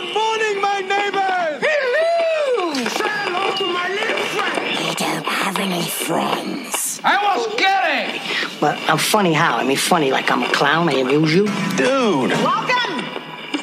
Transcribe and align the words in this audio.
Good 0.00 0.14
morning, 0.14 0.62
my 0.62 0.80
neighbors! 0.80 1.60
Hello! 1.60 2.72
Say 2.72 3.04
hello 3.04 3.54
to 3.54 3.66
my 3.66 3.86
little 3.90 4.24
friend. 4.32 4.88
You 4.88 4.94
don't 4.94 5.26
have 5.26 5.58
any 5.58 5.86
friends. 5.90 7.02
I 7.04 7.16
was 7.22 7.46
kidding. 7.60 8.58
But 8.60 8.78
I'm 8.88 8.96
funny 8.96 9.34
how? 9.34 9.58
I 9.58 9.64
mean, 9.64 9.76
funny 9.76 10.10
like 10.10 10.30
I'm 10.30 10.42
a 10.42 10.48
clown, 10.54 10.88
I 10.88 10.94
amuse 10.94 11.34
you? 11.34 11.44
Dude! 11.76 12.30
Welcome 12.30 13.04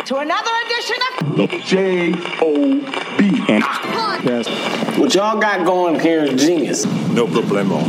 to 0.05 0.17
another 0.17 0.51
edition 0.67 0.97
of 1.41 1.49
J 1.65 2.13
O 2.43 2.81
B. 3.17 3.43
Yes. 3.49 4.47
What 4.99 5.15
y'all 5.15 5.39
got 5.39 5.65
going 5.65 5.99
here 5.99 6.23
is 6.23 6.39
genius. 6.39 6.85
No 7.15 7.25
problemo. 7.25 7.81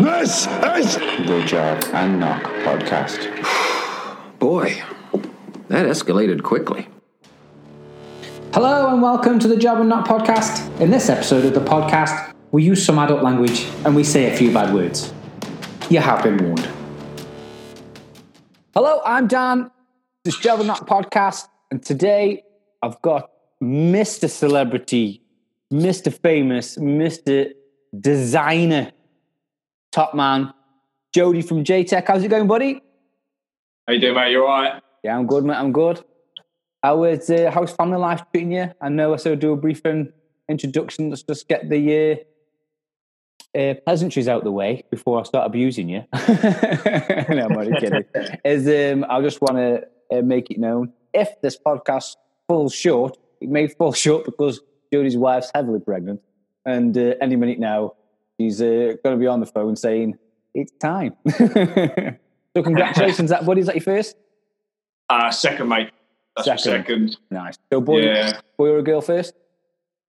This 0.00 0.48
is 0.76 0.96
The 1.28 1.44
Job 1.46 1.84
and 1.92 2.18
Knock 2.18 2.42
podcast. 2.64 3.20
Boy, 4.40 4.82
that 5.68 5.86
escalated 5.86 6.42
quickly. 6.42 6.88
Hello 8.54 8.92
and 8.92 9.00
welcome 9.00 9.38
to 9.38 9.48
the 9.48 9.56
Job 9.56 9.80
and 9.80 9.88
Knock 9.88 10.06
podcast. 10.06 10.78
In 10.78 10.90
this 10.90 11.08
episode 11.08 11.46
of 11.46 11.54
the 11.54 11.60
podcast, 11.60 12.34
we 12.50 12.62
use 12.62 12.84
some 12.84 12.98
adult 12.98 13.22
language 13.22 13.66
and 13.86 13.96
we 13.96 14.04
say 14.04 14.30
a 14.30 14.36
few 14.36 14.52
bad 14.52 14.74
words. 14.74 15.14
You 15.88 16.00
have 16.00 16.22
been 16.22 16.36
warned. 16.36 16.68
Hello, 18.74 19.00
I'm 19.06 19.26
Dan. 19.26 19.70
This 20.24 20.34
is 20.34 20.40
Job 20.40 20.58
and 20.58 20.66
Knock 20.68 20.86
podcast, 20.86 21.48
and 21.70 21.82
today 21.82 22.42
I've 22.82 23.00
got 23.00 23.30
Mr. 23.62 24.28
Celebrity, 24.28 25.22
Mr. 25.72 26.12
Famous, 26.12 26.76
Mr. 26.76 27.52
Designer, 27.98 28.92
top 29.92 30.14
man, 30.14 30.52
Jody 31.14 31.40
from 31.40 31.64
JTech. 31.64 32.06
How's 32.06 32.22
it 32.22 32.28
going, 32.28 32.48
buddy? 32.48 32.82
How 33.88 33.94
you 33.94 34.00
doing, 34.00 34.14
mate? 34.14 34.32
You 34.32 34.42
all 34.42 34.48
right? 34.48 34.82
Yeah, 35.02 35.16
I'm 35.16 35.26
good, 35.26 35.42
mate. 35.42 35.56
I'm 35.56 35.72
good. 35.72 36.04
How 36.82 37.04
is 37.04 37.30
uh, 37.30 37.50
how's 37.52 37.72
family 37.72 37.98
life 37.98 38.22
treating 38.32 38.52
you? 38.52 38.72
I 38.80 38.88
know 38.88 39.14
I 39.14 39.16
said 39.16 39.38
do 39.38 39.52
a 39.52 39.56
brief 39.56 39.82
introduction. 40.48 41.10
Let's 41.10 41.22
just 41.22 41.46
get 41.46 41.68
the 41.70 42.18
uh, 43.54 43.58
uh, 43.58 43.74
pleasantries 43.86 44.26
out 44.26 44.42
the 44.42 44.50
way 44.50 44.84
before 44.90 45.20
I 45.20 45.22
start 45.22 45.46
abusing 45.46 45.88
you. 45.88 46.04
no, 46.12 47.46
I'm 47.48 47.56
only 47.56 47.78
kidding. 47.78 48.04
Is 48.44 48.66
um, 48.66 49.06
I 49.08 49.20
just 49.20 49.40
want 49.40 49.56
to 49.58 49.86
uh, 50.10 50.22
make 50.22 50.50
it 50.50 50.58
known 50.58 50.92
if 51.12 51.40
this 51.40 51.56
podcast 51.56 52.16
falls 52.48 52.74
short, 52.74 53.16
it 53.40 53.48
may 53.48 53.68
fall 53.68 53.92
short 54.06 54.24
because 54.24 54.60
Jody's 54.92 55.16
wife's 55.16 55.52
heavily 55.54 55.80
pregnant, 55.80 56.20
and 56.66 56.96
uh, 56.98 57.14
any 57.20 57.36
minute 57.36 57.60
now 57.60 57.94
she's 58.40 58.60
uh, 58.60 58.94
going 59.04 59.16
to 59.16 59.18
be 59.18 59.28
on 59.28 59.38
the 59.38 59.46
phone 59.46 59.76
saying 59.76 60.18
it's 60.52 60.72
time. 60.80 61.14
so 61.38 62.62
congratulations, 62.62 63.30
that 63.30 63.46
buddy. 63.46 63.60
Is 63.60 63.66
that 63.66 63.76
your 63.76 63.84
first? 63.84 64.16
Uh, 65.08 65.30
second, 65.30 65.68
mate. 65.68 65.90
That's 66.36 66.64
Second. 66.64 67.10
second. 67.10 67.16
Nice. 67.30 67.58
So 67.72 67.80
boy, 67.80 68.00
Yeah. 68.02 68.40
boy 68.56 68.68
or 68.70 68.78
a 68.78 68.82
girl 68.82 69.00
first? 69.00 69.34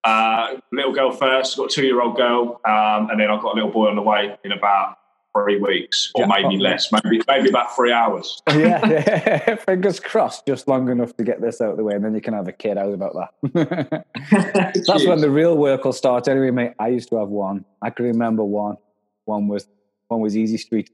Uh, 0.03 0.55
little 0.71 0.91
girl 0.93 1.11
first. 1.11 1.55
Got 1.57 1.65
a 1.65 1.73
two-year-old 1.73 2.15
girl, 2.17 2.59
um, 2.65 3.09
and 3.09 3.19
then 3.19 3.29
I've 3.29 3.41
got 3.41 3.53
a 3.53 3.55
little 3.55 3.71
boy 3.71 3.87
on 3.87 3.95
the 3.95 4.01
way 4.01 4.35
in 4.43 4.51
about 4.51 4.97
three 5.35 5.57
weeks, 5.59 6.11
or 6.15 6.25
Jackpot, 6.25 6.41
maybe 6.43 6.57
less. 6.61 6.91
Maybe 6.91 7.21
maybe 7.27 7.49
about 7.49 7.75
three 7.75 7.91
hours. 7.91 8.41
yeah, 8.49 8.85
yeah. 8.85 9.55
fingers 9.65 9.99
crossed, 9.99 10.45
just 10.45 10.67
long 10.67 10.89
enough 10.89 11.15
to 11.17 11.23
get 11.23 11.41
this 11.41 11.59
out 11.61 11.71
of 11.71 11.77
the 11.77 11.83
way, 11.83 11.95
and 11.95 12.03
then 12.05 12.13
you 12.13 12.21
can 12.21 12.33
have 12.33 12.47
a 12.47 12.51
kid. 12.51 12.77
How's 12.77 12.93
about 12.93 13.13
that? 13.15 14.05
That's 14.87 15.05
when 15.07 15.21
the 15.21 15.29
real 15.31 15.57
work 15.57 15.85
will 15.85 15.93
start. 15.93 16.27
Anyway, 16.27 16.51
mate, 16.51 16.73
I 16.79 16.89
used 16.89 17.09
to 17.09 17.17
have 17.17 17.29
one. 17.29 17.63
I 17.81 17.89
can 17.89 18.05
remember 18.05 18.43
one. 18.43 18.77
One 19.25 19.47
was 19.47 19.67
one 20.09 20.19
was 20.19 20.35
Easy 20.37 20.57
Street. 20.57 20.89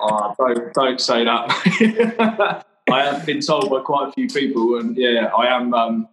Oh, 0.00 0.34
don't 0.38 0.72
don't 0.72 1.00
say 1.00 1.24
that. 1.24 2.66
I 2.90 3.04
have 3.04 3.26
been 3.26 3.40
told 3.40 3.70
by 3.70 3.80
quite 3.80 4.08
a 4.08 4.12
few 4.12 4.28
people, 4.28 4.78
and 4.78 4.96
yeah, 4.96 5.26
I 5.36 5.46
am. 5.56 5.74
Um, 5.74 6.08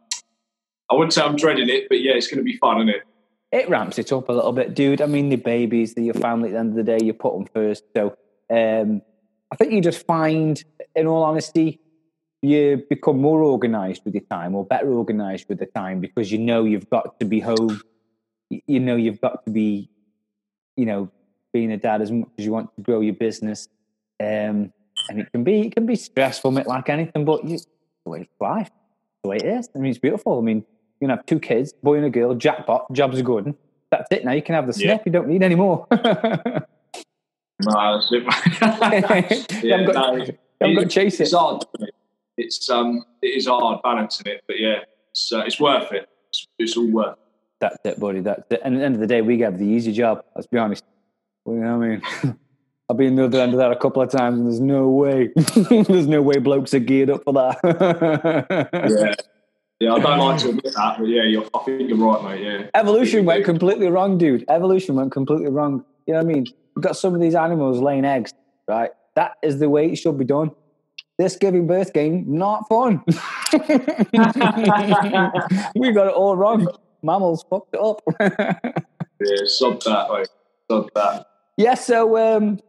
I 0.89 0.95
wouldn't 0.95 1.13
say 1.13 1.21
I'm 1.21 1.35
dreading 1.35 1.69
it, 1.69 1.89
but 1.89 1.99
yeah, 2.01 2.13
it's 2.13 2.27
going 2.27 2.37
to 2.37 2.43
be 2.43 2.57
fun, 2.57 2.77
isn't 2.77 2.89
it? 2.89 3.03
it 3.51 3.69
ramps 3.69 3.97
it 3.97 4.11
up 4.11 4.29
a 4.29 4.31
little 4.31 4.51
bit, 4.51 4.73
dude. 4.73 5.01
I 5.01 5.05
mean, 5.05 5.29
the 5.29 5.37
babies, 5.37 5.93
they're 5.93 6.03
your 6.03 6.13
family. 6.13 6.49
At 6.49 6.53
the 6.53 6.59
end 6.59 6.69
of 6.71 6.75
the 6.75 6.83
day, 6.83 7.03
you 7.03 7.13
put 7.13 7.33
them 7.33 7.47
first. 7.53 7.83
So, 7.95 8.17
um, 8.49 9.01
I 9.51 9.55
think 9.55 9.71
you 9.71 9.81
just 9.81 10.05
find, 10.05 10.61
in 10.95 11.07
all 11.07 11.23
honesty, 11.23 11.79
you 12.41 12.85
become 12.89 13.19
more 13.19 13.43
organised 13.43 14.03
with 14.03 14.13
your 14.13 14.23
time, 14.29 14.53
or 14.53 14.65
better 14.65 14.91
organised 14.91 15.47
with 15.47 15.59
the 15.59 15.65
time, 15.65 16.01
because 16.01 16.31
you 16.31 16.39
know 16.39 16.65
you've 16.65 16.89
got 16.89 17.19
to 17.19 17.25
be 17.25 17.39
home. 17.39 17.81
You 18.49 18.79
know 18.79 18.95
you've 18.95 19.21
got 19.21 19.45
to 19.45 19.51
be, 19.51 19.89
you 20.75 20.85
know, 20.85 21.09
being 21.53 21.71
a 21.71 21.77
dad 21.77 22.01
as 22.01 22.11
much 22.11 22.29
as 22.37 22.45
you 22.45 22.51
want 22.51 22.75
to 22.75 22.81
grow 22.81 22.99
your 22.99 23.15
business. 23.15 23.67
Um, 24.19 24.73
and 25.09 25.19
it 25.21 25.31
can 25.31 25.43
be 25.43 25.61
it 25.67 25.75
can 25.75 25.85
be 25.85 25.95
stressful, 25.95 26.51
mate, 26.51 26.67
like 26.67 26.89
anything, 26.89 27.25
but 27.25 27.43
you, 27.45 27.57
the 28.05 28.09
way 28.11 28.21
it's 28.21 28.31
life, 28.39 28.69
the 29.23 29.29
way 29.29 29.37
it 29.37 29.45
is. 29.45 29.69
I 29.75 29.79
mean, 29.79 29.89
it's 29.91 29.99
beautiful. 29.99 30.37
I 30.37 30.41
mean, 30.41 30.57
you 30.57 31.07
can 31.07 31.09
have 31.09 31.25
two 31.25 31.39
kids, 31.39 31.73
boy 31.73 31.95
and 31.97 32.05
a 32.05 32.09
girl, 32.09 32.33
jackpot, 32.35 32.91
jobs 32.93 33.19
are 33.19 33.23
good. 33.23 33.55
That's 33.91 34.07
it. 34.11 34.25
Now 34.25 34.31
you 34.33 34.41
can 34.41 34.55
have 34.55 34.67
the 34.71 34.79
Yeah. 34.79 34.99
You 35.05 35.11
don't 35.11 35.27
need 35.27 35.43
any 35.43 35.55
more. 35.55 35.87
No, 37.59 37.95
that's 37.99 38.11
it. 38.11 38.23
You 39.63 39.71
haven't 39.71 39.91
got- 39.91 40.15
haven't 40.61 40.75
got 40.75 40.81
to 40.81 40.87
chase 40.87 41.19
It's 41.19 41.33
it. 41.33 41.35
hard. 41.35 41.63
It's 42.37 42.69
um, 42.69 43.03
it 43.23 43.29
is 43.29 43.47
hard 43.47 43.81
balancing 43.81 44.27
it, 44.27 44.43
but 44.45 44.59
yeah, 44.59 44.81
it's 45.09 45.31
uh, 45.33 45.39
it's 45.39 45.59
worth 45.59 45.91
it. 45.91 46.07
It's, 46.29 46.47
it's 46.59 46.77
all 46.77 46.87
worth. 46.91 47.13
it. 47.13 47.19
That's 47.59 47.77
it, 47.83 47.99
buddy. 47.99 48.19
That's 48.19 48.43
it. 48.51 48.61
And 48.63 48.75
at 48.75 48.79
the 48.79 48.85
end 48.85 48.93
of 48.95 49.01
the 49.01 49.07
day, 49.07 49.21
we 49.23 49.39
have 49.39 49.57
the 49.57 49.65
easy 49.65 49.91
job. 49.91 50.23
Let's 50.35 50.45
be 50.47 50.59
honest. 50.59 50.83
You 51.47 51.53
know 51.53 51.77
what 51.79 51.85
I 51.85 51.87
mean? 52.23 52.39
I've 52.89 52.95
been 52.95 53.15
the 53.15 53.25
other 53.25 53.41
end 53.41 53.53
of 53.53 53.57
that 53.59 53.71
a 53.71 53.75
couple 53.75 54.01
of 54.01 54.09
times, 54.09 54.39
and 54.39 54.47
there's 54.47 54.61
no 54.61 54.87
way, 54.87 55.31
there's 55.35 56.07
no 56.07 56.21
way 56.21 56.37
blokes 56.37 56.73
are 56.73 56.79
geared 56.79 57.09
up 57.09 57.25
for 57.25 57.33
that. 57.33 57.59
Yeah, 58.71 59.15
yeah. 59.81 59.93
I 59.93 59.99
don't 59.99 60.19
like 60.19 60.39
to 60.41 60.49
admit 60.49 60.63
that, 60.63 60.95
but 60.97 61.07
yeah, 61.07 61.23
you're, 61.23 61.45
I 61.53 61.59
think 61.65 61.89
you're 61.89 61.97
right, 61.97 62.23
mate. 62.23 62.43
Yeah. 62.43 62.67
Evolution 62.75 63.25
went 63.25 63.43
completely 63.43 63.87
wrong, 63.87 64.17
dude. 64.17 64.45
Evolution 64.47 64.95
went 64.95 65.11
completely 65.11 65.49
wrong. 65.49 65.83
You 66.05 66.13
know 66.13 66.23
what 66.23 66.29
I 66.29 66.33
mean? 66.33 66.45
We've 66.75 66.83
got 66.83 66.95
some 66.95 67.13
of 67.13 67.19
these 67.19 67.35
animals 67.35 67.81
laying 67.81 68.05
eggs, 68.05 68.33
right? 68.69 68.91
That 69.15 69.33
is 69.43 69.59
the 69.59 69.69
way 69.69 69.91
it 69.91 69.97
should 69.97 70.17
be 70.17 70.23
done. 70.23 70.51
This 71.17 71.35
giving 71.35 71.67
birth 71.67 71.91
game, 71.91 72.23
not 72.27 72.69
fun. 72.69 73.03
we 73.05 73.11
got 75.91 76.07
it 76.07 76.13
all 76.13 76.37
wrong. 76.37 76.67
Mammals 77.03 77.43
fucked 77.49 77.73
it 77.73 77.81
up. 77.81 78.01
Yeah, 79.19 79.45
sod 79.45 79.81
that, 79.81 80.07
mate. 80.13 80.29
Sod 80.69 80.89
that. 80.95 81.25
yeah, 81.57 81.73
so 81.73 82.17
um, 82.17 82.59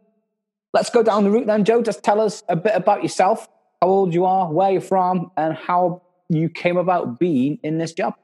let's 0.73 0.89
go 0.89 1.03
down 1.03 1.23
the 1.23 1.31
route 1.31 1.47
then, 1.47 1.63
Joe. 1.65 1.81
Just 1.81 2.03
tell 2.03 2.21
us 2.21 2.43
a 2.49 2.55
bit 2.55 2.73
about 2.75 3.03
yourself, 3.03 3.47
how 3.81 3.87
old 3.87 4.13
you 4.13 4.25
are, 4.25 4.51
where 4.51 4.71
you're 4.71 4.81
from, 4.81 5.31
and 5.37 5.55
how 5.55 6.01
you 6.29 6.49
came 6.49 6.77
about 6.77 7.19
being 7.19 7.59
in 7.63 7.77
this 7.77 7.93
job. 7.93 8.15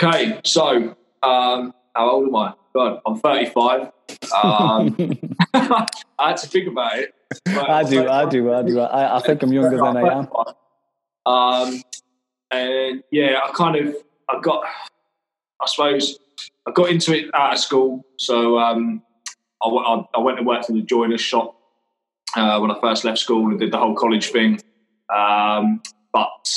Okay, 0.00 0.40
so 0.44 0.96
um, 1.22 1.72
how 1.94 2.10
old 2.10 2.28
am 2.28 2.36
I? 2.36 2.54
God, 2.74 3.00
I'm 3.06 3.18
35. 3.18 3.92
Um, 4.34 4.96
I 5.54 5.86
had 6.18 6.36
to 6.38 6.48
think 6.48 6.68
about 6.68 6.98
it. 6.98 7.14
Right, 7.48 7.70
I 7.70 7.80
I'm 7.80 7.90
do, 7.90 8.08
I 8.08 8.28
do, 8.28 8.52
I 8.52 8.62
do. 8.62 8.80
I, 8.80 9.16
I 9.16 9.20
think 9.20 9.42
I'm 9.42 9.52
younger 9.52 9.76
than 9.76 9.96
I 9.96 10.18
am. 10.18 10.28
Um, 11.26 11.82
and 12.50 13.02
yeah, 13.10 13.40
I 13.44 13.50
kind 13.52 13.76
of, 13.76 13.96
I 14.28 14.40
got, 14.40 14.64
I 15.60 15.66
suppose, 15.66 16.18
I 16.66 16.72
got 16.72 16.90
into 16.90 17.16
it 17.16 17.30
out 17.34 17.54
of 17.54 17.58
school. 17.60 18.04
So 18.18 18.58
um, 18.58 19.02
I, 19.64 19.68
went- 19.72 19.86
I, 19.86 20.18
I 20.18 20.20
went 20.20 20.38
and 20.38 20.46
worked 20.46 20.68
in 20.68 20.76
the 20.76 20.82
joiner's 20.82 21.20
shop 21.20 21.56
uh, 22.36 22.58
when 22.58 22.70
I 22.70 22.80
first 22.80 23.04
left 23.04 23.18
school 23.18 23.48
and 23.50 23.58
did 23.58 23.72
the 23.72 23.78
whole 23.78 23.94
college 23.94 24.28
thing. 24.30 24.60
Um, 25.14 25.82
but 26.12 26.48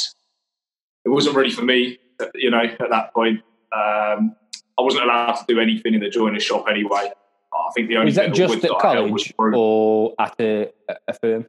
it 1.05 1.09
wasn't 1.09 1.35
really 1.35 1.51
for 1.51 1.63
me, 1.63 1.99
you 2.35 2.51
know, 2.51 2.61
at 2.63 2.89
that 2.89 3.13
point. 3.13 3.41
Um, 3.75 4.35
I 4.79 4.81
wasn't 4.81 5.03
allowed 5.05 5.33
to 5.33 5.45
do 5.47 5.59
anything 5.59 5.93
in 5.93 5.99
the 6.01 6.09
joiner's 6.09 6.43
shop 6.43 6.65
anyway. 6.69 7.09
I 7.53 7.71
think 7.75 7.89
the 7.89 7.95
only 7.95 8.07
Was 8.07 8.15
that 8.15 8.33
just 8.33 8.55
at 8.55 8.61
that 8.61 8.73
I 8.85 8.93
held 8.93 9.11
was 9.11 9.31
college 9.37 9.55
or 9.55 10.13
at 10.19 10.35
a, 10.39 10.71
a 11.07 11.13
firm? 11.13 11.47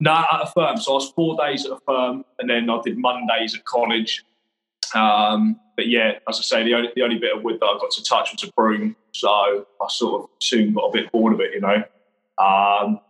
no, 0.00 0.12
at 0.12 0.42
a 0.42 0.46
firm. 0.54 0.76
So 0.76 0.92
I 0.92 0.94
was 0.96 1.10
four 1.10 1.36
days 1.36 1.64
at 1.64 1.72
a 1.72 1.78
firm, 1.86 2.24
and 2.38 2.48
then 2.50 2.68
I 2.68 2.80
did 2.84 2.98
Mondays 2.98 3.54
at 3.54 3.64
college. 3.64 4.24
Um, 4.94 5.58
but 5.76 5.88
yeah, 5.88 6.12
as 6.28 6.38
I 6.38 6.42
say, 6.42 6.64
the 6.64 6.74
only 6.74 6.90
the 6.94 7.02
only 7.02 7.18
bit 7.18 7.36
of 7.36 7.42
wood 7.42 7.58
that 7.60 7.66
I 7.66 7.78
got 7.80 7.90
to 7.92 8.04
touch 8.04 8.32
was 8.32 8.42
a 8.48 8.52
broom. 8.52 8.96
So 9.12 9.28
I 9.30 9.88
sort 9.88 10.22
of 10.22 10.28
soon 10.40 10.72
got 10.72 10.86
a 10.86 10.92
bit 10.92 11.10
bored 11.12 11.34
of 11.34 11.40
it, 11.40 11.52
you 11.54 11.60
know. 11.60 11.82
Um, 12.38 13.00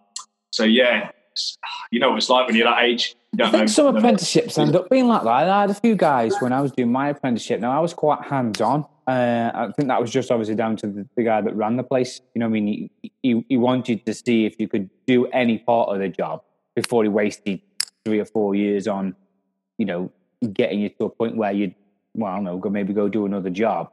so 0.50 0.64
yeah, 0.64 1.10
you 1.90 2.00
know 2.00 2.10
what 2.10 2.18
it's 2.18 2.28
like 2.30 2.46
when 2.46 2.56
you're 2.56 2.68
that 2.68 2.82
age. 2.82 3.14
You 3.36 3.44
I 3.44 3.50
think 3.50 3.60
know- 3.62 3.66
some 3.66 3.96
apprenticeships 3.96 4.56
end 4.58 4.76
up 4.76 4.88
being 4.88 5.08
like 5.08 5.22
that. 5.24 5.48
I 5.48 5.60
had 5.62 5.70
a 5.70 5.74
few 5.74 5.96
guys 5.96 6.34
when 6.40 6.52
I 6.52 6.60
was 6.60 6.72
doing 6.72 6.92
my 6.92 7.08
apprenticeship. 7.08 7.60
Now 7.60 7.76
I 7.76 7.80
was 7.80 7.92
quite 7.92 8.22
hands 8.22 8.60
on. 8.60 8.86
Uh, 9.06 9.50
I 9.54 9.72
think 9.76 9.88
that 9.88 10.00
was 10.00 10.10
just 10.10 10.30
obviously 10.30 10.54
down 10.54 10.76
to 10.76 10.86
the, 10.86 11.06
the 11.16 11.24
guy 11.24 11.40
that 11.42 11.54
ran 11.54 11.76
the 11.76 11.82
place. 11.82 12.20
You 12.34 12.38
know, 12.40 12.46
what 12.46 12.56
I 12.56 12.60
mean, 12.60 12.90
he, 13.02 13.12
he 13.22 13.44
he 13.48 13.56
wanted 13.56 14.06
to 14.06 14.14
see 14.14 14.46
if 14.46 14.54
you 14.58 14.68
could 14.68 14.88
do 15.06 15.26
any 15.26 15.58
part 15.58 15.90
of 15.90 15.98
the 15.98 16.08
job 16.08 16.42
before 16.74 17.02
he 17.02 17.08
wasted 17.08 17.60
three 18.04 18.18
or 18.20 18.24
four 18.24 18.54
years 18.54 18.86
on, 18.88 19.14
you 19.78 19.84
know, 19.86 20.10
getting 20.48 20.80
you 20.80 20.88
to 20.90 21.04
a 21.04 21.10
point 21.10 21.36
where 21.36 21.52
you'd, 21.52 21.74
well, 22.14 22.30
I 22.32 22.36
don't 22.36 22.44
know, 22.44 22.58
go 22.58 22.70
maybe 22.70 22.92
go 22.92 23.08
do 23.08 23.26
another 23.26 23.50
job. 23.50 23.90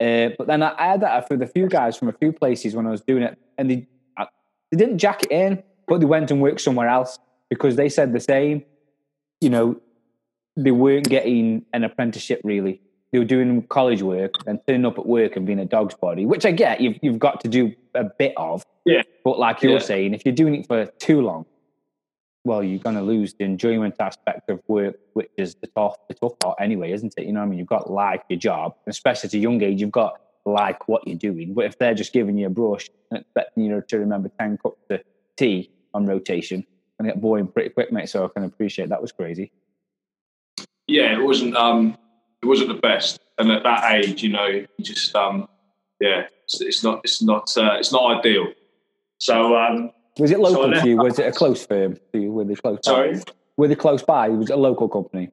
Uh, 0.00 0.30
but 0.36 0.46
then 0.46 0.62
I, 0.62 0.74
had 0.78 1.00
that 1.02 1.28
with 1.30 1.42
a 1.42 1.46
few 1.46 1.68
guys 1.68 1.96
from 1.96 2.08
a 2.08 2.12
few 2.12 2.32
places 2.32 2.74
when 2.74 2.86
I 2.86 2.90
was 2.90 3.00
doing 3.00 3.22
it, 3.22 3.38
and 3.58 3.70
they 3.70 3.86
I, 4.16 4.26
they 4.70 4.76
didn't 4.76 4.98
jack 4.98 5.22
it 5.22 5.30
in, 5.30 5.62
but 5.86 6.00
they 6.00 6.06
went 6.06 6.30
and 6.30 6.40
worked 6.40 6.60
somewhere 6.60 6.88
else 6.88 7.18
because 7.48 7.76
they 7.76 7.88
said 7.88 8.12
the 8.12 8.20
same. 8.20 8.64
you 9.40 9.50
know, 9.50 9.80
they 10.56 10.70
weren't 10.70 11.08
getting 11.08 11.64
an 11.72 11.84
apprenticeship 11.84 12.40
really. 12.44 12.80
They 13.12 13.18
were 13.20 13.24
doing 13.24 13.62
college 13.68 14.02
work 14.02 14.34
and 14.46 14.58
turning 14.66 14.84
up 14.86 14.98
at 14.98 15.06
work 15.06 15.36
and 15.36 15.46
being 15.46 15.60
a 15.60 15.64
dog's 15.64 15.94
body, 15.94 16.26
which 16.26 16.44
I 16.44 16.50
get. 16.50 16.80
You've 16.80 16.98
you've 17.02 17.18
got 17.20 17.40
to 17.42 17.48
do 17.48 17.72
a 17.94 18.04
bit 18.04 18.32
of, 18.36 18.64
Yeah. 18.84 19.02
but 19.24 19.38
like 19.38 19.62
you're 19.62 19.74
Yeah. 19.74 19.78
saying, 19.78 20.14
if 20.14 20.24
you're 20.24 20.34
doing 20.34 20.56
it 20.56 20.66
for 20.66 20.86
too 20.98 21.20
long, 21.20 21.46
well, 22.44 22.62
you're 22.62 22.78
going 22.78 22.96
to 22.96 23.02
lose 23.02 23.34
the 23.34 23.44
enjoyment 23.44 23.94
aspect 23.98 24.50
of 24.50 24.60
work, 24.68 24.96
which 25.14 25.30
is 25.36 25.54
the 25.56 25.66
tough, 25.68 25.96
the 26.08 26.14
tough 26.14 26.38
part 26.38 26.58
anyway, 26.60 26.92
isn't 26.92 27.14
it? 27.16 27.26
You 27.26 27.32
know 27.32 27.40
I 27.40 27.46
mean? 27.46 27.58
You've 27.58 27.68
got 27.68 27.90
like 27.90 28.22
your 28.28 28.38
job, 28.38 28.74
especially 28.86 29.28
at 29.28 29.34
a 29.34 29.38
young 29.38 29.62
age, 29.62 29.80
you've 29.80 29.90
got 29.90 30.20
like 30.44 30.88
what 30.88 31.06
you're 31.06 31.16
doing. 31.16 31.54
But 31.54 31.64
if 31.64 31.78
they're 31.78 31.94
just 31.94 32.12
giving 32.12 32.36
you 32.36 32.46
a 32.46 32.50
brush 32.50 32.90
and 33.10 33.20
expecting 33.20 33.64
you 33.64 33.82
to 33.88 33.98
remember 33.98 34.30
10 34.38 34.58
cups 34.58 34.82
of 34.90 35.00
tea 35.36 35.70
on 35.94 36.06
rotation, 36.06 36.66
and 36.98 37.08
get 37.08 37.20
boring 37.20 37.46
pretty 37.46 37.70
quick, 37.70 37.92
mate. 37.92 38.08
So 38.08 38.24
I 38.24 38.28
can 38.28 38.44
appreciate 38.44 38.88
that 38.88 39.02
was 39.02 39.12
crazy. 39.12 39.52
yeah, 40.86 41.12
it 41.12 41.22
wasn't 41.22 41.56
um, 41.56 41.96
it 42.42 42.46
wasn't 42.46 42.68
the 42.68 42.74
best. 42.74 43.20
And 43.38 43.50
at 43.50 43.62
that 43.64 43.92
age, 43.94 44.22
you 44.22 44.30
know, 44.30 44.46
you 44.46 44.66
just 44.80 45.14
um, 45.14 45.48
yeah, 46.00 46.26
it's, 46.44 46.60
it's 46.60 46.84
not 46.84 47.00
it's 47.04 47.22
not 47.22 47.56
uh, 47.56 47.76
it's 47.78 47.92
not 47.92 48.18
ideal. 48.18 48.46
So 49.18 49.56
um, 49.56 49.90
Was 50.18 50.30
it 50.30 50.38
local 50.40 50.68
left 50.68 50.84
to 50.84 50.88
you? 50.90 50.96
Was 50.96 51.18
it 51.18 51.26
a 51.26 51.32
close 51.32 51.66
firm 51.66 51.96
to 52.12 52.20
you? 52.20 52.30
Were 52.32 52.44
they 52.44 52.54
close 52.54 52.78
Sorry? 52.82 53.14
by? 53.16 53.22
Were 53.56 53.68
they 53.68 53.74
close 53.74 54.02
by? 54.02 54.28
Was 54.28 54.50
it 54.50 54.54
a 54.54 54.56
local 54.56 54.88
company? 54.88 55.30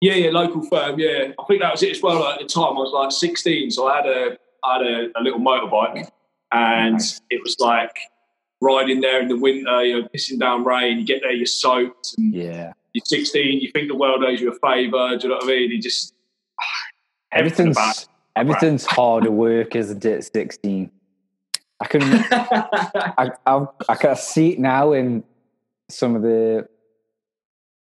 yeah, 0.00 0.14
yeah, 0.14 0.30
local 0.30 0.62
firm. 0.68 0.98
Yeah, 0.98 1.32
I 1.38 1.44
think 1.46 1.60
that 1.60 1.72
was 1.72 1.82
it 1.82 1.90
as 1.92 2.02
well. 2.02 2.20
Like, 2.20 2.34
at 2.40 2.40
the 2.40 2.46
time, 2.46 2.76
I 2.76 2.80
was 2.80 2.92
like 2.92 3.10
16, 3.12 3.70
so 3.72 3.88
I 3.88 3.96
had 3.96 4.06
a 4.06 4.38
I 4.64 4.78
had 4.78 4.86
a, 4.86 5.18
a 5.18 5.20
little 5.22 5.40
motorbike, 5.40 6.08
and 6.52 7.00
it 7.30 7.40
was 7.42 7.56
like 7.60 7.94
riding 8.60 9.00
there 9.00 9.20
in 9.20 9.28
the 9.28 9.36
winter. 9.38 9.84
You 9.84 10.02
know, 10.02 10.08
pissing 10.14 10.38
down 10.38 10.64
rain. 10.64 10.98
You 10.98 11.04
get 11.04 11.20
there, 11.22 11.32
you're 11.32 11.46
soaked, 11.46 12.14
and 12.16 12.32
Yeah. 12.34 12.72
you're 12.94 13.04
16. 13.04 13.60
You 13.60 13.70
think 13.72 13.88
the 13.88 13.94
world 13.96 14.24
owes 14.24 14.40
you 14.40 14.50
a 14.52 14.58
favour. 14.66 15.16
Do 15.18 15.24
you 15.24 15.28
know 15.30 15.36
what 15.36 15.44
I 15.44 15.48
mean? 15.48 15.70
You 15.70 15.80
just 15.82 16.14
everything 17.32 17.68
Everything's 17.76 18.08
everything's 18.36 18.86
harder 18.86 19.30
work, 19.30 19.74
isn't 19.76 20.04
it? 20.04 20.24
Sixteen. 20.24 20.90
I 21.80 21.86
can 21.86 22.02
I, 22.02 23.30
I 23.46 23.66
I 23.88 23.94
can 23.94 24.16
see 24.16 24.50
it 24.50 24.58
now 24.58 24.92
in 24.92 25.24
some 25.88 26.16
of 26.16 26.22
the. 26.22 26.68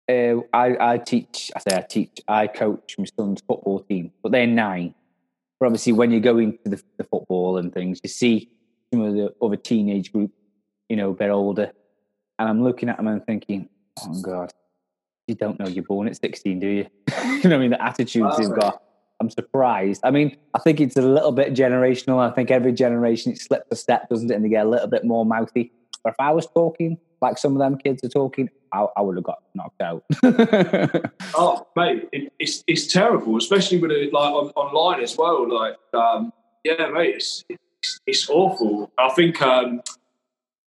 Uh, 0.09 0.41
I 0.51 0.93
I 0.93 0.97
teach. 0.97 1.51
I 1.55 1.59
say 1.59 1.77
I 1.77 1.81
teach. 1.81 2.19
I 2.27 2.47
coach 2.47 2.95
my 2.97 3.05
son's 3.17 3.41
football 3.47 3.79
team, 3.81 4.11
but 4.21 4.31
they're 4.31 4.47
nine. 4.47 4.95
But 5.59 5.67
obviously, 5.67 5.93
when 5.93 6.11
you 6.11 6.19
go 6.19 6.37
into 6.39 6.59
the, 6.65 6.81
the 6.97 7.05
football 7.05 7.57
and 7.57 7.73
things, 7.73 8.01
you 8.03 8.09
see 8.09 8.49
some 8.91 9.01
of 9.01 9.13
the 9.13 9.33
other 9.41 9.55
teenage 9.55 10.11
group, 10.11 10.31
you 10.89 10.97
know, 10.97 11.11
a 11.11 11.13
bit 11.13 11.29
older, 11.29 11.71
and 12.37 12.49
I'm 12.49 12.63
looking 12.63 12.89
at 12.89 12.97
them 12.97 13.07
and 13.07 13.25
thinking, 13.25 13.69
"Oh 14.01 14.21
God, 14.21 14.51
you 15.27 15.35
don't 15.35 15.59
know 15.59 15.67
you're 15.67 15.85
born 15.85 16.07
at 16.07 16.17
16, 16.17 16.59
do 16.59 16.67
you?" 16.67 16.87
you 17.23 17.25
know, 17.25 17.39
what 17.41 17.53
I 17.53 17.57
mean, 17.59 17.71
the 17.71 17.81
attitudes 17.81 18.37
they've 18.37 18.53
got. 18.53 18.83
I'm 19.23 19.29
surprised. 19.29 20.01
I 20.03 20.11
mean, 20.11 20.35
I 20.53 20.59
think 20.59 20.81
it's 20.81 20.97
a 20.97 21.01
little 21.01 21.31
bit 21.31 21.53
generational. 21.53 22.19
I 22.19 22.33
think 22.33 22.51
every 22.51 22.73
generation 22.73 23.31
it 23.31 23.39
slips 23.39 23.67
a 23.71 23.75
step, 23.75 24.09
doesn't 24.09 24.29
it? 24.29 24.33
And 24.33 24.43
they 24.43 24.49
get 24.49 24.65
a 24.65 24.69
little 24.69 24.87
bit 24.87 25.05
more 25.05 25.25
mouthy. 25.25 25.71
But 26.03 26.11
if 26.11 26.15
I 26.19 26.31
was 26.31 26.45
talking 26.45 26.97
like 27.21 27.37
some 27.37 27.53
of 27.53 27.59
them 27.59 27.77
kids 27.77 28.03
are 28.03 28.09
talking, 28.09 28.49
I, 28.73 28.85
I 28.97 29.01
would 29.01 29.15
have 29.15 29.23
got 29.23 29.43
knocked 29.55 29.81
out. 29.81 30.03
Oh, 31.35 31.65
mate, 31.75 32.07
it, 32.11 32.31
it's 32.37 32.63
it's 32.67 32.85
terrible, 32.93 33.37
especially 33.37 33.79
with 33.79 33.89
it 33.89 34.13
like 34.13 34.31
on, 34.31 34.49
online 34.49 35.01
as 35.01 35.17
well. 35.17 35.49
Like, 35.51 35.77
um, 35.93 36.31
yeah, 36.63 36.89
mate, 36.93 37.15
it's, 37.15 37.43
it's 37.49 37.99
it's 38.05 38.29
awful. 38.29 38.91
I 38.99 39.09
think 39.15 39.41
um, 39.41 39.81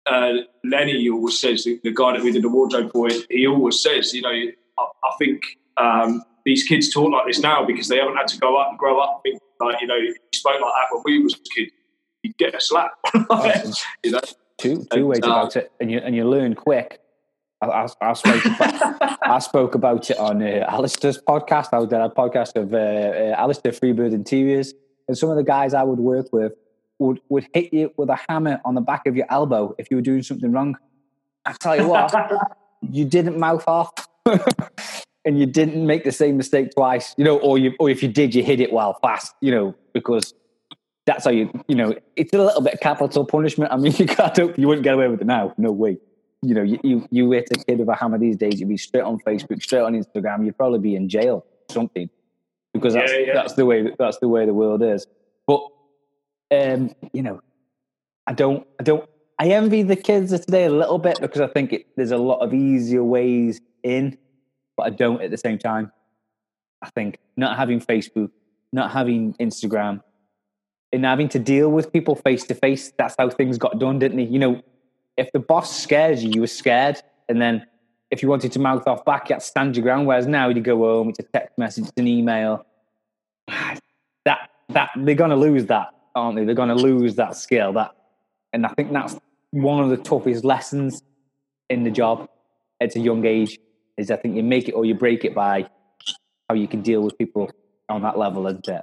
uh, 0.06 0.32
Lenny 0.64 1.08
always 1.08 1.38
says 1.38 1.64
the, 1.64 1.92
guy 1.92 2.14
that 2.14 2.22
we 2.24 2.32
did 2.32 2.42
the 2.42 2.48
wardrobe 2.48 2.90
for. 2.90 3.08
He 3.30 3.46
always 3.46 3.78
says, 3.80 4.12
you 4.12 4.22
know, 4.22 4.30
I, 4.30 4.82
I 4.82 5.12
think 5.20 5.42
um, 5.76 6.24
these 6.46 6.62
kids 6.62 6.88
talk 6.94 7.12
like 7.12 7.26
this 7.26 7.40
now 7.40 7.66
because 7.66 7.88
they 7.88 7.98
haven't 7.98 8.16
had 8.16 8.28
to 8.28 8.38
go 8.38 8.56
up 8.56 8.70
and 8.70 8.78
grow 8.78 9.00
up. 9.00 9.22
Like 9.60 9.80
you 9.80 9.86
know, 9.86 9.96
you 9.96 10.14
spoke 10.32 10.60
like 10.60 10.60
that 10.62 10.94
when 10.94 11.02
we 11.04 11.22
was 11.22 11.34
kids. 11.54 11.72
You 12.22 12.32
get 12.38 12.54
a 12.54 12.60
slap, 12.60 12.92
you 14.02 14.10
know. 14.12 14.20
two 14.58 14.86
two 14.92 15.06
ways 15.06 15.20
uh, 15.22 15.26
about 15.26 15.56
it, 15.56 15.70
and 15.80 15.90
you 15.90 15.98
and 15.98 16.14
you 16.16 16.28
learn 16.28 16.54
quick. 16.54 17.00
I, 17.60 17.66
I, 17.66 17.86
I 18.00 18.12
spoke 18.14 18.44
about, 18.46 19.18
I 19.22 19.38
spoke 19.38 19.74
about 19.74 20.10
it 20.10 20.18
on 20.18 20.42
uh, 20.42 20.64
Alistair's 20.68 21.18
podcast. 21.18 21.68
I 21.72 21.78
was 21.78 21.88
did 21.88 22.00
a 22.00 22.08
podcast 22.08 22.56
of 22.56 22.72
uh, 22.72 22.76
uh, 22.76 23.40
Alistair 23.40 23.72
Freebird 23.72 24.12
Interiors, 24.12 24.72
and 25.08 25.16
some 25.16 25.30
of 25.30 25.36
the 25.36 25.44
guys 25.44 25.74
I 25.74 25.82
would 25.82 25.98
work 25.98 26.32
with 26.32 26.52
would 26.98 27.20
would 27.28 27.46
hit 27.54 27.72
you 27.72 27.92
with 27.96 28.08
a 28.08 28.18
hammer 28.28 28.60
on 28.64 28.74
the 28.74 28.80
back 28.80 29.06
of 29.06 29.16
your 29.16 29.26
elbow 29.30 29.74
if 29.78 29.90
you 29.90 29.96
were 29.96 30.02
doing 30.02 30.22
something 30.22 30.52
wrong. 30.52 30.76
I 31.44 31.52
tell 31.52 31.76
you 31.76 31.88
what, 31.88 32.12
you 32.90 33.04
didn't 33.04 33.38
mouth 33.38 33.64
off. 33.66 33.92
And 35.26 35.38
you 35.38 35.44
didn't 35.44 35.84
make 35.84 36.04
the 36.04 36.12
same 36.12 36.36
mistake 36.36 36.70
twice, 36.74 37.14
you 37.18 37.24
know, 37.24 37.38
or 37.40 37.58
you, 37.58 37.74
or 37.78 37.90
if 37.90 38.02
you 38.02 38.08
did, 38.08 38.34
you 38.34 38.42
hit 38.42 38.60
it 38.60 38.72
while 38.72 38.98
fast, 39.02 39.34
you 39.40 39.50
know, 39.50 39.74
because 39.92 40.32
that's 41.04 41.24
how 41.24 41.30
you, 41.30 41.50
you 41.68 41.74
know, 41.74 41.94
it's 42.14 42.32
a 42.32 42.38
little 42.38 42.62
bit 42.62 42.74
of 42.74 42.80
capital 42.80 43.24
punishment. 43.24 43.72
I 43.72 43.76
mean, 43.76 43.92
you 43.98 44.06
can't, 44.06 44.36
you 44.56 44.68
wouldn't 44.68 44.84
get 44.84 44.94
away 44.94 45.08
with 45.08 45.20
it 45.20 45.26
now. 45.26 45.52
No 45.58 45.72
way. 45.72 45.98
You 46.42 46.54
know, 46.54 46.62
you, 46.62 46.78
you, 46.84 47.08
you 47.10 47.30
hit 47.32 47.48
a 47.50 47.64
kid 47.64 47.78
with 47.80 47.88
a 47.88 47.94
hammer 47.94 48.18
these 48.18 48.36
days, 48.36 48.60
you'd 48.60 48.68
be 48.68 48.76
straight 48.76 49.02
on 49.02 49.18
Facebook, 49.18 49.62
straight 49.62 49.80
on 49.80 49.94
Instagram. 49.94 50.44
You'd 50.44 50.56
probably 50.56 50.78
be 50.78 50.94
in 50.94 51.08
jail, 51.08 51.44
something, 51.70 52.08
because 52.72 52.94
that's 52.94 53.10
Yeah, 53.10 53.18
yeah. 53.18 53.34
that's 53.34 53.54
the 53.54 53.66
way 53.66 53.90
that's 53.98 54.18
the 54.18 54.28
way 54.28 54.46
the 54.46 54.54
world 54.54 54.82
is. 54.82 55.06
But 55.46 55.62
um, 56.52 56.94
you 57.12 57.22
know, 57.22 57.40
I 58.26 58.32
don't, 58.32 58.66
I 58.78 58.82
don't, 58.82 59.08
I 59.38 59.48
envy 59.48 59.82
the 59.82 59.96
kids 59.96 60.32
of 60.32 60.44
today 60.44 60.64
a 60.64 60.70
little 60.70 60.98
bit 60.98 61.20
because 61.20 61.40
I 61.40 61.48
think 61.48 61.72
it, 61.72 61.86
there's 61.96 62.10
a 62.10 62.16
lot 62.16 62.40
of 62.40 62.54
easier 62.54 63.04
ways 63.04 63.60
in, 63.82 64.16
but 64.76 64.86
I 64.86 64.90
don't 64.90 65.20
at 65.22 65.30
the 65.30 65.38
same 65.38 65.58
time. 65.58 65.92
I 66.82 66.90
think 66.90 67.18
not 67.36 67.56
having 67.56 67.80
Facebook, 67.80 68.30
not 68.72 68.90
having 68.90 69.34
Instagram, 69.34 70.02
and 70.92 71.04
having 71.04 71.28
to 71.30 71.38
deal 71.38 71.70
with 71.70 71.92
people 71.92 72.14
face 72.14 72.44
to 72.44 72.54
face. 72.54 72.92
That's 72.98 73.14
how 73.18 73.30
things 73.30 73.58
got 73.58 73.78
done, 73.78 73.98
didn't 73.98 74.18
they? 74.18 74.24
You 74.24 74.38
know, 74.38 74.62
if 75.16 75.32
the 75.32 75.38
boss 75.38 75.82
scared 75.82 76.18
you, 76.18 76.30
you 76.34 76.40
were 76.42 76.46
scared, 76.46 77.02
and 77.28 77.40
then 77.40 77.66
if 78.10 78.22
you 78.22 78.28
wanted 78.28 78.52
to 78.52 78.58
mouth 78.58 78.86
off 78.86 79.04
back, 79.04 79.28
you 79.28 79.34
had 79.34 79.40
to 79.40 79.46
stand 79.46 79.76
your 79.76 79.82
ground. 79.82 80.06
Whereas 80.06 80.26
now 80.26 80.48
you 80.48 80.60
go 80.60 80.78
home, 80.78 81.08
it's 81.08 81.18
a 81.18 81.24
text 81.24 81.58
message, 81.58 81.84
it's 81.84 81.92
an 81.96 82.08
email. 82.08 82.66
That 84.24 84.50
that 84.70 84.90
they're 84.96 85.14
going 85.14 85.30
to 85.30 85.36
lose 85.36 85.66
that, 85.66 85.90
aren't 86.16 86.34
they? 86.34 86.44
They're 86.44 86.56
going 86.56 86.70
to 86.70 86.74
lose 86.74 87.14
that 87.14 87.36
skill. 87.36 87.72
That, 87.74 87.92
and 88.52 88.66
I 88.66 88.70
think 88.70 88.92
that's 88.92 89.16
one 89.52 89.84
of 89.84 89.90
the 89.90 89.96
toughest 89.96 90.44
lessons 90.44 91.04
in 91.70 91.84
the 91.84 91.92
job 91.92 92.28
at 92.80 92.96
a 92.96 92.98
young 92.98 93.24
age. 93.24 93.60
Is 93.96 94.10
I 94.10 94.16
think 94.16 94.36
you 94.36 94.42
make 94.42 94.68
it 94.68 94.72
or 94.72 94.84
you 94.84 94.94
break 94.94 95.24
it 95.24 95.34
by 95.34 95.68
how 96.48 96.54
you 96.54 96.68
can 96.68 96.82
deal 96.82 97.00
with 97.02 97.16
people 97.16 97.50
on 97.88 98.02
that 98.02 98.18
level, 98.18 98.46
isn't 98.46 98.68
it? 98.68 98.82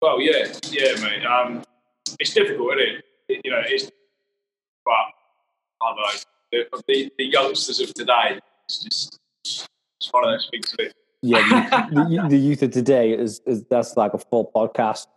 Well, 0.00 0.20
yeah, 0.20 0.46
yeah, 0.70 0.94
mate. 1.02 1.24
Um, 1.24 1.62
it's 2.18 2.32
difficult, 2.34 2.78
isn't 2.78 2.96
it? 2.96 3.04
It- 3.28 3.40
You 3.44 3.50
know, 3.50 3.62
it's 3.64 3.90
but 4.84 4.92
I 4.92 5.88
don't 5.88 5.96
know. 5.96 6.10
The, 6.52 6.82
the, 6.88 7.12
the 7.18 7.24
youngsters 7.24 7.80
of 7.80 7.94
today, 7.94 8.38
it's 8.66 8.82
just 8.82 9.18
it's 9.44 9.66
one 10.10 10.24
of 10.24 10.30
those 10.32 10.48
things. 10.50 10.74
That 10.78 10.92
Yeah, 11.22 11.88
the, 11.92 12.06
the, 12.22 12.28
the 12.30 12.36
youth 12.38 12.62
of 12.62 12.72
today 12.72 13.12
is, 13.12 13.40
is 13.46 13.64
that's 13.70 13.96
like 13.96 14.12
a 14.14 14.18
full 14.18 14.50
podcast. 14.54 15.06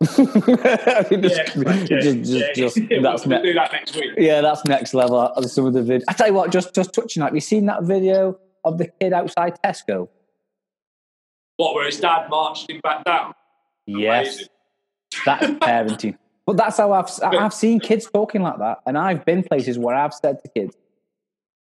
Yeah, 1.10 1.18
just- 1.18 1.56
yeah, 1.56 2.00
just- 2.00 2.18
just- 2.18 2.30
yeah. 2.30 2.52
just- 2.54 2.78
We'll- 2.90 3.02
that's 3.02 3.26
we'll 3.26 3.38
ne- 3.40 3.48
do 3.48 3.54
that 3.54 3.72
next 3.72 3.96
week. 3.96 4.12
yeah, 4.18 4.40
that's 4.40 4.64
next 4.66 4.94
level. 4.94 5.32
Some 5.42 5.66
of 5.66 5.72
the 5.72 5.82
vid. 5.82 6.04
I 6.08 6.12
tell 6.12 6.28
you 6.28 6.34
what, 6.34 6.52
just 6.52 6.74
just 6.74 6.92
touching 6.92 7.20
that. 7.20 7.26
Have 7.26 7.34
you 7.34 7.40
seen 7.40 7.66
that 7.66 7.82
video 7.82 8.38
of 8.66 8.78
the 8.78 8.88
kid 9.00 9.12
outside 9.12 9.56
Tesco? 9.64 10.08
What? 11.56 11.74
Where 11.74 11.86
his 11.86 11.98
dad 11.98 12.28
marched 12.28 12.68
him 12.68 12.80
back 12.82 13.04
down? 13.04 13.32
Yes, 13.86 14.44
that's 15.24 15.46
parenting. 15.46 16.18
But 16.46 16.58
that's 16.58 16.76
how 16.76 16.92
I've 16.92 17.10
I've 17.24 17.52
seen 17.52 17.80
kids 17.80 18.08
talking 18.08 18.40
like 18.40 18.58
that, 18.58 18.78
and 18.86 18.96
I've 18.96 19.24
been 19.24 19.42
places 19.42 19.80
where 19.80 19.96
I've 19.96 20.14
said 20.14 20.40
to 20.44 20.48
kids, 20.50 20.76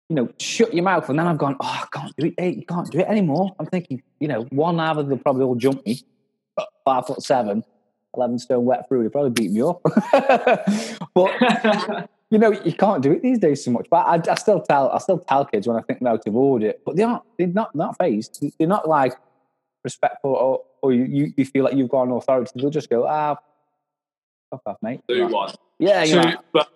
you 0.08 0.16
know, 0.16 0.30
shut 0.38 0.72
your 0.72 0.84
mouth, 0.84 1.06
and 1.10 1.18
then 1.18 1.26
I've 1.26 1.36
gone, 1.36 1.56
oh, 1.60 1.82
I 1.82 1.86
can't 1.92 2.16
do 2.16 2.28
it. 2.28 2.34
Hey, 2.38 2.54
you 2.54 2.64
can't 2.64 2.90
do 2.90 3.00
it 3.00 3.06
anymore. 3.06 3.54
I'm 3.58 3.66
thinking, 3.66 4.02
you 4.20 4.28
know, 4.28 4.44
one 4.44 4.80
either 4.80 5.02
they'll 5.02 5.18
probably 5.18 5.44
all 5.44 5.54
jump 5.54 5.84
me, 5.84 6.00
but 6.56 6.66
five 6.82 7.06
foot 7.06 7.22
seven, 7.22 7.62
11 8.16 8.38
stone 8.38 8.64
wet 8.64 8.88
through, 8.88 9.02
they 9.02 9.10
probably 9.10 9.30
beat 9.30 9.52
me 9.52 9.60
up. 9.60 9.82
but 11.14 12.08
you 12.30 12.38
know, 12.38 12.52
you 12.52 12.72
can't 12.72 13.02
do 13.02 13.12
it 13.12 13.22
these 13.22 13.38
days 13.38 13.64
so 13.64 13.72
much. 13.72 13.88
But 13.90 14.06
I, 14.06 14.32
I 14.32 14.34
still 14.36 14.60
tell, 14.60 14.90
I 14.90 14.98
still 14.98 15.18
tell 15.18 15.44
kids 15.44 15.66
when 15.66 15.76
I 15.76 15.82
think 15.82 16.00
they're 16.00 16.12
out 16.12 16.26
of 16.26 16.36
order, 16.36 16.74
but 16.86 16.96
they 16.96 17.02
aren't, 17.02 17.22
they're 17.38 17.48
not, 17.48 17.74
not 17.74 17.98
phased. 17.98 18.44
They're 18.58 18.68
not 18.68 18.88
like 18.88 19.14
respectful 19.82 20.30
or, 20.30 20.62
or 20.82 20.92
you, 20.92 21.04
you, 21.04 21.32
you 21.36 21.44
feel 21.44 21.64
like 21.64 21.74
you've 21.74 21.88
got 21.88 22.04
an 22.04 22.12
authority. 22.12 22.52
They'll 22.54 22.70
just 22.70 22.88
go, 22.88 23.06
ah, 23.06 23.36
fuck 24.50 24.62
off, 24.64 24.76
mate. 24.80 25.00
Do 25.08 25.26
one. 25.26 25.52
Yeah, 25.78 26.04
Two, 26.04 26.16
yeah. 26.16 26.34
but 26.52 26.68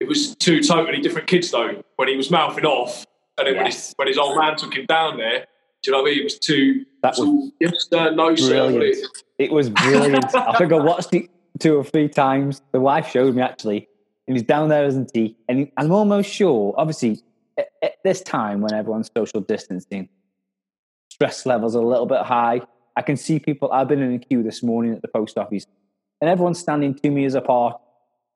it 0.00 0.08
was 0.08 0.34
two 0.36 0.62
totally 0.62 1.00
different 1.00 1.28
kids 1.28 1.50
though. 1.50 1.82
When 1.96 2.08
he 2.08 2.16
was 2.16 2.30
mouthing 2.30 2.64
off, 2.64 3.04
and 3.38 3.46
then 3.46 3.56
when, 3.56 3.66
his, 3.66 3.92
when 3.96 4.08
his 4.08 4.18
old 4.18 4.38
man 4.38 4.56
took 4.56 4.74
him 4.74 4.86
down 4.86 5.18
there, 5.18 5.46
do 5.82 5.90
you 5.90 5.92
know 5.92 6.02
what 6.02 6.10
I 6.10 6.12
mean? 6.12 6.20
It 6.20 6.24
was 6.24 6.38
two. 6.38 6.84
That 7.02 7.10
was 7.10 7.20
all, 7.20 7.50
yes, 7.60 7.88
sir, 7.90 8.10
no, 8.12 8.34
sir. 8.36 8.92
It 9.38 9.50
was 9.50 9.68
brilliant. 9.68 10.34
I 10.34 10.56
think 10.56 10.72
I 10.72 10.76
watched 10.76 11.12
it 11.12 11.28
two 11.58 11.76
or 11.76 11.84
three 11.84 12.08
times. 12.08 12.62
The 12.70 12.80
wife 12.80 13.10
showed 13.10 13.34
me 13.34 13.42
actually, 13.42 13.88
he's 14.34 14.42
down 14.42 14.68
there, 14.68 14.84
isn't 14.84 15.10
he? 15.14 15.36
And 15.48 15.70
I'm 15.76 15.92
almost 15.92 16.30
sure, 16.30 16.74
obviously, 16.76 17.22
at, 17.58 17.94
this 18.04 18.20
time 18.20 18.60
when 18.60 18.72
everyone's 18.72 19.10
social 19.16 19.40
distancing, 19.40 20.08
stress 21.10 21.46
levels 21.46 21.76
are 21.76 21.82
a 21.82 21.86
little 21.86 22.06
bit 22.06 22.22
high. 22.22 22.62
I 22.96 23.02
can 23.02 23.16
see 23.16 23.38
people. 23.38 23.72
I've 23.72 23.88
been 23.88 24.02
in 24.02 24.14
a 24.14 24.18
queue 24.18 24.42
this 24.42 24.62
morning 24.62 24.92
at 24.92 25.02
the 25.02 25.08
post 25.08 25.38
office, 25.38 25.66
and 26.20 26.28
everyone's 26.28 26.58
standing 26.58 26.94
two 26.94 27.10
meters 27.10 27.34
apart. 27.34 27.80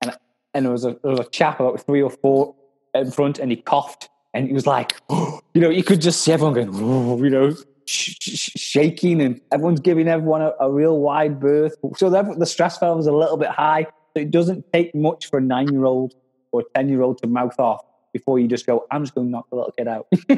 And 0.03 0.17
and 0.55 0.65
there 0.65 0.73
was 0.73 0.85
a 0.85 0.97
there 1.03 1.11
was 1.11 1.21
a 1.21 1.29
chap 1.31 1.61
about 1.61 1.85
three 1.85 2.03
or 2.03 2.11
four 2.11 2.55
in 2.95 3.11
front, 3.11 3.39
and 3.39 3.51
he 3.51 3.57
coughed, 3.57 4.09
and 4.35 4.47
he 4.47 4.53
was 4.53 4.67
like, 4.67 4.97
you 5.11 5.61
know, 5.61 5.71
you 5.71 5.83
could 5.83 6.01
just 6.01 6.23
see 6.23 6.33
everyone 6.33 6.55
going, 6.55 6.75
you 7.25 7.31
know, 7.31 7.55
sh- 7.87 8.15
sh- 8.21 8.51
shaking, 8.57 9.21
and 9.21 9.41
everyone's 9.53 9.81
giving 9.81 10.09
everyone 10.09 10.43
a, 10.43 10.53
a 10.61 10.71
real 10.71 10.99
wide 10.99 11.41
berth. 11.41 11.75
So 11.97 12.11
the, 12.11 12.23
the 12.39 12.47
stress 12.47 12.81
level 12.81 12.99
is 12.99 13.07
a 13.07 13.13
little 13.13 13.37
bit 13.37 13.51
high. 13.51 13.87
So 14.17 14.21
it 14.21 14.31
doesn't 14.31 14.65
take 14.73 14.95
much 14.95 15.29
for 15.29 15.39
a 15.39 15.43
nine 15.43 15.69
year 15.71 15.85
old 15.85 16.15
or 16.51 16.65
ten 16.75 16.89
year 16.89 17.03
old 17.03 17.19
to 17.19 17.27
mouth 17.27 17.61
off 17.61 17.83
before 18.15 18.39
you 18.39 18.49
just 18.49 18.65
go, 18.65 18.87
I'm 18.91 19.03
just 19.03 19.15
going 19.15 19.27
to 19.27 19.31
knock 19.31 19.51
the 19.51 19.57
little 19.57 19.73
kid 19.73 19.89
out. 19.89 20.07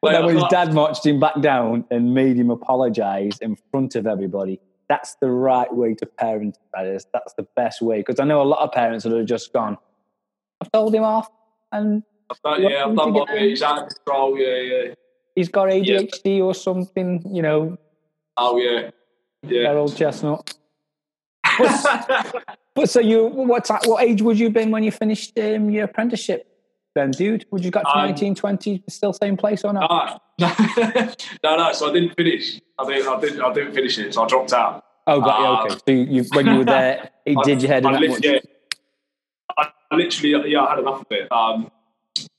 but 0.00 0.12
then 0.12 0.24
when 0.24 0.36
his 0.36 0.44
dad 0.48 0.72
marched 0.72 1.04
him 1.04 1.20
back 1.20 1.38
down 1.42 1.84
and 1.90 2.14
made 2.14 2.38
him 2.38 2.48
apologize 2.48 3.36
in 3.42 3.58
front 3.70 3.94
of 3.94 4.06
everybody, 4.06 4.58
that's 4.88 5.16
the 5.16 5.30
right 5.30 5.70
way 5.70 5.92
to 5.96 6.06
parent. 6.06 6.56
That 6.72 6.86
is, 6.86 7.06
that's 7.12 7.34
the 7.34 7.46
best 7.56 7.82
way. 7.82 7.98
Because 7.98 8.20
I 8.20 8.24
know 8.24 8.40
a 8.40 8.48
lot 8.48 8.60
of 8.60 8.72
parents 8.72 9.04
that 9.04 9.12
have 9.12 9.26
just 9.26 9.52
gone, 9.52 9.76
I've 10.62 10.72
told 10.72 10.94
him 10.94 11.04
off, 11.04 11.28
and 11.72 12.04
I've 12.30 12.40
done, 12.40 12.62
yeah, 12.62 12.86
I've 12.86 12.96
done 12.96 13.12
my 13.12 13.26
bit. 13.26 13.42
He's 13.42 13.62
out 13.62 13.82
of 13.82 13.88
control. 13.90 14.38
Yeah, 14.38 14.56
yeah. 14.56 14.94
he's 15.36 15.50
got 15.50 15.68
ADHD 15.68 16.40
or 16.40 16.54
something, 16.54 17.22
you 17.30 17.42
know, 17.42 17.76
Oh 18.38 18.56
yeah, 18.56 18.90
yeah. 19.42 19.68
Harold 19.68 19.94
Chestnut. 19.94 20.54
But, 21.58 22.58
but 22.74 22.90
so 22.90 23.00
you, 23.00 23.26
what 23.26 23.68
what 23.86 24.02
age 24.02 24.22
would 24.22 24.38
you 24.38 24.46
have 24.46 24.52
been 24.54 24.70
when 24.70 24.82
you 24.82 24.90
finished 24.92 25.38
um, 25.38 25.70
your 25.70 25.84
apprenticeship? 25.84 26.46
Then, 26.94 27.10
dude, 27.10 27.44
would 27.50 27.64
you 27.64 27.70
got 27.72 27.82
to 27.82 27.90
Um, 27.90 28.06
19, 28.06 28.36
20, 28.36 28.84
still 28.88 29.12
same 29.12 29.36
place 29.36 29.64
or 29.64 29.72
not? 29.72 29.86
Ah. 29.90 30.20
no, 31.42 31.56
no. 31.56 31.72
So 31.72 31.90
I 31.90 31.92
didn't 31.92 32.14
finish. 32.14 32.60
I 32.78 32.86
didn't. 32.86 33.08
I 33.08 33.20
didn't. 33.20 33.42
I 33.42 33.52
didn't 33.52 33.74
finish 33.74 33.98
it. 33.98 34.14
So 34.14 34.22
I 34.24 34.28
dropped 34.28 34.52
out. 34.52 34.84
Oh, 35.06 35.20
got 35.20 35.40
you. 35.40 35.46
Um, 35.46 35.66
Okay. 35.66 35.74
So 35.74 35.92
you, 35.92 36.22
you, 36.22 36.24
when 36.32 36.46
you 36.46 36.58
were 36.58 36.64
there, 36.64 37.10
it 37.26 37.36
did 37.44 37.62
your 37.62 37.70
head 37.72 37.82
in 37.82 37.86
I 37.88 37.92
that 37.92 38.00
lit- 38.00 38.10
much. 38.10 38.24
Yeah, 38.24 38.38
I 39.58 39.96
literally, 39.96 40.52
yeah, 40.52 40.62
I 40.62 40.70
had 40.70 40.78
enough 40.80 41.00
of 41.00 41.06
it. 41.10 41.30
Um, 41.32 41.70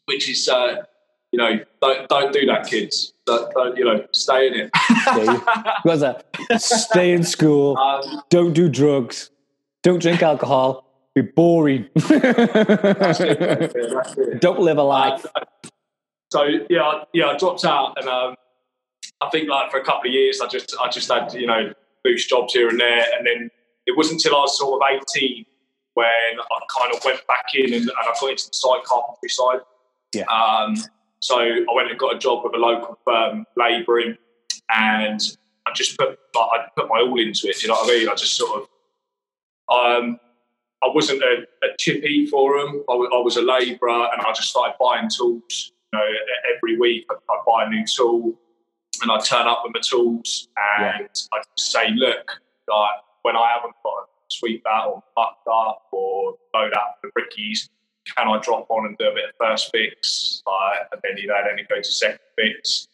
which 0.06 0.30
is, 0.30 0.48
uh, 0.48 0.84
you 1.32 1.38
know, 1.40 1.60
don't 1.82 2.08
don't 2.08 2.32
do 2.34 2.46
that, 2.46 2.68
kids. 2.68 3.14
Don't, 3.25 3.51
don't 3.53 3.77
you 3.77 3.86
know, 3.86 4.05
stay 4.12 4.48
in 4.48 4.53
it. 4.53 4.70
Was 5.84 6.03
a 6.03 6.24
stay 6.60 7.12
in 7.12 7.24
school, 7.24 7.77
Um, 7.77 8.22
don't 8.29 8.53
do 8.53 8.70
drugs, 8.70 9.32
don't 9.84 10.00
drink 10.00 10.22
alcohol, 10.22 10.86
be 11.15 11.22
boring. 11.22 11.88
that's 11.96 13.20
it. 13.20 13.39
Yeah, 13.41 13.55
that's 13.94 14.17
it. 14.17 14.41
don't 14.41 14.60
live 14.60 14.77
a 14.77 14.84
life. 14.84 15.25
Uh, 15.36 15.41
so 16.32 16.44
yeah, 16.70 16.84
I- 16.84 17.03
yeah, 17.13 17.27
I 17.27 17.38
dropped 17.38 17.65
out, 17.65 17.98
and 17.98 18.08
um, 18.08 18.36
I 19.22 19.29
think 19.29 19.50
like 19.50 19.72
for 19.72 19.79
a 19.79 19.84
couple 19.84 20.10
of 20.10 20.13
years, 20.13 20.39
I 20.41 20.48
just 20.48 20.75
I 20.79 20.89
just 20.89 21.12
had 21.12 21.34
you 21.34 21.48
know 21.48 21.74
boost 22.03 22.29
jobs 22.29 22.53
here 22.53 22.70
and 22.70 22.79
there, 22.79 23.05
and 23.17 23.25
then 23.25 23.50
it 23.88 23.98
wasn't 23.98 24.24
until 24.24 24.38
I 24.38 24.41
was 24.41 24.58
sort 24.58 24.82
of 24.82 24.88
eighteen 24.91 25.46
when 25.96 26.05
I 26.05 26.60
kind 26.79 26.94
of 26.94 27.03
went 27.05 27.25
back 27.27 27.46
in 27.55 27.74
and, 27.74 27.84
and 27.84 27.91
I 27.91 28.13
got 28.20 28.29
into 28.29 28.48
the 28.48 28.53
side 28.53 28.84
carpentry 28.86 29.29
side. 29.29 29.60
Yeah. 30.13 30.25
Um, 30.25 30.75
so 31.20 31.40
I 31.40 31.66
went 31.74 31.90
and 31.90 32.00
got 32.00 32.16
a 32.16 32.20
job 32.20 32.44
with 32.44 32.54
a 32.54 32.58
local 32.58 32.98
firm, 33.06 33.46
labouring, 33.56 34.18
and 34.70 35.20
I 35.68 35.74
just 35.74 35.98
put 35.98 36.20
like, 36.36 36.50
I 36.54 36.68
put 36.76 36.90
my 36.90 37.00
all 37.00 37.20
into 37.20 37.48
it. 37.48 37.62
You 37.62 37.70
know 37.70 37.76
what 37.76 37.90
I 37.90 37.98
mean? 37.98 38.10
I 38.10 38.16
just 38.16 38.36
sort 38.36 38.62
of 38.62 38.68
um, 39.68 40.20
I 40.84 40.90
wasn't 40.94 41.24
a, 41.24 41.46
a 41.64 41.76
chippy 41.80 42.28
for 42.28 42.60
them. 42.60 42.84
I 42.90 42.96
was 42.96 43.38
a 43.38 43.42
labourer, 43.42 44.08
and 44.12 44.22
I 44.22 44.34
just 44.34 44.50
started 44.50 44.76
buying 44.80 45.10
tools. 45.10 45.72
You 45.94 46.00
know, 46.00 46.06
every 46.56 46.78
week 46.78 47.06
I'd, 47.10 47.16
I'd 47.30 47.44
buy 47.48 47.66
a 47.66 47.70
new 47.70 47.86
tool, 47.86 48.36
and 49.02 49.12
I'd 49.12 49.24
turn 49.24 49.48
up 49.48 49.62
with 49.64 49.74
my 49.74 49.82
tools, 49.82 50.48
and 50.78 51.10
I'd 51.34 51.44
say, 51.58 51.90
"Look, 51.96 52.32
like 52.68 53.00
when 53.24 53.36
I 53.36 53.54
haven't 53.56 53.76
got 53.84 53.92
a 53.92 54.06
sweep 54.30 54.64
out 54.70 54.90
or 54.90 55.04
mucked 55.18 55.48
up 55.48 55.84
or 55.92 56.36
load 56.54 56.74
out 56.74 57.02
the 57.02 57.10
brickies, 57.18 57.70
can 58.16 58.28
I 58.28 58.40
drop 58.40 58.68
on 58.70 58.86
and 58.86 58.98
do 58.98 59.06
a 59.06 59.14
bit 59.14 59.30
of 59.30 59.36
first 59.40 59.72
fix? 59.72 60.42
Like, 60.46 60.88
and 60.92 61.02
then 61.04 61.18
you 61.18 61.28
know, 61.28 61.36
then 61.48 61.60
it 61.60 61.70
goes 61.70 61.88
to 61.88 61.94
second 61.94 62.20
fix, 62.38 62.88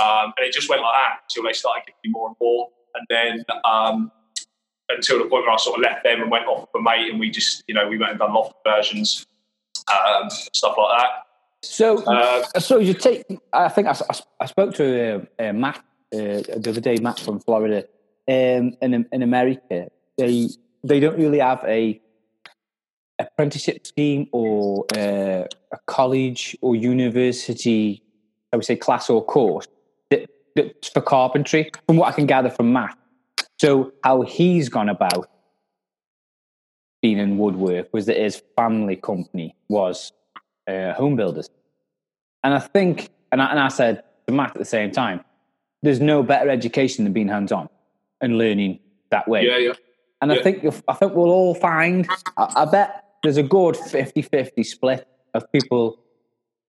um, 0.00 0.32
and 0.36 0.46
it 0.46 0.52
just 0.52 0.68
went 0.68 0.82
like 0.82 0.94
that 0.94 1.20
until 1.24 1.44
they 1.48 1.52
started 1.52 1.82
giving 1.86 2.00
me 2.04 2.10
more 2.10 2.28
and 2.28 2.36
more, 2.40 2.68
and 2.94 3.06
then. 3.08 3.44
Um, 3.64 4.12
until 4.92 5.18
the 5.18 5.24
point 5.26 5.44
where 5.44 5.52
I 5.52 5.56
sort 5.56 5.78
of 5.78 5.82
left 5.82 6.02
them 6.02 6.20
and 6.20 6.30
went 6.30 6.46
off 6.46 6.68
with 6.72 6.80
a 6.80 6.82
mate, 6.82 7.10
and 7.10 7.20
we 7.20 7.30
just, 7.30 7.62
you 7.68 7.74
know, 7.74 7.88
we 7.88 7.96
went 7.96 8.10
and 8.10 8.18
done 8.18 8.34
loft 8.34 8.54
versions, 8.66 9.24
um, 9.88 10.28
stuff 10.30 10.74
like 10.76 10.98
that. 10.98 11.10
So, 11.62 12.02
Uh, 12.04 12.42
so 12.58 12.78
you 12.78 12.94
take. 12.94 13.24
I 13.52 13.68
think 13.68 13.86
I, 13.86 13.92
I, 13.92 14.20
I 14.40 14.46
spoke 14.46 14.74
to 14.74 15.28
uh, 15.38 15.42
uh, 15.42 15.52
Matt 15.52 15.76
uh, 16.12 16.42
the 16.56 16.70
other 16.70 16.80
day. 16.80 16.96
Matt 16.96 17.20
from 17.20 17.38
Florida. 17.40 17.84
Um, 18.28 18.76
in 18.80 19.06
in 19.12 19.22
America, 19.22 19.90
they 20.16 20.48
they 20.84 21.00
don't 21.00 21.18
really 21.18 21.40
have 21.40 21.62
a 21.66 22.00
apprenticeship 23.20 23.86
scheme 23.86 24.28
or 24.32 24.84
uh, 24.96 25.44
a 25.72 25.78
college 25.86 26.56
or 26.60 26.74
university. 26.76 28.02
I 28.52 28.56
would 28.56 28.64
say 28.64 28.76
class 28.76 29.08
or 29.08 29.24
course 29.24 29.68
that, 30.10 30.28
that's 30.56 30.88
for 30.88 31.00
carpentry. 31.00 31.70
From 31.86 31.96
what 31.96 32.08
I 32.08 32.12
can 32.12 32.26
gather 32.26 32.50
from 32.50 32.72
Matt, 32.72 32.96
so 33.60 33.92
how 34.02 34.22
he's 34.22 34.68
gone 34.68 34.88
about 34.88 35.30
being 37.02 37.18
in 37.18 37.38
woodwork 37.38 37.88
was 37.92 38.06
that 38.06 38.16
his 38.16 38.42
family 38.56 38.96
company 38.96 39.54
was 39.68 40.12
uh, 40.68 40.92
home 40.92 41.16
builders. 41.16 41.48
And 42.44 42.54
I 42.54 42.58
think, 42.58 43.10
and 43.32 43.40
I, 43.42 43.50
and 43.50 43.58
I 43.58 43.68
said 43.68 44.02
to 44.26 44.34
Matt 44.34 44.50
at 44.50 44.58
the 44.58 44.64
same 44.64 44.90
time, 44.90 45.24
there's 45.82 46.00
no 46.00 46.22
better 46.22 46.50
education 46.50 47.04
than 47.04 47.12
being 47.12 47.28
hands 47.28 47.52
on 47.52 47.68
and 48.20 48.36
learning 48.36 48.80
that 49.10 49.28
way. 49.28 49.46
yeah, 49.46 49.58
yeah. 49.58 49.72
And 50.22 50.30
I 50.30 50.42
think 50.42 50.64
I 50.86 50.92
think 50.92 51.14
we'll 51.14 51.30
all 51.30 51.54
find. 51.54 52.06
I, 52.36 52.52
I 52.56 52.64
bet 52.66 53.04
there's 53.22 53.36
a 53.36 53.42
good 53.42 53.74
50-50 53.74 54.64
split 54.64 55.06
of 55.34 55.50
people 55.52 55.98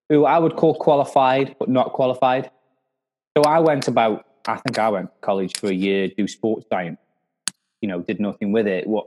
who 0.10 0.26
I 0.26 0.40
would 0.40 0.56
call 0.56 0.76
qualified 0.76 1.56
but 1.60 1.70
not 1.70 1.94
qualified. 1.94 2.52
So 3.38 3.44
I 3.44 3.60
went 3.60 3.88
about. 3.88 4.26
I 4.48 4.58
think 4.58 4.80
I 4.80 4.90
went 4.90 5.14
to 5.14 5.20
college 5.22 5.58
for 5.58 5.68
a 5.68 5.74
year, 5.74 6.10
do 6.18 6.28
sports 6.28 6.66
science. 6.70 6.98
You 7.82 7.88
know, 7.88 8.02
did 8.02 8.20
nothing 8.20 8.52
with 8.52 8.68
it. 8.68 8.88
What 8.88 9.06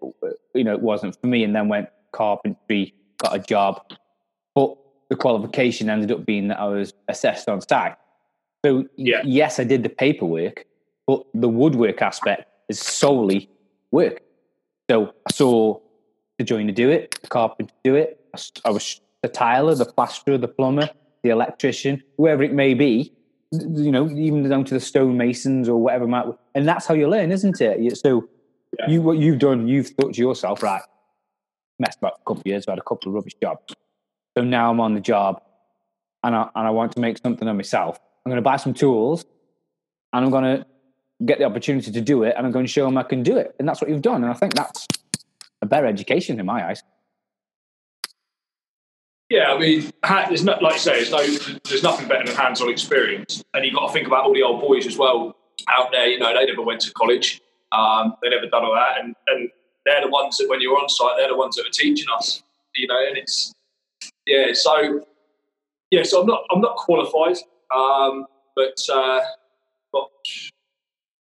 you 0.54 0.64
know, 0.64 0.72
it 0.72 0.80
wasn't 0.80 1.20
for 1.20 1.26
me. 1.26 1.44
And 1.44 1.54
then 1.54 1.68
went 1.68 1.88
carpentry, 2.12 2.94
got 3.18 3.34
a 3.36 3.38
job, 3.38 3.82
but 4.54 4.76
the 5.10 5.16
qualification 5.16 5.90
ended 5.90 6.10
up 6.10 6.24
being 6.24 6.48
that 6.48 6.58
I 6.58 6.66
was 6.66 6.94
assessed 7.08 7.48
on 7.48 7.60
site. 7.60 7.96
So 8.64 8.86
Yeah. 8.96 9.20
yes, 9.24 9.60
I 9.60 9.64
did 9.64 9.82
the 9.82 9.90
paperwork, 9.90 10.64
but 11.06 11.24
the 11.34 11.48
woodwork 11.48 12.00
aspect 12.00 12.48
is 12.68 12.80
solely 12.80 13.50
work. 13.90 14.22
So 14.90 15.12
I 15.28 15.32
saw 15.32 15.80
the 16.38 16.44
joiner 16.44 16.72
do 16.72 16.90
it, 16.90 17.18
the 17.22 17.28
carpenter 17.28 17.74
do 17.84 17.94
it. 17.94 18.20
I 18.64 18.70
was 18.70 19.00
the 19.22 19.28
tiler, 19.28 19.74
the 19.74 19.84
plasterer, 19.86 20.36
the 20.38 20.48
plumber, 20.48 20.90
the 21.22 21.30
electrician, 21.30 22.02
whoever 22.18 22.42
it 22.42 22.52
may 22.52 22.74
be. 22.74 23.12
You 23.52 23.92
know, 23.92 24.10
even 24.10 24.48
down 24.48 24.64
to 24.64 24.74
the 24.74 24.80
stonemasons 24.80 25.68
or 25.68 25.76
whatever. 25.80 26.06
Might, 26.08 26.26
and 26.56 26.66
that's 26.66 26.86
how 26.86 26.94
you 26.94 27.08
learn, 27.08 27.30
isn't 27.30 27.60
it? 27.60 27.96
So 27.98 28.28
Yeah. 28.78 28.90
you 28.90 29.00
what 29.02 29.18
you've 29.18 29.38
done, 29.38 29.68
you've 29.68 29.88
thought 29.90 30.14
to 30.14 30.20
yourself, 30.20 30.62
right? 30.62 30.82
Messed 31.78 31.98
about 31.98 32.14
a 32.14 32.24
couple 32.26 32.40
of 32.40 32.46
years, 32.46 32.64
I've 32.66 32.72
had 32.72 32.78
a 32.78 32.82
couple 32.82 33.08
of 33.08 33.14
rubbish 33.14 33.34
jobs. 33.40 33.74
So 34.36 34.42
now 34.42 34.70
I'm 34.70 34.80
on 34.80 34.94
the 34.94 35.00
job, 35.00 35.40
and 36.24 36.34
I 36.34 36.48
and 36.56 36.66
I 36.66 36.70
want 36.70 36.92
to 36.92 37.00
make 37.00 37.18
something 37.18 37.46
of 37.46 37.54
myself. 37.54 38.00
I'm 38.26 38.30
going 38.30 38.42
to 38.42 38.42
buy 38.42 38.56
some 38.56 38.74
tools, 38.74 39.24
and 40.12 40.24
I'm 40.24 40.30
going 40.32 40.44
to 40.44 40.66
get 41.24 41.38
the 41.38 41.44
opportunity 41.44 41.92
to 41.92 42.00
do 42.00 42.24
it, 42.24 42.34
and 42.36 42.44
I'm 42.44 42.52
going 42.52 42.66
to 42.66 42.72
show 42.72 42.84
them 42.84 42.98
I 42.98 43.04
can 43.04 43.22
do 43.22 43.36
it. 43.36 43.54
And 43.60 43.68
that's 43.68 43.80
what 43.80 43.88
you've 43.88 44.02
done. 44.02 44.24
And 44.24 44.32
I 44.32 44.34
think 44.34 44.54
that's 44.54 44.86
a 45.64 45.66
better 45.66 45.86
education 45.86 46.38
in 46.38 46.46
my 46.46 46.68
eyes. 46.68 46.82
Yeah, 49.30 49.52
I 49.52 49.58
mean, 49.58 49.90
there's 50.28 50.44
not 50.44 50.62
like 50.62 50.74
you 50.74 50.78
say, 50.78 51.04
there's 51.04 51.10
no, 51.10 51.58
there's 51.68 51.82
nothing 51.82 52.06
better 52.06 52.26
than 52.26 52.36
hands-on 52.36 52.70
experience, 52.70 53.42
and 53.54 53.64
you've 53.64 53.74
got 53.74 53.88
to 53.88 53.92
think 53.92 54.06
about 54.06 54.24
all 54.24 54.34
the 54.34 54.42
old 54.42 54.60
boys 54.60 54.86
as 54.86 54.96
well 54.96 55.34
out 55.68 55.90
there. 55.90 56.06
You 56.06 56.18
know, 56.18 56.32
they 56.32 56.46
never 56.46 56.62
went 56.62 56.80
to 56.82 56.92
college, 56.92 57.40
um, 57.72 58.14
they 58.22 58.28
never 58.28 58.46
done 58.46 58.64
all 58.64 58.74
that, 58.74 59.02
and 59.02 59.14
and 59.26 59.48
they're 59.86 60.02
the 60.02 60.08
ones 60.08 60.36
that 60.36 60.48
when 60.48 60.60
you're 60.60 60.78
on 60.78 60.88
site, 60.88 61.14
they're 61.16 61.28
the 61.28 61.36
ones 61.36 61.56
that 61.56 61.66
are 61.66 61.72
teaching 61.72 62.06
us. 62.16 62.42
You 62.76 62.86
know, 62.86 63.00
and 63.08 63.16
it's 63.16 63.52
yeah, 64.26 64.52
so 64.52 65.00
yeah, 65.90 66.02
so 66.02 66.20
I'm 66.20 66.26
not 66.26 66.44
I'm 66.50 66.60
not 66.60 66.76
qualified, 66.76 67.38
um, 67.74 68.26
but 68.54 68.78
uh, 68.92 69.20
but 69.90 70.10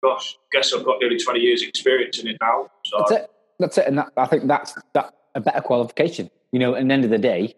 gosh, 0.04 0.36
guess 0.52 0.72
I've 0.72 0.84
got 0.84 0.98
nearly 1.00 1.18
20 1.18 1.40
years 1.40 1.62
experience 1.62 2.18
in 2.18 2.28
it 2.28 2.36
now. 2.40 2.70
So 2.84 3.26
That's 3.58 3.78
it. 3.78 3.86
And 3.86 3.98
that, 3.98 4.12
I 4.16 4.26
think 4.26 4.46
that's 4.46 4.74
that 4.94 5.14
a 5.34 5.40
better 5.40 5.60
qualification. 5.60 6.30
You 6.52 6.58
know, 6.58 6.74
at 6.74 6.86
the 6.86 6.92
end 6.92 7.04
of 7.04 7.10
the 7.10 7.18
day, 7.18 7.54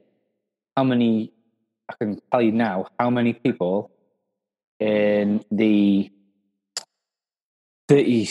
how 0.77 0.85
many 0.85 1.33
I 1.91 1.95
can 1.95 2.21
tell 2.31 2.43
you 2.43 2.53
now 2.53 2.87
how 2.99 3.11
many 3.11 3.33
people 3.33 3.91
in 4.81 5.45
the 5.51 6.11
30 7.89 8.29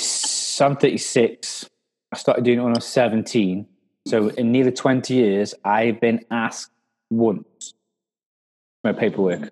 I'm 0.60 0.76
36. 0.76 1.70
I 2.12 2.18
started 2.18 2.44
doing 2.44 2.60
it 2.60 2.62
when 2.62 2.74
I 2.74 2.78
was 2.78 2.86
17. 2.86 3.68
So 4.08 4.30
in 4.30 4.52
nearly 4.52 4.72
20 4.72 5.14
years, 5.14 5.54
I've 5.64 6.00
been 6.00 6.26
asked 6.32 6.72
once 7.10 7.74
for 8.82 8.94
my 8.94 9.00
paperwork. 9.00 9.52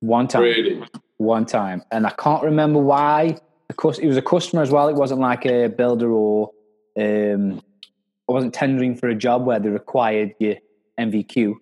One 0.00 0.28
time. 0.28 0.42
Really? 0.42 0.82
One 1.16 1.46
time. 1.46 1.82
And 1.90 2.06
I 2.06 2.10
can't 2.10 2.44
remember 2.44 2.78
why. 2.78 3.38
Of 3.70 3.76
course, 3.76 3.98
it 3.98 4.06
was 4.06 4.16
a 4.16 4.22
customer 4.22 4.62
as 4.62 4.70
well. 4.70 4.88
It 4.88 4.94
wasn't 4.94 5.20
like 5.20 5.46
a 5.46 5.68
builder 5.68 6.12
or 6.12 6.50
um, 6.98 7.62
I 8.28 8.32
wasn't 8.32 8.54
tendering 8.54 8.96
for 8.96 9.08
a 9.08 9.14
job 9.14 9.44
where 9.44 9.60
they 9.60 9.68
required 9.68 10.34
your 10.38 10.56
NVQ. 10.98 11.54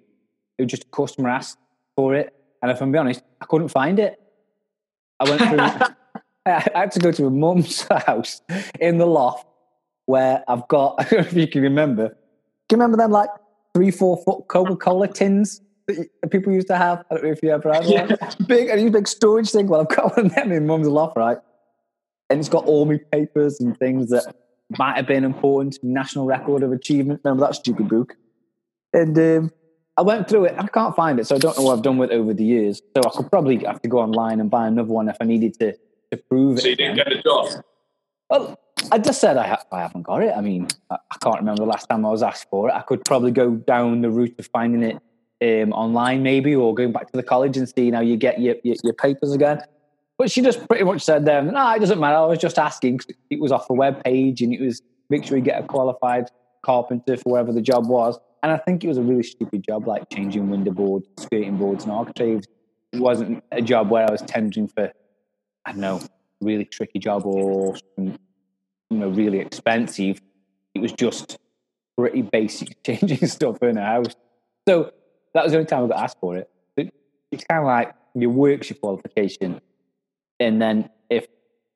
It 0.58 0.62
was 0.62 0.70
just 0.70 0.84
a 0.84 0.88
customer 0.88 1.28
asked 1.28 1.58
for 1.96 2.14
it. 2.14 2.34
And 2.62 2.70
if 2.70 2.80
I'm 2.80 2.92
being 2.92 3.00
honest, 3.00 3.22
I 3.40 3.46
couldn't 3.46 3.68
find 3.68 3.98
it. 3.98 4.20
I 5.20 5.28
went 5.28 5.42
through, 5.42 5.58
I 6.46 6.68
had 6.74 6.92
to 6.92 7.00
go 7.00 7.12
to 7.12 7.26
a 7.26 7.30
mum's 7.30 7.82
house 8.06 8.40
in 8.80 8.98
the 8.98 9.06
loft 9.06 9.46
where 10.06 10.44
I've 10.48 10.66
got, 10.68 10.96
I 10.98 11.04
don't 11.04 11.12
know 11.20 11.26
if 11.26 11.32
you 11.34 11.48
can 11.48 11.62
remember, 11.62 12.08
can 12.68 12.78
you 12.78 12.82
remember 12.82 12.96
them 12.96 13.10
like 13.10 13.28
three, 13.74 13.90
four 13.90 14.16
foot 14.24 14.48
Coca 14.48 14.76
Cola 14.76 15.08
tins 15.08 15.60
that 15.86 16.08
people 16.30 16.52
used 16.52 16.68
to 16.68 16.76
have? 16.76 17.04
I 17.10 17.14
don't 17.14 17.24
know 17.24 17.30
if 17.30 17.42
you 17.42 17.50
ever 17.50 17.72
had 17.72 17.84
one. 17.84 18.16
Big, 18.46 18.68
and 18.68 18.80
these 18.80 18.90
big 18.90 19.06
storage 19.06 19.50
thing. 19.50 19.66
Well, 19.66 19.82
I've 19.82 19.94
got 19.94 20.16
one 20.16 20.26
of 20.26 20.34
them 20.34 20.52
in 20.52 20.66
mum's 20.66 20.88
loft, 20.88 21.16
right? 21.16 21.38
And 22.30 22.40
it's 22.40 22.48
got 22.48 22.64
all 22.64 22.86
my 22.86 22.98
papers 23.12 23.60
and 23.60 23.76
things 23.76 24.08
that 24.10 24.34
might 24.78 24.96
have 24.96 25.06
been 25.06 25.24
important. 25.24 25.78
National 25.82 26.26
Record 26.26 26.62
of 26.62 26.72
Achievement. 26.72 27.20
Remember 27.24 27.46
that 27.46 27.54
stupid 27.54 27.88
book? 27.88 28.14
And 28.92 29.18
um, 29.18 29.52
I 29.96 30.02
went 30.02 30.28
through 30.28 30.46
it. 30.46 30.54
I 30.58 30.66
can't 30.66 30.94
find 30.94 31.18
it, 31.18 31.26
so 31.26 31.36
I 31.36 31.38
don't 31.38 31.56
know 31.56 31.64
what 31.64 31.76
I've 31.76 31.82
done 31.82 31.98
with 31.98 32.10
it 32.10 32.14
over 32.14 32.34
the 32.34 32.44
years. 32.44 32.80
So 32.96 33.02
I 33.04 33.10
could 33.16 33.30
probably 33.30 33.58
have 33.64 33.82
to 33.82 33.88
go 33.88 33.98
online 33.98 34.40
and 34.40 34.50
buy 34.50 34.66
another 34.66 34.92
one 34.92 35.08
if 35.08 35.16
I 35.20 35.24
needed 35.24 35.58
to 35.60 35.76
to 36.10 36.16
prove 36.16 36.58
it. 36.58 36.62
So 36.62 36.68
you 36.68 36.76
didn't 36.76 36.96
get 36.96 37.12
a 37.12 37.22
job? 37.22 37.64
Well, 38.30 38.58
I 38.90 38.98
just 38.98 39.20
said 39.20 39.36
I, 39.36 39.46
ha- 39.46 39.64
I 39.72 39.80
haven't 39.80 40.02
got 40.02 40.22
it. 40.22 40.32
I 40.36 40.40
mean, 40.40 40.68
I, 40.90 40.96
I 41.10 41.16
can't 41.22 41.38
remember 41.38 41.62
the 41.62 41.68
last 41.68 41.88
time 41.88 42.04
I 42.04 42.10
was 42.10 42.22
asked 42.22 42.48
for 42.50 42.68
it. 42.68 42.72
I 42.72 42.80
could 42.82 43.04
probably 43.04 43.30
go 43.30 43.50
down 43.50 44.00
the 44.02 44.10
route 44.10 44.34
of 44.38 44.46
finding 44.46 44.82
it 44.82 44.96
um, 45.42 45.72
online, 45.72 46.22
maybe, 46.22 46.54
or 46.54 46.74
going 46.74 46.92
back 46.92 47.10
to 47.10 47.16
the 47.16 47.22
college 47.22 47.56
and 47.56 47.68
seeing 47.68 47.92
how 47.92 48.00
you 48.00 48.16
get 48.16 48.40
your, 48.40 48.56
your, 48.62 48.76
your 48.82 48.94
papers 48.94 49.32
again. 49.32 49.60
But 50.18 50.30
she 50.30 50.42
just 50.42 50.66
pretty 50.68 50.84
much 50.84 51.02
said, 51.02 51.28
um, 51.28 51.48
"No, 51.52 51.72
it 51.74 51.80
doesn't 51.80 51.98
matter. 51.98 52.16
I 52.16 52.26
was 52.26 52.38
just 52.38 52.58
asking." 52.58 53.00
It 53.30 53.40
was 53.40 53.50
off 53.52 53.66
the 53.66 53.74
web 53.74 54.02
page, 54.04 54.42
and 54.42 54.52
it 54.52 54.60
was 54.60 54.80
make 55.10 55.24
sure 55.24 55.36
you 55.36 55.42
get 55.44 55.62
a 55.62 55.66
qualified 55.66 56.28
carpenter 56.62 57.16
for 57.16 57.32
wherever 57.32 57.52
the 57.52 57.60
job 57.60 57.88
was. 57.88 58.18
And 58.42 58.52
I 58.52 58.58
think 58.58 58.84
it 58.84 58.88
was 58.88 58.98
a 58.98 59.02
really 59.02 59.22
stupid 59.22 59.64
job, 59.64 59.86
like 59.86 60.08
changing 60.10 60.48
window 60.50 60.70
boards, 60.70 61.06
skirting 61.18 61.56
boards, 61.56 61.84
and 61.84 61.92
architraves. 61.92 62.46
It 62.92 63.00
wasn't 63.00 63.42
a 63.50 63.60
job 63.62 63.90
where 63.90 64.06
I 64.08 64.12
was 64.12 64.22
tendering 64.22 64.68
for, 64.68 64.92
I 65.64 65.72
don't 65.72 65.80
know, 65.80 66.00
really 66.40 66.64
tricky 66.66 66.98
job 67.00 67.26
or 67.26 67.74
you 67.96 68.12
know, 68.90 69.08
really 69.08 69.40
expensive. 69.40 70.20
It 70.74 70.80
was 70.80 70.92
just 70.92 71.38
pretty 71.98 72.22
basic 72.22 72.82
changing 72.84 73.26
stuff 73.26 73.62
in 73.62 73.78
a 73.78 73.84
house. 73.84 74.14
So 74.68 74.92
that 75.34 75.42
was 75.42 75.52
the 75.52 75.58
only 75.58 75.66
time 75.66 75.84
I 75.84 75.88
got 75.88 76.02
asked 76.04 76.18
for 76.20 76.36
it. 76.36 76.48
It- 76.76 76.94
It's 77.32 77.44
kind 77.44 77.60
of 77.60 77.66
like 77.66 77.94
your 78.14 78.30
work's 78.30 78.70
your 78.70 78.78
qualification. 78.78 79.60
And 80.40 80.60
then 80.60 80.90
if, 81.10 81.26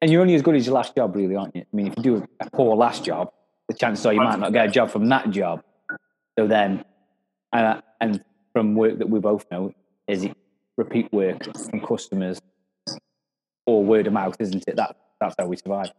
and 0.00 0.11
you're 0.11 0.21
only 0.21 0.35
as 0.35 0.43
good 0.43 0.57
as 0.57 0.67
your 0.67 0.75
last 0.75 0.95
job, 0.95 1.15
really, 1.15 1.37
aren't 1.37 1.55
you? 1.55 1.62
I 1.62 1.77
mean, 1.77 1.88
if 1.88 1.97
you 1.97 2.03
do 2.03 2.27
a 2.41 2.50
poor 2.50 2.77
last 2.77 3.05
job, 3.05 3.33
the 3.69 3.75
chances 3.75 4.05
are 4.07 4.12
you 4.12 4.21
might 4.21 4.38
not 4.38 4.53
get 4.53 4.67
a 4.67 4.71
job 4.71 4.91
from 4.91 5.09
that 5.09 5.31
job. 5.31 5.62
So 6.38 6.47
then, 6.47 6.85
uh, 7.53 7.81
and 8.00 8.25
from 8.53 8.75
work 8.75 8.99
that 8.99 9.09
we 9.09 9.21
both 9.21 9.45
know, 9.50 9.73
is 10.07 10.25
it 10.25 10.37
repeat 10.77 11.12
work 11.12 11.45
from 11.71 11.81
customers 11.81 12.41
or 13.67 13.85
word 13.85 14.07
of 14.07 14.12
mouth, 14.12 14.37
isn't 14.38 14.65
it? 14.67 14.77
That, 14.77 14.97
that's 15.21 15.35
how 15.38 15.47
we 15.47 15.57
survive. 15.57 15.91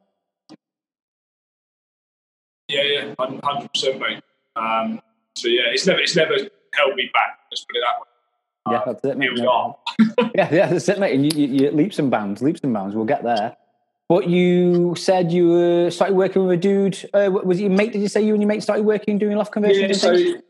Yeah, 2.70 2.84
yeah, 2.84 3.16
hundred 3.18 3.74
percent, 3.74 4.00
mate. 4.00 4.24
Um, 4.56 5.02
so 5.36 5.48
yeah, 5.48 5.64
it's 5.72 5.88
never 5.88 6.00
it's 6.00 6.16
never 6.16 6.36
held 6.76 6.96
me 6.96 7.10
back. 7.14 7.40
Let's 7.52 7.66
put 7.66 7.76
it 7.76 7.84
that 7.84 8.00
way. 8.00 8.09
Yeah, 8.72 8.84
that's 8.86 9.06
it, 9.06 9.18
mate. 9.18 9.32
Here 9.32 9.36
we 9.36 9.46
are. 9.46 9.76
yeah, 10.36 10.50
yeah, 10.52 10.66
that's 10.68 10.90
it, 10.90 11.00
mate. 11.00 11.16
And 11.16 11.26
you, 11.26 11.48
you, 11.48 11.54
you 11.54 11.72
leaps 11.72 12.00
and 12.00 12.10
bounds, 12.10 12.42
leaps 12.42 12.62
and 12.62 12.74
bounds. 12.74 12.96
We'll 12.96 13.06
get 13.06 13.24
there. 13.24 13.56
But 14.08 14.28
you 14.28 14.96
said 14.96 15.32
you 15.32 15.54
uh, 15.54 15.90
started 15.92 16.16
working 16.16 16.46
with 16.46 16.58
a 16.58 16.62
dude. 16.62 17.10
Uh, 17.14 17.30
was 17.32 17.60
it 17.60 17.64
your 17.64 17.72
mate? 17.72 17.94
Did 17.94 18.02
you 18.02 18.08
say 18.08 18.22
you 18.24 18.34
and 18.34 18.42
your 18.42 18.48
mate 18.48 18.64
started 18.64 18.84
working 18.84 19.20
doing 19.20 19.38
loft 19.38 19.52
conversions? 19.52 20.04
Yeah, 20.04 20.16
so 20.16 20.42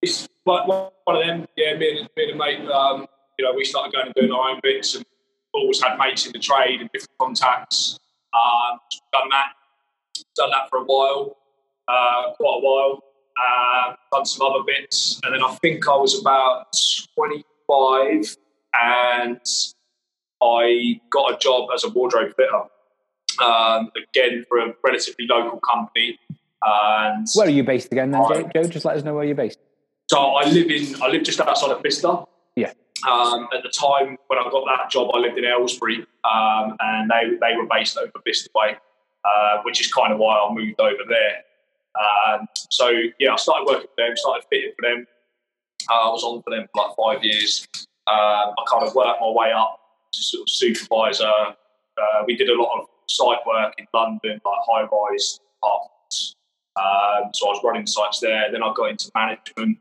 it's 0.00 0.28
like 0.46 0.66
one 0.66 0.90
one 1.04 1.16
of 1.16 1.26
them. 1.26 1.46
Yeah, 1.56 1.76
me 1.76 1.98
and, 2.00 2.08
me 2.16 2.30
and 2.30 2.32
a 2.32 2.36
mate. 2.36 2.70
Um, 2.70 3.06
you 3.38 3.44
know, 3.44 3.52
we 3.52 3.64
started 3.64 3.92
going 3.92 4.06
and 4.06 4.14
doing 4.14 4.32
our 4.32 4.48
own 4.48 4.60
bits, 4.62 4.94
and 4.94 5.04
always 5.52 5.82
had 5.82 5.98
mates 5.98 6.26
in 6.26 6.32
the 6.32 6.38
trade 6.38 6.80
and 6.80 6.90
different 6.92 7.18
contacts. 7.18 7.98
Um, 8.32 8.78
done 9.12 9.28
that, 9.30 9.52
done 10.34 10.50
that 10.50 10.68
for 10.70 10.78
a 10.80 10.84
while, 10.84 11.36
uh, 11.86 12.32
quite 12.34 12.58
a 12.58 12.60
while. 12.60 13.02
Uh, 13.36 13.94
done 14.12 14.24
some 14.24 14.46
other 14.46 14.62
bits, 14.64 15.20
and 15.24 15.34
then 15.34 15.42
I 15.42 15.54
think 15.56 15.88
I 15.88 15.96
was 15.96 16.20
about 16.20 16.66
twenty-five, 17.16 18.36
and 18.74 19.40
I 20.42 21.00
got 21.10 21.34
a 21.34 21.38
job 21.38 21.70
as 21.74 21.84
a 21.84 21.88
wardrobe 21.88 22.32
fitter. 22.36 22.62
Um, 23.44 23.90
again, 23.96 24.44
for 24.48 24.58
a 24.58 24.72
relatively 24.84 25.26
local 25.28 25.58
company. 25.58 26.18
And 26.62 27.26
Where 27.34 27.48
are 27.48 27.50
you 27.50 27.64
based 27.64 27.90
again, 27.90 28.12
then, 28.12 28.22
Joe? 28.28 28.48
Joe? 28.54 28.68
Just 28.68 28.84
let 28.84 28.96
us 28.96 29.02
know 29.02 29.14
where 29.14 29.24
you're 29.24 29.34
based. 29.34 29.58
So 30.08 30.18
I 30.18 30.48
live 30.48 30.70
in 30.70 31.02
I 31.02 31.08
live 31.08 31.24
just 31.24 31.40
outside 31.40 31.70
of 31.72 31.82
Bicester. 31.82 32.14
Yeah. 32.56 32.72
Um, 33.08 33.48
at 33.54 33.62
the 33.62 33.68
time 33.68 34.16
when 34.28 34.38
I 34.38 34.48
got 34.50 34.64
that 34.66 34.90
job, 34.90 35.10
I 35.12 35.18
lived 35.18 35.36
in 35.36 35.44
Aylesbury, 35.44 36.06
um, 36.24 36.76
and 36.78 37.10
they 37.10 37.36
they 37.40 37.56
were 37.56 37.66
based 37.66 37.98
over 37.98 38.12
Bicester 38.24 38.50
Way, 38.54 38.76
uh, 39.24 39.62
which 39.64 39.80
is 39.80 39.92
kind 39.92 40.12
of 40.12 40.18
why 40.20 40.38
I 40.38 40.54
moved 40.54 40.78
over 40.80 41.02
there. 41.08 41.42
Um, 41.94 42.46
so 42.70 42.90
yeah, 43.18 43.32
I 43.32 43.36
started 43.36 43.66
working 43.66 43.88
for 43.94 44.04
them, 44.04 44.16
started 44.16 44.44
fitting 44.50 44.72
for 44.78 44.88
them. 44.88 45.06
Uh, 45.90 46.08
I 46.08 46.10
was 46.10 46.24
on 46.24 46.42
for 46.42 46.50
them 46.50 46.66
for 46.74 46.86
like 46.86 46.96
five 46.96 47.24
years. 47.24 47.66
Um, 48.06 48.54
I 48.56 48.64
kind 48.70 48.84
of 48.84 48.94
worked 48.94 49.20
my 49.20 49.30
way 49.30 49.52
up 49.52 49.78
to 50.12 50.22
sort 50.22 50.42
of 50.42 50.50
supervisor. 50.50 51.24
Uh, 51.24 52.24
we 52.26 52.36
did 52.36 52.48
a 52.48 52.60
lot 52.60 52.80
of 52.80 52.88
site 53.08 53.38
work 53.46 53.74
in 53.78 53.86
London, 53.94 54.40
like 54.44 54.60
high 54.66 54.82
rise 54.82 55.40
apartments. 55.62 56.36
Um, 56.76 57.30
so 57.32 57.48
I 57.48 57.50
was 57.50 57.60
running 57.62 57.86
sites 57.86 58.20
there. 58.20 58.50
Then 58.50 58.62
I 58.62 58.72
got 58.74 58.90
into 58.90 59.10
management, 59.14 59.78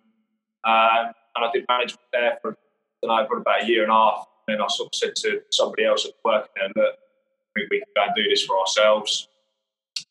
um, 0.64 1.14
and 1.36 1.46
I 1.46 1.50
did 1.54 1.66
management 1.68 2.08
there 2.12 2.38
for 2.42 2.52
I 2.52 3.08
don't 3.08 3.18
know, 3.18 3.26
probably 3.26 3.42
about 3.42 3.64
a 3.64 3.68
year 3.68 3.84
and 3.84 3.92
a 3.92 3.96
half. 3.96 4.28
And 4.48 4.56
then 4.56 4.62
I 4.62 4.68
sort 4.70 4.88
of 4.88 4.96
said 4.96 5.16
to 5.18 5.42
somebody 5.52 5.86
else 5.86 6.06
at 6.06 6.12
work 6.24 6.50
there, 6.56 6.70
look, 6.76 6.96
I 6.96 7.60
think 7.60 7.72
we 7.72 7.80
can 7.80 7.88
go 7.96 8.04
and 8.04 8.12
do 8.16 8.30
this 8.30 8.46
for 8.46 8.60
ourselves. 8.60 9.28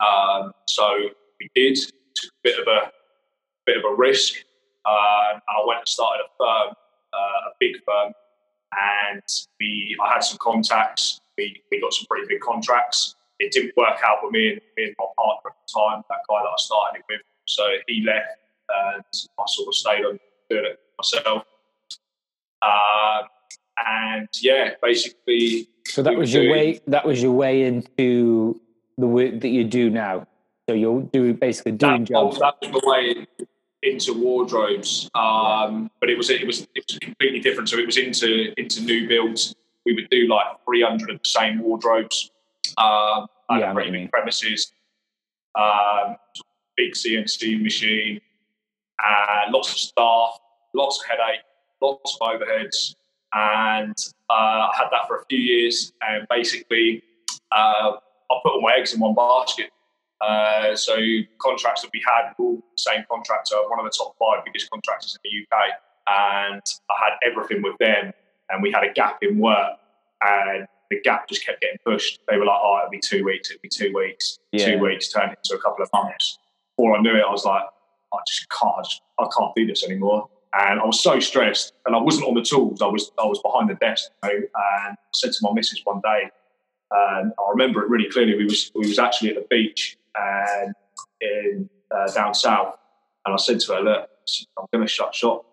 Um, 0.00 0.52
so 0.66 1.10
we 1.42 1.50
did. 1.60 1.76
Took 2.14 2.30
a 2.30 2.42
bit 2.44 2.58
of 2.58 2.66
a 2.66 2.90
bit 3.66 3.76
of 3.78 3.84
a 3.84 3.94
risk, 3.94 4.34
um, 4.84 5.34
and 5.34 5.42
I 5.48 5.66
went 5.66 5.80
and 5.80 5.88
started 5.88 6.24
a 6.24 6.28
firm, 6.38 6.74
uh, 7.12 7.48
a 7.48 7.52
big 7.58 7.76
firm, 7.86 8.12
and 8.78 9.22
we 9.60 9.96
I 10.02 10.12
had 10.12 10.20
some 10.22 10.38
contacts. 10.40 11.20
We 11.38 11.62
we 11.70 11.80
got 11.80 11.92
some 11.94 12.06
pretty 12.08 12.26
big 12.28 12.40
contracts. 12.40 13.14
It 13.38 13.50
didn't 13.52 13.72
work 13.76 13.98
out 14.04 14.18
with 14.22 14.32
me 14.32 14.50
and 14.52 14.60
me 14.76 14.84
and 14.84 14.94
my 14.98 15.06
partner 15.18 15.50
at 15.50 15.56
the 15.66 15.80
time, 15.80 16.02
that 16.10 16.18
guy 16.28 16.38
that 16.42 16.48
I 16.48 16.54
started 16.58 16.98
it 17.00 17.04
with. 17.08 17.20
So 17.46 17.66
he 17.88 18.02
left, 18.02 18.26
and 18.68 19.04
I 19.38 19.44
sort 19.48 19.68
of 19.68 19.74
stayed 19.74 20.04
on 20.04 20.18
doing 20.50 20.64
it 20.66 20.78
myself. 20.98 21.44
Um, 22.62 23.28
and 23.84 24.28
yeah, 24.40 24.74
basically, 24.80 25.68
So 25.86 26.02
that 26.02 26.14
was 26.16 26.32
your 26.32 26.44
doing- 26.44 26.52
way. 26.52 26.80
That 26.86 27.04
was 27.04 27.20
your 27.22 27.32
way 27.32 27.62
into 27.64 28.60
the 28.98 29.06
work 29.08 29.40
that 29.40 29.48
you 29.48 29.64
do 29.64 29.90
now. 29.90 30.26
So 30.68 30.74
you'll 30.74 31.02
do 31.02 31.34
basically 31.34 31.72
doing 31.72 32.04
that, 32.04 32.08
jobs. 32.08 32.38
that 32.38 32.54
was 32.62 32.70
the 32.70 32.88
way 32.88 33.26
into 33.82 34.12
wardrobes. 34.14 35.10
Um, 35.14 35.90
but 36.00 36.08
it 36.08 36.16
was 36.16 36.30
it 36.30 36.46
was 36.46 36.62
it 36.74 36.84
was 36.88 36.98
completely 37.00 37.40
different. 37.40 37.68
So 37.68 37.78
it 37.78 37.86
was 37.86 37.96
into 37.96 38.52
into 38.58 38.82
new 38.82 39.08
builds. 39.08 39.54
We 39.84 39.94
would 39.94 40.08
do 40.10 40.28
like 40.28 40.46
300 40.64 41.10
of 41.10 41.22
the 41.22 41.28
same 41.28 41.58
wardrobes. 41.60 42.30
Um, 42.78 43.26
Yeah, 43.50 43.56
I 43.56 43.56
at 43.56 43.60
know 43.60 43.66
what 43.66 43.74
pretty 43.74 43.90
big 43.90 44.00
mean. 44.02 44.08
premises. 44.08 44.72
Um, 45.54 46.16
big 46.76 46.92
CNC 46.94 47.60
machine, 47.62 48.20
uh, 49.04 49.50
lots 49.50 49.70
of 49.70 49.78
staff, 49.78 50.38
lots 50.72 51.02
of 51.02 51.10
headache, 51.10 51.42
lots 51.82 52.16
of 52.18 52.26
overheads, 52.28 52.94
and 53.34 53.94
uh, 54.30 54.32
I 54.32 54.70
had 54.78 54.86
that 54.92 55.06
for 55.06 55.18
a 55.18 55.24
few 55.28 55.38
years. 55.38 55.92
And 56.00 56.26
basically, 56.30 57.02
uh, 57.50 57.92
I 58.30 58.40
put 58.42 58.52
all 58.52 58.62
my 58.62 58.74
eggs 58.78 58.94
in 58.94 59.00
one 59.00 59.14
basket. 59.14 59.70
Uh, 60.22 60.76
so 60.76 60.96
contracts 61.38 61.82
that 61.82 61.90
we 61.92 62.00
had 62.06 62.32
were 62.38 62.44
all 62.44 62.56
the 62.56 62.62
same 62.76 63.04
contractor, 63.10 63.56
one 63.68 63.80
of 63.80 63.84
the 63.84 63.90
top 63.96 64.14
five 64.18 64.44
biggest 64.44 64.70
contractors 64.70 65.16
in 65.16 65.20
the 65.30 65.42
UK, 65.42 65.62
and 66.06 66.62
I 66.90 66.94
had 67.04 67.28
everything 67.28 67.60
with 67.62 67.76
them, 67.78 68.12
and 68.50 68.62
we 68.62 68.70
had 68.70 68.84
a 68.84 68.92
gap 68.92 69.18
in 69.22 69.38
work, 69.38 69.78
and 70.20 70.66
the 70.90 71.00
gap 71.00 71.28
just 71.28 71.44
kept 71.44 71.60
getting 71.60 71.78
pushed. 71.84 72.20
They 72.28 72.36
were 72.36 72.44
like, 72.44 72.58
"Oh, 72.62 72.78
it'll 72.78 72.90
be 72.90 73.00
two 73.00 73.24
weeks, 73.24 73.50
it'll 73.50 73.62
be 73.62 73.68
two 73.68 73.92
weeks, 73.94 74.38
Yeah. 74.52 74.72
two 74.72 74.78
weeks 74.78 75.08
turned 75.10 75.34
into 75.36 75.58
a 75.58 75.60
couple 75.60 75.82
of 75.82 75.90
months." 75.92 76.38
Before 76.76 76.96
I 76.96 77.00
knew 77.00 77.16
it, 77.16 77.22
I 77.26 77.30
was 77.30 77.44
like, 77.44 77.64
"I 78.12 78.18
just 78.28 78.46
can't, 78.50 78.74
I, 78.78 78.82
just, 78.82 79.02
I 79.18 79.26
can't 79.36 79.54
do 79.56 79.66
this 79.66 79.84
anymore." 79.84 80.28
And 80.54 80.78
I 80.80 80.84
was 80.84 81.00
so 81.00 81.18
stressed, 81.18 81.72
and 81.86 81.96
I 81.96 81.98
wasn't 81.98 82.28
on 82.28 82.34
the 82.34 82.42
tools. 82.42 82.80
I 82.82 82.86
was, 82.86 83.10
I 83.18 83.24
was 83.24 83.40
behind 83.40 83.70
the 83.70 83.74
desk, 83.74 84.10
you 84.22 84.28
know, 84.28 84.36
and 84.36 84.92
I 84.92 84.96
said 85.14 85.32
to 85.32 85.38
my 85.42 85.52
missus 85.52 85.80
one 85.84 86.00
day, 86.04 86.30
and 86.92 87.32
I 87.38 87.50
remember 87.50 87.82
it 87.82 87.88
really 87.88 88.08
clearly. 88.08 88.36
We 88.36 88.44
was 88.44 88.70
we 88.76 88.86
was 88.86 88.98
actually 89.00 89.30
at 89.30 89.34
the 89.36 89.46
beach 89.50 89.96
and 90.16 90.74
in 91.20 91.70
uh, 91.94 92.10
down 92.12 92.34
south, 92.34 92.76
and 93.24 93.34
I 93.34 93.36
said 93.36 93.60
to 93.60 93.74
her, 93.74 93.80
"Look, 93.80 94.08
I'm 94.58 94.66
going 94.72 94.84
to 94.84 94.92
shut 94.92 95.14
shop." 95.14 95.46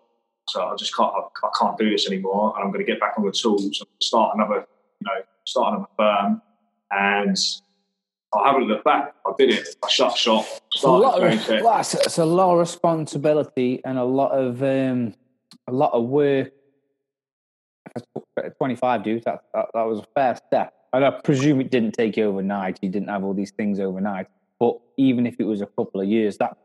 So 0.48 0.62
I 0.62 0.74
just 0.76 0.96
can't. 0.96 1.12
I, 1.14 1.46
I 1.46 1.50
can't 1.58 1.78
do 1.78 1.90
this 1.90 2.06
anymore, 2.06 2.54
and 2.56 2.64
I'm 2.64 2.72
going 2.72 2.84
to 2.84 2.90
get 2.90 3.00
back 3.00 3.14
on 3.16 3.24
the 3.24 3.32
tools 3.32 3.64
and 3.64 3.74
start 4.02 4.34
another, 4.34 4.66
you 5.00 5.06
know, 5.06 5.22
start 5.44 5.74
another 5.74 5.88
firm. 5.96 6.42
And 6.90 7.36
I 8.34 8.48
haven't 8.48 8.68
looked 8.68 8.84
back. 8.84 9.14
I 9.26 9.32
did 9.38 9.50
it. 9.50 9.76
I 9.84 9.88
shut 9.88 10.16
shop. 10.16 10.44
It's 10.74 10.82
a 10.82 10.88
lot 10.88 11.14
of, 11.14 11.20
going 11.20 11.78
it's, 11.80 11.94
it's 11.94 12.18
a 12.18 12.24
lot 12.24 12.52
of 12.52 12.58
responsibility 12.58 13.80
and 13.84 13.98
a 13.98 14.04
lot 14.04 14.32
of 14.32 14.62
um, 14.62 15.14
a 15.66 15.72
lot 15.72 15.92
of 15.92 16.04
work. 16.04 16.52
25, 18.58 19.02
dude, 19.02 19.24
that, 19.24 19.42
that 19.52 19.66
that 19.74 19.82
was 19.82 19.98
a 20.00 20.06
fair 20.14 20.36
step. 20.46 20.72
And 20.92 21.04
I 21.04 21.10
presume 21.10 21.60
it 21.60 21.70
didn't 21.70 21.92
take 21.92 22.16
you 22.16 22.24
overnight. 22.24 22.78
You 22.82 22.88
didn't 22.88 23.08
have 23.08 23.24
all 23.24 23.34
these 23.34 23.50
things 23.50 23.80
overnight. 23.80 24.26
But 24.60 24.78
even 24.98 25.26
if 25.26 25.36
it 25.40 25.44
was 25.44 25.62
a 25.62 25.66
couple 25.66 26.00
of 26.00 26.06
years, 26.06 26.36
that 26.36 26.56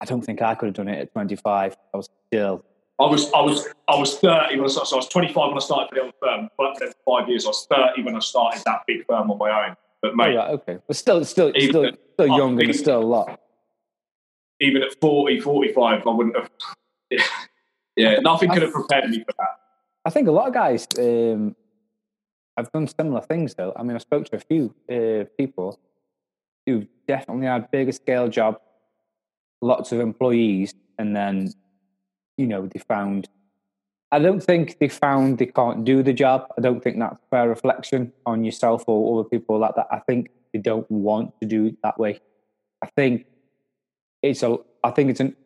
I 0.00 0.06
don't 0.06 0.22
think 0.22 0.42
I 0.42 0.54
could 0.54 0.66
have 0.66 0.74
done 0.74 0.88
it 0.88 0.98
at 0.98 1.12
25. 1.12 1.76
I 1.92 1.96
was 1.96 2.08
still 2.26 2.64
I 3.00 3.06
was 3.06 3.30
I 3.32 3.40
was 3.42 3.68
I 3.86 3.96
was 3.96 4.18
30 4.18 4.56
when 4.56 4.64
I 4.64 4.68
started. 4.68 4.88
So 4.88 4.96
I 4.96 4.98
was 4.98 5.08
25 5.08 5.48
when 5.48 5.56
I 5.56 5.60
started 5.60 5.88
for 5.88 5.94
the 5.94 6.00
other 6.02 6.12
firm. 6.20 6.48
But 6.58 6.78
for 6.78 6.92
five 7.06 7.28
years, 7.28 7.44
I 7.44 7.48
was 7.48 7.66
30 7.70 8.02
when 8.02 8.16
I 8.16 8.20
started 8.20 8.62
that 8.64 8.82
big 8.86 9.06
firm 9.06 9.30
on 9.30 9.38
my 9.38 9.68
own. 9.68 9.76
But 10.02 10.12
oh, 10.12 10.14
mate, 10.14 10.36
right, 10.36 10.50
okay. 10.50 10.78
But 10.86 10.96
still, 10.96 11.24
still, 11.24 11.52
Even- 11.54 11.68
still, 11.68 11.92
still 12.14 12.32
oh, 12.32 12.36
young 12.36 12.50
and 12.52 12.62
even- 12.62 12.66
there's 12.66 12.80
still 12.80 13.02
a 13.02 13.04
lot. 13.04 13.40
even 14.60 14.82
at 14.82 14.98
40, 15.00 15.40
45, 15.40 16.06
I 16.06 16.10
wouldn't 16.10 16.36
have. 16.36 16.50
Yeah, 17.10 17.22
yeah 17.96 18.20
nothing 18.20 18.50
could 18.50 18.62
have 18.62 18.72
prepared 18.72 19.10
me 19.10 19.18
for 19.20 19.32
that. 19.38 19.58
I 20.04 20.10
think 20.10 20.26
a 20.26 20.32
lot 20.32 20.48
of 20.48 20.54
guys 20.54 20.86
um, 20.98 21.54
have 22.56 22.70
done 22.72 22.86
similar 22.86 23.20
things, 23.20 23.54
though. 23.54 23.72
I 23.76 23.82
mean, 23.82 23.94
I 23.94 23.98
spoke 23.98 24.24
to 24.26 24.36
a 24.36 24.40
few 24.40 24.74
uh, 24.90 25.24
people 25.36 25.78
who 26.68 26.86
definitely 27.06 27.46
had 27.46 27.70
bigger 27.70 27.92
scale 27.92 28.28
jobs, 28.28 28.58
lots 29.60 29.92
of 29.92 30.00
employees, 30.00 30.74
and 30.98 31.16
then, 31.16 31.52
you 32.36 32.46
know, 32.46 32.66
they 32.66 32.80
found. 32.80 33.28
I 34.10 34.18
don't 34.18 34.42
think 34.42 34.78
they 34.78 34.88
found 34.88 35.38
they 35.38 35.46
can't 35.46 35.84
do 35.84 36.02
the 36.02 36.12
job. 36.12 36.46
I 36.56 36.62
don't 36.62 36.82
think 36.82 36.98
that's 36.98 37.18
a 37.18 37.28
fair 37.30 37.48
reflection 37.48 38.12
on 38.24 38.44
yourself 38.44 38.84
or 38.86 39.20
other 39.20 39.28
people 39.28 39.58
like 39.58 39.74
that. 39.76 39.86
I 39.90 39.98
think 39.98 40.30
they 40.52 40.58
don't 40.58 40.90
want 40.90 41.38
to 41.40 41.46
do 41.46 41.66
it 41.66 41.76
that 41.82 41.98
way. 41.98 42.20
I 42.82 42.86
think 42.86 43.26
it's 44.22 44.42
a. 44.42 44.56
I 44.84 44.90
think 44.90 45.10
it's 45.10 45.20
an 45.20 45.36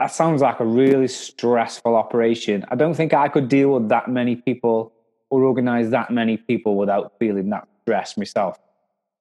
that 0.00 0.12
sounds 0.12 0.40
like 0.40 0.60
a 0.60 0.64
really 0.64 1.08
stressful 1.08 1.94
operation. 1.94 2.64
I 2.70 2.74
don't 2.74 2.94
think 2.94 3.12
I 3.12 3.28
could 3.28 3.48
deal 3.48 3.74
with 3.74 3.90
that 3.90 4.08
many 4.08 4.34
people 4.34 4.94
or 5.28 5.44
organize 5.44 5.90
that 5.90 6.10
many 6.10 6.38
people 6.38 6.76
without 6.76 7.12
feeling 7.18 7.50
that 7.50 7.68
stress 7.82 8.16
myself. 8.16 8.58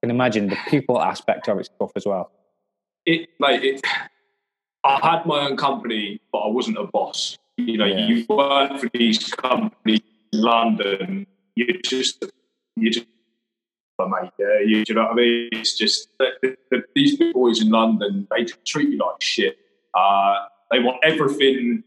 Can 0.02 0.12
imagine 0.12 0.48
the 0.50 0.58
people 0.70 1.02
aspect 1.02 1.50
of 1.50 1.60
it's 1.60 1.70
tough 1.80 1.92
as 1.96 2.06
well. 2.06 2.32
It, 3.06 3.30
mate, 3.40 3.64
it, 3.64 3.82
I 4.86 5.00
had 5.02 5.26
my 5.26 5.48
own 5.48 5.58
company, 5.58 6.22
but 6.32 6.40
I 6.40 6.48
wasn't 6.48 6.78
a 6.78 6.86
boss. 6.86 7.38
You 7.58 7.78
know, 7.78 7.86
Yeah. 7.86 8.08
you 8.08 8.26
work 8.30 8.80
for 8.80 8.90
these 8.94 9.32
companies 9.32 10.02
in 10.32 10.42
London. 10.42 11.28
You 11.56 11.82
just, 11.84 12.24
you 12.78 12.90
just, 12.92 13.08
oh, 14.00 14.08
mate. 14.08 14.32
Yeah, 14.40 14.60
you, 14.66 14.84
you 14.88 14.96
know 14.96 15.04
what 15.04 15.12
I 15.12 15.16
mean? 15.16 15.50
It's 15.52 15.78
just 15.78 16.08
that 16.20 16.34
the, 16.42 16.56
the, 16.72 16.84
these 16.96 17.18
big 17.18 17.34
boys 17.34 17.62
in 17.62 17.70
London. 17.70 18.28
They 18.32 18.46
treat 18.66 18.90
you 18.90 18.98
like 18.98 19.22
shit. 19.22 19.58
Uh, 19.94 20.36
they 20.72 20.80
want 20.80 20.98
everything 21.04 21.84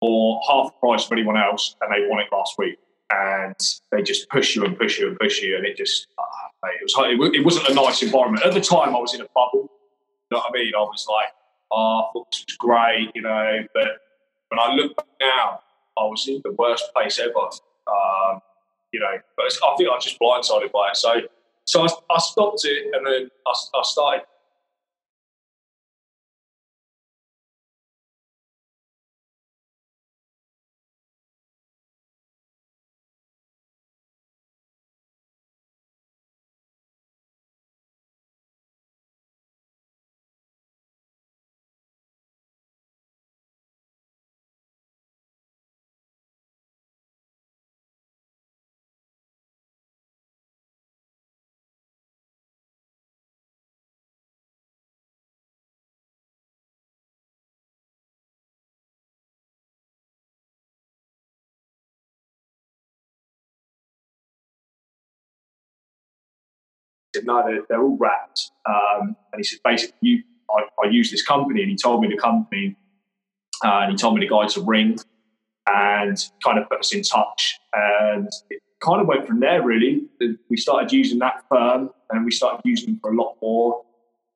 for 0.00 0.40
half 0.46 0.66
the 0.72 0.86
price 0.86 1.06
of 1.06 1.12
anyone 1.12 1.38
else, 1.38 1.76
and 1.80 1.90
they 1.94 2.06
want 2.08 2.26
it 2.26 2.34
last 2.34 2.58
week. 2.58 2.76
And 3.14 3.56
they 3.90 4.02
just 4.02 4.28
push 4.30 4.56
you 4.56 4.64
and 4.64 4.78
push 4.78 4.98
you 4.98 5.08
and 5.08 5.18
push 5.18 5.42
you, 5.42 5.56
and 5.56 5.66
it 5.66 5.76
just, 5.76 6.06
ah, 6.18 6.24
mate, 6.64 6.76
it 6.80 6.84
was 6.84 7.34
it, 7.34 7.40
it 7.40 7.44
wasn't 7.44 7.68
a 7.68 7.74
nice 7.74 8.02
environment 8.02 8.44
at 8.46 8.54
the 8.54 8.60
time. 8.60 8.94
I 8.96 8.98
was 8.98 9.14
in 9.14 9.20
a 9.20 9.26
bubble. 9.34 9.68
You 10.30 10.36
know 10.36 10.38
what 10.38 10.50
I 10.50 10.58
mean? 10.58 10.72
I 10.74 10.80
was 10.80 11.06
like, 11.10 11.28
oh, 11.72 12.10
I 12.14 12.20
this 12.30 12.44
was 12.46 12.56
great, 12.56 13.10
you 13.14 13.22
know. 13.22 13.66
But 13.74 13.88
when 14.48 14.60
I 14.60 14.72
look 14.72 14.96
back 14.96 15.06
now, 15.20 15.60
I 15.98 16.04
was 16.04 16.26
in 16.26 16.40
the 16.42 16.52
worst 16.52 16.84
place 16.94 17.18
ever. 17.18 17.48
Um, 17.86 18.40
you 18.92 19.00
know, 19.00 19.18
but 19.36 19.46
I 19.46 19.76
think 19.76 19.88
I 19.90 19.94
was 19.94 20.04
just 20.04 20.18
blindsided 20.20 20.72
by 20.72 20.90
it. 20.90 20.96
So, 20.96 21.20
so 21.64 21.82
I, 21.82 21.88
I 22.14 22.18
stopped 22.18 22.64
it, 22.64 22.94
and 22.94 23.06
then 23.06 23.28
I, 23.46 23.50
I 23.50 23.82
started. 23.82 24.22
Said, 67.14 67.26
no, 67.26 67.42
they're, 67.44 67.62
they're 67.68 67.82
all 67.82 67.96
wrapped. 67.96 68.50
Um, 68.68 69.16
and 69.32 69.38
he 69.38 69.44
said, 69.44 69.60
basically, 69.64 69.96
you, 70.00 70.22
I, 70.50 70.62
I 70.82 70.90
use 70.90 71.10
this 71.10 71.22
company, 71.22 71.62
and 71.62 71.70
he 71.70 71.76
told 71.76 72.00
me 72.02 72.08
the 72.08 72.16
company, 72.16 72.76
uh, 73.64 73.80
and 73.82 73.92
he 73.92 73.96
told 73.96 74.14
me 74.14 74.20
the 74.20 74.28
guy 74.28 74.46
to 74.46 74.60
ring, 74.60 74.98
and 75.68 76.18
kind 76.44 76.58
of 76.58 76.68
put 76.68 76.80
us 76.80 76.92
in 76.92 77.02
touch. 77.02 77.58
And 77.72 78.28
it 78.50 78.60
kind 78.80 79.00
of 79.00 79.06
went 79.06 79.26
from 79.26 79.40
there, 79.40 79.62
really. 79.62 80.06
We 80.50 80.56
started 80.56 80.92
using 80.92 81.18
that 81.20 81.44
firm, 81.48 81.90
and 82.10 82.24
we 82.24 82.30
started 82.30 82.60
using 82.64 82.86
them 82.90 83.00
for 83.00 83.12
a 83.12 83.16
lot 83.16 83.36
more. 83.40 83.82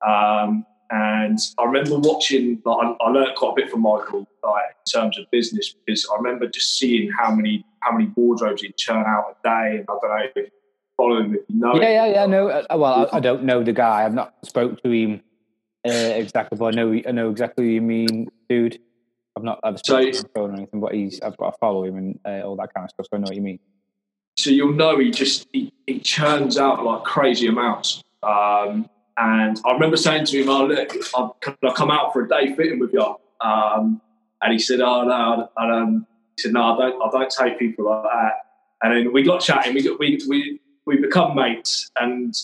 Um, 0.06 0.64
and 0.90 1.38
I 1.58 1.64
remember 1.64 1.98
watching, 1.98 2.62
like, 2.64 2.96
I, 3.00 3.10
learned 3.10 3.34
quite 3.36 3.52
a 3.52 3.54
bit 3.56 3.70
from 3.70 3.82
Michael 3.82 4.26
like, 4.44 4.62
in 4.86 5.00
terms 5.00 5.18
of 5.18 5.24
business 5.32 5.74
because 5.84 6.06
I 6.12 6.16
remember 6.16 6.46
just 6.46 6.78
seeing 6.78 7.10
how 7.10 7.34
many 7.34 7.64
how 7.80 7.90
many 7.90 8.12
wardrobes 8.14 8.62
he'd 8.62 8.76
churn 8.76 9.04
out 9.06 9.24
a 9.30 9.42
day. 9.42 9.78
And 9.78 9.86
I 9.88 9.98
don't 10.00 10.36
know 10.36 10.46
following 10.96 11.34
if 11.34 11.40
you 11.48 11.58
know. 11.60 11.74
Yeah, 11.80 11.90
yeah, 11.90 12.06
yeah. 12.06 12.26
No, 12.26 12.48
uh, 12.48 12.64
well, 12.76 13.08
I, 13.12 13.16
I 13.16 13.20
don't 13.20 13.44
know 13.44 13.62
the 13.62 13.72
guy. 13.72 14.04
I've 14.04 14.14
not 14.14 14.34
spoke 14.44 14.82
to 14.82 14.90
him 14.90 15.22
uh, 15.86 15.90
exactly, 15.92 16.58
but 16.58 16.66
I 16.66 16.70
know 16.70 17.00
I 17.06 17.12
know 17.12 17.30
exactly 17.30 17.64
what 17.66 17.72
you 17.72 17.82
mean, 17.82 18.28
dude. 18.48 18.78
I've 19.36 19.44
not 19.44 19.60
I've 19.62 19.78
So- 19.84 20.00
spoken 20.10 20.12
to 20.34 20.40
him 20.44 20.50
or 20.50 20.54
anything, 20.56 20.80
but 20.80 20.94
he's 20.94 21.20
I've 21.20 21.36
got 21.36 21.50
to 21.50 21.58
follow 21.58 21.84
him 21.84 21.96
and 21.96 22.18
uh, 22.24 22.46
all 22.46 22.56
that 22.56 22.72
kind 22.74 22.84
of 22.84 22.90
stuff. 22.90 23.06
So 23.10 23.16
I 23.16 23.20
know 23.20 23.24
what 23.24 23.36
you 23.36 23.42
mean. 23.42 23.58
so 24.36 24.50
you'll 24.50 24.72
know 24.74 24.98
he 24.98 25.10
just 25.10 25.46
he, 25.52 25.72
he 25.86 26.00
churns 26.00 26.56
out 26.58 26.84
like 26.84 27.04
crazy 27.04 27.46
amounts. 27.46 28.02
Um, 28.22 28.88
and 29.18 29.58
I 29.64 29.72
remember 29.72 29.96
saying 29.96 30.26
to 30.26 30.42
him, 30.42 30.48
"Oh 30.48 30.66
look, 30.66 30.92
I, 31.14 31.28
can 31.40 31.56
I 31.62 31.72
come 31.72 31.90
out 31.90 32.12
for 32.12 32.24
a 32.24 32.28
day 32.28 32.54
fitting 32.54 32.78
with 32.78 32.92
you?" 32.92 33.16
Um, 33.40 34.00
and 34.42 34.52
he 34.52 34.58
said, 34.58 34.80
"Oh 34.80 35.04
no," 35.04 35.48
and 35.56 35.72
um, 35.72 36.06
he 36.36 36.42
said, 36.42 36.52
"No, 36.52 36.62
I 36.74 36.78
don't. 36.90 37.02
I 37.02 37.10
don't 37.10 37.30
take 37.30 37.58
people 37.58 37.86
like 37.86 38.02
that." 38.04 38.32
And 38.82 38.92
then 38.94 39.12
we 39.12 39.22
got 39.22 39.40
chatting. 39.40 39.74
We 39.74 39.82
got 39.82 39.98
we 39.98 40.18
we 40.28 40.60
we 40.86 40.98
become 40.98 41.34
mates. 41.34 41.90
And 42.00 42.34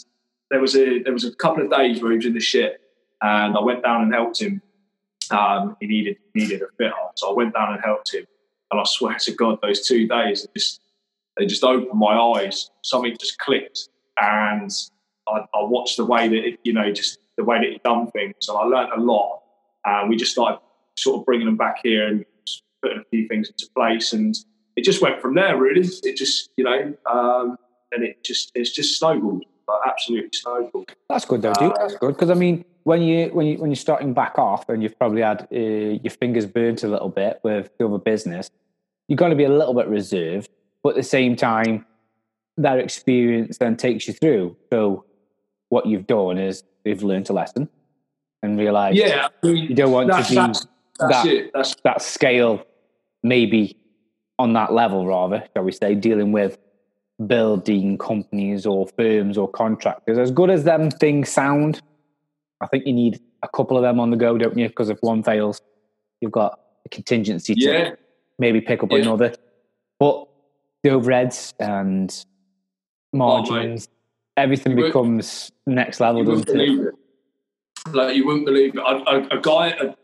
there 0.51 0.61
was 0.61 0.77
a 0.77 1.03
there 1.03 1.13
was 1.13 1.25
a 1.25 1.35
couple 1.35 1.65
of 1.65 1.71
days 1.71 2.03
where 2.03 2.11
he 2.13 2.19
was 2.19 2.27
in 2.27 2.35
the 2.35 2.41
shit, 2.41 2.81
and 3.23 3.57
I 3.57 3.61
went 3.61 3.83
down 3.83 4.03
and 4.03 4.13
helped 4.13 4.41
him. 4.41 4.61
Um, 5.31 5.77
he 5.81 5.87
needed 5.87 6.19
needed 6.35 6.61
a 6.61 6.67
fit 6.77 6.93
on, 6.93 7.17
so 7.17 7.31
I 7.31 7.35
went 7.35 7.55
down 7.55 7.73
and 7.73 7.83
helped 7.83 8.13
him. 8.13 8.27
And 8.71 8.81
I 8.81 8.85
swear 8.85 9.17
to 9.19 9.33
God, 9.33 9.59
those 9.63 9.87
two 9.87 10.07
days 10.07 10.47
just 10.55 10.81
they 11.39 11.47
just 11.47 11.65
opened 11.65 11.99
my 11.99 12.15
eyes. 12.15 12.71
Something 12.83 13.17
just 13.19 13.39
clicked, 13.39 13.89
and 14.21 14.71
I, 15.27 15.39
I 15.55 15.63
watched 15.63 15.97
the 15.97 16.05
way 16.05 16.29
that 16.29 16.47
it, 16.47 16.61
you 16.65 16.73
know, 16.73 16.93
just 16.93 17.19
the 17.37 17.45
way 17.45 17.59
that 17.59 17.71
he 17.71 17.81
done 17.85 18.11
things, 18.11 18.49
and 18.49 18.59
I 18.59 18.63
learned 18.63 18.93
a 18.95 19.01
lot. 19.01 19.41
And 19.85 20.11
we 20.11 20.17
just 20.17 20.33
started 20.33 20.61
sort 20.97 21.21
of 21.21 21.27
bringing 21.27 21.47
them 21.47 21.57
back 21.57 21.79
here 21.83 22.07
and 22.07 22.25
putting 22.83 22.99
a 22.99 23.05
few 23.11 23.27
things 23.29 23.49
into 23.49 23.67
place, 23.75 24.13
and 24.13 24.37
it 24.77 24.85
just 24.85 25.01
went 25.01 25.23
from 25.23 25.35
there. 25.35 25.57
Really, 25.57 25.89
it 26.03 26.17
just 26.17 26.51
you 26.57 26.65
know, 26.65 26.95
um, 27.11 27.57
and 27.93 28.05
it 28.05 28.25
just 28.25 28.53
it's 28.55 28.71
just 28.71 28.99
snowballed, 28.99 29.45
like 29.69 29.81
absolutely 29.87 30.31
snowballed. 30.33 30.93
That's 31.09 31.25
good 31.25 31.43
though, 31.43 31.53
dude. 31.55 31.73
Uh, 31.73 31.79
That's 31.79 31.97
good 31.97 32.15
because 32.15 32.31
I 32.31 32.35
mean, 32.35 32.65
when 32.85 33.03
you 33.03 33.29
when 33.29 33.47
you 33.47 33.59
when 33.59 33.71
you're 33.71 33.77
starting 33.77 34.13
back 34.13 34.39
off 34.39 34.69
and 34.69 34.83
you've 34.83 34.99
probably 34.99 35.23
had 35.23 35.49
uh, 35.53 35.57
your 35.57 36.11
fingers 36.11 36.47
burnt 36.47 36.83
a 36.83 36.89
little 36.89 37.09
bit 37.09 37.41
with 37.43 37.71
the 37.79 37.87
other 37.87 37.99
business, 37.99 38.51
you've 39.09 39.19
got 39.19 39.29
to 39.29 39.37
be 39.37 39.45
a 39.45 39.53
little 39.53 39.75
bit 39.75 39.89
reserved, 39.89 40.49
but 40.83 40.91
at 40.91 40.97
the 40.97 41.03
same 41.03 41.37
time, 41.37 41.87
that 42.57 42.79
experience 42.79 43.59
then 43.59 43.77
takes 43.77 44.07
you 44.09 44.15
through. 44.15 44.57
So 44.73 45.05
what 45.69 45.87
you've 45.87 46.07
done 46.07 46.39
is 46.39 46.65
you've 46.85 47.03
learned 47.03 47.31
a 47.31 47.33
lesson 47.33 47.69
and 48.43 48.59
realised 48.59 48.99
Yeah, 48.99 49.29
I 49.43 49.47
mean, 49.47 49.57
you 49.57 49.75
don't 49.75 49.93
want 49.93 50.11
to 50.11 50.17
be 50.29 50.35
that's, 50.35 50.67
that's 50.99 51.25
that. 51.25 51.51
That's 51.55 51.75
that 51.85 52.03
scale 52.03 52.65
maybe 53.23 53.77
on 54.39 54.53
that 54.55 54.73
level 54.73 55.07
rather 55.07 55.45
shall 55.55 55.63
we 55.63 55.73
say 55.73 55.95
dealing 55.95 56.33
with 56.33 56.59
building 57.27 57.97
companies 57.99 58.67
or 58.67 58.87
firms 58.97 59.39
or 59.39 59.49
contractors 59.49 60.19
as 60.19 60.31
good 60.31 60.51
as 60.51 60.65
them 60.65 60.91
things 60.91 61.29
sound 61.29 61.81
i 62.61 62.67
think 62.67 62.85
you 62.87 62.93
need 62.93 63.21
a 63.43 63.49
couple 63.49 63.77
of 63.77 63.83
them 63.83 64.01
on 64.01 64.11
the 64.11 64.17
go 64.17 64.37
don't 64.39 64.57
you 64.59 64.67
because 64.69 64.89
if 64.89 64.99
one 65.03 65.23
fails 65.23 65.61
you've 66.21 66.33
got 66.33 66.59
a 66.85 66.89
contingency 66.89 67.55
to 67.55 67.61
Yeah. 67.61 67.91
maybe 68.39 68.61
pick 68.61 68.83
up 68.83 68.91
Yeah. 68.91 68.99
another. 68.99 69.35
But 70.01 70.27
the 70.83 70.91
overheads 70.91 71.53
and 71.61 72.13
margins, 73.13 73.89
everything 74.37 74.77
You 74.79 74.87
becomes 74.87 75.53
next 75.67 76.01
level, 76.01 76.25
doesn't 76.25 76.49
it? 76.49 76.69
it. 76.69 76.95
Like 77.93 78.17
you 78.17 78.27
wouldn't 78.27 78.47
believe 78.47 78.75
it. 78.75 78.81
A, 78.81 78.83
a, 78.83 79.39
a 79.39 79.41
guy, 79.41 79.69
a, 79.69 79.95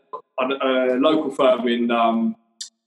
a, 0.41 0.95
a 0.95 0.99
local 0.99 1.31
firm 1.31 1.67
in 1.67 1.91
um, 1.91 2.35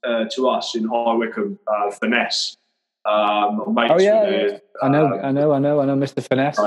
uh, 0.04 0.26
to 0.35 0.48
us 0.48 0.74
in 0.74 0.85
High 0.85 1.14
Wycombe, 1.14 1.58
uh, 1.66 1.90
Finesse. 1.90 2.56
Um, 3.04 3.74
mates 3.74 3.92
Oh 3.94 4.00
yeah. 4.00 4.58
I 4.82 4.88
know, 4.88 5.06
uh, 5.06 5.20
I 5.22 5.32
know, 5.32 5.52
I 5.52 5.58
know, 5.58 5.80
I 5.80 5.84
know, 5.86 5.96
Mr. 5.96 6.26
Finesse. 6.26 6.58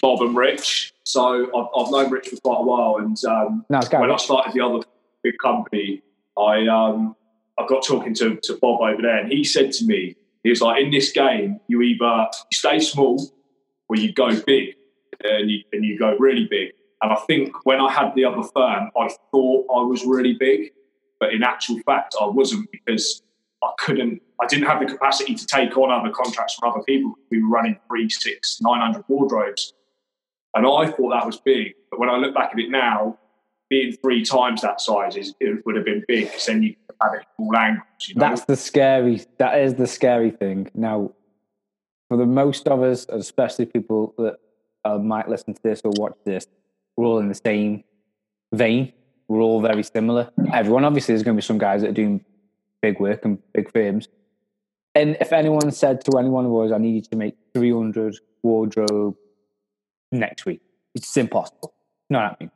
Bob 0.00 0.22
and 0.22 0.36
Rich. 0.36 0.92
So 1.04 1.46
I've, 1.46 1.66
I've 1.76 1.90
known 1.90 2.10
Rich 2.10 2.28
for 2.28 2.36
quite 2.36 2.60
a 2.60 2.62
while, 2.62 2.96
and 2.98 3.16
um, 3.24 3.64
guy. 3.70 4.00
when 4.00 4.10
I 4.10 4.16
started 4.16 4.52
the 4.52 4.60
other 4.60 4.84
big 5.22 5.34
company, 5.42 6.02
I 6.38 6.66
um, 6.66 7.16
I 7.58 7.66
got 7.66 7.84
talking 7.84 8.14
to, 8.14 8.36
to 8.36 8.58
Bob 8.60 8.80
over 8.80 9.02
there, 9.02 9.18
and 9.18 9.30
he 9.30 9.44
said 9.44 9.72
to 9.72 9.84
me, 9.84 10.16
he 10.42 10.50
was 10.50 10.60
like, 10.60 10.82
"In 10.82 10.90
this 10.90 11.12
game, 11.12 11.60
you 11.68 11.82
either 11.82 12.26
stay 12.52 12.80
small 12.80 13.30
or 13.88 13.96
you 13.96 14.12
go 14.12 14.40
big, 14.42 14.74
and 15.22 15.50
you 15.50 15.62
and 15.72 15.84
you 15.84 15.98
go 15.98 16.16
really 16.18 16.46
big." 16.48 16.70
And 17.02 17.12
I 17.12 17.16
think 17.26 17.64
when 17.64 17.80
I 17.80 17.92
had 17.92 18.14
the 18.14 18.24
other 18.24 18.42
firm, 18.54 18.90
I 18.96 19.08
thought 19.32 19.66
I 19.68 19.82
was 19.82 20.04
really 20.06 20.34
big, 20.34 20.70
but 21.18 21.34
in 21.34 21.42
actual 21.42 21.80
fact, 21.84 22.14
I 22.20 22.26
wasn't 22.26 22.70
because 22.70 23.22
I 23.62 23.70
couldn't. 23.78 24.20
I 24.40 24.46
didn't 24.46 24.66
have 24.66 24.80
the 24.80 24.86
capacity 24.86 25.34
to 25.34 25.46
take 25.46 25.76
on 25.76 25.90
other 25.90 26.12
contracts 26.12 26.54
from 26.54 26.70
other 26.70 26.82
people. 26.82 27.14
We 27.30 27.42
were 27.42 27.48
running 27.48 27.78
three, 27.88 28.08
six, 28.08 28.60
nine 28.60 28.80
hundred 28.80 29.04
wardrobes, 29.08 29.72
and 30.54 30.66
I 30.66 30.90
thought 30.90 31.10
that 31.10 31.24
was 31.24 31.38
big. 31.40 31.74
But 31.90 32.00
when 32.00 32.08
I 32.08 32.16
look 32.16 32.34
back 32.34 32.50
at 32.52 32.58
it 32.58 32.70
now, 32.70 33.18
being 33.70 33.92
three 33.92 34.24
times 34.24 34.62
that 34.62 34.80
size 34.80 35.16
is 35.16 35.34
it 35.40 35.64
would 35.64 35.76
have 35.76 35.84
been 35.84 36.04
big. 36.08 36.26
Because 36.26 36.46
then 36.46 36.62
you 36.62 36.74
have 37.00 37.14
it 37.14 37.26
all 37.38 37.56
angles. 37.56 37.86
You 38.00 38.16
know? 38.16 38.20
That's 38.20 38.44
the 38.44 38.56
scary. 38.56 39.22
That 39.38 39.58
is 39.58 39.74
the 39.74 39.86
scary 39.86 40.30
thing. 40.30 40.70
Now, 40.74 41.12
for 42.08 42.16
the 42.16 42.26
most 42.26 42.66
of 42.68 42.82
us, 42.82 43.06
especially 43.08 43.66
people 43.66 44.14
that 44.18 44.36
uh, 44.84 44.98
might 44.98 45.28
listen 45.28 45.54
to 45.54 45.62
this 45.62 45.80
or 45.84 45.92
watch 45.96 46.16
this, 46.24 46.46
we're 46.96 47.06
all 47.06 47.18
in 47.18 47.28
the 47.28 47.34
same 47.34 47.84
vein. 48.52 48.92
We're 49.28 49.40
all 49.40 49.62
very 49.62 49.82
similar. 49.82 50.30
Everyone, 50.52 50.84
obviously, 50.84 51.14
there's 51.14 51.22
going 51.22 51.36
to 51.36 51.40
be 51.40 51.46
some 51.46 51.58
guys 51.58 51.80
that 51.80 51.90
are 51.90 51.94
doing 51.94 52.24
big 52.82 53.00
work 53.00 53.24
and 53.24 53.38
big 53.54 53.70
firms. 53.72 54.08
And 54.94 55.16
if 55.20 55.32
anyone 55.32 55.70
said 55.70 56.04
to 56.04 56.18
anyone 56.18 56.44
us, 56.46 56.72
"I 56.72 56.78
need 56.78 56.94
you 56.94 57.00
to 57.02 57.16
make 57.16 57.34
300 57.54 58.16
wardrobe 58.42 59.16
next 60.10 60.44
week," 60.44 60.60
it's 60.94 61.16
impossible. 61.16 61.72
It's 62.00 62.10
not 62.10 62.30
happening. 62.30 62.50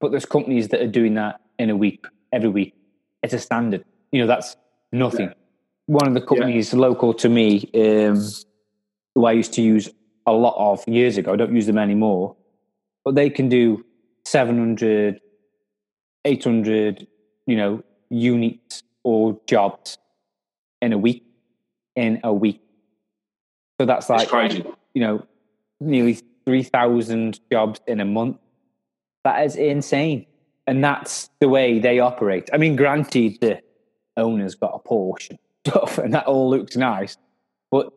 But 0.00 0.10
there's 0.10 0.26
companies 0.26 0.68
that 0.68 0.80
are 0.80 0.88
doing 0.88 1.14
that 1.14 1.40
in 1.58 1.70
a 1.70 1.76
week, 1.76 2.06
every 2.32 2.48
week. 2.48 2.74
It's 3.22 3.34
a 3.34 3.38
standard. 3.38 3.84
You 4.10 4.20
know, 4.20 4.26
that's 4.26 4.56
nothing. 4.92 5.32
One 5.86 6.08
of 6.08 6.14
the 6.14 6.20
companies 6.20 6.74
local 6.74 7.14
to 7.14 7.28
me, 7.28 7.70
um, 7.74 8.20
who 9.14 9.24
I 9.24 9.32
used 9.32 9.52
to 9.54 9.62
use 9.62 9.88
a 10.26 10.32
lot 10.32 10.56
of 10.58 10.86
years 10.88 11.16
ago, 11.16 11.32
I 11.32 11.36
don't 11.36 11.54
use 11.54 11.66
them 11.66 11.78
anymore, 11.78 12.36
but 13.04 13.14
they 13.14 13.30
can 13.30 13.48
do 13.48 13.84
700, 14.24 15.20
800, 16.24 17.06
you 17.46 17.56
know, 17.56 17.82
units 18.10 18.82
or 19.06 19.38
jobs 19.46 19.98
in 20.82 20.92
a 20.92 20.98
week, 20.98 21.24
in 21.94 22.18
a 22.24 22.32
week. 22.34 22.60
So 23.80 23.86
that's 23.86 24.10
like, 24.10 24.28
you 24.94 25.00
know, 25.00 25.24
nearly 25.78 26.18
3,000 26.44 27.38
jobs 27.52 27.80
in 27.86 28.00
a 28.00 28.04
month. 28.04 28.38
That 29.22 29.46
is 29.46 29.54
insane. 29.54 30.26
And 30.66 30.82
that's 30.82 31.30
the 31.38 31.48
way 31.48 31.78
they 31.78 32.00
operate. 32.00 32.50
I 32.52 32.56
mean, 32.56 32.74
granted, 32.74 33.38
the 33.40 33.62
owner's 34.16 34.56
got 34.56 34.72
a 34.74 34.80
portion 34.80 35.38
and 35.38 35.40
stuff, 35.72 35.98
and 35.98 36.12
that 36.12 36.26
all 36.26 36.50
looks 36.50 36.76
nice. 36.76 37.16
But 37.70 37.92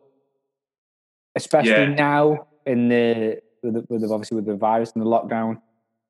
especially 1.34 1.70
Yeah. 1.72 1.94
now 1.94 2.46
in 2.66 2.88
the 2.88 3.40
with, 3.64 3.74
the, 3.74 3.84
with 3.88 4.00
the, 4.02 4.08
obviously 4.14 4.36
with 4.36 4.46
the 4.46 4.54
virus 4.54 4.92
and 4.92 5.02
the 5.02 5.08
lockdown, 5.08 5.60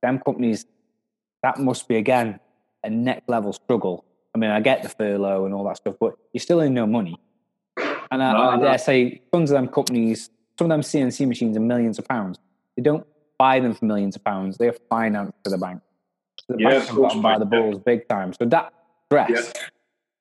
them 0.02 0.18
companies, 0.18 0.66
that 1.42 1.58
must 1.58 1.88
be 1.88 1.96
again 1.96 2.38
a 2.84 2.90
next 2.90 3.30
level 3.30 3.54
struggle. 3.54 4.04
I 4.34 4.38
mean, 4.38 4.50
I 4.50 4.60
get 4.60 4.82
the 4.82 4.88
furlough 4.88 5.44
and 5.44 5.54
all 5.54 5.64
that 5.64 5.76
stuff, 5.78 5.96
but 6.00 6.14
you're 6.32 6.40
still 6.40 6.60
in 6.60 6.74
no 6.74 6.86
money. 6.86 7.16
And 8.12 8.22
I, 8.22 8.32
No, 8.32 8.38
I 8.50 8.56
no. 8.56 8.62
dare 8.62 8.78
say, 8.78 9.22
tons 9.32 9.50
of 9.50 9.56
them 9.56 9.68
companies, 9.68 10.30
some 10.58 10.66
of 10.66 10.70
them 10.70 10.80
CNC 10.82 11.26
machines 11.26 11.56
are 11.56 11.60
millions 11.60 11.98
of 11.98 12.06
pounds. 12.06 12.38
They 12.76 12.82
don't 12.82 13.06
buy 13.38 13.60
them 13.60 13.74
for 13.74 13.84
millions 13.86 14.16
of 14.16 14.24
pounds. 14.24 14.56
They're 14.58 14.74
financed 14.88 15.34
to 15.44 15.50
the 15.50 15.58
bank. 15.58 15.80
So 16.48 16.56
the 16.56 16.62
Yeah, 16.62 16.70
banks 16.70 16.90
of 16.90 16.96
course, 16.96 17.14
by 17.16 17.38
the 17.38 17.44
yeah. 17.50 17.60
balls 17.60 17.78
big 17.84 18.08
time. 18.08 18.32
So 18.32 18.44
that 18.46 18.72
stress 19.06 19.30
Yeah. 19.54 19.62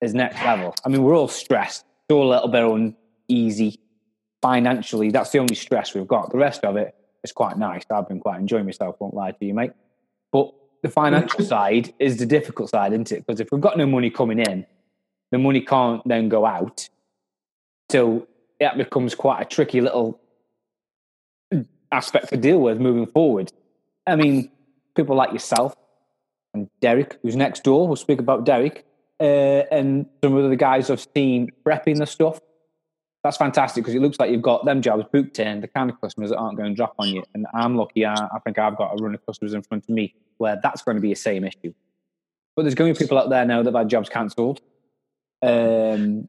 is 0.02 0.14
next 0.14 0.44
level. 0.44 0.74
I 0.86 0.90
mean, 0.90 1.04
we're 1.04 1.16
all 1.16 1.28
stressed. 1.28 1.86
It's 2.08 2.14
all 2.16 2.28
a 2.28 2.32
little 2.34 2.48
bit 2.48 2.96
uneasy 3.30 3.80
financially. 4.42 5.12
That's 5.12 5.32
the 5.32 5.40
only 5.40 5.56
stress 5.56 5.94
we've 5.94 6.08
got. 6.08 6.32
The 6.32 6.38
rest 6.38 6.64
of 6.64 6.78
it 6.78 6.96
is 7.24 7.32
quite 7.32 7.58
nice. 7.58 7.84
I've 7.92 8.08
been 8.08 8.20
quite 8.20 8.40
enjoying 8.40 8.66
myself, 8.66 8.96
won't 9.00 9.14
lie 9.14 9.32
to 9.32 9.46
you, 9.46 9.54
mate. 9.54 9.72
But 10.32 10.54
the 10.82 10.90
financial 10.90 11.44
side 11.44 11.94
is 12.00 12.18
the 12.18 12.26
difficult 12.26 12.70
side, 12.70 12.94
isn't 12.94 13.12
it? 13.12 13.26
Because 13.26 13.40
if 13.40 13.52
we've 13.52 13.62
got 13.62 13.78
no 13.78 13.86
money 13.86 14.10
coming 14.10 14.40
in, 14.40 14.66
the 15.32 15.38
money 15.38 15.62
can't 15.62 16.02
then 16.08 16.30
go 16.30 16.46
out. 16.46 16.90
So 17.92 18.28
that 18.60 18.78
becomes 18.78 19.16
quite 19.16 19.42
a 19.42 19.46
tricky 19.46 19.82
little 19.82 20.20
aspect 21.92 22.30
to 22.30 22.38
deal 22.38 22.60
with 22.60 22.80
moving 22.80 23.08
forward. 23.08 23.52
I 24.06 24.16
mean, 24.16 24.52
people 24.96 25.16
like 25.16 25.34
yourself 25.34 25.76
and 26.54 26.70
Derek, 26.82 27.20
who's 27.22 27.36
next 27.36 27.64
door, 27.64 27.88
we'll 27.88 27.96
speak 27.96 28.20
about 28.20 28.46
Derek, 28.46 28.86
uh, 29.20 29.64
and 29.72 30.08
some 30.24 30.36
of 30.36 30.50
the 30.50 30.56
guys 30.56 30.90
I've 30.90 31.06
seen 31.14 31.52
prepping 31.66 31.98
the 31.98 32.06
stuff. 32.06 32.40
That's 33.24 33.38
fantastic 33.38 33.84
because 33.84 33.96
it 33.96 34.02
looks 34.02 34.18
like 34.18 34.32
you've 34.32 34.42
got 34.42 34.66
them 34.66 34.82
jobs 34.82 35.04
booked 35.12 35.40
in, 35.40 35.62
the 35.62 35.68
kind 35.68 35.90
of 35.90 36.00
customers 36.00 36.30
that 36.30 36.38
aren't 36.38 36.58
going 36.58 36.70
to 36.70 36.76
drop 36.76 36.96
on 36.98 37.10
you. 37.10 37.24
And 37.34 37.46
I'm 37.54 37.76
lucky, 37.76 38.06
I, 38.06 38.14
I 38.14 38.40
think 38.46 38.58
I've 38.58 38.78
got 38.78 38.94
a 38.94 39.04
run 39.04 39.14
of 39.14 39.26
customers 39.26 39.54
in 39.54 39.62
front 39.62 39.84
of 39.84 39.90
me 39.90 40.16
where 40.40 40.60
that's 40.62 40.82
going 40.82 40.96
to 40.96 41.02
be 41.02 41.10
the 41.10 41.16
same 41.16 41.44
issue. 41.44 41.74
But 42.56 42.64
there's 42.64 42.76
going 42.76 42.94
to 42.94 43.00
be 43.00 43.04
people 43.06 43.18
out 43.18 43.30
there 43.30 43.46
now 43.46 43.62
that 43.62 43.74
have 43.74 43.80
had 43.80 43.90
jobs 43.90 44.10
cancelled. 44.10 44.62
Um, 45.42 46.28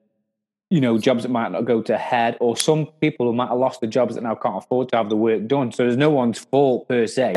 you 0.69 0.81
know, 0.81 0.99
jobs 0.99 1.25
that 1.25 1.31
might 1.31 1.51
not 1.51 1.65
go 1.65 1.83
to 1.83 1.99
head, 1.99 2.37
or 2.41 2.57
some 2.57 2.87
people 3.01 3.27
who 3.27 3.33
might 3.33 3.49
have 3.49 3.59
lost 3.59 3.81
the 3.81 3.89
jobs 3.89 4.15
that 4.15 4.23
now 4.23 4.37
can't 4.37 4.59
afford 4.59 4.89
to 4.91 4.97
have 4.97 5.09
the 5.09 5.17
work 5.17 5.47
done. 5.49 5.73
So 5.73 5.83
there's 5.83 5.97
no 5.97 6.11
one's 6.11 6.39
fault 6.39 6.89
per 6.89 7.07
se. 7.07 7.35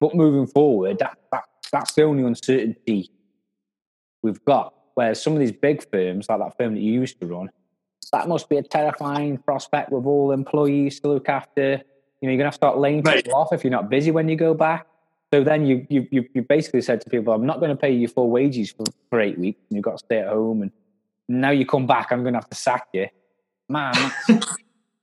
But 0.00 0.14
moving 0.14 0.46
forward, 0.46 0.98
that, 1.00 1.18
that 1.32 1.44
that's 1.70 1.92
the 1.92 2.04
only 2.04 2.22
uncertainty 2.22 3.10
we've 4.22 4.42
got. 4.44 4.74
Where 4.94 5.14
some 5.14 5.34
of 5.34 5.38
these 5.38 5.52
big 5.52 5.88
firms, 5.90 6.28
like 6.28 6.40
that 6.40 6.56
firm 6.56 6.74
that 6.74 6.80
you 6.80 6.92
used 6.92 7.20
to 7.20 7.26
run, 7.26 7.50
that 8.12 8.28
must 8.28 8.48
be 8.48 8.56
a 8.56 8.62
terrifying 8.62 9.38
prospect 9.38 9.92
with 9.92 10.04
all 10.06 10.32
employees 10.32 11.00
to 11.00 11.08
look 11.08 11.28
after. 11.28 11.82
You 12.20 12.28
know, 12.28 12.32
you're 12.32 12.36
gonna 12.36 12.44
have 12.44 12.54
to 12.54 12.56
start 12.56 12.78
laying 12.78 13.02
people 13.02 13.34
off 13.34 13.52
if 13.52 13.62
you're 13.64 13.70
not 13.70 13.88
busy 13.88 14.10
when 14.10 14.28
you 14.28 14.36
go 14.36 14.54
back. 14.54 14.86
So 15.32 15.44
then 15.44 15.66
you 15.66 15.86
you 15.88 16.06
you, 16.10 16.24
you 16.34 16.42
basically 16.42 16.82
said 16.82 17.00
to 17.02 17.10
people, 17.10 17.32
"I'm 17.32 17.46
not 17.46 17.60
going 17.60 17.70
to 17.70 17.76
pay 17.76 17.92
you 17.92 18.08
full 18.08 18.30
wages 18.30 18.72
for, 18.72 18.84
for 19.10 19.20
eight 19.20 19.38
weeks, 19.38 19.60
and 19.70 19.76
you've 19.76 19.84
got 19.84 19.92
to 19.92 20.04
stay 20.04 20.18
at 20.18 20.28
home." 20.28 20.62
And 20.62 20.70
now 21.28 21.50
you 21.50 21.64
come 21.66 21.86
back, 21.86 22.10
I'm 22.10 22.22
going 22.22 22.34
to 22.34 22.38
have 22.40 22.50
to 22.50 22.56
sack 22.56 22.88
you, 22.92 23.06
man. 23.68 23.92
that's- 24.26 24.56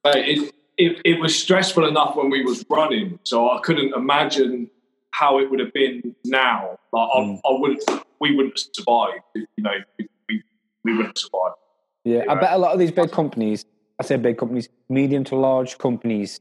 it, 0.06 0.54
it, 0.78 1.02
it 1.06 1.20
was 1.20 1.38
stressful 1.38 1.88
enough 1.88 2.16
when 2.16 2.30
we 2.30 2.44
was 2.44 2.64
running, 2.70 3.20
so 3.24 3.50
I 3.50 3.60
couldn't 3.62 3.94
imagine 3.96 4.70
how 5.12 5.40
it 5.40 5.50
would 5.50 5.60
have 5.60 5.74
been 5.74 6.16
now. 6.26 6.78
Like 6.92 7.10
I, 7.16 7.20
Mm. 7.20 7.40
I 7.46 7.52
wouldn't, 7.60 7.84
we 8.20 8.36
wouldn't 8.36 8.60
have 8.60 8.68
survived. 8.76 9.24
You 9.36 9.46
know, 9.58 9.72
we, 9.98 10.08
we, 10.30 10.44
we 10.84 10.92
wouldn't 10.98 11.18
have 11.18 11.18
survived. 11.18 11.56
Yeah, 12.04 12.24
I 12.30 12.36
bet 12.36 12.54
a 12.54 12.58
lot 12.58 12.74
of 12.74 12.80
these 12.80 12.92
big 12.92 13.12
companies, 13.12 13.66
I 14.00 14.04
say 14.04 14.18
big 14.18 14.38
companies, 14.38 14.70
medium 14.88 15.24
to 15.26 15.36
large 15.36 15.78
companies, 15.78 16.40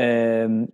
um, 0.00 0.72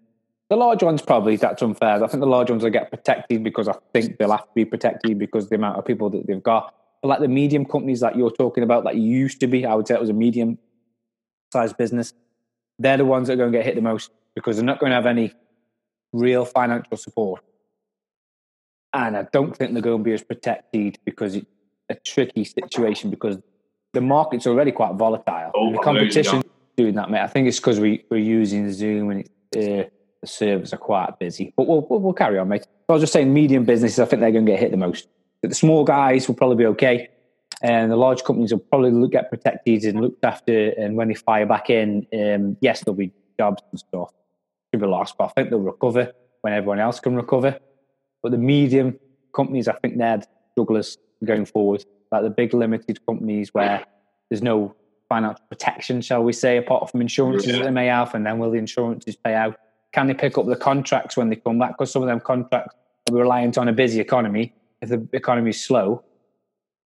the 0.51 0.57
large 0.57 0.83
ones 0.83 1.01
probably, 1.01 1.37
that's 1.37 1.63
unfair. 1.63 2.03
I 2.03 2.09
think 2.09 2.21
the 2.21 2.27
large 2.27 2.51
ones 2.51 2.65
will 2.65 2.71
get 2.71 2.91
protected 2.91 3.45
because 3.45 3.69
I 3.69 3.75
think 3.95 4.19
they'll 4.19 4.33
have 4.33 4.43
to 4.43 4.55
be 4.55 4.65
protected 4.65 5.17
because 5.17 5.49
the 5.49 5.55
amount 5.55 5.79
of 5.79 5.85
people 5.85 6.11
that 6.11 6.27
they've 6.27 6.43
got. 6.43 6.75
But 7.01 7.09
like 7.09 7.21
the 7.21 7.29
medium 7.29 7.65
companies 7.65 8.01
that 8.01 8.17
you're 8.17 8.33
talking 8.33 8.65
about, 8.65 8.83
that 8.85 8.97
used 8.97 9.39
to 9.41 9.47
be, 9.47 9.65
I 9.65 9.75
would 9.75 9.87
say 9.87 9.95
it 9.95 10.01
was 10.01 10.11
a 10.11 10.13
medium 10.13 10.59
sized 11.53 11.77
business, 11.77 12.13
they're 12.81 12.97
the 12.97 13.05
ones 13.05 13.29
that 13.29 13.35
are 13.35 13.37
going 13.37 13.53
to 13.53 13.59
get 13.59 13.65
hit 13.65 13.77
the 13.77 13.81
most 13.81 14.11
because 14.35 14.57
they're 14.57 14.65
not 14.65 14.81
going 14.81 14.91
to 14.91 14.97
have 14.97 15.07
any 15.07 15.33
real 16.13 16.45
financial 16.45 16.97
support. 16.97 17.43
And 18.93 19.17
I 19.17 19.29
don't 19.33 19.57
think 19.57 19.73
they're 19.73 19.83
going 19.83 19.99
to 19.99 20.05
be 20.05 20.15
as 20.15 20.23
protected 20.25 20.99
because 21.05 21.37
it's 21.37 21.47
a 21.89 21.95
tricky 21.95 22.45
situation 22.45 23.09
because 23.11 23.39
the 23.93 24.01
market's 24.01 24.49
already 24.49 24.73
quite 24.73 24.95
volatile. 24.95 25.53
Oh, 25.55 25.71
the 25.71 25.79
competition 25.79 26.43
doing 26.77 26.97
that, 26.97 27.09
mate. 27.09 27.21
I 27.21 27.29
think 27.29 27.47
it's 27.47 27.61
because 27.61 27.79
we, 27.79 28.05
we're 28.11 28.19
using 28.19 28.73
Zoom 28.73 29.11
and 29.11 29.29
it, 29.53 29.87
uh, 29.87 29.91
the 30.23 30.29
servers 30.29 30.73
are 30.73 30.79
quite 30.79 31.19
busy. 31.19 31.53
But 31.57 31.67
we'll, 31.67 31.87
we'll, 31.89 32.01
we'll 32.01 32.13
carry 32.13 32.39
on, 32.39 32.49
mate. 32.49 32.67
I 32.89 32.93
was 32.93 33.03
just 33.03 33.13
saying, 33.13 33.33
medium 33.33 33.65
businesses, 33.65 33.99
I 33.99 34.05
think 34.05 34.21
they're 34.21 34.33
going 34.33 34.47
to 34.47 34.53
get 34.53 34.61
hit 34.61 34.71
the 34.71 34.77
most. 34.77 35.09
But 35.43 35.51
the 35.51 35.55
small 35.55 35.85
guys 35.85 36.29
will 36.29 36.35
probably 36.35 36.57
be 36.57 36.67
okay. 36.67 37.09
And 37.63 37.91
the 37.91 37.97
large 37.97 38.25
companies 38.25 38.53
will 38.53 38.61
probably 38.61 38.91
look, 38.91 39.13
get 39.13 39.31
protected 39.31 39.85
and 39.85 40.01
looked 40.01 40.25
after. 40.25 40.71
And 40.71 40.97
when 40.97 41.09
they 41.09 41.15
fire 41.15 41.47
back 41.47 41.71
in, 41.71 42.07
um, 42.13 42.57
yes, 42.61 42.85
there'll 42.85 42.97
be 42.97 43.13
jobs 43.39 43.63
and 43.71 43.79
stuff 43.79 44.13
to 44.73 44.79
be 44.79 44.87
lost, 44.87 45.17
but 45.19 45.25
I 45.25 45.29
think 45.29 45.51
they'll 45.51 45.59
recover 45.59 46.13
when 46.43 46.53
everyone 46.53 46.79
else 46.79 47.01
can 47.01 47.17
recover. 47.17 47.59
But 48.23 48.33
the 48.33 48.39
medium 48.39 48.99
companies, 49.35 49.69
I 49.69 49.75
think 49.75 49.99
they're 49.99 50.23
strugglers 50.53 50.97
going 51.25 51.45
forward, 51.47 51.85
like 52.13 52.23
the 52.23 52.31
big 52.31 52.55
limited 52.55 53.05
companies 53.07 53.53
where 53.53 53.85
there's 54.29 54.43
no 54.43 54.75
financial 55.09 55.45
protection, 55.49 56.01
shall 56.03 56.23
we 56.23 56.33
say, 56.33 56.57
apart 56.57 56.91
from 56.91 57.01
insurances 57.01 57.49
Yeah. 57.51 57.59
that 57.59 57.65
they 57.65 57.71
may 57.71 57.87
have, 57.87 58.15
and 58.15 58.25
then 58.25 58.39
will 58.39 58.51
the 58.51 58.59
insurances 58.59 59.17
pay 59.17 59.35
out? 59.35 59.57
Can 59.93 60.07
they 60.07 60.15
pick 60.15 60.39
up 60.39 60.47
the 60.47 60.57
contracts 60.57 61.17
when 61.17 61.29
they 61.31 61.37
come 61.37 61.59
back? 61.59 61.71
Because 61.71 61.91
some 61.91 62.03
of 62.03 62.09
them 62.09 62.21
contracts 62.21 62.75
are 63.11 63.17
reliant 63.17 63.59
on 63.59 63.69
a 63.69 63.73
busy 63.73 64.01
economy. 64.01 64.55
If 64.81 64.89
the 64.89 65.07
economy 65.13 65.51
is 65.51 65.63
slow, 65.63 66.05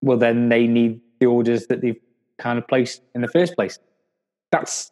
well, 0.02 0.16
then 0.16 0.48
they 0.48 0.66
need 0.66 1.00
the 1.20 1.26
orders 1.26 1.66
that 1.66 1.80
they've 1.80 2.00
kind 2.38 2.58
of 2.58 2.66
placed 2.66 3.02
in 3.14 3.20
the 3.20 3.28
first 3.28 3.54
place. 3.54 3.78
That's 4.50 4.90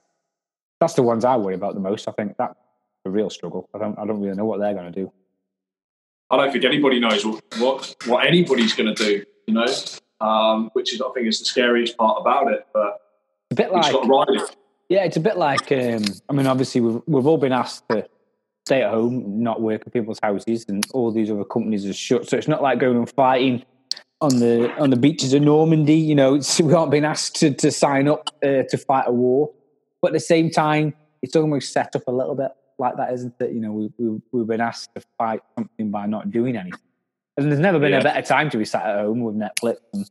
that's 0.80 0.94
the 0.94 1.02
ones 1.02 1.24
I 1.24 1.36
worry 1.36 1.54
about 1.54 1.74
the 1.74 1.80
most. 1.80 2.08
I 2.08 2.12
think 2.12 2.36
that's 2.36 2.54
a 3.04 3.10
real 3.10 3.30
struggle. 3.30 3.68
I 3.74 3.78
don't 3.78 3.98
I 3.98 4.06
don't 4.06 4.20
really 4.20 4.36
know 4.36 4.44
what 4.44 4.60
they're 4.60 4.74
going 4.74 4.92
to 4.92 5.00
do. 5.00 5.12
I 6.30 6.36
don't 6.36 6.52
think 6.52 6.64
anybody 6.64 6.98
knows 6.98 7.24
what 7.24 7.94
what, 8.06 8.26
anybody's 8.26 8.74
going 8.74 8.94
to 8.94 9.04
do. 9.04 9.24
You 9.46 9.54
know, 9.54 9.66
um, 10.20 10.70
which 10.72 10.94
is 10.94 11.00
I 11.00 11.10
think 11.14 11.26
is 11.28 11.38
the 11.40 11.44
scariest 11.44 11.96
part 11.96 12.18
about 12.20 12.52
it. 12.52 12.66
But 12.72 13.00
a 13.50 13.54
bit 13.54 13.72
like 13.72 13.92
just 15.00 15.00
got 15.00 15.00
to 15.00 15.00
ride 15.00 15.00
it. 15.00 15.00
Yeah, 15.00 15.04
it's 15.04 15.16
a 15.16 15.20
bit 15.20 15.36
like. 15.36 15.72
Um, 15.72 16.04
I 16.28 16.32
mean, 16.32 16.46
obviously, 16.46 16.80
we've 16.80 17.02
we've 17.06 17.26
all 17.26 17.38
been 17.38 17.52
asked 17.52 17.88
to 17.90 18.06
stay 18.66 18.82
at 18.82 18.90
home, 18.90 19.42
not 19.42 19.60
work 19.60 19.82
at 19.86 19.92
people's 19.92 20.20
houses, 20.22 20.66
and 20.68 20.84
all 20.92 21.10
these 21.12 21.30
other 21.30 21.44
companies 21.44 21.86
are 21.86 21.92
shut. 21.92 22.28
So 22.28 22.36
it's 22.36 22.48
not 22.48 22.62
like 22.62 22.78
going 22.78 22.96
and 22.96 23.10
fighting 23.10 23.64
on 24.20 24.38
the 24.38 24.72
on 24.78 24.90
the 24.90 24.96
beaches 24.96 25.32
of 25.34 25.42
Normandy. 25.42 25.96
You 25.96 26.14
know, 26.14 26.34
it's, 26.34 26.60
we 26.60 26.72
aren't 26.74 26.90
being 26.90 27.04
asked 27.04 27.36
to 27.36 27.52
to 27.54 27.70
sign 27.70 28.08
up 28.08 28.30
uh, 28.44 28.62
to 28.68 28.78
fight 28.78 29.04
a 29.08 29.12
war, 29.12 29.50
but 30.00 30.08
at 30.08 30.14
the 30.14 30.20
same 30.20 30.50
time, 30.50 30.94
it's 31.22 31.36
almost 31.36 31.72
set 31.72 31.96
up 31.96 32.02
a 32.06 32.12
little 32.12 32.34
bit 32.34 32.50
like 32.78 32.96
that, 32.96 33.12
isn't 33.12 33.34
it? 33.40 33.52
You 33.52 33.60
know, 33.60 33.72
we, 33.72 33.90
we 33.98 34.20
we've 34.32 34.46
been 34.46 34.60
asked 34.60 34.94
to 34.94 35.02
fight 35.18 35.40
something 35.56 35.90
by 35.90 36.06
not 36.06 36.30
doing 36.30 36.56
anything, 36.56 36.80
and 37.36 37.50
there's 37.50 37.60
never 37.60 37.78
been 37.78 37.92
Yeah. 37.92 38.00
a 38.00 38.04
better 38.04 38.22
time 38.22 38.50
to 38.50 38.58
be 38.58 38.64
sat 38.64 38.86
at 38.86 39.00
home 39.04 39.20
with 39.22 39.36
Netflix 39.36 39.76
and 39.92 40.08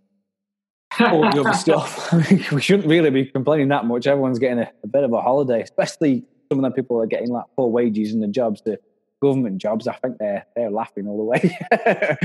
all 1.00 1.22
the 1.32 1.42
other 1.42 1.54
stuff. 1.58 2.12
we 2.52 2.62
shouldn't 2.62 2.88
really 2.88 3.10
be 3.10 3.26
complaining 3.26 3.70
that 3.70 3.86
much. 3.86 4.08
Everyone's 4.08 4.40
getting 4.40 4.60
a, 4.60 4.72
a 4.84 4.88
bit 4.88 5.04
of 5.04 5.14
a 5.14 5.22
holiday, 5.22 5.62
especially 5.62 6.26
some 6.50 6.64
of 6.64 6.72
the 6.72 6.76
people 6.76 7.02
are 7.02 7.08
getting 7.08 7.30
like 7.30 7.46
poor 7.56 7.70
wages 7.70 8.14
in 8.14 8.20
the 8.20 8.28
jobs, 8.28 8.62
the 8.66 8.80
government 9.22 9.60
jobs. 9.60 9.88
I 9.88 9.94
think 9.94 10.18
they're 10.18 10.46
they're 10.56 10.72
laughing 10.72 11.08
all 11.08 11.18
the 11.18 11.24
way. 11.24 11.58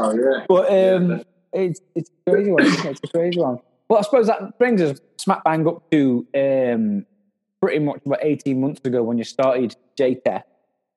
Oh 0.00 0.14
yeah. 0.14 0.44
but 0.48 0.70
Yeah, 0.70 0.92
um, 0.92 1.22
it's 1.52 1.80
it's 1.96 2.08
a 2.26 2.30
crazy 2.30 2.52
one. 2.52 2.62
It's 2.64 3.00
a 3.02 3.08
crazy 3.08 3.40
one. 3.40 3.58
Well, 3.88 3.98
I 3.98 4.02
suppose 4.02 4.28
that 4.28 4.56
brings 4.56 4.80
us 4.80 5.00
smack 5.16 5.42
bang 5.42 5.66
up 5.66 5.90
to 5.90 6.24
um, 6.36 7.04
pretty 7.60 7.80
much 7.80 8.00
about 8.06 8.20
eighteen 8.22 8.60
months 8.60 8.80
ago 8.84 9.02
when 9.02 9.18
you 9.18 9.24
started 9.24 9.74
JTech. 9.98 10.44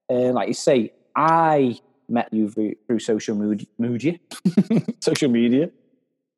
Uh, 0.08 0.13
like 0.34 0.50
you 0.50 0.54
say, 0.54 0.93
I 1.15 1.80
met 2.10 2.32
you 2.32 2.50
through, 2.50 2.76
through 2.86 3.00
social 3.00 3.36
media. 3.36 4.19
social 5.00 5.30
media, 5.32 5.71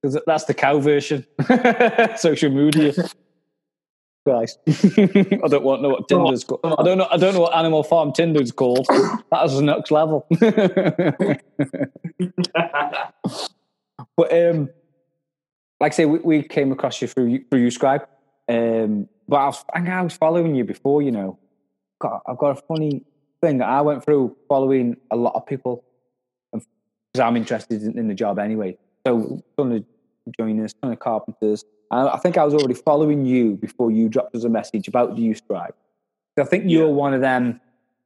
because 0.04 0.22
that's 0.28 0.44
the 0.44 0.54
cow 0.54 0.80
version. 0.80 1.26
social 2.18 2.52
media. 2.52 2.94
Christ, 4.26 4.60
I 4.68 5.48
don't 5.50 5.64
want 5.64 5.80
to 5.80 5.84
know 5.84 5.90
what 5.90 6.08
Tinder's 6.08 6.46
called. 6.46 6.62
I 6.64 6.82
don't 6.82 6.98
know. 6.98 7.08
I 7.12 7.18
don't 7.18 7.34
know 7.34 7.42
what 7.42 7.54
Animal 7.56 7.84
Farm 7.84 8.14
Tinder's 8.14 8.54
called. 8.54 8.88
That 8.88 9.46
is 9.46 9.56
the 9.56 9.62
next 9.64 9.92
level. 9.92 10.26
but 14.16 14.34
um, 14.34 14.70
like 15.82 15.92
I 15.92 15.96
say, 15.96 16.06
we, 16.06 16.20
we 16.20 16.42
came 16.44 16.72
across 16.72 17.02
you 17.02 17.10
through 17.10 17.44
through 17.50 17.68
Uscribe. 17.68 18.06
Um, 18.48 19.10
but 19.28 19.38
I 19.38 19.46
was, 19.48 19.66
I 19.74 20.02
was 20.02 20.14
following 20.14 20.56
you 20.56 20.64
before. 20.64 21.02
You 21.02 21.12
know, 21.12 21.38
got, 22.00 22.22
I've 22.26 22.38
got 22.38 22.58
a 22.58 22.62
funny 22.62 23.04
thing 23.42 23.58
that 23.58 23.68
I 23.68 23.82
went 23.82 24.06
through 24.06 24.38
following 24.48 24.96
a 25.12 25.18
lot 25.18 25.36
of 25.36 25.46
people 25.46 25.84
because 26.54 26.66
I'm 27.20 27.36
interested 27.36 27.84
in, 27.84 28.00
in 28.00 28.08
the 28.08 28.14
job 28.14 28.40
anyway. 28.40 28.78
So, 29.06 29.42
ton 29.58 29.74
of 29.74 29.84
joiners, 30.38 30.74
ton 30.82 30.92
of 30.92 31.00
carpenters. 31.00 31.66
And 31.92 32.10
I 32.10 32.18
think 32.18 32.38
I 32.38 32.44
was 32.44 32.54
already 32.54 32.74
following 32.74 33.26
you 33.26 33.56
before 33.56 33.92
you 33.92 34.10
dropped 34.10 34.36
us 34.36 34.44
a 34.44 34.50
message 34.50 34.88
about 34.88 35.16
the 35.16 35.22
Uscribe. 35.22 35.72
So 36.38 36.44
I 36.44 36.46
think 36.46 36.70
you 36.70 36.80
Yeah. 36.80 36.86
were 36.86 36.94
one 36.94 37.14
of 37.14 37.22
them, 37.22 37.60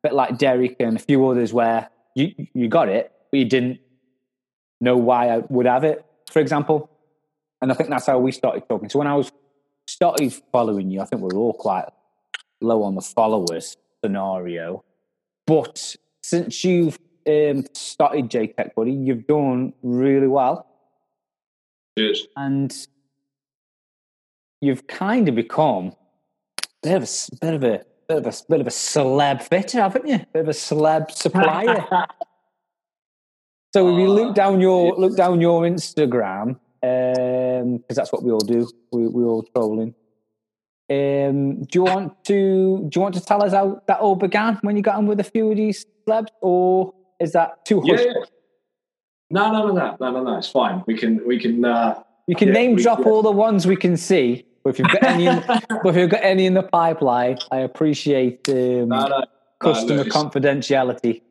a 0.04 0.08
bit 0.10 0.14
like 0.14 0.38
Derek 0.38 0.76
and 0.80 0.98
a 0.98 1.00
few 1.00 1.26
others, 1.28 1.54
where 1.54 1.90
you 2.16 2.34
you 2.54 2.68
got 2.68 2.90
it, 2.90 3.12
but 3.32 3.38
you 3.38 3.46
didn't 3.46 3.80
know 4.82 4.98
why 4.98 5.30
I 5.30 5.38
would 5.50 5.66
have 5.66 5.84
it, 5.84 6.06
for 6.32 6.40
example. 6.40 6.90
And 7.62 7.72
I 7.72 7.76
think 7.76 7.90
that's 7.90 8.06
how 8.06 8.20
we 8.20 8.32
started 8.32 8.68
talking. 8.70 8.90
So 8.90 9.00
when 9.00 9.08
I 9.08 9.16
was 9.16 9.32
started 9.88 10.34
following 10.52 10.92
you, 10.92 11.02
I 11.02 11.06
think 11.06 11.22
we're 11.22 11.38
all 11.38 11.54
quite 11.54 11.86
low 12.62 12.84
on 12.84 12.96
the 12.96 13.02
followers 13.02 13.78
scenario. 14.04 14.84
But 15.46 15.96
since 16.22 16.64
you've 16.64 17.00
um, 17.28 17.66
started 17.74 18.30
JTech, 18.30 18.76
buddy, 18.76 18.92
you've 18.92 19.26
done 19.28 19.74
really 19.82 20.28
well. 20.28 20.68
Cheers. 21.98 22.28
And 22.36 22.74
you've 24.62 24.86
kind 24.88 25.28
of 25.28 25.36
become 25.36 25.94
a 26.62 26.68
bit 26.84 26.96
of 26.96 27.04
a, 27.04 27.36
bit 27.42 27.54
of 27.56 27.64
a, 27.64 27.86
bit 28.08 28.18
of 28.18 28.26
a, 28.28 28.34
bit 28.48 28.62
of 28.62 28.68
a 28.68 28.72
celeb 28.72 29.42
fitter, 29.44 29.82
haven't 29.82 30.08
you? 30.08 30.20
Bit 30.34 30.42
of 30.42 30.48
a 30.50 30.52
celeb 30.52 31.12
supplier. 31.12 31.86
So 33.74 33.94
if 33.94 34.00
you 34.00 34.10
look 34.10 34.34
down 34.34 34.60
your 34.60 34.96
look 34.96 35.16
down 35.16 35.40
your 35.40 35.62
Instagram, 35.64 36.58
because 36.82 37.96
that's 37.96 38.12
what 38.12 38.24
we 38.24 38.32
all 38.32 38.40
do. 38.40 38.68
We 38.92 39.08
we 39.08 39.24
all 39.24 39.44
trolling. 39.44 39.94
Um, 40.90 41.62
do 41.64 41.68
you 41.74 41.84
want 41.84 42.24
to 42.26 42.88
do 42.90 42.90
you 42.96 43.02
want 43.02 43.14
to 43.16 43.22
tell 43.22 43.44
us 43.44 43.52
how 43.52 43.82
that 43.88 44.00
all 44.00 44.16
began 44.16 44.56
when 44.62 44.78
you 44.78 44.82
got 44.82 44.96
on 44.96 45.06
with 45.06 45.20
a 45.20 45.24
few 45.24 45.52
of 45.52 45.58
these 45.58 45.86
celebs, 46.08 46.30
or 46.42 46.94
is 47.20 47.34
that 47.34 47.66
too 47.66 47.82
Yeah. 47.84 47.98
hush? 47.98 48.06
yeah. 48.06 48.14
No, 49.30 49.52
no, 49.52 49.68
no, 49.68 49.74
no, 49.74 49.98
no, 50.00 50.12
no, 50.12 50.24
no. 50.24 50.38
It's 50.38 50.48
fine. 50.50 50.84
We 50.88 50.98
can, 50.98 51.26
we 51.28 51.38
can. 51.40 51.64
Uh, 51.66 52.02
You 52.28 52.36
can 52.36 52.50
Yeah, 52.50 52.54
name 52.54 52.76
we- 52.76 52.84
drop 52.84 53.00
yeah. 53.00 53.06
all 53.12 53.22
the 53.22 53.32
ones 53.32 53.66
we 53.68 53.76
can 53.76 53.98
see, 53.98 54.46
but 54.64 54.72
if 54.72 54.80
you've 54.80 54.88
got 54.90 55.04
any, 55.04 55.28
in, 55.28 55.44
but 55.48 55.86
if 55.86 55.96
you've 55.96 56.10
got 56.10 56.24
any 56.24 56.46
in 56.46 56.54
the 56.54 56.64
pipeline, 56.64 57.38
I 57.52 57.58
appreciate 57.60 58.48
um, 58.50 58.90
no, 58.90 59.08
no. 59.08 59.24
customer 59.60 60.02
it's- 60.02 60.16
confidentiality. 60.16 61.22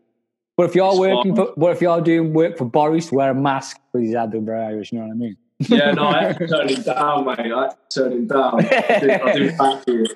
But 0.57 0.71
if 0.71 0.75
you're 0.75 0.99
working 0.99 1.37
fine. 1.37 1.47
for, 1.47 1.55
but 1.59 1.73
if 1.73 1.83
you're 1.83 2.01
doing 2.01 2.33
work 2.33 2.57
for 2.57 2.65
Boris, 2.65 3.13
wear 3.13 3.31
a 3.33 3.35
mask 3.35 3.77
because 3.93 4.07
he's 4.07 4.15
out 4.15 4.31
there 4.33 4.57
Irish. 4.57 4.91
You 4.91 5.01
know 5.01 5.07
what 5.07 5.13
I 5.13 5.17
mean? 5.17 5.37
Yeah, 5.59 5.91
no, 5.93 6.07
I 6.07 6.23
had 6.25 6.39
to 6.39 6.47
turn 6.55 6.69
him 6.69 6.83
down, 6.83 7.25
mate. 7.27 7.39
I 7.41 7.63
had 7.63 7.71
to 7.71 7.77
turn 8.01 8.13
him 8.13 8.27
down. 8.27 8.55
I 8.65 8.99
do, 9.01 9.11
I 9.11 9.33
do 9.35 9.51
thank 9.51 9.87
you. 9.87 10.07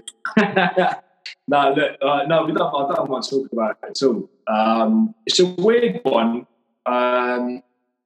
no, 1.47 1.73
look, 1.75 1.97
uh, 2.03 2.23
no, 2.27 2.45
we 2.47 2.53
don't, 2.53 2.75
I 2.90 2.95
don't 2.95 3.11
want 3.11 3.25
to 3.25 3.31
talk 3.31 3.53
about 3.53 3.77
it 3.83 3.90
at 3.90 4.03
all. 4.03 4.31
Um, 4.47 5.14
it's 5.27 5.38
a 5.40 5.47
weird 5.47 6.01
one. 6.05 6.47
Um, 6.87 7.62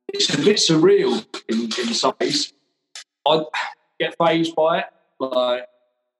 it's 0.08 0.32
a 0.34 0.38
bit 0.38 0.56
surreal 0.56 1.24
in, 1.48 1.62
in 1.62 1.94
some 1.94 2.14
ways. 2.20 2.52
I 3.26 3.42
get 3.98 4.14
phased 4.18 4.54
by 4.54 4.80
it. 4.80 4.86
Like, 5.18 5.66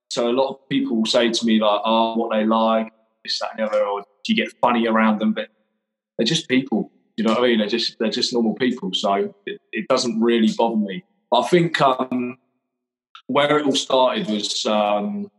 so 0.09 0.29
a 0.29 0.31
lot 0.31 0.49
of 0.49 0.69
people 0.69 1.05
say 1.05 1.29
to 1.29 1.45
me, 1.45 1.59
like, 1.59 1.81
oh, 1.83 2.15
what 2.15 2.31
they 2.31 2.45
like, 2.45 2.91
this, 3.23 3.39
that, 3.39 3.51
and 3.51 3.59
the 3.59 3.69
other, 3.69 3.85
or 3.85 4.01
do 4.01 4.33
you 4.33 4.35
get 4.35 4.53
funny 4.61 4.87
around 4.87 5.19
them? 5.19 5.33
But 5.33 5.49
they're 6.17 6.25
just 6.25 6.47
people. 6.47 6.91
You 7.17 7.23
know 7.23 7.33
what 7.33 7.43
I 7.43 7.47
mean? 7.47 7.59
They're 7.59 7.67
just 7.67 7.97
they're 7.99 8.09
just 8.09 8.33
normal 8.33 8.55
people. 8.55 8.93
So 8.93 9.33
it, 9.45 9.61
it 9.71 9.87
doesn't 9.87 10.19
really 10.19 10.51
bother 10.57 10.75
me. 10.75 11.03
I 11.33 11.43
think 11.47 11.79
um, 11.81 12.37
where 13.27 13.57
it 13.57 13.65
all 13.65 13.75
started 13.75 14.27
was 14.27 14.65
um, 14.65 15.31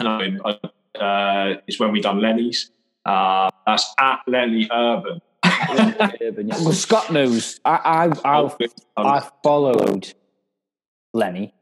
I 0.00 0.04
know 0.04 0.58
uh, 1.00 1.54
is 1.66 1.78
when 1.78 1.92
we 1.92 2.00
done 2.00 2.20
Lenny's. 2.20 2.70
Uh, 3.04 3.48
that's 3.66 3.94
at 3.98 4.20
Lenny 4.26 4.68
Urban. 4.70 5.20
Urban, 5.44 6.48
yeah. 6.48 6.56
Well, 6.62 6.72
Scott 6.72 7.12
knows. 7.12 7.60
I 7.64 8.10
I 8.24 8.42
I, 8.42 8.58
I 8.96 9.28
followed 9.42 10.12
Lenny 11.14 11.54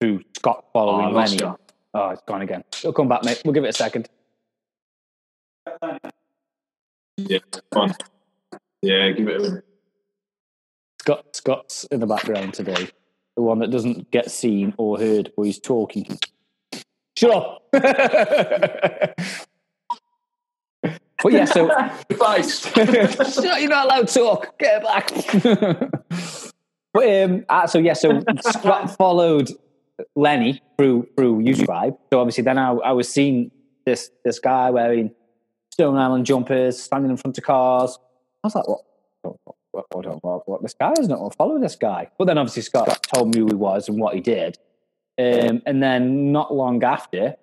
through 0.00 0.22
Scott 0.36 0.64
Oh, 0.66 0.70
following 0.72 1.14
lost 1.14 1.32
Lenny. 1.40 1.42
ya. 1.42 1.56
Oh, 1.94 2.08
it's 2.10 2.22
gone 2.26 2.42
again. 2.42 2.64
It'll 2.78 2.92
come 2.92 3.08
back, 3.08 3.24
mate. 3.24 3.42
We'll 3.44 3.52
give 3.54 3.64
it 3.64 3.68
a 3.68 3.72
second. 3.72 4.08
Yeah, 7.16 7.38
fun. 7.72 7.94
Yeah, 8.80 9.10
give 9.10 9.28
it 9.28 9.40
a 9.40 9.62
Scott 11.00 11.36
Scott's 11.36 11.84
in 11.84 12.00
the 12.00 12.06
background 12.06 12.54
today. 12.54 12.88
The 13.36 13.42
one 13.42 13.58
that 13.60 13.70
doesn't 13.70 14.10
get 14.10 14.30
seen 14.30 14.74
or 14.78 14.98
heard, 14.98 15.32
but 15.36 15.42
he's 15.42 15.58
talking. 15.58 16.18
Shut 17.16 17.30
up. 17.34 17.62
but 21.22 21.32
yeah, 21.32 21.44
so. 21.44 21.68
Shut- 22.42 23.60
you're 23.60 23.68
not 23.68 23.86
allowed 23.86 24.08
to 24.08 24.14
talk. 24.14 24.58
Get 24.58 24.82
back. 24.82 25.10
but 26.92 27.22
um, 27.22 27.44
uh, 27.48 27.66
so 27.66 27.78
yeah, 27.78 27.92
so 27.92 28.22
Scott 28.40 28.96
followed 28.96 29.50
Lenny 30.16 30.60
through 30.76 31.08
through 31.16 31.42
YouTube. 31.42 31.96
So 32.12 32.20
obviously, 32.20 32.44
then 32.44 32.58
I, 32.58 32.72
I 32.72 32.92
was 32.92 33.08
seeing 33.08 33.50
this 33.86 34.10
this 34.24 34.38
guy 34.38 34.70
wearing 34.70 35.12
Stone 35.70 35.96
Island 35.96 36.26
jumpers, 36.26 36.82
standing 36.82 37.10
in 37.10 37.16
front 37.16 37.38
of 37.38 37.44
cars. 37.44 37.98
I 38.42 38.46
was 38.48 38.54
like, 38.54 38.68
what? 38.68 38.80
What, 39.22 39.36
what, 39.70 39.86
what, 40.04 40.24
what, 40.24 40.48
what 40.48 40.62
this 40.62 40.74
guy 40.74 40.92
is 40.98 41.08
not 41.08 41.18
going 41.18 41.30
to 41.30 41.36
follow 41.36 41.58
this 41.58 41.76
guy. 41.76 42.10
But 42.18 42.26
then 42.26 42.36
obviously 42.36 42.62
Scott 42.62 43.06
told 43.14 43.34
me 43.34 43.40
who 43.40 43.46
he 43.46 43.54
was 43.54 43.88
and 43.88 43.98
what 43.98 44.14
he 44.14 44.20
did. 44.20 44.58
Um, 45.18 45.62
and 45.64 45.82
then 45.82 46.30
not 46.30 46.52
long 46.52 46.82
after, 46.84 47.36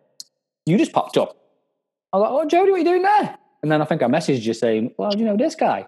you 0.66 0.78
just 0.78 0.92
popped 0.92 1.18
up. 1.18 1.38
I 2.14 2.18
was 2.18 2.30
like, 2.30 2.32
oh, 2.32 2.48
Jody, 2.48 2.72
what 2.72 2.76
are 2.76 2.80
you 2.80 2.86
doing 2.86 3.02
there? 3.02 3.38
And 3.62 3.72
then 3.72 3.82
I 3.82 3.86
think 3.86 4.02
I 4.02 4.06
messaged 4.08 4.46
you 4.46 4.54
saying, 4.54 4.94
well, 4.98 5.12
do 5.12 5.20
you 5.20 5.26
know 5.26 5.38
this 5.38 5.56
guy? 5.56 5.88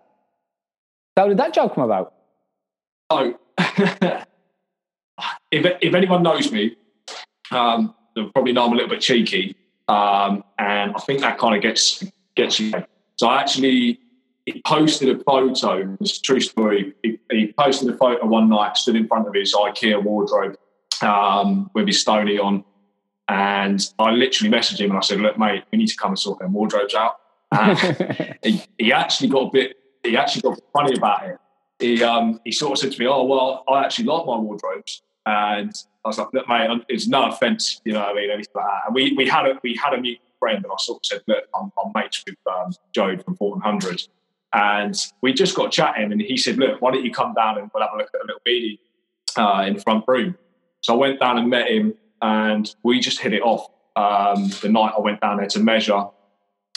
How 1.15 1.27
did 1.27 1.37
that 1.37 1.53
job 1.53 1.73
come 1.73 1.83
about? 1.83 2.13
so 3.11 3.37
if 5.51 5.65
if 5.81 5.93
anyone 5.93 6.23
knows 6.23 6.51
me, 6.51 6.75
um, 7.51 7.93
they'll 8.15 8.29
probably 8.29 8.53
know 8.53 8.65
I'm 8.65 8.71
a 8.71 8.75
little 8.75 8.89
bit 8.89 9.01
cheeky, 9.01 9.55
um, 9.87 10.43
and 10.57 10.93
I 10.95 10.99
think 10.99 11.21
that 11.21 11.37
kind 11.37 11.55
of 11.55 11.61
gets 11.61 12.03
gets 12.35 12.59
you. 12.59 12.73
So 13.17 13.27
I 13.27 13.41
actually 13.41 13.99
he 14.45 14.61
posted 14.65 15.09
a 15.09 15.23
photo. 15.23 15.95
It's 15.99 16.17
a 16.17 16.21
true 16.21 16.39
story. 16.39 16.93
He, 17.03 17.19
he 17.29 17.53
posted 17.57 17.89
a 17.93 17.97
photo 17.97 18.25
one 18.25 18.49
night, 18.49 18.77
stood 18.77 18.95
in 18.95 19.07
front 19.07 19.27
of 19.27 19.33
his 19.35 19.53
IKEA 19.53 20.01
wardrobe 20.01 20.57
um, 21.01 21.69
with 21.73 21.87
his 21.87 22.01
stony 22.01 22.39
on, 22.39 22.63
and 23.27 23.85
I 23.99 24.11
literally 24.11 24.51
messaged 24.51 24.79
him 24.79 24.91
and 24.91 24.97
I 24.97 25.01
said, 25.01 25.19
"Look, 25.19 25.37
mate, 25.37 25.63
we 25.71 25.77
need 25.77 25.87
to 25.87 25.97
come 25.97 26.11
and 26.11 26.19
sort 26.19 26.39
them 26.39 26.53
wardrobes 26.53 26.95
out." 26.95 27.17
And 27.51 28.37
he, 28.43 28.63
he 28.77 28.93
actually 28.93 29.29
got 29.29 29.47
a 29.47 29.49
bit. 29.51 29.77
He 30.03 30.17
actually 30.17 30.41
got 30.41 30.59
funny 30.73 30.95
about 30.95 31.27
it. 31.27 31.37
He 31.79 32.03
um, 32.03 32.39
he 32.45 32.51
sort 32.51 32.73
of 32.73 32.77
said 32.77 32.91
to 32.91 32.99
me, 32.99 33.07
"Oh 33.07 33.23
well, 33.23 33.63
I 33.67 33.83
actually 33.83 34.05
like 34.05 34.25
my 34.25 34.37
wardrobes," 34.37 35.03
and 35.25 35.71
I 36.05 36.07
was 36.07 36.17
like, 36.17 36.27
"Look, 36.33 36.47
mate, 36.47 36.83
it's 36.89 37.07
no 37.07 37.27
offense, 37.27 37.81
you 37.85 37.93
know 37.93 37.99
what 37.99 38.09
I 38.09 38.13
mean, 38.13 38.31
anything 38.31 38.51
like 38.55 38.65
that." 38.65 38.81
And 38.87 38.95
we 38.95 39.13
we 39.13 39.27
had 39.27 39.45
a 39.45 39.59
we 39.63 39.75
had 39.75 39.93
a 39.93 40.01
mutual 40.01 40.25
friend, 40.39 40.63
and 40.63 40.71
I 40.71 40.75
sort 40.79 40.99
of 40.99 41.05
said, 41.05 41.21
"Look, 41.27 41.43
I'm, 41.55 41.71
I'm 41.83 41.91
mates 41.95 42.23
with 42.25 42.35
um, 42.51 42.71
Joe 42.93 43.17
from 43.17 43.35
Fortin 43.35 43.61
Hundred." 43.61 44.01
And 44.53 44.95
we 45.21 45.33
just 45.33 45.55
got 45.55 45.71
chatting, 45.71 46.11
and 46.11 46.21
he 46.21 46.37
said, 46.37 46.57
"Look, 46.57 46.81
why 46.81 46.91
don't 46.91 47.05
you 47.05 47.11
come 47.11 47.33
down 47.33 47.57
and 47.57 47.69
we'll 47.73 47.83
have 47.83 47.93
a 47.93 47.97
look 47.97 48.09
at 48.13 48.21
a 48.21 48.25
little 48.25 48.41
beanie 48.47 48.79
uh, 49.37 49.65
in 49.65 49.75
the 49.75 49.81
front 49.81 50.05
room?" 50.07 50.37
So 50.81 50.93
I 50.93 50.97
went 50.97 51.19
down 51.19 51.37
and 51.37 51.49
met 51.49 51.69
him, 51.69 51.93
and 52.21 52.73
we 52.83 52.99
just 52.99 53.19
hit 53.19 53.33
it 53.33 53.41
off. 53.41 53.67
Um, 53.95 54.49
the 54.61 54.69
night 54.69 54.93
I 54.97 55.01
went 55.01 55.21
down 55.21 55.37
there 55.37 55.47
to 55.47 55.59
measure, 55.59 56.05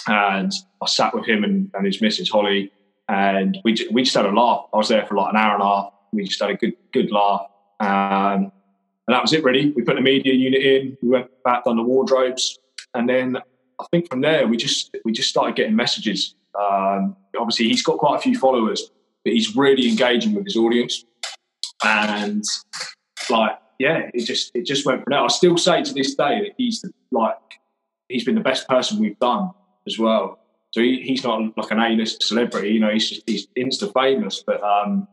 and 0.07 0.53
I 0.83 0.87
sat 0.87 1.15
with 1.15 1.27
him 1.27 1.45
and, 1.45 1.71
and 1.75 1.87
his 1.87 2.01
missus 2.01 2.31
Holly, 2.31 2.73
and 3.09 3.59
we 3.65 3.77
we 3.91 4.03
just 4.03 4.15
had 4.15 4.27
a 4.27 4.31
laugh. 4.31 4.67
I 4.73 4.77
was 4.77 4.89
there 4.89 5.07
for 5.07 5.15
like 5.15 5.33
an 5.33 5.37
hour 5.37 5.55
and 5.55 5.63
a 5.63 5.67
half. 5.67 5.93
We 6.13 6.25
just 6.25 6.41
had 6.41 6.51
a 6.51 6.55
good 6.55 6.75
good 6.93 7.11
laugh, 7.11 7.47
um, 7.81 8.53
and 9.07 9.15
that 9.15 9.23
was 9.23 9.33
it. 9.33 9.45
Really, 9.45 9.71
we 9.73 9.83
put 9.83 9.97
the 9.97 10.03
media 10.03 10.35
unit 10.35 10.63
in. 10.63 10.97
We 11.03 11.09
went 11.09 11.31
back 11.45 11.63
on 11.67 11.77
the 11.77 11.83
wardrobes, 11.83 12.59
and 12.95 13.09
then 13.09 13.37
I 13.37 13.85
think 13.91 14.09
from 14.09 14.21
there 14.21 14.47
we 14.47 14.57
just 14.57 14.97
we 15.05 15.13
just 15.13 15.29
started 15.29 15.57
getting 15.57 15.77
messages. 15.77 16.35
Um, 16.59 17.17
obviously, 17.39 17.69
he's 17.69 17.83
got 17.83 17.99
quite 17.99 18.17
a 18.17 18.21
few 18.21 18.39
followers, 18.39 18.91
but 19.25 19.33
he's 19.33 19.57
really 19.57 19.89
engaging 19.89 20.35
with 20.35 20.45
his 20.45 20.57
audience, 20.57 21.05
and 21.85 22.45
like 23.31 23.59
yeah, 23.79 24.11
it 24.15 24.25
just 24.25 24.53
it 24.55 24.65
just 24.67 24.87
went 24.87 25.03
from 25.03 25.11
there. 25.11 25.21
I 25.21 25.29
still 25.29 25.59
say 25.59 25.83
to 25.83 25.93
this 25.93 26.15
day 26.15 26.41
that 26.41 26.53
he's 26.57 26.81
the, 26.81 26.93
like 27.11 27.37
he's 28.09 28.25
been 28.25 28.35
the 28.35 28.41
best 28.41 28.69
person 28.69 28.99
we've 28.99 29.19
done 29.19 29.51
as 29.87 29.99
well. 29.99 30.39
So 30.72 30.80
he, 30.80 31.03
he's 31.03 31.22
not 31.22 31.57
like 31.57 31.70
an 31.70 31.78
A-list 31.78 32.22
celebrity, 32.22 32.70
you 32.70 32.80
know. 32.80 32.91
He's 32.91 33.09
just 33.09 33.22
he's 33.28 33.47
insta 33.57 33.93
famous, 33.93 34.43
but 34.45 34.62
um, 34.62 35.07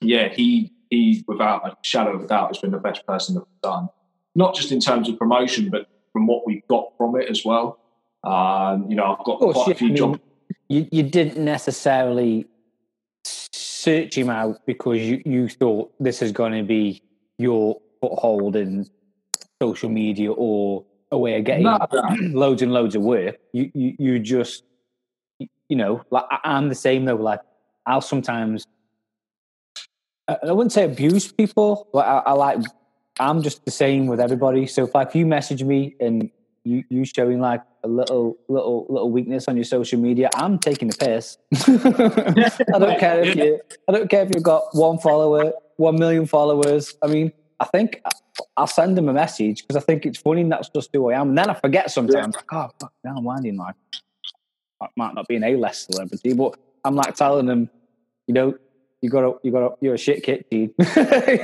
yeah, 0.00 0.28
he 0.28 0.72
he 0.90 1.24
without 1.26 1.66
a 1.66 1.76
shadow 1.82 2.14
of 2.14 2.24
a 2.24 2.26
doubt 2.26 2.48
has 2.48 2.58
been 2.58 2.70
the 2.70 2.78
best 2.78 3.06
person 3.06 3.34
that 3.34 3.40
we've 3.40 3.60
done. 3.62 3.88
Not 4.34 4.54
just 4.54 4.72
in 4.72 4.80
terms 4.80 5.08
of 5.08 5.18
promotion, 5.18 5.68
but 5.68 5.88
from 6.12 6.26
what 6.26 6.46
we've 6.46 6.66
got 6.68 6.96
from 6.96 7.20
it 7.20 7.28
as 7.28 7.44
well. 7.44 7.78
Um, 8.24 8.86
you 8.88 8.96
know, 8.96 9.16
I've 9.18 9.24
got 9.24 9.38
course, 9.38 9.54
quite 9.54 9.72
a 9.72 9.74
few 9.74 9.88
I 9.88 10.08
mean. 10.08 10.20
You, 10.68 10.88
you 10.90 11.02
didn't 11.02 11.42
necessarily 11.42 12.46
search 13.24 14.16
him 14.16 14.30
out 14.30 14.64
because 14.66 14.98
you, 14.98 15.22
you 15.24 15.48
thought 15.48 15.92
this 16.00 16.20
is 16.22 16.32
going 16.32 16.52
to 16.52 16.62
be 16.62 17.02
your 17.38 17.80
foothold 18.00 18.56
in 18.56 18.88
social 19.62 19.88
media 19.88 20.32
or 20.32 20.84
a 21.10 21.18
way 21.18 21.38
of 21.38 21.44
getting 21.44 21.64
No, 21.64 21.78
loads 22.32 22.62
and 22.62 22.72
loads 22.72 22.94
of 22.94 23.02
work. 23.02 23.38
You, 23.52 23.70
you, 23.74 23.94
you 23.98 24.18
just, 24.18 24.64
you 25.38 25.76
know, 25.76 26.02
like 26.10 26.24
I- 26.30 26.40
I'm 26.44 26.68
the 26.68 26.74
same 26.74 27.04
though. 27.04 27.16
Like 27.16 27.40
I'll 27.86 28.00
sometimes, 28.00 28.66
I 30.28 30.36
I 30.48 30.52
wouldn't 30.52 30.72
say 30.72 30.84
abuse 30.84 31.30
people, 31.32 31.88
but 31.92 32.06
I, 32.06 32.18
I 32.26 32.32
like, 32.32 32.58
I'm 33.20 33.42
just 33.42 33.64
the 33.64 33.70
same 33.70 34.06
with 34.06 34.20
everybody. 34.20 34.66
So 34.66 34.84
if 34.84 34.94
like 34.94 35.14
you 35.14 35.26
message 35.26 35.62
me 35.64 35.96
and 36.00 36.30
you, 36.64 36.84
you 36.90 37.04
showing 37.04 37.40
like 37.40 37.62
a 37.82 37.88
little 37.88 38.36
little 38.48 38.86
little 38.88 39.10
weakness 39.10 39.48
on 39.48 39.56
your 39.56 39.64
social 39.64 39.98
media, 39.98 40.28
I'm 40.36 40.58
taking 40.58 40.88
the 40.88 40.96
piss. 40.96 41.38
I 42.74 42.78
don't 42.78 42.98
care 43.00 43.20
if 43.22 43.36
you 43.36 43.60
I 43.88 43.92
don't 43.92 44.10
care 44.10 44.22
if 44.24 44.30
you've 44.34 44.42
got 44.42 44.64
one 44.72 44.98
follower, 44.98 45.52
one 45.76 45.98
million 45.98 46.26
followers. 46.26 46.94
I 47.02 47.06
mean, 47.06 47.32
I 47.60 47.64
think 47.64 48.02
I'll 48.56 48.66
send 48.66 48.96
them 48.96 49.08
a 49.08 49.12
message 49.12 49.62
because 49.66 49.76
I 49.82 49.84
think 49.84 50.06
it's 50.06 50.18
funny 50.18 50.40
and 50.42 50.50
that's 50.52 50.68
just 50.68 50.90
who 50.92 51.10
I 51.10 51.20
am. 51.20 51.30
And 51.30 51.38
then 51.38 51.50
I 51.50 51.54
forget 51.54 51.90
sometimes, 51.90 52.34
like, 52.36 52.44
oh 52.52 52.68
fuck, 52.80 52.92
now 53.04 53.14
I'm 53.16 53.24
winding 53.24 53.56
like 53.56 53.74
I 54.80 54.86
might 54.96 55.14
not 55.14 55.26
be 55.28 55.36
an 55.36 55.44
A-list 55.44 55.86
celebrity, 55.86 56.32
but 56.34 56.56
I'm 56.84 56.94
like 56.94 57.14
telling 57.16 57.46
them, 57.46 57.68
you 58.26 58.34
know, 58.34 58.54
you 59.00 59.10
got 59.10 59.20
to, 59.22 59.38
you 59.42 59.50
got 59.52 59.60
to, 59.60 59.74
you're 59.80 59.94
a 59.94 59.98
shit 59.98 60.22
kid, 60.22 60.44
dude. 60.50 60.72
you 60.78 60.84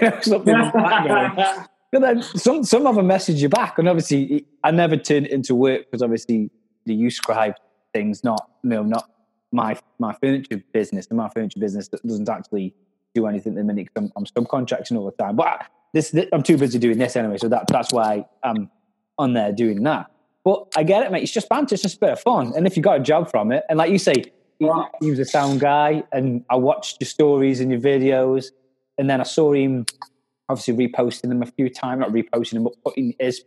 know, 0.00 0.18
something 0.20 0.54
like 0.54 0.72
that. 0.72 1.68
But 1.92 2.00
then 2.02 2.22
some 2.22 2.64
some 2.64 2.88
of 2.88 2.96
them 2.96 3.06
message 3.06 3.40
you 3.40 3.48
back, 3.48 3.78
and 3.78 3.88
obviously 3.88 4.44
I 4.64 4.72
never 4.72 4.96
turn 4.96 5.26
it 5.26 5.30
into 5.30 5.54
work 5.54 5.82
because 5.88 6.02
obviously 6.02 6.50
the 6.86 6.92
you 6.94 7.08
scribe 7.08 7.54
things, 7.92 8.24
not 8.24 8.50
you 8.64 8.70
know, 8.70 8.82
not 8.82 9.08
my 9.52 9.78
my 10.00 10.12
furniture 10.14 10.60
business, 10.72 11.06
and 11.06 11.16
my 11.18 11.28
furniture 11.28 11.60
business 11.60 11.86
doesn't 11.86 12.28
actually 12.28 12.74
do 13.14 13.28
anything 13.28 13.52
at 13.52 13.58
the 13.58 13.62
minute 13.64 13.94
'cause 13.94 14.10
I'm, 14.12 14.12
I'm 14.16 14.24
subcontracting 14.44 14.96
all 14.98 15.04
the 15.04 15.12
time. 15.22 15.36
But 15.36 15.46
I- 15.46 15.66
this, 15.94 16.10
this 16.10 16.26
I'm 16.32 16.42
too 16.42 16.58
busy 16.58 16.78
doing 16.78 16.98
this 16.98 17.16
anyway, 17.16 17.38
so 17.38 17.48
that 17.48 17.66
that's 17.68 17.92
why 17.92 18.26
I'm 18.42 18.70
on 19.16 19.32
there 19.32 19.52
doing 19.52 19.84
that. 19.84 20.10
But 20.44 20.66
I 20.76 20.82
get 20.82 21.04
it, 21.06 21.12
mate. 21.12 21.22
It's 21.22 21.32
just 21.32 21.48
banter, 21.48 21.74
it's 21.74 21.82
just 21.82 21.96
a 21.96 22.00
bit 22.00 22.10
of 22.10 22.20
fun. 22.20 22.52
And 22.54 22.66
if 22.66 22.76
you 22.76 22.82
got 22.82 23.00
a 23.00 23.02
job 23.02 23.30
from 23.30 23.52
it, 23.52 23.64
and 23.70 23.78
like 23.78 23.90
you 23.90 23.98
say, 23.98 24.24
he, 24.58 24.66
was 25.10 25.18
a 25.18 25.24
sound 25.24 25.60
guy, 25.60 26.02
and 26.12 26.44
I 26.50 26.56
watched 26.56 26.98
your 27.00 27.06
stories 27.06 27.60
and 27.60 27.70
your 27.70 27.80
videos, 27.80 28.46
and 28.98 29.08
then 29.08 29.20
I 29.20 29.24
saw 29.24 29.52
him 29.52 29.86
obviously 30.48 30.88
reposting 30.88 31.28
them 31.28 31.42
a 31.42 31.46
few 31.46 31.70
times, 31.70 32.00
not 32.00 32.10
reposting 32.10 32.54
them, 32.54 32.64
but 32.64 32.74
putting 32.84 33.14
his 33.18 33.42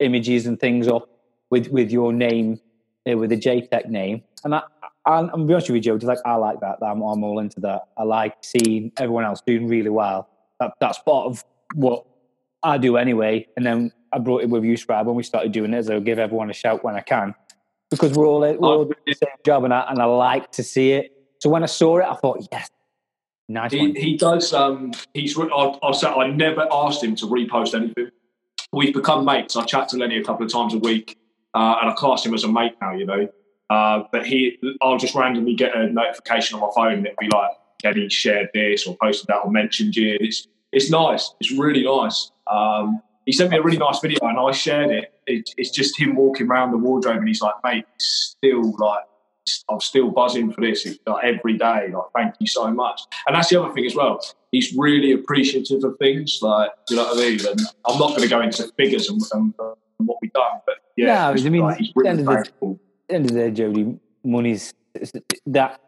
images 0.00 0.46
and 0.46 0.58
things 0.58 0.88
up 0.88 1.08
with 1.50 1.68
with 1.68 1.92
your 1.92 2.12
name, 2.12 2.60
uh, 3.08 3.16
with 3.16 3.30
the 3.30 3.38
JTech 3.38 3.88
name. 3.88 4.22
And 4.42 4.56
I, 4.56 4.62
I, 5.06 5.20
I'm 5.32 5.46
be 5.46 5.54
honest 5.54 5.70
with 5.70 5.76
you, 5.76 5.96
Joe. 5.96 6.06
Like 6.06 6.18
I 6.26 6.34
like 6.34 6.58
that. 6.60 6.78
I'm, 6.82 7.02
I'm 7.02 7.22
all 7.22 7.38
into 7.38 7.60
that. 7.60 7.82
I 7.96 8.02
like 8.02 8.36
seeing 8.42 8.90
everyone 8.98 9.24
else 9.24 9.40
doing 9.46 9.68
really 9.68 9.90
well. 9.90 10.28
That, 10.60 10.72
that's 10.80 10.98
part 10.98 11.26
of 11.26 11.44
what 11.74 12.06
I 12.62 12.78
do 12.78 12.96
anyway. 12.96 13.46
And 13.56 13.66
then 13.66 13.92
I 14.12 14.18
brought 14.18 14.42
it 14.42 14.48
with 14.48 14.64
you, 14.64 14.76
Scribe, 14.76 15.06
when 15.06 15.16
we 15.16 15.22
started 15.22 15.52
doing 15.52 15.74
it. 15.74 15.84
So 15.84 15.94
I'll 15.94 16.00
give 16.00 16.18
everyone 16.18 16.50
a 16.50 16.54
shout 16.54 16.82
when 16.84 16.94
I 16.94 17.00
can 17.00 17.34
because 17.90 18.12
we're 18.12 18.26
all 18.26 18.40
we're 18.40 18.56
all 18.56 18.84
doing 18.84 18.96
the 19.06 19.14
same 19.14 19.36
job, 19.44 19.64
and 19.64 19.72
I 19.72 19.86
and 19.88 20.00
I 20.00 20.04
like 20.04 20.50
to 20.52 20.62
see 20.62 20.92
it. 20.92 21.12
So 21.40 21.50
when 21.50 21.62
I 21.62 21.66
saw 21.66 21.98
it, 21.98 22.06
I 22.08 22.14
thought, 22.14 22.46
yes, 22.50 22.70
nice 23.48 23.72
He, 23.72 23.78
one. 23.78 23.94
he 23.94 24.16
does. 24.16 24.52
Um, 24.52 24.92
he's. 25.12 25.38
I'll, 25.38 25.78
I'll 25.82 25.94
say 25.94 26.08
I 26.08 26.28
never 26.28 26.66
asked 26.72 27.02
him 27.02 27.14
to 27.16 27.26
repost 27.26 27.74
anything. 27.74 28.10
We've 28.72 28.94
become 28.94 29.24
mates. 29.24 29.56
I 29.56 29.64
chat 29.64 29.88
to 29.90 29.96
Lenny 29.96 30.16
a 30.18 30.24
couple 30.24 30.44
of 30.44 30.52
times 30.52 30.74
a 30.74 30.78
week, 30.78 31.18
uh, 31.54 31.76
and 31.80 31.90
I 31.90 31.94
class 31.94 32.24
him 32.24 32.34
as 32.34 32.44
a 32.44 32.48
mate 32.48 32.74
now. 32.80 32.92
You 32.92 33.06
know, 33.06 33.28
uh, 33.70 34.04
but 34.10 34.26
he, 34.26 34.58
I'll 34.80 34.98
just 34.98 35.14
randomly 35.14 35.54
get 35.54 35.76
a 35.76 35.86
notification 35.86 36.58
on 36.58 36.62
my 36.62 36.70
phone, 36.74 36.94
and 36.94 37.06
it'll 37.06 37.16
be 37.20 37.28
like, 37.32 37.50
Lenny 37.84 38.08
shared 38.08 38.48
this 38.54 38.86
or 38.86 38.96
posted 39.00 39.28
that 39.28 39.38
or 39.44 39.50
mentioned 39.50 39.94
you. 39.96 40.16
It's 40.20 40.48
it's 40.74 40.90
nice. 40.90 41.34
It's 41.40 41.52
really 41.52 41.82
nice. 41.84 42.30
Um, 42.50 43.00
he 43.26 43.32
sent 43.32 43.50
me 43.50 43.56
a 43.56 43.62
really 43.62 43.78
nice 43.78 44.00
video, 44.00 44.18
and 44.22 44.38
I 44.38 44.50
shared 44.52 44.90
it. 44.90 45.14
it. 45.26 45.50
It's 45.56 45.70
just 45.70 45.98
him 45.98 46.14
walking 46.16 46.46
around 46.48 46.72
the 46.72 46.78
wardrobe, 46.78 47.16
and 47.18 47.28
he's 47.28 47.40
like, 47.40 47.54
"Mate, 47.64 47.84
it's 47.94 48.36
still 48.36 48.74
like." 48.78 49.04
I'm 49.70 49.78
still 49.80 50.10
buzzing 50.10 50.50
for 50.54 50.62
this 50.62 50.86
It's 50.86 50.98
like 51.06 51.22
every 51.22 51.58
day. 51.58 51.88
Like, 51.92 52.06
thank 52.16 52.34
you 52.40 52.46
so 52.46 52.66
much. 52.70 53.02
And 53.26 53.36
that's 53.36 53.50
the 53.50 53.60
other 53.62 53.74
thing 53.74 53.84
as 53.84 53.94
well. 53.94 54.18
He's 54.52 54.74
really 54.74 55.12
appreciative 55.12 55.84
of 55.84 55.98
things. 55.98 56.38
Like, 56.40 56.70
you 56.88 56.96
know 56.96 57.04
what 57.04 57.18
I 57.18 57.20
mean? 57.20 57.40
And 57.46 57.60
I'm 57.84 57.98
not 57.98 58.10
going 58.16 58.22
to 58.22 58.28
go 58.28 58.40
into 58.40 58.66
figures 58.78 59.10
and, 59.10 59.20
and, 59.34 59.52
and 59.58 60.08
what 60.08 60.16
we've 60.22 60.32
done, 60.32 60.60
but 60.64 60.76
yeah, 60.96 61.30
No, 61.30 61.46
I 61.46 61.48
mean, 61.50 61.60
like, 61.60 61.76
he's 61.76 61.88
at 61.90 61.94
the 61.94 62.00
really 62.00 62.08
end 62.08 62.20
of 62.20 62.24
the- 62.24 62.32
grateful. 62.32 62.80
at 62.80 63.08
the 63.08 63.14
end 63.16 63.24
of 63.26 63.30
the 63.32 63.38
day, 63.38 63.50
Jody, 63.50 63.98
money's 64.24 64.72
that 65.48 65.78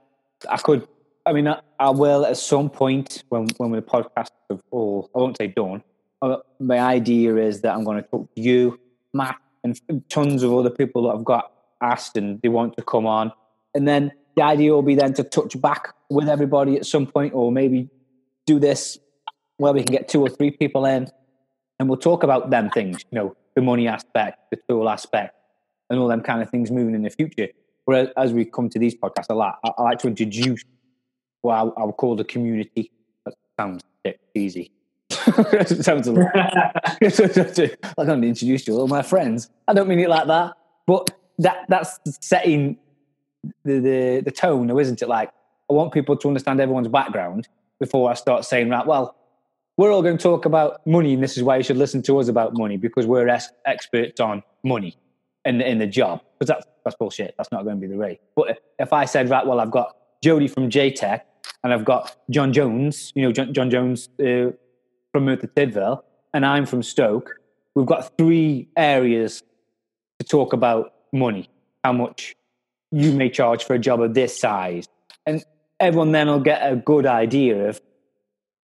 I 0.50 0.56
could. 0.58 0.86
I 1.26 1.32
mean, 1.32 1.48
I, 1.48 1.60
I 1.80 1.90
will 1.90 2.24
at 2.24 2.36
some 2.36 2.70
point 2.70 3.24
when 3.28 3.48
when 3.56 3.72
the 3.72 3.82
podcast 3.82 4.30
of 4.48 4.62
all. 4.70 5.10
I 5.14 5.18
won't 5.18 5.36
say 5.36 5.48
done. 5.48 5.82
Uh, 6.22 6.36
my 6.60 6.78
idea 6.78 7.36
is 7.36 7.60
that 7.62 7.74
I'm 7.74 7.84
going 7.84 8.02
to 8.02 8.08
talk 8.08 8.32
to 8.34 8.40
you, 8.40 8.78
Matt, 9.12 9.36
and 9.64 9.78
tons 10.08 10.42
of 10.42 10.54
other 10.54 10.70
people 10.70 11.02
that 11.02 11.18
I've 11.18 11.24
got 11.24 11.52
asked 11.82 12.16
and 12.16 12.40
they 12.42 12.48
want 12.48 12.76
to 12.76 12.82
come 12.82 13.06
on, 13.06 13.32
and 13.74 13.86
then 13.86 14.12
the 14.36 14.42
idea 14.42 14.72
will 14.72 14.82
be 14.82 14.94
then 14.94 15.14
to 15.14 15.24
touch 15.24 15.60
back 15.60 15.94
with 16.08 16.28
everybody 16.28 16.76
at 16.76 16.86
some 16.86 17.06
point, 17.06 17.34
or 17.34 17.50
maybe 17.50 17.88
do 18.46 18.58
this 18.58 18.98
where 19.56 19.72
we 19.72 19.82
can 19.82 19.92
get 19.92 20.08
two 20.08 20.20
or 20.20 20.28
three 20.28 20.52
people 20.52 20.84
in, 20.84 21.08
and 21.78 21.88
we'll 21.88 21.98
talk 21.98 22.22
about 22.22 22.50
them 22.50 22.70
things. 22.70 23.04
You 23.10 23.18
know, 23.18 23.36
the 23.56 23.62
money 23.62 23.88
aspect, 23.88 24.38
the 24.50 24.58
tool 24.68 24.88
aspect 24.88 25.34
and 25.90 25.98
all 25.98 26.08
them 26.08 26.20
kind 26.20 26.42
of 26.42 26.50
things 26.50 26.70
moving 26.70 26.94
in 26.94 27.02
the 27.02 27.10
future. 27.10 27.48
Whereas 27.84 28.08
as 28.16 28.32
we 28.32 28.44
come 28.44 28.68
to 28.70 28.78
these 28.78 28.94
podcasts, 28.94 29.30
a 29.30 29.34
lot, 29.34 29.58
I, 29.64 29.70
I 29.78 29.82
like 29.82 29.98
to 30.00 30.08
introduce 30.08 30.64
what 31.46 31.54
I, 31.54 31.80
I 31.80 31.84
would 31.84 31.96
call 31.96 32.16
the 32.16 32.24
community. 32.24 32.90
That 33.24 33.34
sounds 33.58 33.82
it 35.26 35.84
sounds 35.84 36.06
a 36.06 36.12
lot. 36.12 36.30
I'm 37.98 38.06
going 38.06 38.22
to 38.22 38.28
introduce 38.28 38.66
you 38.66 38.78
all 38.78 38.88
my 38.88 39.02
friends. 39.02 39.50
I 39.66 39.74
don't 39.74 39.88
mean 39.88 40.00
it 40.00 40.08
like 40.08 40.26
that, 40.26 40.54
but 40.86 41.10
that 41.38 41.66
that's 41.68 41.98
setting 42.20 42.78
the, 43.64 43.78
the, 43.80 44.22
the 44.24 44.30
tone, 44.30 44.66
though, 44.66 44.78
isn't 44.78 45.02
it? 45.02 45.08
Like, 45.08 45.30
I 45.70 45.74
want 45.74 45.92
people 45.92 46.16
to 46.16 46.28
understand 46.28 46.60
everyone's 46.60 46.88
background, 46.88 47.48
before 47.78 48.10
I 48.10 48.14
start 48.14 48.44
saying, 48.44 48.68
right, 48.70 48.86
well, 48.86 49.16
we're 49.76 49.92
all 49.92 50.02
going 50.02 50.16
to 50.16 50.22
talk 50.22 50.44
about 50.44 50.86
money, 50.86 51.14
and 51.14 51.22
this 51.22 51.36
is 51.36 51.42
why 51.42 51.58
you 51.58 51.62
should 51.62 51.76
listen 51.76 52.02
to 52.02 52.18
us 52.18 52.28
about 52.28 52.56
money 52.56 52.76
because 52.76 53.06
we're 53.06 53.28
ex- 53.28 53.50
experts 53.66 54.20
on 54.20 54.42
money 54.64 54.96
in 55.44 55.58
the, 55.58 55.68
in 55.68 55.78
the 55.78 55.86
job. 55.86 56.22
Because 56.38 56.54
that's, 56.54 56.66
that's 56.84 56.96
bullshit. 56.96 57.34
That's 57.36 57.52
not 57.52 57.64
going 57.64 57.76
to 57.76 57.80
be 57.80 57.92
the 57.92 57.98
way. 57.98 58.18
But 58.34 58.60
if 58.78 58.92
I 58.92 59.04
said, 59.04 59.28
right, 59.28 59.46
well, 59.46 59.60
I've 59.60 59.70
got 59.70 59.96
Jody 60.22 60.48
from 60.48 60.70
JTech 60.70 61.20
and 61.62 61.72
I've 61.72 61.84
got 61.84 62.16
John 62.30 62.52
Jones, 62.52 63.12
you 63.14 63.22
know, 63.22 63.32
John, 63.32 63.52
John 63.52 63.70
Jones 63.70 64.08
uh, 64.20 64.52
from 65.12 65.24
Merthyr 65.24 65.48
Tydfil, 65.48 66.02
and 66.34 66.44
I'm 66.44 66.66
from 66.66 66.82
Stoke, 66.82 67.40
we've 67.74 67.86
got 67.86 68.16
three 68.16 68.68
areas 68.76 69.42
to 70.18 70.26
talk 70.26 70.52
about 70.52 70.94
money, 71.12 71.48
how 71.82 71.92
much 71.92 72.36
you 72.90 73.12
may 73.12 73.28
charge 73.28 73.64
for 73.64 73.74
a 73.74 73.78
job 73.78 74.00
of 74.00 74.14
this 74.14 74.38
size. 74.38 74.88
And 75.26 75.44
everyone 75.80 76.12
then 76.12 76.28
will 76.28 76.40
get 76.40 76.60
a 76.70 76.76
good 76.76 77.06
idea 77.06 77.68
of 77.68 77.80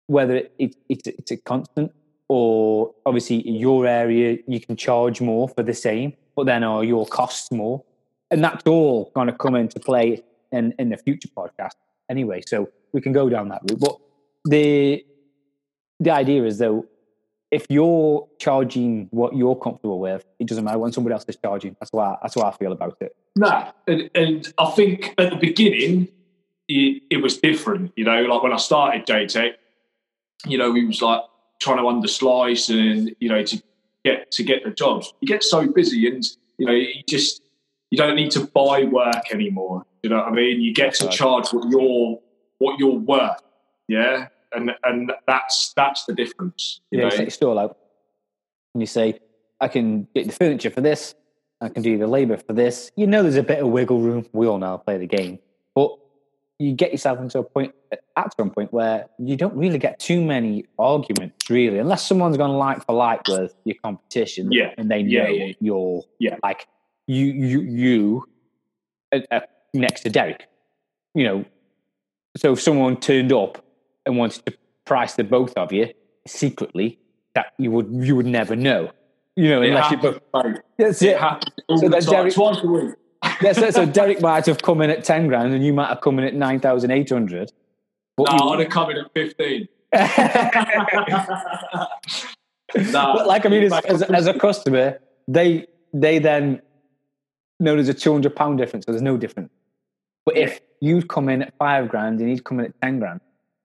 whether 0.07 0.35
it, 0.35 0.53
it, 0.57 0.75
it's, 0.89 1.07
it's 1.07 1.31
a 1.31 1.37
constant 1.37 1.91
or 2.27 2.93
obviously 3.05 3.37
in 3.37 3.55
your 3.55 3.85
area 3.85 4.37
you 4.47 4.59
can 4.59 4.75
charge 4.75 5.21
more 5.21 5.47
for 5.49 5.63
the 5.63 5.73
same, 5.73 6.13
but 6.35 6.45
then 6.45 6.63
are 6.63 6.83
your 6.83 7.05
costs 7.05 7.51
more? 7.51 7.83
And 8.31 8.43
that's 8.43 8.65
all 8.65 9.11
going 9.13 9.27
to 9.27 9.33
come 9.33 9.55
into 9.55 9.79
play 9.79 10.23
in, 10.51 10.73
in 10.79 10.89
the 10.89 10.97
future 10.97 11.29
podcast 11.35 11.75
anyway. 12.09 12.41
So 12.45 12.69
we 12.93 13.01
can 13.01 13.11
go 13.11 13.29
down 13.29 13.49
that 13.49 13.61
route. 13.69 13.79
But 13.79 13.97
the 14.45 15.05
the 15.99 16.11
idea 16.11 16.43
is 16.43 16.57
though, 16.57 16.85
if 17.51 17.65
you're 17.69 18.27
charging 18.39 19.07
what 19.11 19.35
you're 19.35 19.55
comfortable 19.55 19.99
with, 19.99 20.25
it 20.39 20.47
doesn't 20.47 20.63
matter 20.63 20.79
when 20.79 20.91
somebody 20.91 21.13
else 21.13 21.25
is 21.27 21.37
charging. 21.37 21.75
That's 21.79 21.91
why 21.91 22.17
that's 22.21 22.35
how 22.35 22.43
I 22.43 22.51
feel 22.51 22.71
about 22.71 22.97
it. 23.01 23.15
No, 23.35 23.71
and, 23.87 24.09
and 24.15 24.53
I 24.57 24.71
think 24.71 25.13
at 25.17 25.29
the 25.29 25.37
beginning 25.37 26.09
it, 26.67 27.03
it 27.09 27.17
was 27.17 27.37
different. 27.37 27.91
You 27.95 28.05
know, 28.05 28.21
like 28.23 28.43
when 28.43 28.53
I 28.53 28.57
started 28.57 29.05
JTech, 29.05 29.53
you 30.45 30.57
know, 30.57 30.71
we 30.71 30.85
was 30.85 31.01
like 31.01 31.21
trying 31.61 31.77
to 31.77 31.87
underslice 31.87 32.69
and 32.69 33.15
you 33.19 33.29
know 33.29 33.43
to 33.43 33.63
get 34.03 34.31
to 34.31 34.43
get 34.43 34.63
the 34.63 34.71
jobs. 34.71 35.13
You 35.21 35.27
get 35.27 35.43
so 35.43 35.67
busy, 35.67 36.07
and 36.07 36.23
you 36.57 36.65
know, 36.65 36.73
you 36.73 37.03
just 37.07 37.41
you 37.95 38.01
don't 38.03 38.15
need 38.17 38.31
to 38.31 38.41
buy 38.47 38.83
work 38.83 39.31
anymore. 39.31 39.85
You 40.03 40.09
know 40.09 40.17
what 40.17 40.27
I 40.27 40.31
mean? 40.31 40.61
You 40.61 40.73
get 40.73 40.93
to 40.95 41.07
charge 41.07 41.47
what 41.53 41.69
you're 41.69 42.19
what 42.57 42.77
you're 42.77 42.99
worth. 43.13 43.41
Yeah, 43.87 44.27
and 44.53 44.71
and 44.83 45.13
that's 45.27 45.71
that's 45.75 46.03
the 46.05 46.13
difference. 46.13 46.81
You 46.91 46.99
Yeah, 47.01 47.09
know? 47.09 47.15
your 47.15 47.29
stall 47.29 47.57
out 47.57 47.77
and 48.73 48.81
you 48.81 48.87
say, 48.87 49.19
I 49.61 49.69
can 49.69 50.07
get 50.13 50.25
the 50.27 50.33
furniture 50.33 50.69
for 50.69 50.81
this, 50.81 51.15
I 51.61 51.69
can 51.69 51.81
do 51.83 51.97
the 51.97 52.07
labour 52.07 52.35
for 52.35 52.51
this. 52.51 52.91
You 52.97 53.07
know 53.07 53.23
there's 53.23 53.37
a 53.37 53.43
bit 53.43 53.59
of 53.59 53.67
wiggle 53.69 54.01
room. 54.01 54.25
We 54.33 54.45
all 54.47 54.57
know 54.57 54.67
how 54.67 54.77
play 54.77 54.97
the 54.97 55.07
game. 55.07 55.39
But 55.73 55.91
you 56.59 56.73
get 56.73 56.91
yourself 56.91 57.19
into 57.19 57.39
a 57.39 57.43
point 57.43 57.73
at 58.17 58.35
some 58.35 58.49
point 58.49 58.73
where 58.73 59.07
you 59.19 59.35
don't 59.37 59.55
really 59.55 59.77
get 59.77 59.99
too 59.99 60.21
many 60.23 60.65
arguments, 60.77 61.49
really, 61.49 61.79
unless 61.79 62.05
someone's 62.05 62.35
gone 62.37 62.51
like 62.57 62.85
for 62.85 62.93
like 62.95 63.27
with 63.29 63.53
your 63.63 63.75
competition 63.83 64.51
Yeah. 64.51 64.73
and 64.77 64.89
they 64.91 65.03
know 65.03 65.09
Yeah, 65.09 65.29
yeah. 65.29 65.53
you're 65.61 66.03
Yeah. 66.19 66.35
like 66.43 66.67
you 67.07 67.25
you 67.25 67.61
you 67.61 68.29
uh, 69.11 69.19
uh, 69.31 69.39
next 69.73 70.01
to 70.01 70.09
Derek. 70.09 70.47
You 71.13 71.23
know, 71.23 71.45
so 72.37 72.53
if 72.53 72.61
someone 72.61 72.97
turned 72.97 73.31
up 73.31 73.63
and 74.05 74.17
wanted 74.17 74.45
to 74.45 74.53
price 74.85 75.13
the 75.13 75.23
both 75.23 75.53
of 75.55 75.71
you 75.71 75.93
secretly, 76.27 76.99
that 77.35 77.53
you 77.57 77.71
would 77.71 77.87
you 77.91 78.15
would 78.15 78.25
never 78.25 78.55
know. 78.55 78.91
You 79.35 79.49
know, 79.49 79.61
It 79.61 79.69
unless 79.69 79.91
you 79.91 79.97
both. 79.97 80.19
That's 80.77 81.01
It 81.01 81.17
it. 81.21 81.79
So 81.79 81.89
that's 81.89 82.05
Derek- 82.05 82.33
twice 82.33 82.57
a 82.63 82.67
week. 82.67 82.95
Yeah, 83.41 83.53
so, 83.53 83.69
so 83.71 83.85
Derek 83.97 84.21
might 84.21 84.45
have 84.45 84.61
come 84.61 84.81
in 84.81 84.89
at 84.89 85.03
ten 85.03 85.27
grand, 85.27 85.53
and 85.53 85.65
you 85.65 85.73
might 85.73 85.89
have 85.89 86.01
come 86.01 86.19
in 86.19 86.25
at 86.25 86.35
nine 86.35 86.59
thousand 86.59 86.91
eight 86.91 87.09
hundred. 87.09 87.51
No, 88.17 88.25
you- 88.29 88.49
I'd 88.49 88.59
have 88.61 88.69
come 88.69 88.91
in 88.91 88.97
at 88.97 89.11
fifteen. 89.13 89.67
but 89.91 90.17
like 93.27 93.45
I 93.45 93.49
mean, 93.49 93.63
as, 93.63 93.73
as, 93.85 94.01
as 94.03 94.27
a 94.27 94.33
customer, 94.33 94.99
they 95.27 95.67
they 95.93 96.19
then 96.19 96.61
know 97.59 97.75
there's 97.75 97.89
a 97.89 97.93
two 97.93 98.11
hundred 98.11 98.35
pound 98.35 98.57
difference, 98.57 98.85
so 98.85 98.91
there's 98.91 99.01
no 99.01 99.17
difference. 99.17 99.51
But 100.25 100.37
if 100.37 100.59
you'd 100.81 101.07
come 101.07 101.29
in 101.29 101.41
at 101.43 101.53
five 101.57 101.87
grand 101.89 102.19
and 102.19 102.29
he'd 102.29 102.43
come 102.43 102.59
in 102.59 102.65
at 102.67 102.81
ten 102.81 102.99
grand, 102.99 103.21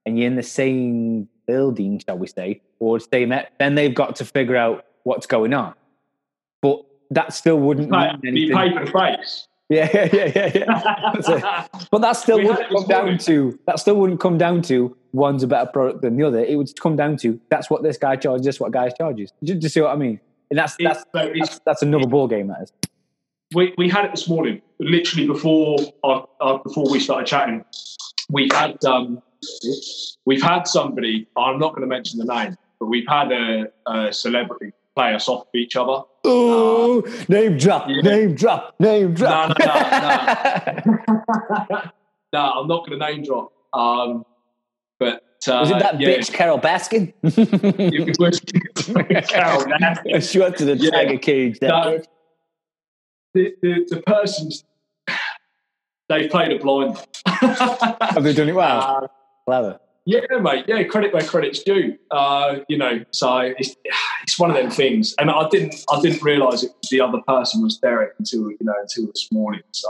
and 0.06 0.18
you're 0.18 0.26
in 0.26 0.36
the 0.36 0.42
same 0.42 1.28
building, 1.46 2.00
shall 2.06 2.18
we 2.18 2.26
say, 2.26 2.60
or 2.78 3.00
same, 3.00 3.30
met, 3.30 3.52
then 3.58 3.74
they've 3.74 3.94
got 3.94 4.16
to 4.16 4.24
figure 4.24 4.56
out 4.56 4.84
what's 5.04 5.26
going 5.26 5.52
on. 5.54 5.74
But 6.62 6.84
that 7.10 7.32
still 7.32 7.58
wouldn't 7.58 7.90
Mate, 7.90 8.22
mean 8.22 8.34
be 8.34 8.52
anything. 8.52 8.56
paper 8.78 8.86
face. 8.86 9.46
Yeah, 9.70 9.88
yeah, 9.94 10.08
yeah, 10.12 10.32
yeah. 10.34 10.50
yeah. 10.52 11.12
That's. 11.14 11.88
But 11.92 12.00
that 12.00 12.14
still 12.16 12.38
We 12.38 12.46
wouldn't 12.46 12.70
come 12.74 12.86
down 12.88 13.18
to 13.18 13.56
that 13.68 13.78
still 13.78 13.94
wouldn't 13.94 14.18
come 14.18 14.36
down 14.36 14.62
to 14.62 14.96
one's 15.12 15.44
a 15.44 15.46
better 15.46 15.70
product 15.70 16.02
than 16.02 16.16
the 16.16 16.24
other. 16.26 16.40
It 16.44 16.56
would 16.56 16.68
come 16.80 16.96
down 16.96 17.16
to 17.18 17.40
that's 17.50 17.70
what 17.70 17.84
this 17.84 17.96
guy 17.96 18.16
charges, 18.16 18.44
this 18.44 18.58
what 18.58 18.72
guy 18.72 18.88
charges. 18.88 19.32
Do, 19.44 19.54
you 19.54 19.68
see 19.68 19.80
what 19.80 19.90
I 19.92 19.96
mean? 19.96 20.18
And 20.50 20.58
that's 20.58 20.74
It- 20.80 20.84
that's 20.84 21.04
so 21.14 21.32
that's, 21.38 21.60
that's 21.64 21.82
another 21.82 22.08
ball 22.08 22.26
game. 22.26 22.48
That 22.48 22.62
is. 22.62 22.72
We, 23.54 23.74
we 23.76 23.88
had 23.88 24.04
it 24.04 24.12
this 24.12 24.28
morning, 24.28 24.62
literally 24.78 25.26
before 25.26 25.76
uh, 26.04 26.22
uh, 26.40 26.58
before 26.58 26.88
we 26.90 27.00
started 27.00 27.26
chatting. 27.26 27.64
We've 28.30 28.52
had 28.52 28.82
um, 28.84 29.20
we've 30.24 30.42
had 30.42 30.68
somebody. 30.68 31.26
I'm 31.36 31.58
not 31.58 31.70
going 31.70 31.82
to 31.82 31.88
mention 31.88 32.20
the 32.20 32.26
name, 32.26 32.56
but 32.78 32.86
we've 32.86 33.08
had 33.08 33.32
a, 33.32 33.64
a 33.86 34.12
celebrity 34.12 34.70
play 34.94 35.14
us 35.14 35.28
off 35.28 35.42
of 35.42 35.48
each 35.54 35.74
other. 35.74 36.02
Oh, 36.24 37.02
name 37.28 37.56
drop, 37.56 37.86
yeah. 37.88 38.02
name 38.02 38.34
drop, 38.36 38.76
name 38.78 39.14
drop. 39.14 39.58
no, 39.58 39.66
no, 39.66 39.74
no. 41.70 41.82
no, 42.32 42.38
I'm 42.40 42.68
not 42.68 42.86
going 42.86 43.00
to 43.00 43.06
name 43.06 43.24
drop. 43.24 43.52
Um, 43.72 44.24
but 45.00 45.24
uh, 45.48 45.58
Was 45.60 45.70
it 45.72 45.78
that 45.80 46.00
yeah, 46.00 46.08
bitch 46.08 46.32
Carole 46.32 46.60
Baskin? 46.60 47.12
It 47.24 48.16
was 48.20 48.38
Carole 49.28 49.64
Baskin. 49.64 50.30
she 50.30 50.38
went 50.38 50.56
to 50.58 50.64
the 50.66 50.76
Yeah. 50.76 50.90
tiger 50.90 51.18
cage. 51.18 51.58
That 51.60 51.68
No. 51.68 52.00
The, 53.34 53.54
the, 53.62 53.86
the 53.88 54.02
person's 54.02 54.64
they've 56.08 56.30
played 56.30 56.52
a 56.52 56.58
blind. 56.58 56.96
Have 57.26 58.22
they 58.22 58.32
done 58.32 58.48
it 58.48 58.54
well? 58.54 58.80
Uh, 58.80 59.08
Clever. 59.46 59.80
Yeah, 60.06 60.20
mate. 60.40 60.64
Yeah, 60.66 60.82
credit 60.84 61.12
where 61.12 61.22
credit's 61.22 61.62
due. 61.62 61.96
Uh, 62.10 62.60
you 62.68 62.78
know, 62.78 63.04
so 63.10 63.38
it's 63.38 63.76
it's 64.22 64.38
one 64.38 64.50
of 64.50 64.56
them 64.56 64.70
things, 64.70 65.14
and 65.18 65.30
I 65.30 65.48
didn't 65.50 65.74
I 65.92 66.00
didn't 66.00 66.22
realise 66.22 66.62
it 66.62 66.72
the 66.90 67.00
other 67.00 67.20
person 67.28 67.62
was 67.62 67.76
Derek 67.78 68.14
until 68.18 68.50
you 68.50 68.56
know 68.62 68.74
until 68.80 69.06
this 69.06 69.28
morning. 69.30 69.60
So 69.72 69.88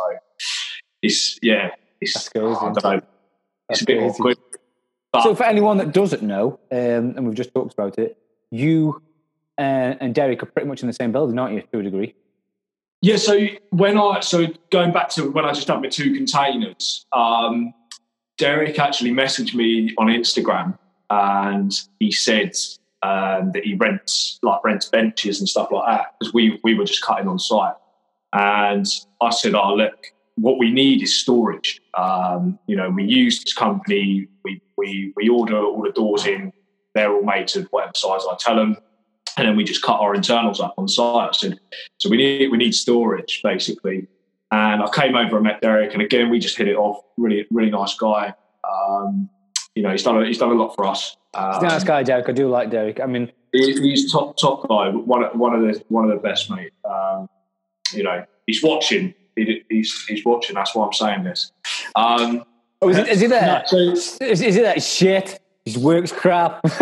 it's 1.02 1.38
yeah, 1.42 1.70
it's 2.00 2.14
That's 2.14 2.28
crazy. 2.28 2.46
I 2.46 2.72
don't 2.72 2.84
know, 2.84 2.92
it's 2.96 3.04
That's 3.68 3.82
a 3.82 3.84
bit 3.86 3.98
crazy. 3.98 4.14
awkward. 4.14 4.38
But 5.12 5.22
So, 5.22 5.34
for 5.34 5.44
anyone 5.44 5.78
that 5.78 5.92
doesn't 5.92 6.22
know, 6.22 6.60
um, 6.70 7.14
and 7.16 7.26
we've 7.26 7.34
just 7.34 7.52
talked 7.54 7.72
about 7.72 7.98
it, 7.98 8.18
you 8.50 9.00
uh, 9.58 9.94
and 10.00 10.14
Derek 10.14 10.42
are 10.42 10.46
pretty 10.46 10.68
much 10.68 10.82
in 10.82 10.86
the 10.86 10.92
same 10.92 11.12
building, 11.12 11.38
aren't 11.38 11.54
you, 11.54 11.62
to 11.72 11.78
a 11.78 11.82
degree? 11.82 12.14
Yeah, 13.02 13.16
so 13.16 13.46
when 13.70 13.96
I 13.96 14.20
so 14.20 14.46
going 14.70 14.92
back 14.92 15.08
to 15.10 15.30
when 15.30 15.44
I 15.44 15.52
just 15.52 15.68
had 15.68 15.80
my 15.80 15.88
two 15.88 16.14
containers, 16.14 17.06
um, 17.12 17.72
Derek 18.36 18.78
actually 18.78 19.12
messaged 19.12 19.54
me 19.54 19.94
on 19.96 20.08
Instagram 20.08 20.78
and 21.08 21.72
he 21.98 22.12
said 22.12 22.52
um, 23.02 23.52
that 23.52 23.64
he 23.64 23.74
rents 23.74 24.38
like 24.42 24.62
rents 24.64 24.88
benches 24.88 25.40
and 25.40 25.48
stuff 25.48 25.70
like 25.72 25.86
that 25.86 26.14
because 26.18 26.34
we 26.34 26.60
we 26.62 26.74
were 26.74 26.84
just 26.84 27.02
cutting 27.02 27.28
on 27.28 27.38
site, 27.38 27.74
and 28.34 28.86
I 29.20 29.30
said, 29.30 29.54
"Oh 29.54 29.74
look, 29.74 30.06
what 30.36 30.58
we 30.58 30.70
need 30.70 31.02
is 31.02 31.18
storage. 31.18 31.80
Um, 31.96 32.58
you 32.66 32.76
know, 32.76 32.90
we 32.90 33.04
use 33.04 33.42
this 33.42 33.54
company, 33.54 34.28
we 34.44 34.60
we 34.76 35.14
we 35.16 35.28
order 35.28 35.58
all 35.58 35.82
the 35.82 35.92
doors 35.92 36.26
in, 36.26 36.52
they're 36.94 37.12
all 37.12 37.24
made 37.24 37.48
to 37.48 37.62
whatever 37.70 37.92
size 37.94 38.22
I 38.30 38.36
tell 38.38 38.56
them." 38.56 38.76
And 39.40 39.48
then 39.48 39.56
we 39.56 39.64
just 39.64 39.80
cut 39.82 39.98
our 40.00 40.14
internals 40.14 40.60
up 40.60 40.74
on 40.76 40.86
site. 40.86 41.34
Said, 41.34 41.58
so 41.96 42.10
we 42.10 42.18
need 42.18 42.50
we 42.50 42.58
need 42.58 42.74
storage 42.74 43.40
basically. 43.42 44.06
And 44.52 44.82
I 44.82 44.88
came 44.90 45.14
over 45.16 45.36
and 45.36 45.44
met 45.44 45.62
Derek, 45.62 45.94
and 45.94 46.02
again 46.02 46.28
we 46.28 46.38
just 46.38 46.58
hit 46.58 46.68
it 46.68 46.76
off. 46.76 47.02
Really, 47.16 47.46
really 47.50 47.70
nice 47.70 47.94
guy. 47.94 48.34
Um, 48.70 49.30
you 49.74 49.82
know, 49.82 49.90
he's 49.92 50.02
done 50.02 50.22
a, 50.22 50.26
he's 50.26 50.36
done 50.36 50.50
a 50.50 50.54
lot 50.54 50.74
for 50.76 50.84
us. 50.86 51.16
Um, 51.32 51.54
He's 51.54 51.62
a 51.62 51.66
nice 51.68 51.84
guy, 51.84 52.02
Derek. 52.02 52.28
I 52.28 52.32
do 52.32 52.48
like 52.48 52.70
Derek. 52.70 53.00
I 53.00 53.06
mean, 53.06 53.30
he- 53.52 53.80
he's 53.80 54.12
top 54.12 54.36
top 54.36 54.68
guy. 54.68 54.90
One 54.90 55.22
of- 55.22 55.34
one 55.38 55.54
of 55.54 55.62
the 55.62 55.82
one 55.88 56.04
of 56.04 56.10
the 56.10 56.16
best, 56.16 56.50
mate. 56.50 56.72
Um, 56.84 57.28
you 57.94 58.02
know, 58.02 58.24
he's 58.46 58.62
watching. 58.62 59.14
He, 59.36 59.62
he's 59.70 60.04
he's 60.06 60.22
watching. 60.24 60.54
That's 60.56 60.74
why 60.74 60.84
I'm 60.84 60.92
saying 60.92 61.24
this. 61.24 61.52
Um, 61.96 62.44
oh, 62.82 62.90
is, 62.90 62.98
it, 62.98 63.08
is 63.08 63.20
he 63.20 63.26
there? 63.28 63.62
no, 63.72 63.94
so 63.94 64.20
Is, 64.20 64.42
is 64.42 64.54
he 64.56 64.60
that 64.62 64.82
shit? 64.82 65.40
His 65.74 65.78
work's 65.78 66.10
crap. 66.10 66.60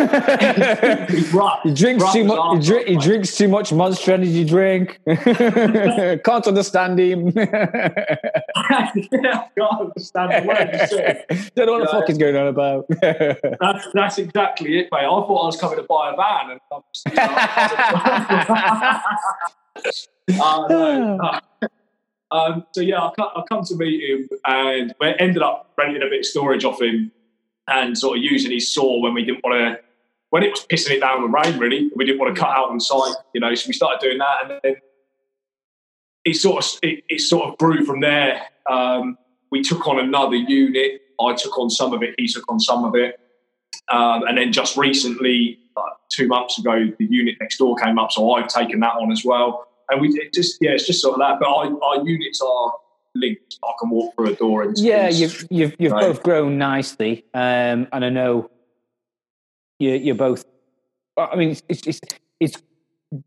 he 1.62 1.74
drinks 1.74 2.02
Rough 2.02 2.12
too 2.14 2.24
much. 2.24 2.64
He, 2.64 2.66
drink, 2.66 2.88
he 2.88 2.96
drinks 2.96 3.36
too 3.36 3.48
much 3.48 3.70
Monster 3.70 4.14
Energy 4.14 4.44
drink. 4.44 4.98
Can't 5.06 6.46
understand 6.46 6.98
him. 6.98 7.28
I 7.36 7.42
can't 9.54 9.80
understand 9.80 10.32
the 10.32 10.42
word. 10.48 10.70
Don't 11.54 11.66
know 11.66 11.72
what 11.72 11.82
the 11.82 11.88
fuck 11.88 12.06
he's 12.06 12.16
going 12.16 12.34
on 12.36 12.46
about. 12.46 12.86
That's, 13.60 13.88
that's 13.92 14.16
exactly 14.16 14.78
it, 14.78 14.88
mate. 14.90 15.00
I 15.00 15.02
thought 15.02 15.42
I 15.42 15.46
was 15.46 15.60
coming 15.60 15.76
to 15.76 15.82
buy 15.82 16.14
a 16.14 16.16
van, 16.16 16.52
and 16.52 16.60
I'm 16.72 16.80
just, 16.94 17.06
you 20.28 20.34
know, 20.36 20.66
no, 20.66 21.16
no. 21.16 21.40
Um, 22.30 22.66
so 22.72 22.80
yeah, 22.80 23.00
I 23.02 23.12
come, 23.16 23.28
I 23.36 23.42
come 23.48 23.64
to 23.64 23.76
meet 23.76 24.02
him, 24.02 24.28
and 24.46 24.94
we 24.98 25.14
ended 25.18 25.42
up 25.42 25.72
renting 25.76 26.02
a 26.02 26.06
bit 26.08 26.20
of 26.20 26.26
storage 26.26 26.64
off 26.64 26.80
him. 26.80 27.12
And 27.68 27.96
sort 27.96 28.18
of 28.18 28.24
using 28.24 28.50
his 28.50 28.72
saw 28.72 29.00
when 29.00 29.14
we 29.14 29.24
didn't 29.24 29.44
want 29.44 29.76
to, 29.76 29.80
when 30.30 30.42
it 30.42 30.50
was 30.50 30.66
pissing 30.66 30.96
it 30.96 31.00
down 31.00 31.22
with 31.22 31.32
rain, 31.32 31.58
really. 31.58 31.90
We 31.94 32.04
didn't 32.04 32.18
want 32.18 32.34
to 32.34 32.40
cut 32.40 32.50
out 32.50 32.70
on 32.70 32.80
site, 32.80 33.14
you 33.34 33.40
know, 33.40 33.54
so 33.54 33.68
we 33.68 33.72
started 33.72 34.00
doing 34.00 34.18
that. 34.18 34.36
And 34.42 34.60
then 34.62 34.76
it 36.24 36.34
sort 36.34 36.64
of, 36.64 36.78
it, 36.82 37.04
it 37.08 37.20
sort 37.20 37.48
of 37.48 37.58
grew 37.58 37.84
from 37.84 38.00
there. 38.00 38.42
Um, 38.70 39.16
we 39.50 39.62
took 39.62 39.86
on 39.86 39.98
another 39.98 40.36
unit. 40.36 41.02
I 41.20 41.34
took 41.34 41.58
on 41.58 41.70
some 41.70 41.92
of 41.92 42.02
it, 42.02 42.14
he 42.18 42.28
took 42.28 42.50
on 42.50 42.60
some 42.60 42.84
of 42.84 42.94
it. 42.94 43.18
Um, 43.90 44.22
and 44.28 44.36
then 44.36 44.52
just 44.52 44.76
recently, 44.76 45.58
like 45.76 45.92
two 46.10 46.28
months 46.28 46.58
ago, 46.58 46.92
the 46.98 47.06
unit 47.06 47.36
next 47.40 47.56
door 47.58 47.76
came 47.76 47.98
up, 47.98 48.12
so 48.12 48.32
I've 48.32 48.48
taken 48.48 48.80
that 48.80 48.94
on 48.94 49.10
as 49.10 49.24
well. 49.24 49.66
And 49.88 50.00
we 50.00 50.30
just, 50.34 50.58
yeah, 50.60 50.72
it's 50.72 50.86
just 50.86 51.00
sort 51.00 51.14
of 51.14 51.20
that. 51.20 51.38
But 51.40 51.48
our, 51.48 51.82
our 51.82 52.06
units 52.06 52.40
are 52.42 52.72
linked. 53.18 53.58
I 53.64 53.72
can 53.80 53.90
walk 53.90 54.14
through 54.14 54.28
a 54.30 54.34
door 54.34 54.62
and 54.62 54.76
Yeah, 54.78 55.08
you've 55.08 55.46
you've, 55.50 55.74
you've 55.78 55.92
Right. 55.92 56.06
both 56.06 56.22
grown 56.22 56.58
nicely, 56.58 57.24
um, 57.34 57.88
and 57.92 58.04
I 58.04 58.08
know 58.10 58.50
you 59.78 59.90
you're 59.92 60.14
both. 60.14 60.44
I 61.16 61.36
mean, 61.36 61.50
it's 61.68 61.86
it's 61.86 62.00
it's 62.40 62.62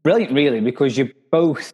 brilliant, 0.04 0.34
really, 0.34 0.62
because 0.62 0.98
you 0.98 1.12
both 1.32 1.74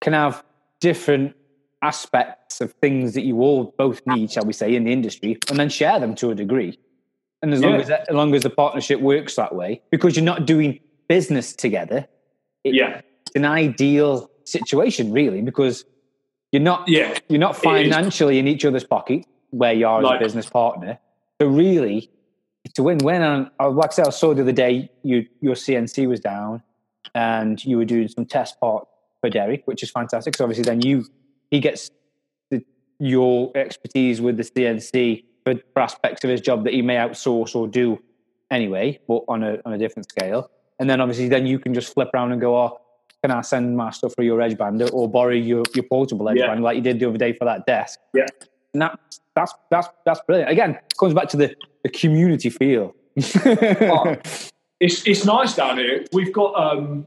can 0.00 0.12
have 0.12 0.44
different 0.80 1.34
aspects 1.82 2.60
of 2.60 2.72
things 2.74 3.14
that 3.14 3.22
you 3.22 3.40
all 3.40 3.74
both 3.76 4.00
need, 4.06 4.30
shall 4.30 4.44
we 4.44 4.52
say, 4.52 4.74
in 4.74 4.84
the 4.84 4.92
industry, 4.92 5.36
and 5.50 5.58
then 5.58 5.68
share 5.68 5.98
them 5.98 6.14
to 6.16 6.30
a 6.30 6.34
degree. 6.34 6.78
And 7.42 7.52
as 7.52 7.60
long 7.60 7.74
as 7.80 7.88
that, 7.88 8.08
as 8.08 8.14
long 8.14 8.34
as 8.36 8.42
the 8.42 8.50
partnership 8.50 9.00
works 9.00 9.34
that 9.36 9.54
way, 9.54 9.82
because 9.90 10.14
you're 10.16 10.24
not 10.24 10.46
doing 10.46 10.78
business 11.08 11.52
together, 11.54 12.06
it- 12.62 12.74
Yeah, 12.74 13.00
it's 13.26 13.34
an 13.34 13.44
ideal 13.44 14.30
situation, 14.44 15.12
really, 15.12 15.42
because 15.42 15.84
you're 16.52 16.62
not 16.62 16.86
yeah, 16.86 17.18
you're 17.28 17.40
not 17.40 17.56
financially 17.56 18.38
in 18.38 18.46
each 18.46 18.64
other's 18.64 18.84
pocket 18.84 19.26
where 19.50 19.72
you 19.72 19.86
are 19.86 20.04
as 20.04 20.10
a 20.10 20.18
business 20.18 20.48
partner. 20.48 20.98
So 21.40 21.48
really, 21.48 22.10
it's 22.64 22.78
a 22.78 22.82
win-win. 22.82 23.22
And 23.22 23.50
like 23.60 23.90
I 23.90 23.94
said, 23.94 24.06
I 24.06 24.10
saw 24.10 24.34
the 24.34 24.42
other 24.42 24.52
day 24.52 24.90
you, 25.02 25.26
your 25.40 25.54
CNC 25.54 26.08
was 26.08 26.20
down, 26.20 26.62
and 27.14 27.62
you 27.64 27.76
were 27.76 27.84
doing 27.84 28.08
some 28.08 28.26
test 28.26 28.60
part 28.60 28.86
for 29.20 29.30
Derek, 29.30 29.62
which 29.66 29.82
is 29.82 29.90
fantastic. 29.90 30.36
So 30.36 30.44
obviously, 30.44 30.64
then 30.64 30.82
you 30.82 31.06
he 31.50 31.60
gets 31.60 31.90
the, 32.50 32.64
your 32.98 33.50
expertise 33.54 34.20
with 34.20 34.36
the 34.36 34.44
CNC 34.44 35.24
for, 35.44 35.54
for 35.72 35.82
aspects 35.82 36.24
of 36.24 36.30
his 36.30 36.40
job 36.40 36.64
that 36.64 36.72
he 36.72 36.82
may 36.82 36.96
outsource 36.96 37.54
or 37.54 37.66
do 37.66 37.98
anyway, 38.50 39.00
but 39.08 39.22
on 39.28 39.42
a 39.42 39.58
on 39.64 39.72
a 39.72 39.78
different 39.78 40.08
scale. 40.08 40.50
And 40.78 40.88
then 40.88 41.00
obviously, 41.00 41.28
then 41.28 41.46
you 41.46 41.58
can 41.58 41.72
just 41.74 41.94
flip 41.94 42.10
around 42.14 42.32
and 42.32 42.40
go, 42.40 42.56
"Oh, 42.56 42.80
can 43.22 43.30
I 43.30 43.40
send 43.42 43.76
my 43.76 43.90
stuff 43.90 44.14
for 44.14 44.22
your 44.22 44.40
edge 44.40 44.54
bander 44.54 44.92
or 44.92 45.08
borrow 45.08 45.32
your, 45.32 45.62
your 45.74 45.84
portable 45.84 46.28
edge 46.28 46.38
Yeah. 46.38 46.48
bander 46.48 46.62
like 46.62 46.76
you 46.76 46.82
did 46.82 46.98
the 47.00 47.08
other 47.08 47.18
day 47.18 47.32
for 47.32 47.44
that 47.44 47.66
desk?" 47.66 47.98
Yeah. 48.14 48.26
And 48.74 48.82
that's 48.82 49.20
that's 49.36 49.54
that's 49.70 49.88
that's 50.04 50.20
brilliant. 50.26 50.50
Again, 50.50 50.78
comes 50.98 51.14
back 51.14 51.28
to 51.28 51.36
the, 51.36 51.54
the 51.84 51.90
community 51.90 52.50
feel. 52.50 52.94
Oh, 53.46 54.16
it's 54.80 55.06
it's 55.06 55.24
nice 55.24 55.54
down 55.54 55.78
here. 55.78 56.04
We've 56.12 56.32
got 56.32 56.54
um, 56.54 57.06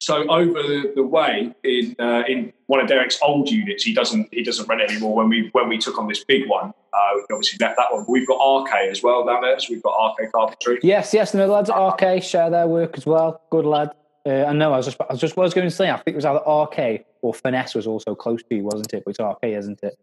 so 0.00 0.26
over 0.28 0.60
the, 0.60 0.92
the 0.96 1.04
way 1.04 1.54
in 1.62 1.94
uh, 2.00 2.24
in 2.28 2.52
one 2.66 2.80
of 2.80 2.88
Derek's 2.88 3.18
old 3.22 3.48
units, 3.48 3.84
he 3.84 3.94
doesn't 3.94 4.28
he 4.32 4.42
doesn't 4.42 4.68
rent 4.68 4.80
anymore. 4.82 5.14
When 5.14 5.28
we 5.28 5.48
when 5.52 5.68
we 5.68 5.78
took 5.78 5.96
on 5.98 6.08
this 6.08 6.24
big 6.24 6.48
one, 6.48 6.72
uh, 6.92 6.98
we 7.14 7.22
obviously 7.32 7.58
left 7.64 7.76
that 7.76 7.92
one. 7.92 8.02
But 8.02 8.10
we've 8.10 8.26
got 8.26 8.62
RK 8.62 8.72
as 8.90 9.02
well 9.02 9.24
down 9.24 9.42
there. 9.42 9.58
So 9.60 9.68
we've 9.70 9.82
got 9.82 10.14
RK 10.18 10.32
Carpentry. 10.32 10.80
yes, 10.82 11.14
yes, 11.14 11.32
and 11.32 11.40
the 11.40 11.46
lads 11.46 11.70
at 11.70 11.76
RK 11.76 12.22
share 12.24 12.50
their 12.50 12.66
work 12.66 12.98
as 12.98 13.06
well. 13.06 13.40
Good 13.50 13.64
lad. 13.64 13.90
Uh, 14.24 14.44
I 14.44 14.52
know. 14.52 14.72
I 14.72 14.76
was 14.76 14.86
just 14.86 15.00
I 15.00 15.12
was 15.12 15.20
just 15.20 15.36
what 15.36 15.44
I 15.44 15.46
was 15.46 15.54
going 15.54 15.68
to 15.68 15.74
say. 15.74 15.90
I 15.90 15.96
think 15.96 16.14
it 16.14 16.16
was 16.16 16.24
either 16.24 16.38
RK 16.38 17.06
or 17.22 17.34
Finesse 17.34 17.74
was 17.74 17.86
also 17.86 18.14
close 18.14 18.42
to 18.42 18.54
you, 18.54 18.64
wasn't 18.64 18.92
it? 18.94 19.02
But 19.04 19.10
it's 19.10 19.20
RK, 19.20 19.42
isn't 19.42 19.80
it? 19.82 19.98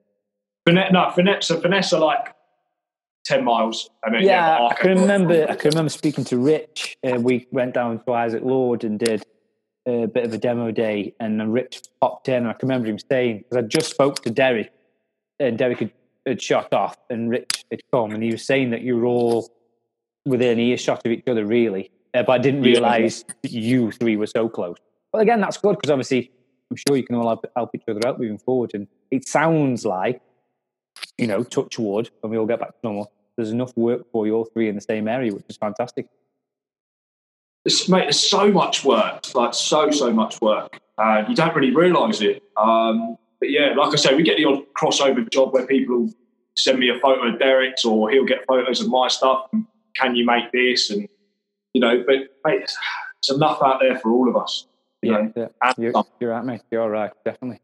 Finesse, 0.67 0.91
no, 0.91 1.09
finesse. 1.11 1.47
So 1.47 1.61
finesse 1.61 1.93
are 1.93 2.01
like 2.01 2.35
ten 3.23 3.45
miles, 3.45 3.89
and 4.03 4.15
then 4.15 4.23
Yeah, 4.23 4.57
I 4.57 4.71
RK 4.71 4.79
can 4.79 4.99
remember. 4.99 5.47
I 5.49 5.55
can 5.55 5.69
remember 5.69 5.89
speaking 5.89 6.25
to 6.25 6.37
Rich. 6.37 6.97
Uh, 7.03 7.19
we 7.19 7.47
went 7.51 7.73
down 7.73 8.03
to 8.03 8.13
Isaac 8.13 8.43
Lord 8.43 8.83
and 8.83 8.99
did 8.99 9.23
a 9.87 10.07
bit 10.07 10.25
of 10.25 10.33
a 10.33 10.37
demo 10.37 10.71
day, 10.71 11.15
and 11.19 11.39
then 11.39 11.51
Rich 11.51 11.83
popped 12.01 12.27
in. 12.27 12.35
And 12.35 12.47
I 12.49 12.53
can 12.53 12.67
remember 12.67 12.89
him 12.89 12.99
saying 12.99 13.45
because 13.49 13.63
I 13.63 13.67
just 13.67 13.89
spoke 13.89 14.21
to 14.23 14.29
Derek, 14.29 14.71
and 15.39 15.57
Derek 15.57 15.79
had, 15.79 15.91
had 16.25 16.41
shot 16.41 16.73
off, 16.73 16.97
and 17.09 17.29
Rich 17.29 17.65
had 17.71 17.81
come, 17.91 18.11
and 18.11 18.21
he 18.21 18.31
was 18.31 18.45
saying 18.45 18.71
that 18.71 18.81
you 18.81 18.97
were 18.97 19.05
all 19.05 19.49
within 20.25 20.59
earshot 20.59 21.05
of 21.05 21.11
each 21.11 21.27
other, 21.27 21.45
really. 21.45 21.91
Uh, 22.13 22.23
but 22.23 22.33
I 22.33 22.37
didn't 22.39 22.63
realise 22.63 23.23
that 23.43 23.51
you 23.51 23.91
three 23.91 24.17
were 24.17 24.27
so 24.27 24.49
close. 24.49 24.77
But 25.11 25.21
again, 25.21 25.41
that's 25.41 25.57
good 25.57 25.75
because 25.75 25.91
obviously 25.91 26.31
I'm 26.71 26.77
sure 26.77 26.97
you 26.97 27.03
can 27.03 27.15
all 27.15 27.27
help, 27.27 27.45
help 27.55 27.71
each 27.75 27.83
other 27.87 28.07
out 28.07 28.19
moving 28.19 28.37
forward. 28.37 28.71
And 28.73 28.87
it 29.11 29.27
sounds 29.27 29.85
like, 29.85 30.21
you 31.17 31.27
know, 31.27 31.43
touch 31.43 31.77
wood, 31.77 32.09
when 32.21 32.31
we 32.31 32.37
all 32.37 32.45
get 32.45 32.59
back 32.59 32.69
to 32.69 32.77
normal, 32.83 33.11
there's 33.35 33.51
enough 33.51 33.75
work 33.77 34.11
for 34.11 34.27
you 34.27 34.35
all 34.35 34.45
three 34.45 34.69
in 34.69 34.75
the 34.75 34.81
same 34.81 35.07
area, 35.07 35.33
which 35.33 35.45
is 35.49 35.57
fantastic. 35.57 36.07
it's, 37.65 37.87
mate, 37.87 38.03
there's 38.03 38.19
so 38.19 38.51
much 38.51 38.83
work, 38.83 39.33
like 39.35 39.53
so 39.53 39.91
so 39.91 40.11
much 40.11 40.41
work, 40.41 40.79
and 40.97 41.29
you 41.29 41.35
don't 41.35 41.55
really 41.55 41.73
realise 41.73 42.21
it. 42.21 42.43
Um, 42.57 43.17
but 43.39 43.49
yeah, 43.49 43.73
like 43.77 43.93
I 43.93 43.95
say, 43.95 44.15
we 44.15 44.23
get 44.23 44.37
the 44.37 44.45
odd 44.45 44.63
crossover 44.77 45.29
job 45.31 45.53
where 45.53 45.65
people 45.65 46.09
send 46.57 46.79
me 46.79 46.89
a 46.89 46.99
photo 46.99 47.33
of 47.33 47.39
Derek's, 47.39 47.85
or 47.85 48.09
he'll 48.09 48.25
get 48.25 48.45
photos 48.47 48.81
of 48.81 48.89
my 48.89 49.07
stuff. 49.07 49.47
And, 49.53 49.65
Can 49.95 50.15
you 50.15 50.25
make 50.25 50.51
this? 50.51 50.89
And 50.89 51.07
you 51.73 51.81
know, 51.81 52.03
but 52.05 52.15
mate, 52.45 52.59
there's, 52.59 52.77
there's 53.27 53.37
enough 53.37 53.61
out 53.61 53.79
there 53.81 53.97
for 53.99 54.11
all 54.11 54.29
of 54.29 54.35
us. 54.35 54.67
You 55.01 55.11
know, 55.13 55.33
yeah. 55.35 55.73
You're, 55.77 55.93
some. 55.93 56.05
you're 56.19 56.31
right, 56.31 56.43
mate. 56.43 56.61
You're 56.71 56.89
right, 56.89 57.11
definitely. 57.23 57.61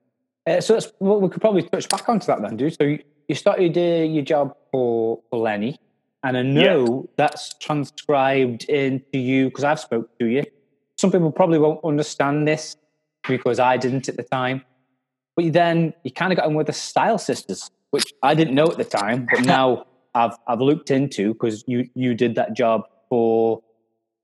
Uh, 0.48 0.62
so 0.62 0.74
that's, 0.74 0.92
well, 1.00 1.20
we 1.20 1.30
could 1.30 1.42
probably 1.42 1.64
touch 1.64 1.90
back 1.90 2.08
onto 2.08 2.28
that 2.28 2.42
then, 2.42 2.56
dude. 2.56 2.76
So 2.78 2.84
you, 2.86 3.00
you 3.28 3.36
started 3.36 3.78
uh, 3.78 4.06
your 4.06 4.24
job 4.24 4.56
for, 4.72 5.22
for 5.30 5.40
Lenny, 5.40 5.80
and 6.24 6.38
I 6.38 6.44
know 6.44 7.10
that's 7.18 7.56
transcribed 7.60 8.66
into 8.66 9.18
you 9.18 9.46
because 9.46 9.64
I've 9.64 9.80
spoke 9.80 10.18
to 10.20 10.26
you. 10.26 10.44
Some 10.98 11.12
people 11.12 11.32
probably 11.32 11.60
won't 11.60 11.84
understand 11.84 12.48
this 12.48 12.78
because 13.28 13.60
I 13.60 13.78
didn't 13.78 14.08
at 14.08 14.18
the 14.18 14.24
time. 14.24 14.64
But 15.36 15.46
you 15.46 15.52
then 15.52 15.94
you 16.04 16.12
kind 16.12 16.32
of 16.32 16.38
got 16.38 16.48
in 16.48 16.56
with 16.56 16.68
the 16.68 16.74
Style 16.74 17.18
Sisters, 17.18 17.70
which 17.92 18.14
I 18.24 18.36
didn't 18.36 18.56
know 18.56 18.68
at 18.68 18.78
the 18.78 18.86
time, 18.86 19.28
but 19.30 19.42
now 19.46 19.86
I've 20.14 20.38
I've 20.48 20.62
looked 20.62 20.92
into 20.92 21.34
because 21.34 21.64
you 21.68 21.90
you 21.94 22.14
did 22.14 22.36
that 22.36 22.54
job 22.54 22.84
for. 23.10 23.62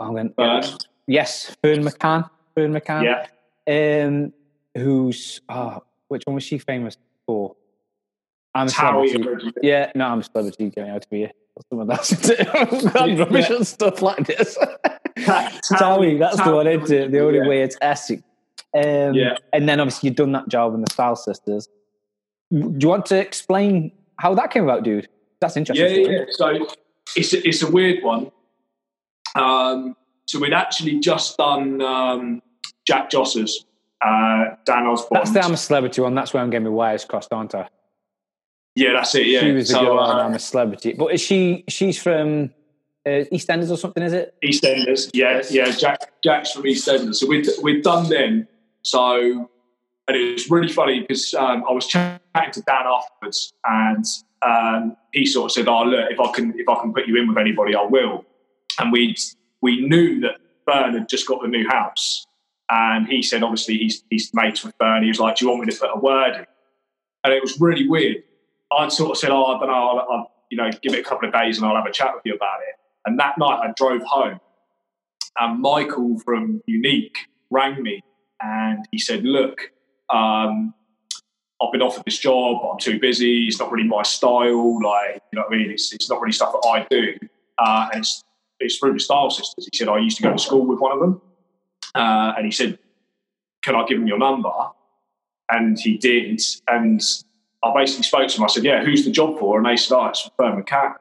I'm 0.01 0.13
going, 0.13 0.33
Ferne. 0.33 0.63
yes, 1.07 1.55
Ferne 1.63 1.83
McCann. 1.83 2.29
Ferne 2.55 2.73
McCann 2.73 3.03
yeah, 3.67 4.05
um, 4.05 4.33
who's 4.75 5.41
ah, 5.49 5.79
which 6.09 6.23
one 6.25 6.35
was 6.35 6.43
she 6.43 6.57
famous 6.57 6.97
for? 7.25 7.55
I'm 8.53 8.67
a 8.67 8.69
celebrity. 8.69 9.51
Yeah, 9.61 9.91
no, 9.95 10.07
I'm 10.07 10.19
a 10.19 10.23
celebrity. 10.23 10.69
Getting 10.69 10.91
out 10.91 11.05
of 11.05 11.09
here. 11.09 11.31
Someone. 11.69 11.89
I'm 11.91 13.17
rubbish 13.17 13.49
Yeah. 13.49 13.55
and 13.57 13.67
stuff 13.67 14.01
like 14.01 14.25
this. 14.27 14.57
Ta- 15.25 15.51
Towie, 15.73 16.17
that's 16.19 16.41
the 16.41 16.51
one. 16.53 16.67
Isn't 16.67 16.91
it? 16.91 17.11
The 17.11 17.19
only 17.19 17.39
Yeah. 17.39 17.47
way 17.47 17.61
it's 17.61 17.77
Essex. 17.81 18.21
Um, 18.73 19.13
Yeah. 19.13 19.37
And 19.53 19.67
then 19.69 19.79
obviously 19.79 20.07
you've 20.09 20.15
done 20.15 20.31
that 20.33 20.47
job 20.49 20.73
in 20.73 20.81
the 20.81 20.89
Style 20.91 21.15
Sisters. 21.15 21.67
Do 22.51 22.73
you 22.79 22.87
want 22.89 23.05
to 23.07 23.17
explain 23.19 23.91
how 24.17 24.33
that 24.35 24.51
came 24.51 24.63
about, 24.63 24.83
dude? 24.83 25.07
That's 25.39 25.55
interesting. 25.55 26.05
Yeah, 26.05 26.11
yeah. 26.19 26.25
So 26.31 26.67
it's 27.15 27.33
a, 27.33 27.47
it's 27.47 27.61
a 27.61 27.69
weird 27.71 28.03
one. 28.03 28.31
Um, 29.35 29.95
so 30.25 30.39
we'd 30.39 30.53
actually 30.53 30.99
just 30.99 31.37
done 31.37 31.81
um, 31.81 32.41
Jac 32.85 33.09
Jossa's, 33.09 33.65
uh, 34.01 34.55
Dan 34.65 34.87
Osborne. 34.87 35.19
That's 35.19 35.31
the 35.31 35.41
I'm 35.41 35.53
a 35.53 35.57
celebrity 35.57 36.01
one. 36.01 36.15
That's 36.15 36.33
where 36.33 36.41
I'm 36.41 36.49
getting 36.49 36.65
my 36.65 36.71
wires 36.71 37.05
crossed, 37.05 37.33
aren't 37.33 37.55
I? 37.55 37.67
yeah, 38.75 38.93
that's 38.93 39.13
it. 39.15 39.27
Yeah. 39.27 39.41
She 39.41 39.51
was 39.51 39.67
the 39.67 39.73
so, 39.75 39.81
girl 39.81 39.99
uh, 39.99 40.23
I'm 40.23 40.33
a 40.33 40.39
celebrity. 40.39 40.93
But 40.93 41.13
is 41.13 41.21
she? 41.21 41.63
She's 41.67 42.01
from 42.01 42.51
uh, 43.05 43.25
EastEnders 43.31 43.69
or 43.69 43.77
something? 43.77 44.03
Is 44.03 44.13
it? 44.13 44.35
EastEnders. 44.43 45.09
Yeah, 45.13 45.41
yeah. 45.49 45.71
Jack 45.71 46.11
Jack's 46.23 46.53
from 46.53 46.63
EastEnders. 46.63 47.15
So 47.15 47.27
we'd 47.27 47.47
we'd 47.61 47.83
done 47.83 48.09
them. 48.09 48.47
So 48.83 49.49
and 50.07 50.17
it 50.17 50.33
was 50.33 50.49
really 50.49 50.71
funny 50.71 51.01
because 51.01 51.33
um, 51.33 51.63
I 51.67 51.73
was 51.73 51.87
chatting 51.87 52.19
to 52.53 52.61
Dan 52.61 52.85
afterwards, 52.85 53.53
and 53.65 54.05
um, 54.41 54.97
he 55.13 55.25
sort 55.25 55.45
of 55.45 55.51
said, 55.51 55.67
"Oh, 55.67 55.83
look, 55.83 56.11
if 56.11 56.19
I 56.19 56.31
can 56.31 56.53
if 56.57 56.67
I 56.67 56.79
can 56.81 56.93
put 56.93 57.07
you 57.07 57.17
in 57.17 57.27
with 57.27 57.37
anybody, 57.37 57.75
I 57.75 57.83
will." 57.83 58.25
And 58.79 58.91
we 58.91 59.15
we 59.61 59.81
knew 59.81 60.19
that 60.21 60.37
Bern 60.65 60.93
had 60.93 61.09
just 61.09 61.27
got 61.27 61.41
the 61.41 61.47
new 61.47 61.67
house, 61.67 62.25
and 62.69 63.07
he 63.07 63.21
said, 63.21 63.43
obviously, 63.43 63.77
he's 63.77 64.03
he's 64.09 64.33
mates 64.33 64.63
with 64.63 64.77
Bern. 64.77 65.03
He 65.03 65.09
was 65.09 65.19
like, 65.19 65.37
"Do 65.37 65.45
you 65.45 65.51
want 65.51 65.65
me 65.65 65.71
to 65.71 65.79
put 65.79 65.89
a 65.93 65.99
word 65.99 66.35
in?" 66.35 66.45
And 67.23 67.33
it 67.33 67.41
was 67.41 67.59
really 67.59 67.87
weird. 67.87 68.23
I'd 68.71 68.91
sort 68.91 69.11
of 69.11 69.17
said, 69.17 69.29
"Oh, 69.31 69.45
I 69.45 69.59
don't 69.59 69.67
know. 69.67 69.73
I'll, 69.73 70.07
I'll 70.09 70.31
you 70.49 70.57
know 70.57 70.69
give 70.81 70.93
it 70.93 70.99
a 70.99 71.03
couple 71.03 71.27
of 71.27 71.33
days, 71.33 71.57
and 71.57 71.65
I'll 71.65 71.75
have 71.75 71.85
a 71.85 71.91
chat 71.91 72.13
with 72.13 72.23
you 72.25 72.33
about 72.33 72.59
it." 72.61 72.75
And 73.05 73.19
that 73.19 73.37
night, 73.37 73.59
I 73.63 73.73
drove 73.75 74.01
home, 74.03 74.39
and 75.39 75.61
Michael 75.61 76.19
from 76.19 76.61
Unique 76.65 77.17
rang 77.49 77.81
me, 77.81 78.03
and 78.41 78.85
he 78.91 78.99
said, 78.99 79.23
"Look." 79.23 79.71
Um, 80.09 80.73
I've 81.61 81.71
been 81.71 81.81
offered 81.81 82.03
this 82.05 82.17
job. 82.17 82.57
I'm 82.69 82.79
too 82.79 82.99
busy. 82.99 83.45
It's 83.45 83.59
not 83.59 83.71
really 83.71 83.87
my 83.87 84.01
style. 84.01 84.81
Like, 84.81 85.21
you 85.31 85.37
know 85.37 85.43
what 85.43 85.53
I 85.53 85.57
mean? 85.57 85.69
It's, 85.69 85.93
it's 85.93 86.09
not 86.09 86.19
really 86.19 86.31
stuff 86.33 86.53
that 86.53 86.67
I 86.67 86.87
do. 86.89 87.15
Uh, 87.59 87.89
and 87.93 87.99
it's, 88.01 88.23
it's 88.61 88.77
through 88.77 88.93
the 88.93 88.99
Style 88.99 89.29
Sisters. 89.29 89.67
He 89.71 89.77
said, 89.77 89.87
I 89.87 89.99
used 89.99 90.17
to 90.17 90.23
go 90.23 90.31
to 90.31 90.39
school 90.39 90.65
with 90.65 90.79
one 90.79 90.91
of 90.91 90.99
them. 90.99 91.21
Uh, 91.93 92.33
and 92.37 92.45
he 92.45 92.51
said, 92.51 92.79
Can 93.63 93.75
I 93.75 93.85
give 93.85 93.97
him 93.97 94.07
your 94.07 94.17
number? 94.17 94.51
And 95.49 95.77
he 95.79 95.97
did. 95.97 96.41
And 96.67 97.01
I 97.63 97.73
basically 97.73 98.03
spoke 98.03 98.27
to 98.29 98.37
him. 98.37 98.43
I 98.43 98.47
said, 98.47 98.63
Yeah, 98.63 98.83
who's 98.83 99.05
the 99.05 99.11
job 99.11 99.39
for? 99.39 99.57
And 99.57 99.65
they 99.65 99.77
said, 99.77 99.95
Oh, 99.95 100.05
it's 100.07 100.21
for 100.21 100.31
Ferne 100.37 100.63
McCann. 100.63 100.95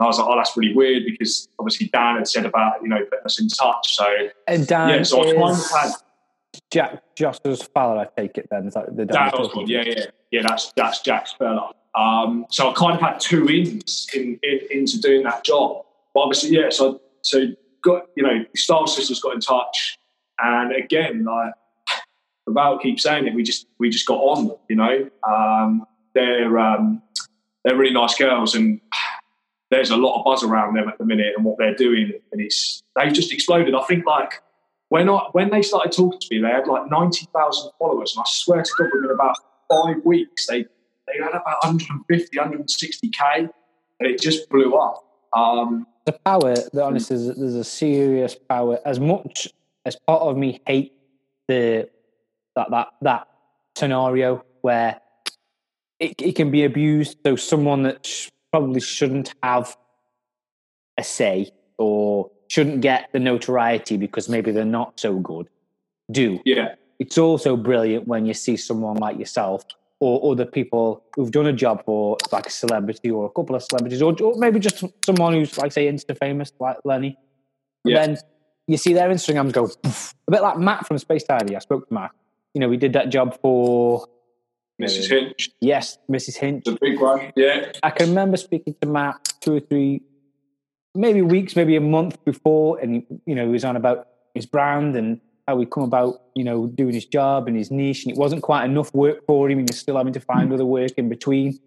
I 0.00 0.06
was 0.06 0.18
like, 0.18 0.28
oh, 0.28 0.36
that's 0.36 0.56
really 0.56 0.74
weird 0.74 1.04
because 1.04 1.48
obviously 1.58 1.88
Dan 1.88 2.16
had 2.16 2.28
said 2.28 2.46
about 2.46 2.80
you 2.82 2.88
know 2.88 3.04
putting 3.04 3.24
us 3.24 3.40
in 3.40 3.48
touch. 3.48 3.96
So 3.96 4.06
And 4.46 4.66
Dan 4.66 4.88
yeah, 4.90 5.02
so 5.02 5.22
I 5.22 5.50
is 5.50 5.72
had 5.72 5.92
Jac 6.70 7.02
Jossa's 7.16 7.62
father, 7.62 8.00
I 8.00 8.20
take 8.20 8.38
it 8.38 8.48
then. 8.50 8.68
Is 8.68 8.74
that 8.74 8.96
the 8.96 9.04
Dan 9.04 9.30
Dan 9.30 9.34
Osborne, 9.34 9.66
yeah, 9.66 9.82
yeah, 9.84 10.04
yeah. 10.30 10.42
That's 10.46 10.72
that's 10.76 11.00
Jack's 11.02 11.32
fella. 11.32 11.72
Um, 11.94 12.46
so 12.50 12.70
I 12.70 12.74
kind 12.74 12.94
of 12.94 13.00
had 13.00 13.18
two 13.18 13.48
ins 13.48 14.06
in, 14.14 14.38
in 14.42 14.60
into 14.70 15.00
doing 15.00 15.24
that 15.24 15.42
job. 15.42 15.84
But 16.14 16.20
obviously, 16.20 16.50
yeah. 16.50 16.70
So 16.70 17.00
so 17.22 17.46
got 17.82 18.06
you 18.16 18.22
know, 18.22 18.44
Style 18.56 18.86
Sisters 18.86 19.20
got 19.20 19.34
in 19.34 19.40
touch, 19.40 19.98
and 20.38 20.72
again, 20.72 21.24
like 21.24 21.52
about 22.46 22.82
keep 22.82 22.98
saying 23.00 23.26
it, 23.26 23.34
we 23.34 23.42
just 23.42 23.66
we 23.78 23.90
just 23.90 24.06
got 24.06 24.18
on. 24.18 24.56
You 24.68 24.76
know, 24.76 25.10
um, 25.28 25.86
they're 26.14 26.58
um, 26.58 27.02
they're 27.64 27.76
really 27.76 27.94
nice 27.94 28.16
girls, 28.16 28.54
and 28.54 28.80
there's 29.70 29.90
a 29.90 29.96
lot 29.96 30.18
of 30.18 30.24
buzz 30.24 30.42
around 30.42 30.74
them 30.74 30.88
at 30.88 30.98
the 30.98 31.04
minute 31.04 31.34
and 31.36 31.44
what 31.44 31.58
they're 31.58 31.74
doing, 31.74 32.12
and 32.32 32.40
it's 32.40 32.82
they've 32.96 33.12
just 33.12 33.32
exploded. 33.32 33.74
I 33.74 33.82
think 33.84 34.06
like 34.06 34.42
when 34.88 35.08
I 35.08 35.20
when 35.32 35.50
they 35.50 35.62
started 35.62 35.92
talking 35.92 36.20
to 36.20 36.26
me, 36.30 36.40
they 36.40 36.48
had 36.48 36.66
like 36.66 36.90
ninety 36.90 37.26
thousand 37.32 37.70
followers, 37.78 38.14
and 38.16 38.22
I 38.22 38.24
swear 38.26 38.62
to 38.62 38.70
God, 38.78 38.88
within 38.94 39.10
about 39.10 39.36
five 39.70 40.04
weeks, 40.04 40.46
they 40.46 40.64
they 41.06 41.22
had 41.22 41.30
about 41.30 41.64
150, 41.64 42.38
160 42.38 43.08
k, 43.08 43.22
and 43.36 43.50
it 44.00 44.20
just 44.20 44.48
blew 44.50 44.74
up. 44.74 45.04
Um, 45.34 45.86
the 46.08 46.18
power, 46.24 46.54
the 46.54 46.70
hmm. 46.72 46.78
honest 46.80 47.10
is 47.10 47.36
there's 47.36 47.54
a 47.54 47.64
serious 47.64 48.34
power. 48.34 48.78
As 48.84 48.98
much 48.98 49.48
as 49.84 49.96
part 49.96 50.22
of 50.22 50.36
me 50.36 50.60
hate 50.66 50.92
the 51.46 51.88
that 52.56 52.70
that 52.70 52.88
that 53.02 53.28
scenario 53.76 54.44
where 54.62 55.00
it, 56.00 56.14
it 56.20 56.34
can 56.34 56.50
be 56.50 56.64
abused. 56.64 57.18
So 57.24 57.36
someone 57.36 57.82
that 57.82 58.06
sh- 58.06 58.30
probably 58.50 58.80
shouldn't 58.80 59.34
have 59.42 59.76
a 60.96 61.04
say 61.04 61.50
or 61.76 62.30
shouldn't 62.48 62.80
get 62.80 63.10
the 63.12 63.20
notoriety 63.20 63.98
because 63.98 64.28
maybe 64.28 64.50
they're 64.50 64.64
not 64.64 64.98
so 64.98 65.18
good 65.18 65.48
do. 66.10 66.40
yeah, 66.44 66.74
It's 66.98 67.18
also 67.18 67.56
brilliant 67.56 68.08
when 68.08 68.24
you 68.24 68.32
see 68.32 68.56
someone 68.56 68.96
like 68.96 69.18
yourself 69.18 69.64
or 70.00 70.32
other 70.32 70.46
people 70.46 71.02
who've 71.16 71.30
done 71.30 71.46
a 71.46 71.52
job 71.52 71.84
for 71.84 72.16
like 72.30 72.46
a 72.46 72.50
celebrity 72.50 73.10
or 73.10 73.26
a 73.26 73.30
couple 73.30 73.56
of 73.56 73.62
celebrities 73.62 74.00
or, 74.00 74.14
or 74.22 74.34
maybe 74.36 74.60
just 74.60 74.84
someone 75.04 75.32
who's 75.32 75.58
like 75.58 75.72
say 75.72 75.90
insta 75.90 76.16
famous 76.16 76.52
like 76.60 76.76
Lenny. 76.84 77.16
Yeah. 77.84 78.06
then 78.06 78.18
you 78.66 78.76
see 78.76 78.92
their 78.92 79.08
Instagrams 79.08 79.52
go 79.52 79.68
poof. 79.82 80.14
a 80.28 80.30
bit 80.30 80.42
like 80.42 80.58
Matt 80.58 80.86
from 80.86 80.98
Space 80.98 81.24
Tidy. 81.24 81.56
I 81.56 81.58
spoke 81.58 81.88
to 81.88 81.94
Matt. 81.94 82.12
You 82.54 82.60
know, 82.60 82.68
we 82.68 82.76
did 82.76 82.92
that 82.92 83.08
job 83.08 83.38
for 83.40 84.06
Mrs. 84.80 85.08
Hinch, 85.08 85.50
yes, 85.60 85.98
Mrs. 86.10 86.36
Hinch. 86.36 86.64
the 86.64 86.78
big 86.80 87.00
one. 87.00 87.32
Yeah, 87.34 87.72
I 87.82 87.90
can 87.90 88.10
remember 88.10 88.36
speaking 88.36 88.76
to 88.80 88.88
Matt 88.88 89.32
two 89.40 89.56
or 89.56 89.60
three, 89.60 90.02
maybe 90.94 91.20
weeks, 91.20 91.56
maybe 91.56 91.74
a 91.74 91.80
month 91.80 92.24
before, 92.24 92.78
and 92.78 93.04
you 93.26 93.34
know 93.34 93.44
he 93.44 93.50
was 93.50 93.64
on 93.64 93.74
about 93.74 94.06
his 94.34 94.46
brand 94.46 94.94
and 94.96 95.20
how 95.48 95.56
we 95.56 95.64
come 95.64 95.82
about, 95.82 96.20
you 96.34 96.44
know, 96.44 96.66
doing 96.66 96.92
his 96.92 97.06
job 97.06 97.48
and 97.48 97.56
his 97.56 97.70
niche, 97.70 98.04
and 98.04 98.12
it 98.12 98.18
wasn't 98.18 98.42
quite 98.42 98.66
enough 98.66 98.94
work 98.94 99.24
for 99.26 99.50
him, 99.50 99.58
and 99.58 99.68
he's 99.68 99.80
still 99.80 99.96
having 99.96 100.12
to 100.12 100.20
find 100.20 100.52
other 100.52 100.66
work 100.66 100.92
in 100.98 101.08
between. 101.08 101.58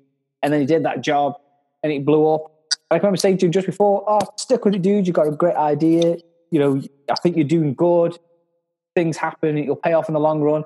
And 0.44 0.54
then 0.54 0.60
he 0.62 0.68
did 0.68 0.86
that 0.86 1.02
job, 1.02 1.34
and 1.82 1.92
it 1.92 2.06
blew 2.06 2.32
up. 2.32 2.52
I 2.92 2.98
remember 2.98 3.18
saying 3.18 3.40
to 3.40 3.48
him 3.48 3.52
just 3.52 3.66
before, 3.66 4.04
"Oh, 4.08 4.20
stick 4.38 4.64
with 4.64 4.76
it, 4.76 4.84
dude. 4.84 5.08
You've 5.08 5.16
got 5.16 5.28
a 5.28 5.32
great 5.32 5.56
idea. 5.56 6.18
You 6.52 6.60
know, 6.60 6.82
I 7.10 7.16
think 7.16 7.36
you're 7.36 7.48
doing 7.48 7.74
good. 7.74 8.20
Things 8.94 9.18
happen. 9.18 9.58
It'll 9.58 9.76
pay 9.76 9.94
off 9.94 10.08
in 10.08 10.14
the 10.14 10.20
long 10.20 10.42
run." 10.42 10.64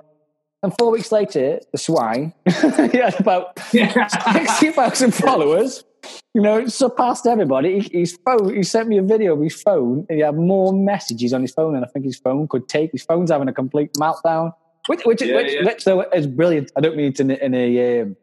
And 0.62 0.74
four 0.78 0.92
weeks 0.92 1.12
later, 1.12 1.60
the 1.72 1.78
swine, 1.78 2.34
he 2.46 2.98
had 2.98 3.18
about 3.20 3.58
60,000 3.70 5.14
followers. 5.14 5.86
You 6.36 6.42
know, 6.42 6.58
it 6.58 6.70
surpassed 6.74 7.26
everybody. 7.28 7.80
He, 7.80 8.00
his 8.02 8.20
phone, 8.26 8.54
he 8.54 8.62
sent 8.64 8.90
me 8.90 8.98
a 8.98 9.02
video 9.02 9.36
of 9.36 9.42
his 9.42 9.56
phone, 9.62 10.06
and 10.10 10.18
he 10.18 10.20
had 10.20 10.36
more 10.36 10.74
messages 10.74 11.32
on 11.32 11.40
his 11.42 11.52
phone 11.54 11.74
than 11.76 11.84
I 11.86 11.88
think 11.88 12.04
his 12.04 12.18
phone 12.18 12.50
could 12.50 12.68
take. 12.68 12.92
His 12.92 13.04
phone's 13.04 13.32
having 13.32 13.48
a 13.48 13.54
complete 13.54 13.94
meltdown, 13.94 14.52
which, 14.88 15.06
which, 15.06 15.22
Yeah, 15.22 15.38
which, 15.38 15.54
yeah. 15.54 15.64
which 15.64 15.86
though 15.86 16.02
is 16.02 16.28
brilliant. 16.28 16.74
I 16.76 16.82
don't 16.82 16.98
mean 16.98 17.14
it 17.14 17.20
in, 17.22 17.32
a- 17.32 17.36
in 17.36 17.54
a, 17.56 18.02
um, 18.02 18.18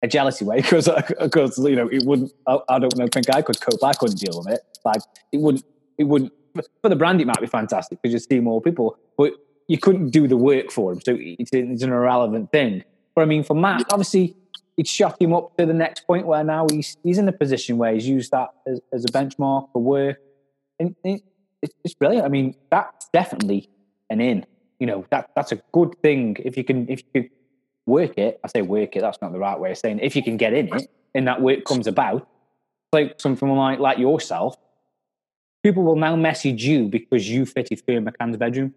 a 0.00 0.06
jealousy 0.06 0.44
way, 0.44 0.60
because, 0.60 0.88
because, 1.20 1.58
you 1.68 1.74
know, 1.74 1.88
it 1.88 2.04
wouldn't, 2.06 2.32
I, 2.46 2.58
I 2.68 2.78
don't 2.78 2.96
know, 2.96 3.08
think 3.12 3.28
I 3.34 3.42
could 3.42 3.60
cope. 3.60 3.82
I 3.82 3.94
couldn't 3.94 4.20
deal 4.20 4.38
with 4.38 4.54
it. 4.54 4.60
Like, 4.84 5.02
it 5.32 5.40
wouldn't, 5.40 5.64
it 5.98 6.04
wouldn't, 6.04 6.32
for 6.82 6.88
the 6.88 6.94
brand, 6.94 7.20
it 7.20 7.26
might 7.26 7.40
be 7.40 7.48
fantastic 7.48 8.00
because 8.00 8.12
you 8.12 8.20
see 8.20 8.38
more 8.38 8.62
people, 8.62 8.96
but 9.18 9.32
you 9.66 9.78
couldn't 9.78 10.10
do 10.10 10.28
the 10.28 10.36
work 10.36 10.70
for 10.70 10.92
him. 10.92 11.00
So 11.00 11.16
it's, 11.18 11.50
it's 11.52 11.82
an 11.82 11.90
irrelevant 11.92 12.52
thing. 12.52 12.84
But 13.16 13.22
I 13.22 13.24
mean, 13.24 13.42
for 13.42 13.54
Matt, 13.54 13.86
obviously, 13.90 14.36
it 14.76 14.86
shot 14.86 15.20
him 15.20 15.32
up 15.32 15.56
to 15.56 15.66
the 15.66 15.74
next 15.74 16.06
point 16.06 16.26
where 16.26 16.42
now 16.42 16.66
he's 16.70 16.96
he's 17.02 17.18
in 17.18 17.28
a 17.28 17.32
position 17.32 17.78
where 17.78 17.92
he's 17.94 18.06
used 18.08 18.30
that 18.32 18.48
as, 18.66 18.80
as 18.92 19.04
a 19.04 19.08
benchmark 19.08 19.70
for 19.72 19.82
work, 19.82 20.18
and 20.78 20.94
it, 21.04 21.22
it's, 21.84 21.94
brilliant. 21.94 22.26
I 22.26 22.28
mean, 22.28 22.54
that's 22.70 23.08
definitely 23.12 23.70
an 24.10 24.20
in. 24.20 24.46
You 24.78 24.86
know, 24.86 25.06
that 25.10 25.30
that's 25.36 25.52
a 25.52 25.56
good 25.72 25.94
thing 26.02 26.36
if 26.44 26.56
you 26.56 26.64
can 26.64 26.88
if 26.88 27.02
you 27.14 27.30
work 27.86 28.18
it. 28.18 28.40
I 28.44 28.48
say 28.48 28.62
work 28.62 28.96
it. 28.96 29.00
That's 29.00 29.20
not 29.22 29.32
the 29.32 29.38
right 29.38 29.58
way 29.58 29.70
of 29.70 29.78
saying. 29.78 30.00
It. 30.00 30.04
If 30.04 30.16
you 30.16 30.22
can 30.22 30.36
get 30.36 30.52
in 30.52 30.74
it, 30.74 30.90
and 31.14 31.26
that 31.28 31.40
work 31.40 31.64
comes 31.64 31.86
about, 31.86 32.28
like 32.92 33.20
something 33.20 33.48
like 33.48 33.78
like 33.78 33.98
yourself, 33.98 34.56
people 35.62 35.84
will 35.84 35.96
now 35.96 36.16
message 36.16 36.64
you 36.64 36.88
because 36.88 37.28
you 37.28 37.46
fitted 37.46 37.80
Ferne 37.86 38.04
McCann's 38.04 38.36
bedroom. 38.36 38.74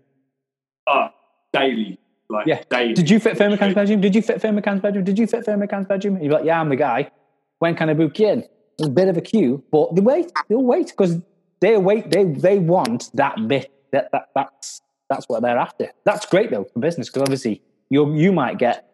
uh, 0.88 1.10
daily, 1.52 2.00
like 2.30 2.46
Yeah. 2.48 2.64
daily. 2.70 2.94
Did 2.94 3.10
you 3.10 3.20
fit 3.20 3.38
Ferne 3.38 3.52
McCann's 3.56 3.76
bedroom? 3.76 4.02
Did 4.02 4.16
you 4.16 4.22
fit 4.22 4.42
Ferne 4.42 4.60
McCann's 4.60 4.82
bedroom? 4.82 5.04
Did 5.04 5.18
you 5.20 5.28
fit 5.28 5.46
Ferne 5.46 5.60
McCann's 5.60 5.88
bedroom? 5.88 6.16
And 6.16 6.26
you're 6.26 6.34
like, 6.34 6.46
yeah, 6.46 6.60
I'm 6.60 6.70
the 6.70 6.76
guy. 6.76 7.12
When 7.60 7.76
can 7.76 7.90
I 7.90 7.94
book 7.94 8.18
you 8.20 8.28
in? 8.28 8.44
There's 8.78 8.90
a 8.90 8.92
bit 8.92 9.08
of 9.08 9.18
a 9.18 9.22
queue, 9.22 9.64
but 9.72 9.96
they 9.96 10.02
wait. 10.02 10.32
They'll 10.48 10.62
wait 10.62 10.88
because 10.88 11.20
they 11.62 11.78
wait. 11.78 12.12
They 12.12 12.26
they 12.26 12.60
want 12.60 13.10
that 13.16 13.36
bit. 13.48 13.72
That, 13.92 14.10
that 14.12 14.30
that's 14.36 14.82
that's 15.10 15.26
what 15.28 15.42
they're 15.42 15.58
after. 15.58 15.90
That's 16.06 16.26
great 16.28 16.52
though 16.52 16.66
for 16.66 16.80
business 16.80 17.10
because 17.10 17.24
obviously 17.24 17.62
you 17.90 18.14
you 18.14 18.32
might 18.32 18.60
get 18.60 18.86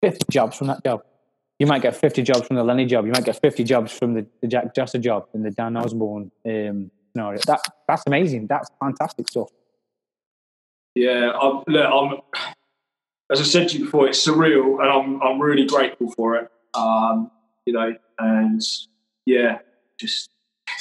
fifty 0.00 0.24
jobs 0.30 0.56
from 0.58 0.66
that 0.68 0.82
job. 0.82 1.02
You 1.60 1.66
might 1.68 1.82
get 1.82 1.94
fifty 1.94 2.22
jobs 2.22 2.46
from 2.48 2.56
the 2.56 2.64
Lenny 2.64 2.86
job. 2.86 3.06
You 3.06 3.12
might 3.12 3.24
get 3.24 3.40
fifty 3.40 3.62
jobs 3.62 3.92
from 3.92 4.14
the, 4.14 4.26
the 4.40 4.48
Jac 4.48 4.74
Jossa 4.74 5.00
job 5.00 5.26
and 5.32 5.44
the 5.44 5.52
Dan 5.52 5.76
Osborne 5.76 6.32
um, 6.44 6.90
scenario. 7.12 7.40
That 7.46 7.60
that's 7.86 8.02
amazing. 8.08 8.48
That's 8.48 8.68
fantastic 8.80 9.28
stuff. 9.28 9.50
Yeah, 10.94 11.32
I'm, 11.32 11.62
look, 11.66 11.86
I'm, 11.86 12.42
as 13.30 13.40
I 13.40 13.44
said 13.44 13.68
to 13.70 13.78
you 13.78 13.84
before, 13.86 14.08
it's 14.08 14.26
surreal, 14.26 14.80
and 14.80 14.90
I'm 14.90 15.22
I'm 15.22 15.40
really 15.40 15.66
grateful 15.66 16.10
for 16.12 16.36
it. 16.36 16.48
Um, 16.74 17.30
you 17.64 17.72
know, 17.72 17.94
and 18.18 18.60
yeah, 19.24 19.58
just 19.98 20.30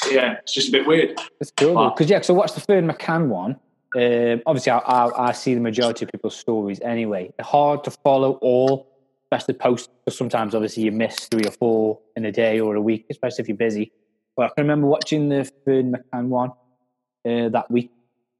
yeah, 0.10 0.38
it's 0.42 0.54
just 0.54 0.70
a 0.70 0.72
bit 0.72 0.86
weird. 0.86 1.20
It's 1.40 1.52
cool 1.56 1.90
because 1.92 2.10
yeah. 2.10 2.22
So 2.22 2.34
watch 2.34 2.54
the 2.54 2.62
Ferne 2.62 2.90
McCann 2.90 3.28
one. 3.28 3.58
Um, 3.96 4.42
obviously, 4.46 4.72
I, 4.72 4.78
I, 4.80 5.30
I 5.30 5.32
see 5.32 5.54
the 5.54 5.60
majority 5.60 6.06
of 6.06 6.12
people's 6.12 6.36
stories 6.36 6.80
anyway. 6.82 7.34
They're 7.38 7.46
hard 7.46 7.84
to 7.86 7.92
follow 7.92 8.34
all, 8.42 8.88
especially 9.26 9.56
posts. 9.56 9.90
Because 10.06 10.18
sometimes, 10.18 10.56
obviously, 10.56 10.84
you 10.84 10.92
miss 10.92 11.28
three 11.28 11.46
or 11.46 11.52
four 11.52 12.00
in 12.16 12.26
a 12.26 12.32
day 12.32 12.60
or 12.60 12.76
a 12.76 12.82
week, 12.82 13.06
especially 13.10 13.44
if 13.44 13.48
you're 13.48 13.58
busy. 13.58 13.92
But 14.36 14.46
I 14.46 14.48
can 14.50 14.64
remember 14.64 14.88
watching 14.88 15.30
the 15.30 15.50
Ferne 15.66 15.94
McCann 15.94 16.28
one 16.28 16.52
uh, 17.26 17.50
that 17.50 17.70
week 17.70 17.92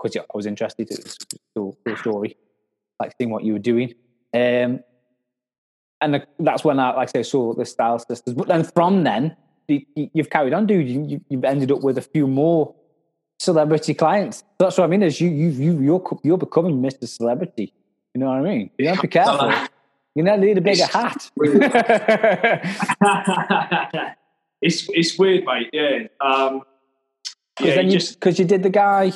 because 0.02 0.18
I 0.18 0.24
was 0.34 0.46
interested. 0.46 0.90
It 0.92 1.04
was 1.04 1.18
a 1.34 1.38
cool, 1.56 1.78
cool 1.86 1.98
story, 1.98 2.38
like 3.00 3.14
seeing 3.18 3.30
what 3.30 3.44
you 3.44 3.54
were 3.54 3.60
doing. 3.60 3.94
Um, 4.34 4.80
and 6.02 6.16
the, 6.16 6.26
that's 6.40 6.64
when 6.64 6.80
I, 6.80 6.96
like 6.96 7.10
I 7.10 7.12
say, 7.12 7.24
saw 7.24 7.54
the 7.54 7.66
Style 7.66 8.00
Sisters. 8.00 8.34
But 8.34 8.48
then 8.48 8.64
from 8.64 9.04
then, 9.04 9.36
you, 9.68 9.82
you've 9.96 10.30
carried 10.30 10.54
on, 10.54 10.66
dude. 10.66 10.90
You, 10.90 11.22
you've 11.30 11.44
ended 11.46 11.72
up 11.72 11.82
with 11.82 11.98
a 11.98 12.02
few 12.02 12.28
more 12.28 12.74
celebrity 13.40 13.94
clients. 13.94 14.44
That's 14.58 14.78
what 14.78 14.86
I 14.86 14.88
mean. 14.88 15.04
Is 15.04 15.22
you 15.22 15.30
you 15.30 15.50
you 15.50 15.80
you're 15.82 16.20
you're 16.24 16.38
becoming 16.38 16.82
Mr. 16.82 17.08
Celebrity. 17.08 17.74
You 18.14 18.20
know 18.22 18.28
what 18.28 18.38
I 18.38 18.42
mean? 18.42 18.72
You 18.78 18.88
have 18.90 18.98
to 18.98 19.04
be 19.04 19.08
careful. 19.08 19.54
You 20.16 20.24
now 20.24 20.36
need 20.36 20.58
a 20.58 20.62
bigger 20.62 20.88
hat. 20.88 21.32
it's 24.62 24.90
it's 24.90 25.18
weird, 25.18 25.46
mate. 25.46 25.70
Yeah, 25.72 26.08
um, 26.20 26.64
yeah, 27.62 27.76
then 27.76 27.86
you 27.86 27.94
just 27.94 28.20
because 28.20 28.38
you 28.38 28.44
did 28.44 28.64
the 28.64 28.70
guy, 28.70 29.14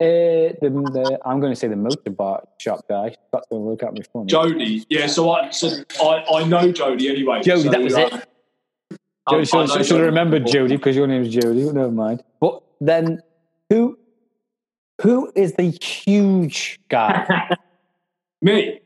uh, 0.00 0.54
the, 0.60 0.70
the 0.70 1.18
I'm 1.24 1.40
going 1.40 1.52
to 1.52 1.56
say 1.56 1.68
the 1.68 1.76
motor 1.76 2.10
bar 2.10 2.44
shop 2.58 2.84
guy. 2.88 3.16
That's 3.32 3.46
going 3.48 3.62
to 3.62 3.68
look 3.70 3.82
at 3.82 3.92
me 3.92 4.02
funny. 4.12 4.26
Jody. 4.26 4.86
Yeah, 4.88 5.06
so 5.06 5.30
I 5.32 5.50
so 5.50 5.68
I, 6.02 6.24
I 6.36 6.44
know 6.44 6.70
Jody 6.70 7.08
anyway. 7.08 7.42
Jody, 7.42 7.62
so, 7.62 7.70
that 7.70 7.82
was 7.82 7.94
uh, 7.94 8.00
it. 8.00 9.00
Jody 9.28 9.42
I 9.42 9.44
should, 9.44 9.56
know 9.56 9.66
should 9.66 9.76
have 9.78 9.86
Jody 9.86 10.02
remembered. 10.02 10.46
Jody 10.46 10.76
because 10.76 10.94
your 10.94 11.06
name 11.06 11.22
is 11.22 11.34
Jody. 11.34 11.64
Never 11.64 11.90
mind. 11.90 12.22
But 12.40 12.62
then 12.80 13.22
who 13.70 13.98
who 15.02 15.32
is 15.34 15.54
the 15.54 15.64
huge 15.64 16.78
guy? 16.88 17.56
Me. 18.42 18.80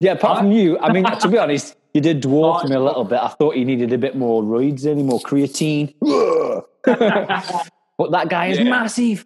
Yeah, 0.00 0.12
apart 0.12 0.38
from 0.38 0.50
you, 0.50 0.78
I 0.80 0.92
mean, 0.92 1.04
to 1.04 1.28
be 1.28 1.38
honest, 1.38 1.76
you 1.94 2.00
did 2.00 2.22
dwarf 2.22 2.68
me 2.68 2.74
a 2.74 2.80
little 2.80 3.04
bit. 3.04 3.20
I 3.20 3.28
thought 3.28 3.56
you 3.56 3.64
needed 3.64 3.92
a 3.92 3.98
bit 3.98 4.16
more 4.16 4.42
roids 4.42 4.84
in, 4.84 5.06
more 5.06 5.20
creatine. 5.20 5.94
but 6.84 8.10
that 8.10 8.28
guy 8.28 8.48
is 8.48 8.58
Yeah. 8.58 8.64
massive. 8.64 9.24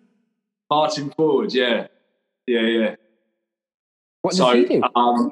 Martyn 0.70 1.10
Ford. 1.10 1.52
Yeah, 1.52 1.86
yeah, 2.46 2.60
yeah. 2.60 2.96
What 4.22 4.30
does 4.30 4.38
so 4.38 4.54
he 4.54 4.64
do? 4.64 4.82
um, 4.94 5.30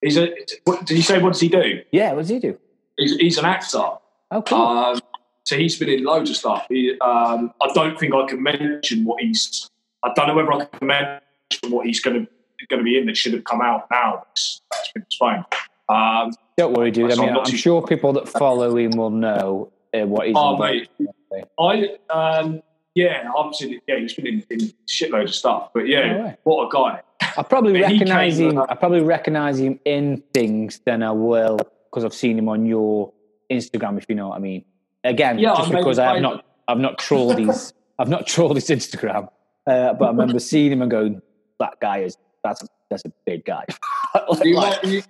he's 0.00 0.16
a. 0.16 0.34
What, 0.64 0.86
did 0.86 0.96
you 0.96 1.02
say? 1.02 1.20
What 1.20 1.32
does 1.32 1.40
he 1.40 1.48
do? 1.48 1.82
yeah, 1.92 2.12
what 2.12 2.22
does 2.22 2.30
he 2.30 2.38
do? 2.38 2.58
He's, 2.96 3.16
he's 3.16 3.38
an 3.38 3.44
actor. 3.44 3.82
Oh, 4.30 4.42
cool. 4.42 4.58
Um, 4.58 5.00
so 5.44 5.56
he's 5.56 5.78
been 5.78 5.88
in 5.88 6.04
loads 6.04 6.30
of 6.30 6.36
stuff. 6.36 6.66
He, 6.68 6.98
um, 7.00 7.52
I 7.60 7.68
don't 7.74 7.98
think 7.98 8.14
I 8.14 8.26
can 8.26 8.42
mention 8.42 9.04
what 9.04 9.22
he's. 9.22 9.68
I 10.02 10.12
don't 10.14 10.28
know 10.28 10.34
whether 10.34 10.52
I 10.52 10.64
can 10.64 10.86
mention 10.86 11.70
what 11.70 11.86
he's 11.86 12.00
going 12.00 12.24
to 12.26 12.32
going 12.68 12.80
to 12.80 12.84
be 12.84 12.98
in 12.98 13.06
that 13.06 13.16
should 13.16 13.32
have 13.32 13.44
come 13.44 13.60
out 13.60 13.86
now. 13.90 14.24
It's, 14.32 14.60
it's 14.72 14.92
been 14.92 15.02
postponed. 15.02 15.44
Um, 15.88 16.32
Don't 16.56 16.74
worry, 16.74 16.90
dude. 16.90 17.12
I 17.12 17.16
mean, 17.16 17.30
I'm, 17.30 17.38
I'm 17.38 17.44
sure 17.44 17.84
people 17.86 18.12
that 18.14 18.28
follow 18.28 18.76
him 18.76 18.92
will 18.92 19.10
know 19.10 19.72
uh, 19.94 20.06
what 20.06 20.26
he's 20.26 20.36
Oh, 20.36 20.56
mate. 20.56 20.88
I 21.58 21.96
um, 22.10 22.62
yeah, 22.94 23.28
obviously, 23.34 23.80
yeah, 23.86 23.98
he's 23.98 24.14
been 24.14 24.26
in, 24.26 24.44
in 24.50 24.72
shitloads 24.88 25.24
of 25.24 25.34
stuff. 25.34 25.70
But 25.74 25.88
yeah, 25.88 26.22
way. 26.24 26.36
what 26.44 26.66
a 26.66 26.70
guy! 26.72 27.00
I 27.36 27.42
probably 27.42 27.80
recognize 27.80 28.38
him. 28.38 28.58
uh, 28.58 28.66
I 28.68 28.74
probably 28.74 29.00
recognize 29.00 29.58
him 29.58 29.80
in 29.84 30.22
things 30.34 30.80
than 30.84 31.02
I 31.02 31.12
will 31.12 31.58
because 31.90 32.04
I've 32.04 32.14
seen 32.14 32.38
him 32.38 32.48
on 32.48 32.66
your 32.66 33.12
Instagram. 33.50 33.98
If 33.98 34.06
you 34.08 34.14
know 34.14 34.28
what 34.28 34.36
I 34.36 34.40
mean. 34.40 34.64
Again, 35.04 35.38
Yeah, 35.38 35.54
just 35.56 35.72
I 35.72 35.78
because 35.78 35.98
I 35.98 36.12
have 36.14 36.22
not, 36.22 36.44
I've 36.68 36.78
not 36.78 36.96
trolled 36.98 37.38
his, 37.38 37.72
I've 37.98 38.08
not 38.08 38.26
trolled 38.26 38.54
his 38.54 38.68
Instagram. 38.68 39.28
Uh, 39.66 39.94
but 39.94 40.04
I 40.04 40.08
remember 40.08 40.38
seeing 40.38 40.70
him 40.72 40.80
and 40.82 40.90
going, 40.90 41.22
"That 41.58 41.80
guy 41.80 41.98
is 41.98 42.16
that's 42.44 42.62
a, 42.62 42.66
that's 42.90 43.04
a 43.04 43.12
big 43.26 43.44
guy." 43.44 43.64
You 44.44 44.54
might- 44.56 44.84
you- 44.84 45.02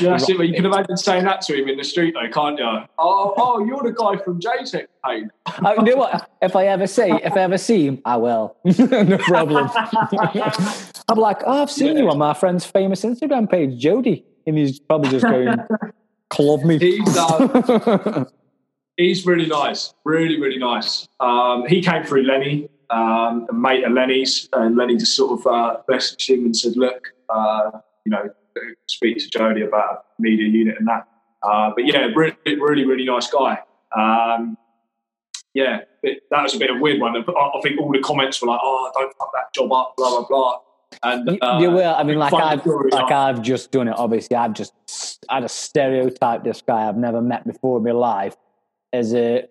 yeah, 0.00 0.10
that's 0.10 0.28
it. 0.28 0.36
But 0.36 0.48
you 0.48 0.54
can 0.54 0.66
imagine 0.66 0.96
saying 0.96 1.24
that 1.24 1.40
to 1.42 1.54
him 1.54 1.68
in 1.68 1.76
the 1.76 1.84
street, 1.84 2.14
though, 2.14 2.28
can't 2.30 2.58
you? 2.58 2.64
Oh, 2.98 3.34
oh, 3.36 3.64
you're 3.64 3.82
the 3.82 3.92
guy 3.92 4.22
from 4.22 4.40
JTech 4.40 4.86
Pain. 5.04 5.30
I, 5.46 5.74
you 5.74 5.82
know 5.82 5.96
what? 5.96 6.30
If 6.42 6.56
I 6.56 6.66
ever 6.66 6.86
say, 6.86 7.10
if 7.10 7.32
I 7.32 7.40
ever 7.40 7.58
see 7.58 7.86
him, 7.86 8.02
I 8.04 8.16
will. 8.16 8.56
no 8.64 9.18
problem. 9.18 9.70
I'm 11.08 11.18
like, 11.18 11.42
oh, 11.46 11.62
I've 11.62 11.70
seen 11.70 11.96
you 11.96 12.08
on 12.10 12.18
my 12.18 12.34
friend's 12.34 12.64
famous 12.64 13.02
Instagram 13.02 13.50
page, 13.50 13.78
Jody, 13.78 14.24
and 14.46 14.56
he's 14.56 14.78
probably 14.78 15.10
just 15.10 15.24
going, 15.24 15.58
club 16.30 16.64
me. 16.64 16.78
He's 16.78 17.16
um, 17.16 18.26
he's 18.96 19.26
really 19.26 19.46
nice, 19.46 19.92
really, 20.04 20.40
really 20.40 20.58
nice. 20.58 21.08
Um, 21.18 21.66
he 21.66 21.82
came 21.82 22.04
through 22.04 22.22
Lenny, 22.22 22.68
um, 22.88 23.46
a 23.50 23.52
mate 23.52 23.84
of 23.84 23.92
Lenny's, 23.92 24.48
and 24.52 24.76
Lenny 24.76 24.96
just 24.96 25.14
sort 25.14 25.40
of 25.40 25.46
uh, 25.46 25.76
messaged 25.90 26.30
him 26.30 26.46
and 26.46 26.56
said, 26.56 26.76
"Look, 26.76 27.12
uh, 27.28 27.72
you 28.04 28.10
know, 28.10 28.30
speak 28.88 29.18
to 29.18 29.28
Jody 29.30 29.62
about 29.62 30.04
media 30.18 30.46
unit 30.48 30.76
and 30.78 30.88
that." 30.88 31.06
Uh, 31.42 31.70
but 31.74 31.86
yeah, 31.86 32.06
really, 32.14 32.36
really, 32.46 32.84
really 32.84 33.04
nice 33.04 33.30
guy. 33.30 33.58
Um, 33.96 34.56
yeah, 35.54 35.80
it, 36.02 36.22
that 36.30 36.42
was 36.42 36.54
a 36.54 36.58
bit 36.58 36.70
of 36.70 36.76
a 36.76 36.80
weird 36.80 37.00
one. 37.00 37.16
I, 37.16 37.20
I 37.20 37.60
think 37.62 37.80
all 37.80 37.90
the 37.92 38.00
comments 38.00 38.40
were 38.40 38.48
like, 38.48 38.60
"Oh, 38.62 38.90
don't 38.94 39.12
fuck 39.16 39.30
that 39.34 39.52
job 39.54 39.72
up," 39.72 39.94
blah 39.96 40.10
blah 40.10 40.26
blah. 40.28 40.58
And 41.02 41.28
You- 41.30 41.38
uh, 41.40 41.60
you 41.60 41.70
will. 41.70 41.94
I 41.94 42.02
mean, 42.02 42.18
like 42.18 42.32
I've 42.34 42.64
like 42.66 43.10
I've 43.12 43.42
just 43.42 43.70
done 43.72 43.88
it. 43.88 43.94
Obviously, 43.96 44.36
I've 44.36 44.52
just 44.54 44.72
I 45.28 45.40
just 45.40 45.56
stereotyped 45.60 46.44
this 46.44 46.62
guy 46.62 46.88
I've 46.88 46.96
never 46.96 47.22
met 47.22 47.46
before 47.46 47.78
in 47.78 47.84
my 47.84 47.92
life 47.92 48.36
as 48.92 49.14
a 49.14 49.46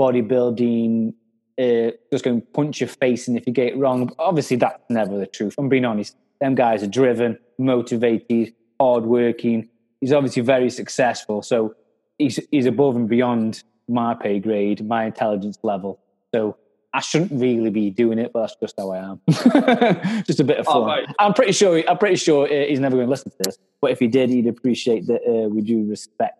bodybuilding, 0.00 1.14
uh, 1.58 1.90
just 2.12 2.24
going 2.24 2.40
to 2.40 2.46
punch 2.48 2.80
your 2.80 2.88
face, 2.88 3.28
and 3.28 3.36
if 3.36 3.46
you 3.46 3.52
get 3.52 3.68
it 3.68 3.76
wrong, 3.78 4.12
obviously 4.18 4.56
that's 4.56 4.82
never 4.88 5.18
the 5.18 5.26
truth. 5.26 5.54
I'm 5.58 5.68
being 5.68 5.84
honest. 5.84 6.16
Them 6.40 6.54
guys 6.54 6.82
are 6.82 6.88
driven, 6.88 7.38
motivated, 7.62 8.54
hardworking. 8.80 9.68
He's 10.00 10.12
obviously 10.12 10.42
very 10.42 10.70
successful, 10.70 11.42
so 11.42 11.74
he's 12.18 12.38
he's 12.50 12.66
above 12.66 12.96
and 12.96 13.08
beyond 13.08 13.62
my 13.88 14.14
pay 14.14 14.38
grade, 14.38 14.84
my 14.86 15.06
intelligence 15.06 15.58
level. 15.62 16.00
So 16.34 16.56
I 16.94 17.00
shouldn't 17.00 17.32
really 17.32 17.70
be 17.70 17.90
doing 17.90 18.18
it, 18.18 18.32
but 18.32 18.40
that's 18.42 18.56
just 18.56 18.74
how 18.78 18.90
I 18.90 18.98
am. 18.98 19.20
just 20.24 20.40
a 20.40 20.44
bit 20.44 20.58
of 20.58 20.66
Oh, 20.68 20.86
fun. 20.86 21.06
I'm 21.18 21.32
pretty 21.34 21.52
sure. 21.52 21.82
I'm 21.88 21.98
pretty 21.98 22.16
sure 22.16 22.46
uh, 22.46 22.66
he's 22.66 22.80
never 22.80 22.96
going 22.96 23.06
to 23.06 23.10
listen 23.10 23.30
to 23.30 23.36
this. 23.44 23.58
But 23.80 23.92
if 23.92 23.98
he 23.98 24.08
did, 24.08 24.30
he'd 24.30 24.46
appreciate 24.46 25.06
that 25.06 25.22
uh, 25.26 25.48
we 25.48 25.62
do 25.62 25.88
respect 25.88 26.38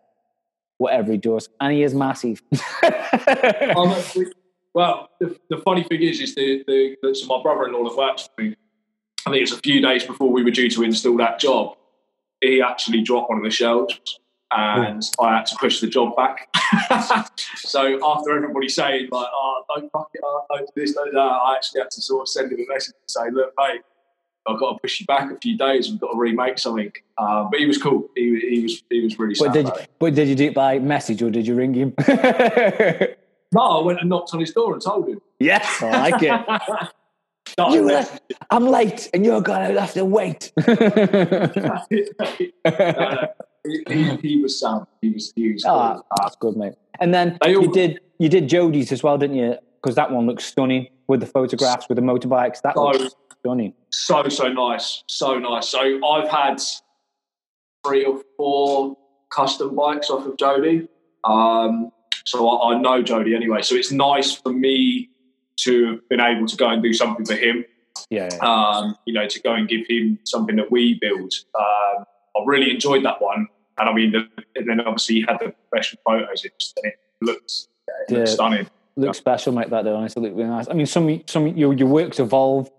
whatever 0.78 1.12
he 1.12 1.18
does, 1.18 1.48
and 1.60 1.72
he 1.72 1.82
is 1.82 1.94
massive. 1.94 2.42
Oh, 3.74 4.02
well, 4.74 5.10
the, 5.20 5.36
the 5.50 5.58
funny 5.58 5.82
thing 5.84 6.02
is, 6.02 6.18
is 6.20 6.34
the, 6.34 6.64
the, 6.66 7.14
so 7.14 7.26
my 7.26 7.42
brother-in-law 7.42 7.94
works 7.96 8.28
for 8.34 8.42
me. 8.42 8.56
I 9.26 9.30
think 9.30 9.36
it 9.38 9.50
was 9.50 9.52
a 9.52 9.60
few 9.62 9.80
days 9.80 10.04
before 10.04 10.30
we 10.30 10.42
were 10.42 10.50
due 10.50 10.68
to 10.70 10.82
install 10.82 11.16
that 11.18 11.38
job. 11.38 11.76
He 12.40 12.60
actually 12.60 13.02
dropped 13.02 13.28
one 13.30 13.38
of 13.38 13.44
the 13.44 13.50
shelves, 13.50 13.94
and 14.50 15.02
I 15.20 15.36
had 15.36 15.46
to 15.46 15.56
push 15.56 15.80
the 15.80 15.86
job 15.86 16.16
back. 16.16 16.48
so 17.56 17.98
after 18.04 18.36
everybody 18.36 18.68
saying 18.68 19.08
like, 19.12 19.28
"Oh, 19.32 19.62
don't 19.74 19.90
fuck 19.92 20.08
it 20.14 20.22
up, 20.24 20.46
don't 20.50 20.66
do 20.66 20.80
this, 20.80 20.92
don't 20.94 21.06
do 21.06 21.12
that," 21.12 21.18
I 21.20 21.54
actually 21.54 21.82
had 21.82 21.90
to 21.92 22.02
sort 22.02 22.22
of 22.22 22.28
send 22.28 22.50
him 22.52 22.58
a 22.60 22.72
message 22.72 22.94
and 23.00 23.08
say, 23.10 23.30
"Look, 23.30 23.52
mate, 23.58 23.82
I've 24.48 24.58
got 24.58 24.72
to 24.72 24.78
push 24.80 24.98
you 25.00 25.06
back 25.06 25.30
a 25.30 25.38
few 25.38 25.56
days. 25.56 25.88
We've 25.88 26.00
got 26.00 26.12
to 26.12 26.18
remake 26.18 26.58
something." 26.58 26.92
Um, 27.16 27.48
but 27.50 27.60
he 27.60 27.66
was 27.66 27.78
cool. 27.78 28.08
He, 28.16 28.40
he 28.40 28.62
was 28.64 28.82
he 28.90 29.00
was 29.04 29.16
really. 29.18 29.36
but 29.38 29.52
did 29.52 29.68
it. 29.68 29.88
but 30.00 30.14
did 30.14 30.26
you 30.26 30.34
do 30.34 30.46
it 30.46 30.54
by 30.54 30.80
message 30.80 31.22
or 31.22 31.30
did 31.30 31.46
you 31.46 31.54
ring 31.54 31.74
him? 31.74 31.94
No, 33.54 33.60
I 33.60 33.84
went 33.84 34.00
and 34.00 34.08
knocked 34.08 34.32
on 34.32 34.40
his 34.40 34.50
door 34.52 34.72
and 34.72 34.80
told 34.80 35.06
him. 35.10 35.20
yes, 35.38 35.82
I 35.82 36.10
like 36.10 36.22
it. 36.22 36.88
No, 37.58 37.72
You 37.74 37.82
I- 37.90 37.92
left- 37.94 38.22
I'm 38.50 38.66
late, 38.66 39.10
and 39.12 39.24
you're 39.24 39.40
gonna 39.42 39.78
have 39.80 39.92
to 39.94 40.04
wait. 40.04 40.52
no, 40.66 40.74
no. 41.56 43.28
He, 43.64 43.84
he, 43.88 44.16
he 44.16 44.42
was 44.42 44.58
sound. 44.58 44.86
He 45.00 45.10
was. 45.10 45.32
He 45.36 45.52
was. 45.52 45.64
Ah, 45.64 45.94
cool. 45.94 46.04
that's 46.20 46.36
good, 46.36 46.56
mate. 46.56 46.74
And 47.00 47.14
then 47.14 47.38
all- 47.42 47.50
you 47.50 47.72
did 47.72 48.00
you 48.18 48.28
did 48.28 48.48
Jody's 48.48 48.90
as 48.92 49.02
well, 49.02 49.18
didn't 49.18 49.36
you? 49.36 49.56
Because 49.82 49.96
that 49.96 50.10
one 50.10 50.26
looks 50.26 50.44
stunning 50.44 50.88
with 51.08 51.20
the 51.20 51.26
photographs 51.26 51.88
with 51.88 51.96
the 51.96 52.02
motorbikes. 52.02 52.62
That 52.62 52.74
So- 52.74 52.84
looks 52.90 53.14
stunning. 53.40 53.74
so 53.90 54.28
so 54.28 54.48
nice, 54.52 55.04
so 55.06 55.38
nice. 55.38 55.68
So 55.68 55.80
I've 56.06 56.28
had 56.28 56.60
three 57.86 58.04
or 58.04 58.20
four 58.36 58.96
custom 59.30 59.74
bikes 59.76 60.10
off 60.10 60.26
of 60.26 60.36
Jody. 60.38 60.88
Um, 61.24 61.90
so 62.24 62.48
I, 62.48 62.74
I 62.74 62.80
know 62.80 63.02
Jody 63.02 63.34
anyway. 63.34 63.62
So 63.62 63.74
it's 63.76 63.92
nice 63.92 64.32
for 64.32 64.52
me 64.52 65.08
to 65.58 65.86
have 65.92 66.08
been 66.08 66.20
able 66.20 66.46
to 66.46 66.56
go 66.56 66.68
and 66.68 66.82
do 66.82 66.92
something 66.92 67.24
for 67.26 67.34
him. 67.34 67.64
Yeah, 68.10 68.28
yeah. 68.32 68.38
um, 68.38 68.96
you 69.06 69.12
know, 69.14 69.26
to 69.26 69.40
go 69.40 69.52
and 69.52 69.68
give 69.68 69.86
him 69.88 70.18
something 70.24 70.56
that 70.56 70.70
we 70.70 70.98
build. 71.00 71.32
Um, 71.58 72.04
I 72.36 72.40
really 72.46 72.70
enjoyed 72.70 73.04
that 73.04 73.20
one. 73.20 73.48
And 73.78 73.88
I 73.88 73.92
mean, 73.92 74.12
the, 74.12 74.28
and 74.56 74.68
then 74.68 74.80
obviously 74.80 75.16
you 75.16 75.26
had 75.26 75.38
the 75.40 75.54
professional 75.70 76.00
photos. 76.04 76.44
It, 76.44 76.52
just, 76.58 76.78
it 76.82 76.94
looks, 77.20 77.68
it 78.08 78.12
looks 78.14 78.30
Yeah. 78.30 78.34
stunning. 78.34 78.66
looks 78.96 79.18
special, 79.18 79.52
mate. 79.52 79.70
That 79.70 79.84
though, 79.84 79.96
honestly, 79.96 80.22
look 80.22 80.32
really 80.36 80.48
nice. 80.48 80.68
I 80.68 80.72
mean, 80.74 80.86
some 80.86 81.22
some 81.26 81.46
your 81.48 81.72
your 81.74 81.88
work's 81.88 82.18
evolved 82.18 82.70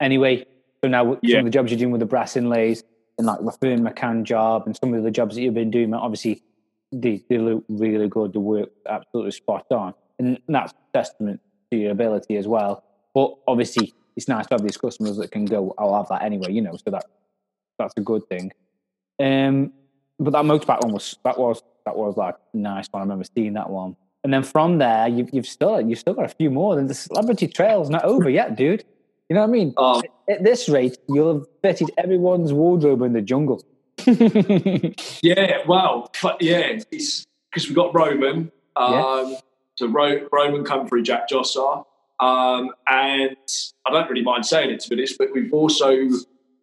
anyway. 0.00 0.46
So 0.82 0.88
now 0.88 1.04
some 1.04 1.18
Yeah. 1.22 1.38
of 1.38 1.44
the 1.44 1.50
jobs 1.50 1.70
you're 1.70 1.78
doing 1.78 1.90
with 1.92 2.00
the 2.00 2.06
brass 2.06 2.36
inlays 2.36 2.84
and 3.18 3.26
like 3.26 3.40
the 3.40 3.52
Ferne 3.52 3.80
McCann 3.80 4.22
job 4.22 4.64
and 4.66 4.76
some 4.76 4.94
of 4.94 5.02
the 5.02 5.10
jobs 5.10 5.34
that 5.34 5.42
you've 5.42 5.54
been 5.54 5.70
doing, 5.70 5.92
obviously 5.92 6.42
they, 6.92 7.22
they 7.28 7.38
look 7.38 7.64
really 7.68 8.08
good. 8.08 8.32
The 8.32 8.40
work 8.40 8.70
absolutely 8.88 9.32
spot 9.32 9.66
on, 9.70 9.92
and 10.18 10.38
that's 10.48 10.72
testament 10.94 11.40
to 11.70 11.76
your 11.76 11.92
ability 11.92 12.36
as 12.36 12.46
well. 12.46 12.84
But 13.14 13.34
obviously, 13.46 13.94
it's 14.16 14.28
nice 14.28 14.46
to 14.48 14.54
have 14.54 14.62
these 14.62 14.76
customers 14.76 15.16
that 15.16 15.30
can 15.30 15.44
go, 15.44 15.74
"I'll 15.78 15.96
have 15.96 16.08
that 16.08 16.22
anyway," 16.22 16.52
you 16.52 16.62
know. 16.62 16.76
So 16.76 16.90
that 16.90 17.04
that's 17.78 17.94
a 17.96 18.00
good 18.00 18.26
thing. 18.28 18.52
Um, 19.20 19.72
but 20.18 20.32
that 20.32 20.44
motorbike 20.44 20.82
one 20.82 20.92
was 20.92 21.16
that 21.24 21.38
was 21.38 21.62
that 21.84 21.96
was 21.96 22.16
like 22.16 22.36
nice 22.52 22.86
one. 22.90 23.00
I 23.00 23.04
remember 23.04 23.24
seeing 23.34 23.54
that 23.54 23.70
one. 23.70 23.96
And 24.24 24.32
then 24.32 24.42
from 24.42 24.78
there, 24.78 25.08
you've 25.08 25.30
you've 25.32 25.46
still 25.46 25.80
you've 25.80 25.98
still 25.98 26.14
got 26.14 26.24
a 26.24 26.34
few 26.34 26.50
more. 26.50 26.78
And 26.78 26.90
the 26.90 26.94
celebrity 26.94 27.46
trail's 27.46 27.88
not 27.88 28.04
over 28.04 28.28
yet, 28.28 28.56
dude. 28.56 28.84
You 29.28 29.34
know 29.34 29.42
what 29.42 29.48
I 29.48 29.52
mean? 29.52 29.74
Um, 29.76 30.02
At 30.28 30.42
this 30.42 30.68
rate, 30.68 30.96
you'll 31.08 31.34
have 31.34 31.46
fitted 31.62 31.90
everyone's 31.98 32.52
wardrobe 32.52 33.02
in 33.02 33.12
the 33.12 33.22
jungle. 33.22 33.62
Yeah, 35.22 35.58
well, 35.66 36.10
but 36.22 36.40
yeah, 36.40 36.60
it's 36.60 37.26
because 37.50 37.66
we've 37.68 37.76
got 37.76 37.94
Roman. 37.94 38.50
Um, 38.76 39.36
So 39.78 39.86
Ro- 39.86 40.26
Roman 40.32 40.64
through 40.88 41.02
Jac 41.04 41.28
Jossa. 41.28 41.84
Um, 42.18 42.70
and 42.88 43.36
I 43.86 43.90
don't 43.92 44.10
really 44.10 44.24
mind 44.24 44.44
saying 44.44 44.70
it 44.70 44.80
to 44.80 44.88
be 44.90 44.96
honest, 44.96 45.16
but 45.18 45.28
we've 45.32 45.52
also 45.54 45.88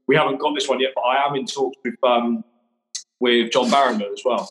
we 0.06 0.18
haven't 0.18 0.40
got 0.40 0.54
this 0.54 0.68
one 0.68 0.82
yet, 0.82 0.92
but 0.94 1.02
I 1.02 1.26
am 1.26 1.34
in 1.36 1.46
talks 1.46 1.78
with 1.86 1.96
um, 2.04 2.44
with 3.22 3.54
John 3.54 3.70
Barrowman 3.70 4.12
as 4.12 4.22
well. 4.26 4.50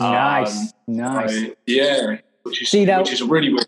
nice, 0.00 0.72
Um, 0.88 0.96
nice. 0.96 1.40
so, 1.46 1.54
yeah, 1.68 2.16
which 2.42 2.60
is 2.62 2.70
See, 2.70 2.84
now- 2.84 2.98
which 3.02 3.12
is 3.12 3.20
a 3.20 3.26
really 3.26 3.50
weird. 3.50 3.66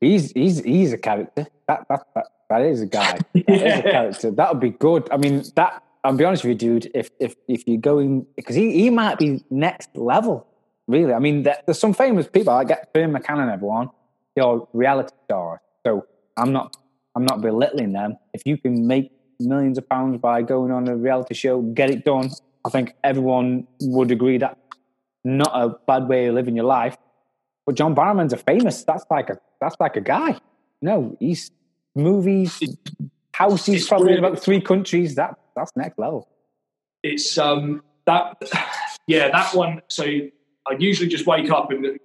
He's 0.00 0.30
he's 0.30 0.62
he's 0.62 0.92
a 0.92 0.98
character. 0.98 1.48
That 1.66 1.84
that 1.88 2.06
that, 2.14 2.26
that 2.50 2.62
is 2.62 2.82
a 2.82 2.86
guy. 2.86 3.18
That 3.34 3.48
is 3.50 3.78
a 3.80 3.82
character. 3.96 4.30
That 4.30 4.52
would 4.52 4.60
be 4.60 4.70
good. 4.70 5.08
I 5.10 5.16
mean, 5.16 5.42
that 5.56 5.82
I'll 6.04 6.14
be 6.16 6.24
honest 6.24 6.44
with 6.44 6.50
you, 6.62 6.78
dude. 6.78 6.90
If 6.94 7.10
if 7.18 7.34
if 7.48 7.66
you're 7.66 7.80
going 7.80 8.26
because 8.36 8.54
he 8.54 8.72
he 8.80 8.90
might 8.90 9.18
be 9.18 9.42
next 9.50 9.90
level. 9.96 10.46
Really, 10.88 11.12
I 11.12 11.18
mean, 11.18 11.44
there, 11.44 11.58
there's 11.66 11.78
some 11.78 11.94
famous 11.94 12.26
people. 12.26 12.52
I 12.52 12.64
get 12.64 12.90
Ferne 12.92 13.12
McCann 13.12 13.38
and 13.40 13.50
everyone. 13.50 13.90
They're 14.34 14.58
reality 14.72 15.14
stars. 15.24 15.60
So 15.86 16.06
I'm 16.36 16.52
not 16.52 16.76
I'm 17.14 17.24
not 17.24 17.40
belittling 17.40 17.92
them. 17.92 18.16
If 18.32 18.42
you 18.46 18.56
can 18.56 18.86
make 18.86 19.12
millions 19.38 19.78
of 19.78 19.88
pounds 19.88 20.18
by 20.20 20.42
going 20.42 20.72
on 20.72 20.88
a 20.88 20.96
reality 20.96 21.34
show, 21.34 21.60
get 21.60 21.90
it 21.90 22.04
done. 22.04 22.30
I 22.64 22.70
think 22.70 22.94
everyone 23.04 23.66
would 23.80 24.10
agree 24.10 24.38
that 24.38 24.58
not 25.24 25.50
a 25.54 25.76
bad 25.86 26.08
way 26.08 26.26
of 26.26 26.34
living 26.34 26.56
your 26.56 26.64
life. 26.64 26.96
But 27.66 27.76
John 27.76 27.94
Barrowman's 27.94 28.32
a 28.32 28.36
famous. 28.36 28.82
That's 28.84 29.04
like 29.10 29.30
a 29.30 29.38
that's 29.60 29.76
like 29.78 29.96
a 29.96 30.00
guy. 30.00 30.40
No, 30.80 31.16
he's 31.20 31.50
movies, 31.94 32.60
houses, 33.32 33.74
it's 33.74 33.88
probably 33.88 34.14
in 34.14 34.18
about 34.18 34.40
three 34.40 34.60
countries. 34.60 35.14
That 35.14 35.38
that's 35.54 35.70
next 35.76 35.98
level. 35.98 36.28
it's 37.02 37.38
um 37.38 37.82
that 38.06 38.36
yeah 39.06 39.30
that 39.30 39.54
one 39.54 39.80
so 39.88 40.04
i 40.70 40.74
usually 40.78 41.08
just 41.08 41.26
wake 41.26 41.50
up 41.50 41.70
and 41.70 41.98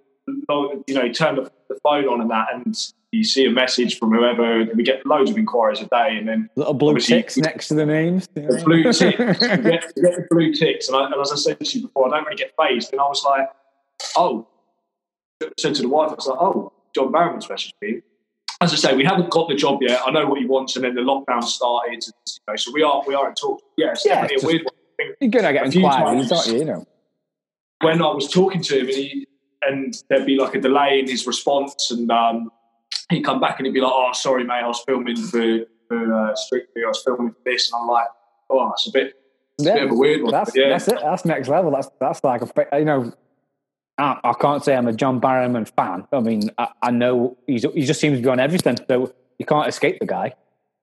you 0.88 0.94
know, 0.96 1.10
turn 1.12 1.36
the, 1.36 1.52
the 1.70 1.78
phone 1.84 2.06
on 2.06 2.22
and 2.22 2.30
that, 2.30 2.48
and 2.54 2.78
you 3.12 3.24
see 3.24 3.46
a 3.46 3.52
message 3.52 3.98
from 3.98 4.12
whoever. 4.14 4.66
We 4.76 4.84
get 4.84 5.06
loads 5.06 5.32
of 5.32 5.38
inquiries 5.38 5.80
a 5.80 5.86
day, 5.86 6.18
and 6.18 6.28
then 6.28 6.50
Little 6.56 6.74
blue 6.74 6.90
obviously- 6.90 7.18
ticks 7.18 7.38
next 7.38 7.70
to 7.70 7.76
the 7.76 7.86
names. 7.86 8.28
the 8.34 8.62
blue 8.66 8.84
ticks. 8.92 9.02
you 9.02 9.12
get, 9.12 9.42
you 9.96 10.04
get 10.04 10.16
the 10.18 10.28
blue 10.30 10.54
ticks, 10.54 10.90
and, 10.90 10.98
I, 10.98 11.06
and 11.06 11.16
as 11.22 11.32
I 11.32 11.36
said 11.36 11.60
to 11.60 11.80
you 11.80 11.88
before, 11.88 12.08
I 12.08 12.18
don't 12.18 12.26
really 12.26 12.38
get 12.38 12.54
phased. 12.58 12.92
And 12.92 13.00
I 13.00 13.06
was 13.06 13.24
like, 13.24 13.48
oh, 14.18 14.48
said 15.58 15.76
to 15.76 15.82
the 15.82 15.90
wife, 15.90 16.12
I 16.12 16.16
was 16.16 16.28
like, 16.28 16.40
oh, 16.42 16.74
John 16.94 17.12
Barrowman's 17.12 17.48
messaged 17.48 17.74
me. 17.82 18.02
As 18.60 18.74
I 18.74 18.76
say, 18.76 18.96
we 18.96 19.06
haven't 19.06 19.30
got 19.30 19.48
the 19.48 19.56
job 19.56 19.80
yet. 19.82 20.02
I 20.06 20.12
know 20.12 20.26
what 20.28 20.40
he 20.40 20.46
wants, 20.46 20.76
and 20.76 20.84
then 20.84 20.96
the 20.96 21.02
lockdown 21.02 21.44
started. 21.44 22.04
You 22.04 22.12
know, 22.48 22.56
so 22.56 22.72
we 22.74 22.84
are 22.84 23.02
we 23.08 23.14
are 23.14 23.30
in 23.30 23.36
talks. 23.36 23.64
Yeah, 23.78 23.92
it's 23.92 24.06
Yeah, 24.06 24.16
definitely 24.16 24.36
it's 24.36 24.44
a 24.44 24.48
weird 24.48 24.62
one. 24.64 24.74
I 25.00 25.14
You're 25.22 25.30
gonna 25.30 25.54
get 25.54 25.62
A 25.62 25.66
inquiries, 25.66 26.32
aren't 26.32 26.48
you? 26.48 26.58
You 26.58 26.66
know. 26.66 26.88
When 27.82 28.02
I 28.02 28.12
was 28.12 28.30
talking 28.30 28.62
to 28.64 28.80
him, 28.80 28.88
and, 28.88 28.96
he, 28.96 29.28
and 29.62 29.94
there'd 30.10 30.26
be 30.26 30.38
like 30.38 30.56
a 30.56 30.62
delay 30.62 31.00
in 31.00 31.08
his 31.08 31.28
response, 31.28 31.92
and 31.92 32.10
um, 32.12 32.52
he'd 33.10 33.24
come 33.24 33.40
back 33.40 33.60
and 33.60 33.66
he'd 33.66 33.74
be 33.74 33.82
like, 33.82 33.92
"Oh, 33.94 34.12
sorry, 34.14 34.44
mate, 34.44 34.64
I 34.64 34.68
was 34.68 34.84
filming 34.86 35.16
for 35.18 35.60
for 35.88 36.14
uh, 36.14 36.36
Strictly. 36.36 36.84
I 36.84 36.88
was 36.88 37.02
filming 37.04 37.32
for 37.32 37.40
this," 37.46 37.72
and 37.72 37.82
I'm 37.82 37.88
like, 37.88 38.08
"Oh, 38.50 38.68
that's 38.70 38.88
a 38.88 38.92
bit, 38.92 39.14
it's 39.60 39.68
a 39.68 39.74
bit 39.74 39.84
of 39.84 39.92
a 39.92 39.96
weird 39.96 40.24
one." 40.24 40.32
That's 40.32 40.56
yeah, 40.56 40.70
that's 40.70 40.88
it. 40.88 41.00
That's 41.02 41.26
next 41.26 41.48
level. 41.48 41.72
That's 41.72 41.90
that's 42.00 42.24
like 42.24 42.42
a 42.42 42.80
you 42.80 42.86
know. 42.86 43.14
I, 44.00 44.20
I 44.24 44.34
can't 44.34 44.64
say 44.64 44.76
I'm 44.76 44.88
a 44.88 44.94
John 44.94 45.20
Barrowman 45.20 45.68
fan. 45.76 46.08
I 46.14 46.20
mean, 46.20 46.52
I, 46.60 46.68
I 46.84 46.92
know 46.92 47.36
he's, 47.48 47.66
he 47.74 47.84
just 47.84 48.00
seems 48.00 48.20
to 48.20 48.22
be 48.22 48.30
on 48.30 48.40
everything, 48.40 48.78
so 48.88 49.12
you 49.40 49.46
can't 49.46 49.68
escape 49.68 49.98
the 50.00 50.06
guy. 50.06 50.34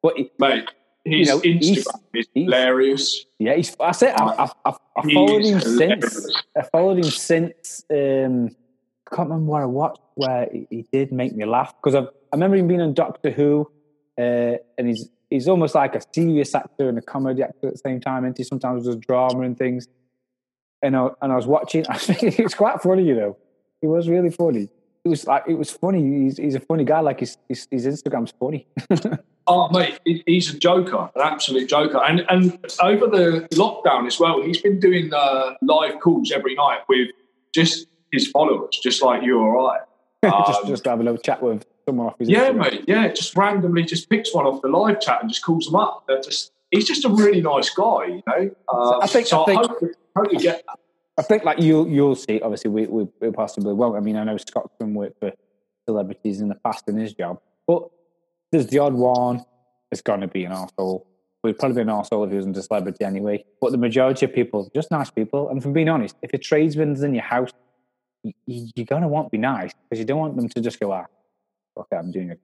But 0.03 0.17
he- 0.17 0.33
mate, 0.37 0.69
his 1.05 1.29
know, 1.29 1.39
he's- 1.41 1.65
Instagram 1.87 2.01
is 2.15 2.27
he's- 2.33 2.45
hilarious. 2.47 3.25
yeah, 3.39 3.55
he's, 3.57 3.75
that's 3.77 4.03
it. 4.03 4.15
I, 4.19 4.25
I, 4.25 4.51
I, 4.65 4.77
I 4.97 5.13
followed 5.13 5.45
him 5.45 5.61
since. 5.61 6.37
I 6.57 6.63
followed 6.63 6.99
him 6.99 7.11
since. 7.11 7.85
Um, 7.91 8.51
I 9.11 9.17
can't 9.17 9.29
remember 9.29 9.51
what 9.53 9.63
I 9.63 9.67
watched 9.67 10.01
where 10.15 10.49
he, 10.53 10.67
he 10.71 10.87
did 10.93 11.13
make 11.13 11.35
me 11.37 11.45
laugh 11.45 11.75
because 11.83 11.95
I, 11.95 12.01
I 12.01 12.07
remember 12.37 12.57
him 12.57 12.69
being 12.69 12.81
on 12.81 12.95
Doctor 12.95 13.31
Who, 13.31 13.71
uh, 14.19 14.57
and 14.79 14.89
he's 14.89 15.09
he's 15.31 15.49
almost 15.49 15.75
like 15.75 15.95
a 15.95 16.01
serious 16.15 16.55
actor 16.55 16.89
and 16.89 16.97
a 16.99 17.03
comedy 17.03 17.43
actor 17.43 17.67
at 17.69 17.75
the 17.75 17.79
same 17.79 18.01
time. 18.01 18.25
And 18.25 18.37
he 18.37 18.45
sometimes 18.45 18.85
does 18.87 18.97
drama 18.97 19.41
and 19.41 19.59
things. 19.59 19.89
And 20.83 20.97
I, 20.97 21.09
and 21.23 21.33
I 21.33 21.37
was 21.37 21.47
watching. 21.47 21.85
I 21.89 21.99
think 21.99 22.39
it's 22.39 22.55
quite 22.55 22.81
funny, 22.81 23.05
you 23.05 23.15
know. 23.15 23.37
It 23.83 23.89
was 23.89 24.09
really 24.09 24.31
funny. 24.31 24.69
It 25.05 25.09
was 25.09 25.27
like 25.27 25.45
it 25.49 25.55
was 25.55 25.71
funny. 25.71 26.25
He's, 26.25 26.39
he's 26.39 26.55
a 26.55 26.61
funny 26.61 26.85
guy. 26.85 27.01
Like 27.01 27.21
his 27.21 27.37
his, 27.49 27.69
his 27.71 27.87
Instagram's 27.87 28.33
funny. 28.41 28.67
Oh, 29.47 29.69
mate, 29.71 30.01
he's 30.27 30.55
a 30.55 30.59
joker, 30.59 31.11
an 31.15 31.21
absolute 31.23 31.69
joker. 31.69 32.03
And 32.03 32.25
and 32.31 32.53
over 32.83 33.07
the 33.07 33.47
lockdown 33.53 34.07
as 34.07 34.19
well, 34.19 34.41
he's 34.43 34.61
been 34.61 34.81
doing 34.81 35.13
uh, 35.13 35.55
live 35.61 36.01
calls 36.01 36.33
every 36.33 36.55
night 36.55 36.81
with 36.89 37.09
just 37.55 37.87
his 38.13 38.27
followers, 38.29 38.79
just 38.83 39.03
like 39.03 39.23
you 39.23 39.39
or 39.39 39.59
I. 39.71 39.79
just 40.47 40.63
Um, 40.63 40.67
just 40.69 40.85
have 40.87 41.01
a 41.01 41.03
little 41.03 41.19
chat 41.19 41.43
with 41.43 41.67
someone 41.87 42.07
off 42.07 42.19
his. 42.19 42.31
Yeah, 42.31 42.51
Instagram. 42.51 42.59
mate. 42.73 42.85
Yeah, 42.89 43.09
just 43.09 43.37
randomly 43.37 43.83
just 43.85 44.09
picks 44.09 44.35
one 44.35 44.47
off 44.47 44.63
the 44.63 44.69
live 44.69 45.01
chat 45.01 45.21
and 45.21 45.29
just 45.29 45.45
calls 45.45 45.67
them 45.67 45.77
up. 45.77 46.05
They're 46.09 46.23
just 46.23 46.51
he's 46.71 46.87
just 46.87 47.05
a 47.05 47.11
really 47.11 47.43
nice 47.43 47.69
guy, 47.69 48.07
you 48.07 48.23
know. 48.27 48.51
Um, 48.73 49.01
I 49.03 49.07
think- 49.07 49.27
so. 49.27 49.43
I 49.43 49.45
think- 49.47 49.59
I 49.61 49.67
hope, 49.67 49.81
hope 50.17 50.33
you 50.33 50.39
get 50.41 50.63
that. 50.67 50.79
I 51.19 51.23
think 51.23 51.45
like 51.45 51.61
you'll 51.61 51.87
you'll 51.87 52.17
see. 52.17 52.41
Obviously, 52.41 52.71
we, 52.71 52.87
we 52.87 53.07
we 53.21 53.31
possibly 53.31 53.75
won't. 53.75 53.97
I 53.97 54.01
mean, 54.01 54.17
I 54.17 54.25
know 54.25 54.37
Scott 54.39 54.71
Scott's 54.75 54.91
worked 54.95 55.21
for 55.21 55.33
celebrities 55.87 56.41
in 56.41 56.49
the 56.49 56.55
past 56.57 56.89
in 56.89 56.97
his 56.97 57.13
job, 57.13 57.41
but 57.69 57.89
there's 58.55 58.69
the 58.69 58.79
odd 58.79 58.95
one. 58.95 59.45
It's 59.91 60.01
going 60.01 60.21
to 60.21 60.29
be 60.29 60.45
an 60.45 60.53
asshole. 60.53 61.07
We'd 61.43 61.59
probably 61.59 61.77
be 61.77 61.81
an 61.83 61.91
asshole 61.91 62.25
if 62.25 62.31
he 62.31 62.37
wasn't 62.37 62.57
a 62.57 62.63
celebrity 62.63 63.05
anyway. 63.05 63.45
But 63.61 63.73
the 63.73 63.79
majority 63.79 64.25
of 64.27 64.33
people, 64.33 64.71
just 64.75 64.91
nice 64.91 65.11
people. 65.11 65.49
And 65.49 65.61
from 65.61 65.73
being 65.73 65.89
honest, 65.89 66.17
if 66.23 66.33
your 66.33 66.39
tradesman's 66.39 67.03
in 67.03 67.15
your 67.15 67.25
house, 67.25 67.51
you, 68.23 68.33
you're 68.47 68.87
going 68.87 69.03
to 69.03 69.09
want 69.09 69.27
to 69.27 69.31
be 69.31 69.39
nice 69.39 69.73
because 69.83 69.99
you 69.99 70.05
don't 70.05 70.21
want 70.21 70.37
them 70.37 70.49
to 70.49 70.61
just 70.61 70.79
go, 70.79 70.93
ah, 70.93 71.07
okay, 71.77 71.97
I'm 71.97 72.13
doing 72.13 72.31
a 72.31 72.37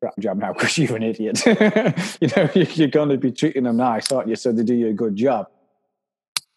crap 0.00 0.18
job 0.18 0.38
now 0.38 0.54
because 0.54 0.78
you're 0.78 0.96
an 0.96 1.02
idiot. 1.02 1.44
you 2.20 2.28
know, 2.34 2.50
you're 2.54 2.88
going 2.88 3.10
to 3.10 3.18
be 3.18 3.30
treating 3.30 3.64
them 3.64 3.76
nice, 3.76 4.10
aren't 4.10 4.28
you? 4.28 4.36
So 4.36 4.50
they 4.50 4.64
do 4.64 4.74
you 4.74 4.88
a 4.88 4.92
good 4.94 5.16
job. 5.16 5.48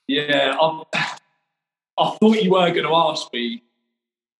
Yeah, 0.07 0.55
I'm, 0.59 0.83
I 0.93 2.15
thought 2.17 2.41
you 2.41 2.51
were 2.51 2.71
going 2.71 2.83
to 2.83 2.95
ask 2.95 3.31
me 3.33 3.63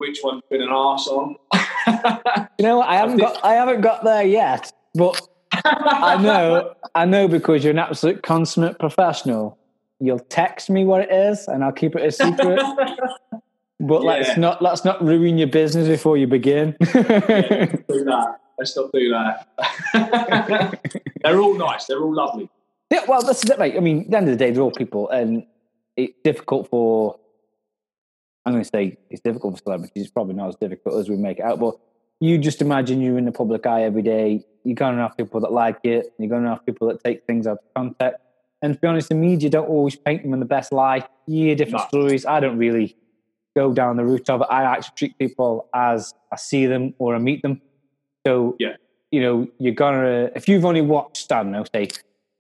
which 0.02 0.20
one's 0.24 0.42
been 0.50 0.62
an 0.62 0.70
arsehole. 0.70 1.36
You 2.60 2.68
know, 2.68 2.78
what? 2.78 2.90
I 2.90 2.96
haven't 2.96 3.18
got 3.18 3.44
I 3.44 3.54
haven't 3.54 3.82
got 3.82 4.04
there 4.04 4.24
yet, 4.24 4.72
but 4.94 5.20
I 5.66 6.22
know 6.22 6.74
I 6.94 7.06
know 7.06 7.28
because 7.28 7.64
you're 7.64 7.72
an 7.72 7.80
absolute 7.80 8.22
consummate 8.22 8.78
professional. 8.78 9.58
You'll 10.00 10.20
text 10.20 10.70
me 10.70 10.86
what 10.86 11.02
it 11.02 11.12
is, 11.12 11.48
and 11.48 11.64
I'll 11.64 11.72
keep 11.72 11.96
it 11.96 12.04
a 12.06 12.12
secret. 12.12 12.62
But 13.84 14.04
Yeah. 14.04 14.10
let's 14.12 14.38
not 14.38 14.62
let's 14.62 14.86
not 14.86 15.04
ruin 15.04 15.40
your 15.40 15.48
business 15.48 15.88
before 15.88 16.16
you 16.16 16.28
begin. 16.28 16.76
do 16.82 16.92
that. 16.94 18.36
Let's 18.60 18.76
not 18.78 18.92
do 18.94 19.10
that. 19.10 19.48
they're 21.24 21.40
all 21.42 21.56
nice. 21.58 21.86
They're 21.88 22.00
all 22.04 22.14
lovely. 22.14 22.48
yeah, 22.92 23.06
well, 23.08 23.24
this 23.24 23.44
is 23.44 23.50
it, 23.50 23.58
mate. 23.58 23.76
I 23.76 23.80
mean, 23.80 24.02
at 24.02 24.12
the 24.12 24.18
end 24.18 24.30
of 24.30 24.38
the 24.38 24.46
day, 24.46 24.52
they're 24.52 24.62
all 24.62 24.70
people, 24.72 25.10
and 25.10 25.48
it's 25.98 26.14
difficult 26.24 26.70
for. 26.70 27.18
I'm 28.46 28.54
going 28.54 28.64
to 28.64 28.70
say 28.74 28.98
it's 29.10 29.22
difficult 29.22 29.56
for 29.58 29.64
celebrities. 29.64 30.04
It's 30.04 30.12
probably 30.12 30.34
not 30.36 30.50
as 30.50 30.56
difficult 30.56 30.96
as 31.00 31.10
we 31.10 31.16
make 31.18 31.40
it 31.40 31.44
out, 31.46 31.60
but 31.60 31.76
you 32.20 32.38
just 32.38 32.62
imagine 32.62 33.02
you're 33.02 33.18
in 33.18 33.26
the 33.26 33.32
public 33.32 33.66
eye 33.66 33.84
every 33.84 34.02
day. 34.02 34.44
You're 34.64 34.76
going 34.76 34.96
to 34.96 35.02
have 35.02 35.16
people 35.18 35.40
that 35.42 35.52
like 35.52 35.80
it. 35.84 36.14
You're 36.18 36.30
going 36.30 36.44
to 36.44 36.50
have 36.50 36.66
people 36.66 36.88
that 36.90 37.04
take 37.04 37.26
things 37.26 37.46
out 37.48 37.60
of 37.60 37.74
context. 37.76 38.20
And 38.62 38.74
to 38.76 38.80
be 38.80 38.88
honest, 38.88 39.10
the 39.10 39.16
media 39.16 39.50
don't 39.50 39.68
always 39.68 39.96
paint 39.96 40.24
them 40.24 40.34
in 40.34 40.40
the 40.40 40.46
best 40.46 40.72
light. 40.72 41.08
You 41.28 41.48
hear 41.48 41.56
different 41.56 41.84
No. 41.94 42.00
stories. 42.00 42.26
I 42.26 42.40
don't 42.40 42.58
really 42.58 42.96
go 43.56 43.74
down 43.74 43.98
the 43.98 44.06
route 44.06 44.30
of 44.30 44.42
it. 44.42 44.48
I 44.52 44.64
actually 44.64 44.94
treat 44.96 45.18
people 45.18 45.68
as 45.74 46.14
I 46.32 46.36
see 46.36 46.68
them 46.68 46.94
or 47.00 47.16
I 47.16 47.20
meet 47.20 47.42
them. 47.42 47.62
So, 48.26 48.56
Yeah. 48.60 48.76
you 49.12 49.22
know, 49.22 49.48
you're 49.58 49.74
gonna 49.74 50.30
if 50.36 50.48
you've 50.48 50.64
only 50.64 50.82
watched, 50.82 51.18
Stan, 51.18 51.40
I 51.40 51.44
don't 51.44 51.52
know, 51.54 51.64
say 51.74 51.88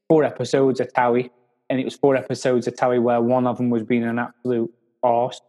four 0.07 0.23
episodes 0.23 0.79
of 0.79 0.93
Towie, 0.93 1.31
and 1.71 1.79
it 1.79 1.85
was 1.85 1.95
four 1.95 2.15
episodes 2.15 2.67
of 2.67 2.75
Towie 2.75 3.01
where 3.01 3.19
one 3.19 3.47
of 3.47 3.57
them 3.57 3.69
was 3.71 3.81
being 3.83 4.03
an 4.03 4.19
absolute 4.19 4.71
arse. 5.01 5.41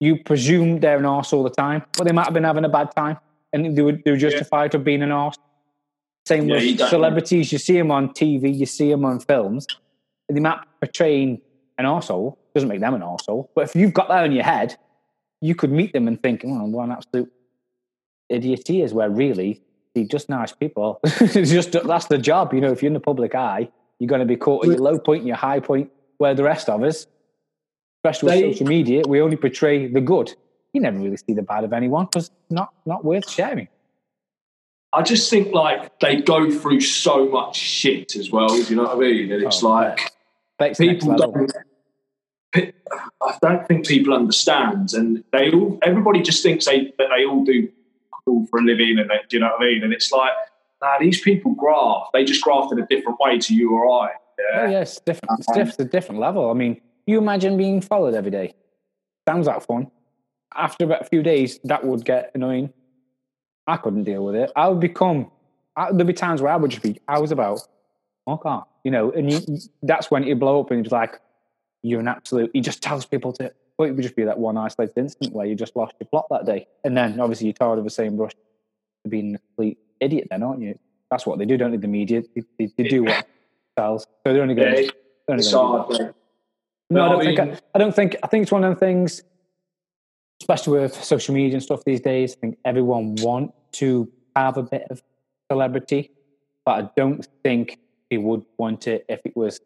You 0.00 0.22
presume 0.22 0.80
they're 0.80 0.98
an 0.98 1.06
arse 1.06 1.32
all 1.32 1.42
the 1.42 1.50
time, 1.50 1.82
but 1.96 2.04
they 2.04 2.12
might 2.12 2.24
have 2.24 2.34
been 2.34 2.44
having 2.44 2.64
a 2.64 2.68
bad 2.68 2.94
time, 2.94 3.18
and 3.52 3.76
they 3.76 3.82
were, 3.82 3.92
they 3.92 4.10
were 4.10 4.16
justified 4.16 4.72
for 4.72 4.78
being 4.78 5.02
an 5.02 5.10
arse. 5.10 5.36
Same 6.26 6.48
Yeah, 6.48 6.56
with 6.56 6.78
celebrities. 6.90 7.52
You 7.52 7.58
see 7.58 7.78
them 7.78 7.90
on 7.90 8.10
TV, 8.10 8.54
you 8.54 8.66
see 8.66 8.90
them 8.90 9.04
on 9.04 9.20
films, 9.20 9.66
they 10.28 10.40
might 10.40 10.60
be 10.60 10.86
portraying 10.86 11.40
an 11.78 11.84
arsehole. 11.84 12.36
Doesn't 12.54 12.68
make 12.68 12.80
them 12.80 12.94
an 12.94 13.02
arsehole. 13.02 13.48
But 13.54 13.64
if 13.64 13.76
you've 13.76 13.92
got 13.92 14.08
that 14.08 14.24
in 14.24 14.32
your 14.32 14.44
head, 14.44 14.76
you 15.40 15.54
could 15.54 15.70
meet 15.70 15.92
them 15.92 16.08
and 16.08 16.20
think, 16.22 16.42
well, 16.44 16.66
what 16.66 16.84
an 16.84 16.92
absolute 16.92 17.30
idiot 18.28 18.62
he 18.66 18.82
is, 18.82 18.92
where 18.92 19.10
really 19.10 19.62
they're 19.94 20.04
just 20.04 20.28
nice 20.28 20.52
people. 20.52 21.00
it's 21.04 21.50
just 21.50 21.72
that's 21.72 22.06
the 22.06 22.18
job. 22.18 22.54
You 22.54 22.60
know, 22.60 22.72
if 22.72 22.82
you're 22.82 22.88
in 22.88 22.94
the 22.94 23.00
public 23.00 23.34
eye, 23.34 23.68
you're 23.98 24.08
going 24.08 24.20
to 24.20 24.26
be 24.26 24.36
caught 24.36 24.64
at 24.64 24.70
your 24.70 24.80
low 24.80 24.98
point 24.98 25.20
and 25.20 25.28
your 25.28 25.36
high 25.36 25.60
point, 25.60 25.90
where 26.18 26.34
the 26.34 26.42
rest 26.42 26.68
of 26.68 26.82
us, 26.82 27.06
especially 28.10 28.26
with 28.26 28.40
They- 28.42 28.52
social 28.52 28.66
media, 28.66 29.02
we 29.06 29.20
only 29.20 29.36
portray 29.36 29.86
the 29.86 30.00
good. 30.00 30.34
You 30.72 30.80
never 30.82 30.98
really 30.98 31.16
see 31.16 31.32
the 31.32 31.42
bad 31.42 31.64
of 31.64 31.72
anyone 31.72 32.06
because 32.06 32.30
not 32.50 32.72
not 32.84 33.04
worth 33.04 33.28
sharing. 33.30 33.68
I 34.92 35.02
just 35.02 35.28
think 35.30 35.52
like 35.52 35.98
they 36.00 36.16
go 36.22 36.50
through 36.50 36.80
so 36.80 37.28
much 37.28 37.56
shit 37.56 38.16
as 38.16 38.30
well. 38.30 38.48
Do 38.48 38.62
you 38.62 38.76
know 38.76 38.84
what 38.84 38.96
I 38.96 39.00
mean? 39.00 39.32
And 39.32 39.42
it's 39.42 39.62
Oh, 39.62 39.68
like 39.68 40.00
it's 40.60 40.78
people 40.78 41.16
don't. 41.16 41.52
I 42.54 43.36
don't 43.42 43.66
think 43.66 43.86
people 43.86 44.14
understand, 44.14 44.94
and 44.94 45.22
they 45.32 45.50
all. 45.50 45.78
Everybody 45.82 46.22
just 46.22 46.42
thinks 46.42 46.64
they 46.66 46.92
that 46.98 47.08
they 47.14 47.24
all 47.26 47.44
do 47.44 47.68
all 48.26 48.46
for 48.46 48.58
a 48.60 48.62
living, 48.62 48.98
and 48.98 49.10
they, 49.10 49.16
do 49.28 49.36
you 49.36 49.40
know 49.40 49.48
what 49.56 49.60
I 49.62 49.64
mean? 49.70 49.82
And 49.84 49.92
it's 49.92 50.10
like, 50.10 50.32
nah, 50.82 50.98
these 50.98 51.20
people 51.20 51.52
graft. 51.54 52.12
They 52.12 52.24
just 52.24 52.42
graft 52.42 52.72
in 52.72 52.78
a 52.78 52.86
different 52.86 53.18
way 53.20 53.38
to 53.38 53.54
you 53.54 53.72
or 53.72 53.86
I. 54.06 54.10
Oh, 54.12 54.42
Yeah. 54.54 54.70
yeah, 54.70 54.80
it's 54.80 54.98
different. 55.00 55.38
It's, 55.40 55.48
um, 55.48 55.54
diff- 55.54 55.68
it's 55.68 55.78
a 55.78 55.84
different 55.84 56.20
level. 56.20 56.50
I 56.50 56.54
mean, 56.54 56.80
you 57.06 57.18
imagine 57.18 57.56
being 57.56 57.80
followed 57.80 58.14
every 58.14 58.30
day. 58.30 58.54
Sounds 59.28 59.46
like 59.46 59.62
fun. 59.66 59.90
After 60.54 60.84
about 60.84 61.02
a 61.02 61.04
few 61.04 61.22
days, 61.22 61.58
that 61.64 61.84
would 61.84 62.04
get 62.04 62.30
annoying. 62.34 62.72
I 63.66 63.76
couldn't 63.76 64.04
deal 64.04 64.24
with 64.24 64.34
it. 64.36 64.52
I 64.56 64.68
would 64.68 64.80
become. 64.80 65.30
I, 65.76 65.92
there'd 65.92 66.06
be 66.06 66.12
times 66.12 66.40
where 66.40 66.52
I 66.52 66.56
would 66.56 66.70
just 66.70 66.82
be. 66.82 67.00
I 67.08 67.18
was 67.18 67.32
about. 67.32 67.60
Okay, 68.28 68.56
you 68.84 68.90
know, 68.90 69.12
and 69.12 69.30
you, 69.32 69.40
that's 69.82 70.10
when 70.10 70.24
it 70.24 70.38
blow 70.38 70.60
up, 70.60 70.70
and 70.70 70.84
it's 70.84 70.92
like 70.92 71.20
you're 71.82 72.00
an 72.00 72.08
absolute. 72.08 72.50
He 72.52 72.60
just 72.60 72.82
tells 72.82 73.06
people 73.06 73.32
to. 73.34 73.52
Well, 73.78 73.88
it 73.88 73.92
would 73.92 74.02
just 74.02 74.16
be 74.16 74.24
that 74.24 74.38
one 74.38 74.56
isolated 74.56 74.96
incident 74.96 75.34
where 75.34 75.46
you 75.46 75.54
just 75.54 75.76
lost 75.76 75.94
your 76.00 76.08
plot 76.08 76.26
that 76.30 76.46
day, 76.46 76.66
and 76.84 76.96
then 76.96 77.20
obviously 77.20 77.46
you're 77.46 77.54
tired 77.54 77.78
of 77.78 77.84
the 77.84 77.90
same 77.90 78.16
brush 78.16 78.32
to 78.32 79.08
being 79.10 79.34
a 79.34 79.38
complete 79.38 79.78
idiot. 80.00 80.28
Then, 80.30 80.42
aren't 80.42 80.62
you? 80.62 80.78
That's 81.10 81.26
what 81.26 81.38
they 81.38 81.44
do, 81.44 81.56
don't 81.56 81.70
they? 81.72 81.76
The 81.76 81.86
media, 81.88 82.22
they, 82.34 82.42
they, 82.58 82.72
they 82.76 82.88
do 82.88 83.04
what 83.04 83.26
sells. 83.78 84.02
So 84.26 84.32
they're 84.32 84.42
only 84.42 84.54
going. 84.54 84.74
Yeah, 84.74 84.80
to 84.80 84.94
they're 85.26 85.34
only 85.34 85.40
It's 85.40 85.52
gonna 85.52 85.84
do 85.86 85.92
that. 85.92 85.98
hard. 85.98 86.00
man. 86.06 86.14
No, 86.90 87.04
I 87.04 87.08
don't 87.08 87.20
I 87.20 87.24
think. 87.24 87.40
I, 87.40 87.60
I 87.74 87.78
don't 87.78 87.94
think. 87.94 88.16
I 88.22 88.26
think 88.26 88.42
it's 88.42 88.52
one 88.52 88.64
of 88.64 88.74
the 88.74 88.78
things, 88.80 89.22
especially 90.40 90.80
with 90.80 90.94
social 91.02 91.34
media 91.34 91.54
and 91.54 91.62
stuff 91.62 91.82
these 91.84 92.00
days. 92.00 92.34
I 92.34 92.40
think 92.40 92.58
everyone 92.64 93.16
want 93.16 93.52
to 93.72 94.10
have 94.34 94.56
a 94.56 94.62
bit 94.62 94.86
of 94.90 95.02
celebrity, 95.50 96.12
but 96.64 96.84
I 96.84 96.90
don't 96.96 97.26
think 97.42 97.78
they 98.10 98.18
would 98.18 98.44
want 98.56 98.86
it 98.86 99.04
if 99.08 99.20
it 99.24 99.36
was 99.36 99.60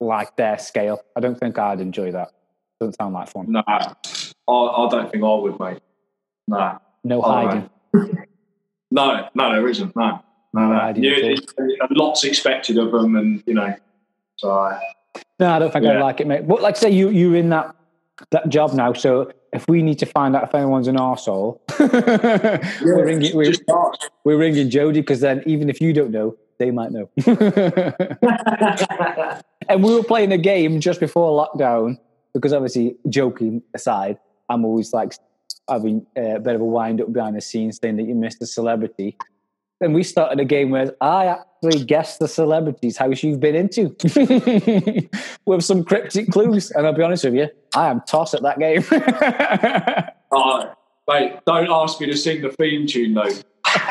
like 0.00 0.36
their 0.36 0.58
scale. 0.58 1.00
I 1.14 1.20
don't 1.20 1.38
think 1.38 1.58
I'd 1.58 1.80
enjoy 1.80 2.12
that. 2.12 2.32
Doesn't 2.80 2.94
sound 2.94 3.14
like 3.14 3.28
fun. 3.28 3.46
Nah, 3.52 3.62
I, 3.66 3.94
I 4.48 4.88
don't 4.90 5.10
think 5.10 5.24
I 5.24 5.34
would, 5.34 5.58
mate. 5.60 5.80
No. 6.48 6.78
No 7.04 7.22
hiding. 7.22 7.70
No, 8.90 9.28
no, 9.34 9.52
there 9.52 9.68
isn't. 9.68 9.94
No, 9.96 10.22
no, 10.52 10.68
no. 10.68 10.74
Hiding 10.78 11.04
You, 11.04 11.12
it- 11.14 11.50
a 11.58 11.86
lot's 11.90 12.24
expected 12.24 12.78
of 12.78 12.92
them, 12.92 13.16
and 13.16 13.42
you 13.46 13.54
know, 13.54 13.74
so 14.36 14.50
uh, 14.50 14.78
No, 15.38 15.50
I 15.50 15.58
don't 15.58 15.72
think 15.72 15.86
I'd 15.86 16.00
like 16.00 16.20
it, 16.20 16.26
mate. 16.26 16.48
But 16.48 16.62
like, 16.62 16.76
say 16.76 16.90
you 16.90 17.10
you're 17.10 17.36
in 17.36 17.50
that 17.50 17.74
that 18.30 18.48
job 18.48 18.72
now, 18.72 18.94
so 18.94 19.30
if 19.52 19.68
we 19.68 19.82
need 19.82 19.98
to 19.98 20.06
find 20.06 20.34
out 20.34 20.44
if 20.44 20.54
anyone's 20.54 20.88
an 20.88 20.96
arsehole, 20.96 21.60
we're 22.82 23.04
ringing 23.04 23.36
we're, 23.36 23.52
we're 24.24 24.38
ringing 24.38 24.70
Jody 24.70 25.00
because 25.00 25.20
then 25.20 25.42
even 25.46 25.68
if 25.68 25.80
you 25.80 25.92
don't 25.92 26.10
know, 26.10 26.36
they 26.58 26.70
might 26.70 26.92
know. 26.92 27.10
and 29.68 29.82
we 29.82 29.94
were 29.94 30.02
playing 30.02 30.32
a 30.32 30.38
game 30.38 30.80
just 30.80 31.00
before 31.00 31.46
lockdown 31.46 31.98
because 32.32 32.52
obviously, 32.52 32.96
joking 33.08 33.62
aside, 33.74 34.18
I'm 34.48 34.64
always 34.64 34.92
like 34.92 35.14
having 35.68 36.06
a 36.16 36.38
bit 36.38 36.54
of 36.54 36.60
a 36.60 36.64
wind 36.64 37.00
up 37.00 37.12
behind 37.12 37.36
the 37.36 37.40
scenes 37.40 37.78
saying 37.80 37.96
that 37.96 38.04
you 38.04 38.14
missed 38.14 38.40
a 38.42 38.46
celebrity. 38.46 39.16
And 39.80 39.94
we 39.94 40.02
started 40.02 40.40
a 40.40 40.44
game 40.44 40.70
where 40.70 40.94
I 41.00 41.38
actually 41.66 41.84
guessed 41.84 42.18
the 42.18 42.28
celebrities 42.28 42.96
house 42.96 43.22
you've 43.22 43.40
been 43.40 43.54
into 43.54 43.94
with 45.46 45.64
some 45.64 45.84
cryptic 45.84 46.30
clues. 46.30 46.70
And 46.70 46.86
I'll 46.86 46.92
be 46.92 47.02
honest 47.02 47.24
with 47.24 47.34
you, 47.34 47.48
I 47.74 47.88
am 47.88 48.02
toss 48.06 48.34
at 48.34 48.42
that 48.42 48.58
game. 48.58 48.84
Uh, 50.30 50.66
mate, 51.08 51.38
don't 51.46 51.70
ask 51.70 52.00
me 52.00 52.06
to 52.06 52.16
sing 52.16 52.42
the 52.42 52.50
theme 52.50 52.86
tune 52.86 53.14
though. 53.14 53.30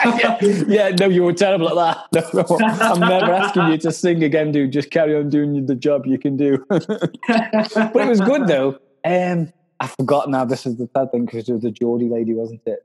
yeah, 0.67 0.89
no, 0.99 1.07
you 1.07 1.23
were 1.23 1.33
terrible 1.33 1.79
at 1.79 2.09
that. 2.11 2.33
No, 2.33 2.41
no, 2.41 2.65
I'm 2.79 2.99
never 2.99 3.33
asking 3.33 3.67
you 3.67 3.77
to 3.79 3.91
sing 3.91 4.23
again, 4.23 4.51
dude. 4.51 4.71
Just 4.71 4.89
carry 4.89 5.15
on 5.15 5.29
doing 5.29 5.65
the 5.65 5.75
job 5.75 6.05
you 6.05 6.17
can 6.17 6.37
do. 6.37 6.63
but 6.69 7.11
it 7.27 8.07
was 8.07 8.21
good 8.21 8.47
though. 8.47 8.79
Um, 9.03 9.51
I 9.79 9.87
forgot 9.87 10.29
now. 10.29 10.45
This 10.45 10.65
is 10.65 10.77
the 10.77 10.87
third 10.87 11.11
thing 11.11 11.25
because 11.25 11.47
it 11.49 11.53
was 11.53 11.61
the 11.61 11.71
Geordie 11.71 12.09
lady, 12.09 12.33
wasn't 12.33 12.61
it? 12.65 12.79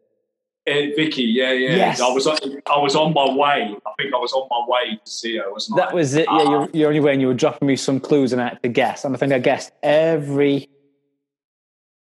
Eh, 0.66 0.90
Vicky, 0.94 1.22
yeah, 1.22 1.52
yeah. 1.52 1.70
Yes. 1.70 2.00
I 2.00 2.08
was, 2.12 2.26
on, 2.26 2.38
I 2.70 2.78
was 2.78 2.94
on 2.94 3.14
my 3.14 3.28
way. 3.30 3.74
I 3.86 3.90
think 3.98 4.14
I 4.14 4.18
was 4.18 4.32
on 4.32 4.46
my 4.50 4.64
way 4.68 5.00
to 5.04 5.10
see 5.10 5.36
her. 5.38 5.50
Wasn't 5.50 5.76
That 5.76 5.90
I? 5.90 5.94
was 5.94 6.14
it. 6.14 6.26
Yeah, 6.30 6.42
you're, 6.42 6.68
you're 6.72 6.88
only 6.88 7.00
when 7.00 7.20
you 7.20 7.28
were 7.28 7.34
dropping 7.34 7.66
me 7.66 7.76
some 7.76 7.98
clues 7.98 8.32
and 8.32 8.42
I 8.42 8.50
had 8.50 8.62
to 8.62 8.68
guess. 8.68 9.04
And 9.04 9.14
I 9.14 9.18
think 9.18 9.32
I 9.32 9.38
guessed 9.38 9.72
every 9.82 10.68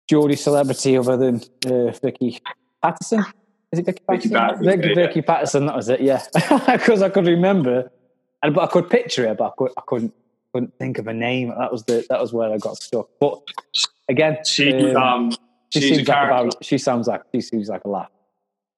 Geordie 0.09 0.35
celebrity 0.35 0.97
other 0.97 1.15
than 1.17 1.41
uh, 1.65 1.91
Vicky 1.93 2.41
Pattison. 2.83 3.23
Is 3.71 3.79
it 3.79 3.85
Vicky 3.85 4.03
Vicky 4.09 4.29
Pattison? 4.29 4.31
Pattison, 4.31 4.65
Vicky, 4.65 4.87
yeah. 4.89 5.07
Vicky 5.07 5.21
Pattison. 5.21 5.65
That 5.65 5.75
was 5.75 5.89
it. 5.89 6.01
Yeah, 6.01 6.21
because 6.67 7.01
I 7.01 7.09
could 7.09 7.25
remember, 7.25 7.89
and 8.43 8.53
but 8.53 8.65
I 8.65 8.67
could 8.67 8.89
picture 8.89 9.27
her, 9.27 9.33
but 9.35 9.45
I, 9.45 9.51
could, 9.57 9.71
I 9.77 9.81
couldn't 9.87 10.13
couldn't 10.53 10.77
think 10.77 10.99
of 10.99 11.07
a 11.07 11.13
name. 11.13 11.49
That 11.57 11.71
was 11.71 11.83
the 11.85 12.05
that 12.09 12.19
was 12.19 12.33
where 12.33 12.51
I 12.53 12.57
got 12.57 12.77
stuck. 12.77 13.07
But 13.19 13.39
again, 14.09 14.37
She, 14.45 14.91
um, 14.91 14.97
um, 14.97 15.31
she 15.71 15.81
seems 15.81 16.07
like 16.07 16.27
about, 16.27 16.63
she 16.63 16.77
sounds 16.77 17.07
like 17.07 17.21
she 17.33 17.41
seems 17.41 17.69
like 17.69 17.83
a 17.85 17.89
laugh. 17.89 18.09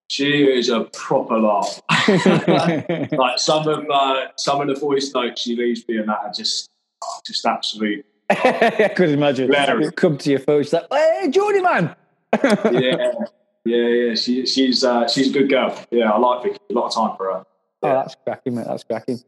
She 0.08 0.44
is 0.46 0.70
a 0.70 0.82
proper 0.86 1.40
laugh. 1.40 1.82
like 3.12 3.40
some 3.40 3.68
of 3.68 3.90
uh, 3.90 4.28
some 4.38 4.62
of 4.62 4.68
the 4.68 4.76
voice 4.80 5.12
notes 5.14 5.42
she 5.42 5.56
leaves 5.56 5.84
me 5.88 5.98
and 5.98 6.10
that 6.10 6.20
are 6.20 6.32
just 6.32 6.70
oh, 7.04 7.20
just 7.26 7.46
absolute. 7.46 8.06
I 8.30 8.92
could 8.96 9.10
imagine. 9.10 9.48
Hilarious. 9.48 9.92
Come 9.96 10.18
to 10.20 10.30
your 10.30 10.40
phone, 10.40 10.64
she's 10.64 10.74
like, 10.74 10.86
"Hey, 10.92 11.30
Geordie 11.32 11.62
man." 11.62 11.96
Yeah, 12.44 13.12
yeah, 13.66 13.88
yeah. 13.88 14.16
She, 14.16 14.46
she's 14.46 14.84
uh, 14.84 15.08
she's 15.08 15.30
a 15.30 15.34
good 15.34 15.50
girl. 15.50 15.76
Yeah, 15.92 16.12
I 16.12 16.18
like 16.18 16.44
Vicky. 16.44 16.60
A 16.70 16.74
lot 16.74 16.88
of 16.88 16.94
time 16.94 17.18
for 17.18 17.26
her. 17.34 17.46
Oh, 17.84 17.94
that's 17.94 18.16
cracking, 18.24 18.56
mate. 18.56 18.66
That's 18.68 18.84
cracking. 18.84 19.20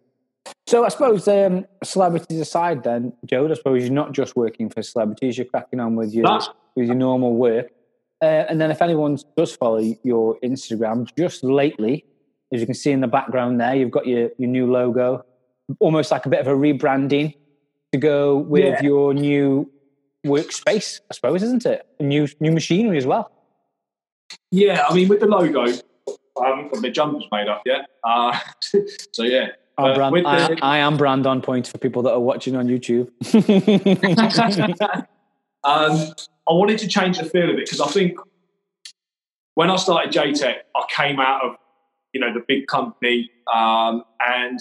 So 0.65 0.85
I 0.85 0.89
suppose 0.89 1.27
um, 1.27 1.65
celebrities 1.83 2.39
aside, 2.39 2.83
then, 2.83 3.13
Joe, 3.25 3.49
I 3.49 3.53
suppose 3.53 3.83
you're 3.83 3.91
not 3.91 4.13
just 4.13 4.35
working 4.35 4.69
for 4.69 4.81
celebrities. 4.81 5.37
You're 5.37 5.45
cracking 5.45 5.79
on 5.79 5.95
with 5.95 6.13
your 6.13 6.23
No. 6.23 6.41
with 6.75 6.87
your 6.87 6.95
normal 6.95 7.33
work. 7.35 7.71
Uh, 8.21 8.45
and 8.49 8.59
then, 8.59 8.71
if 8.71 8.81
anyone 8.81 9.17
does 9.35 9.55
follow 9.55 9.83
your 10.03 10.39
Instagram, 10.43 11.07
just 11.17 11.43
lately, 11.43 12.05
as 12.51 12.59
you 12.59 12.65
can 12.65 12.75
see 12.75 12.91
in 12.91 13.01
the 13.01 13.07
background 13.07 13.61
there, 13.61 13.75
you've 13.75 13.91
got 13.91 14.07
your 14.07 14.29
your 14.37 14.49
new 14.49 14.71
logo, 14.71 15.23
almost 15.79 16.11
like 16.11 16.25
a 16.25 16.29
bit 16.29 16.39
of 16.39 16.47
a 16.47 16.55
rebranding 16.55 17.35
to 17.91 17.97
go 17.99 18.37
with 18.37 18.63
Yeah. 18.65 18.81
your 18.83 19.13
new 19.13 19.71
workspace. 20.25 20.99
I 21.09 21.13
suppose, 21.13 21.43
isn't 21.43 21.65
it? 21.65 21.85
New 21.99 22.27
new 22.39 22.51
machinery 22.51 22.97
as 22.97 23.05
well. 23.05 23.31
Yeah, 24.51 24.85
I 24.89 24.93
mean 24.93 25.07
with 25.07 25.19
the 25.19 25.27
logo, 25.27 25.65
I 25.65 26.47
haven't 26.47 26.73
got 26.73 26.81
the 26.81 26.89
jumpers 26.89 27.25
made 27.31 27.47
up 27.47 27.61
yet. 27.65 27.87
Uh, 28.03 28.37
so 29.11 29.23
yeah, 29.23 29.49
brand, 29.77 30.11
with 30.13 30.25
I, 30.25 30.55
I 30.61 30.77
am 30.79 30.97
brand 30.97 31.27
on 31.27 31.41
point 31.41 31.67
for 31.67 31.77
people 31.77 32.01
that 32.03 32.13
are 32.13 32.19
watching 32.19 32.55
on 32.55 32.67
YouTube. 32.67 33.09
um, 35.63 36.13
I 36.49 36.53
wanted 36.53 36.79
to 36.79 36.87
change 36.87 37.17
the 37.17 37.25
feel 37.25 37.49
of 37.49 37.57
it 37.57 37.65
because 37.65 37.81
I 37.81 37.87
think 37.87 38.17
when 39.55 39.69
I 39.69 39.75
started 39.75 40.13
JTech, 40.13 40.55
I 40.75 40.85
came 40.89 41.19
out 41.19 41.43
of 41.43 41.55
you 42.13 42.21
know 42.21 42.33
the 42.33 42.43
big 42.47 42.67
company, 42.67 43.29
um, 43.53 44.03
and 44.19 44.59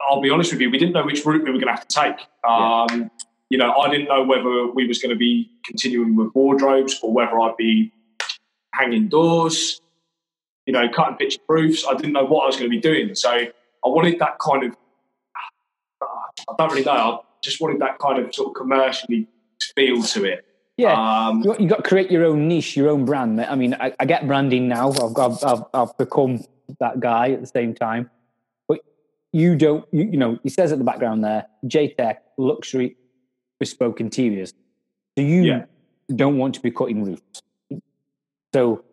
I'll 0.00 0.20
be 0.20 0.30
honest 0.30 0.52
with 0.52 0.60
you, 0.60 0.70
we 0.70 0.78
didn't 0.78 0.92
know 0.92 1.04
which 1.04 1.24
route 1.24 1.42
we 1.42 1.50
were 1.50 1.58
going 1.58 1.66
to 1.66 1.72
have 1.72 1.88
to 1.88 2.00
take. 2.00 2.26
Um, 2.48 3.10
You 3.50 3.56
know, 3.56 3.72
I 3.72 3.88
didn't 3.90 4.08
know 4.08 4.22
whether 4.24 4.66
we 4.66 4.86
was 4.86 4.98
going 4.98 5.08
to 5.10 5.16
be 5.16 5.50
continuing 5.64 6.16
with 6.16 6.34
wardrobes 6.34 7.00
or 7.02 7.12
whether 7.14 7.40
I'd 7.40 7.56
be 7.56 7.90
hanging 8.74 9.08
doors, 9.08 9.80
you 10.66 10.72
know, 10.74 10.86
cutting 10.90 11.16
picture 11.16 11.40
proofs. 11.46 11.86
I 11.88 11.94
didn't 11.94 12.12
know 12.12 12.26
what 12.26 12.42
I 12.42 12.46
was 12.46 12.56
going 12.56 12.70
to 12.70 12.76
be 12.76 12.80
doing, 12.80 13.14
so 13.14 13.30
I 13.30 13.50
wanted 13.84 14.18
that 14.18 14.38
kind 14.38 14.64
of. 14.64 14.76
I 16.02 16.54
don't 16.58 16.70
really 16.70 16.84
know. 16.84 16.92
I 16.92 17.18
just 17.42 17.58
wanted 17.60 17.80
that 17.80 17.98
kind 17.98 18.18
of 18.22 18.34
sort 18.34 18.48
of 18.48 18.54
commercially 18.54 19.26
feel 19.74 20.02
to 20.02 20.24
it. 20.24 20.44
Yeah, 20.78 21.28
Um, 21.28 21.42
you, 21.44 21.56
you 21.58 21.68
got 21.68 21.78
to 21.78 21.82
create 21.82 22.10
your 22.10 22.24
own 22.24 22.46
niche, 22.46 22.76
your 22.76 22.88
own 22.88 23.04
brand. 23.04 23.40
I 23.40 23.54
mean, 23.56 23.74
I, 23.80 23.92
I 23.98 24.04
get 24.06 24.26
branding 24.28 24.68
now. 24.68 24.90
I've, 24.92 25.16
I've, 25.18 25.44
I've, 25.44 25.62
I've 25.74 25.98
become 25.98 26.44
that 26.78 27.00
guy 27.00 27.32
at 27.32 27.40
the 27.40 27.46
same 27.48 27.74
time. 27.74 28.08
But 28.68 28.78
you 29.32 29.56
don't, 29.56 29.84
you, 29.92 30.04
you 30.12 30.16
know, 30.16 30.38
he 30.44 30.48
says 30.48 30.70
at 30.70 30.78
the 30.78 30.84
background 30.84 31.24
there, 31.24 31.46
JTech, 31.66 32.18
luxury, 32.38 32.96
bespoke 33.58 34.00
interiors. 34.00 34.54
So 35.18 35.24
you 35.24 35.42
Yeah. 35.42 35.64
don't 36.14 36.38
want 36.38 36.54
to 36.54 36.60
be 36.60 36.70
cutting 36.70 37.02
roofs. 37.04 37.42
So 38.54 38.84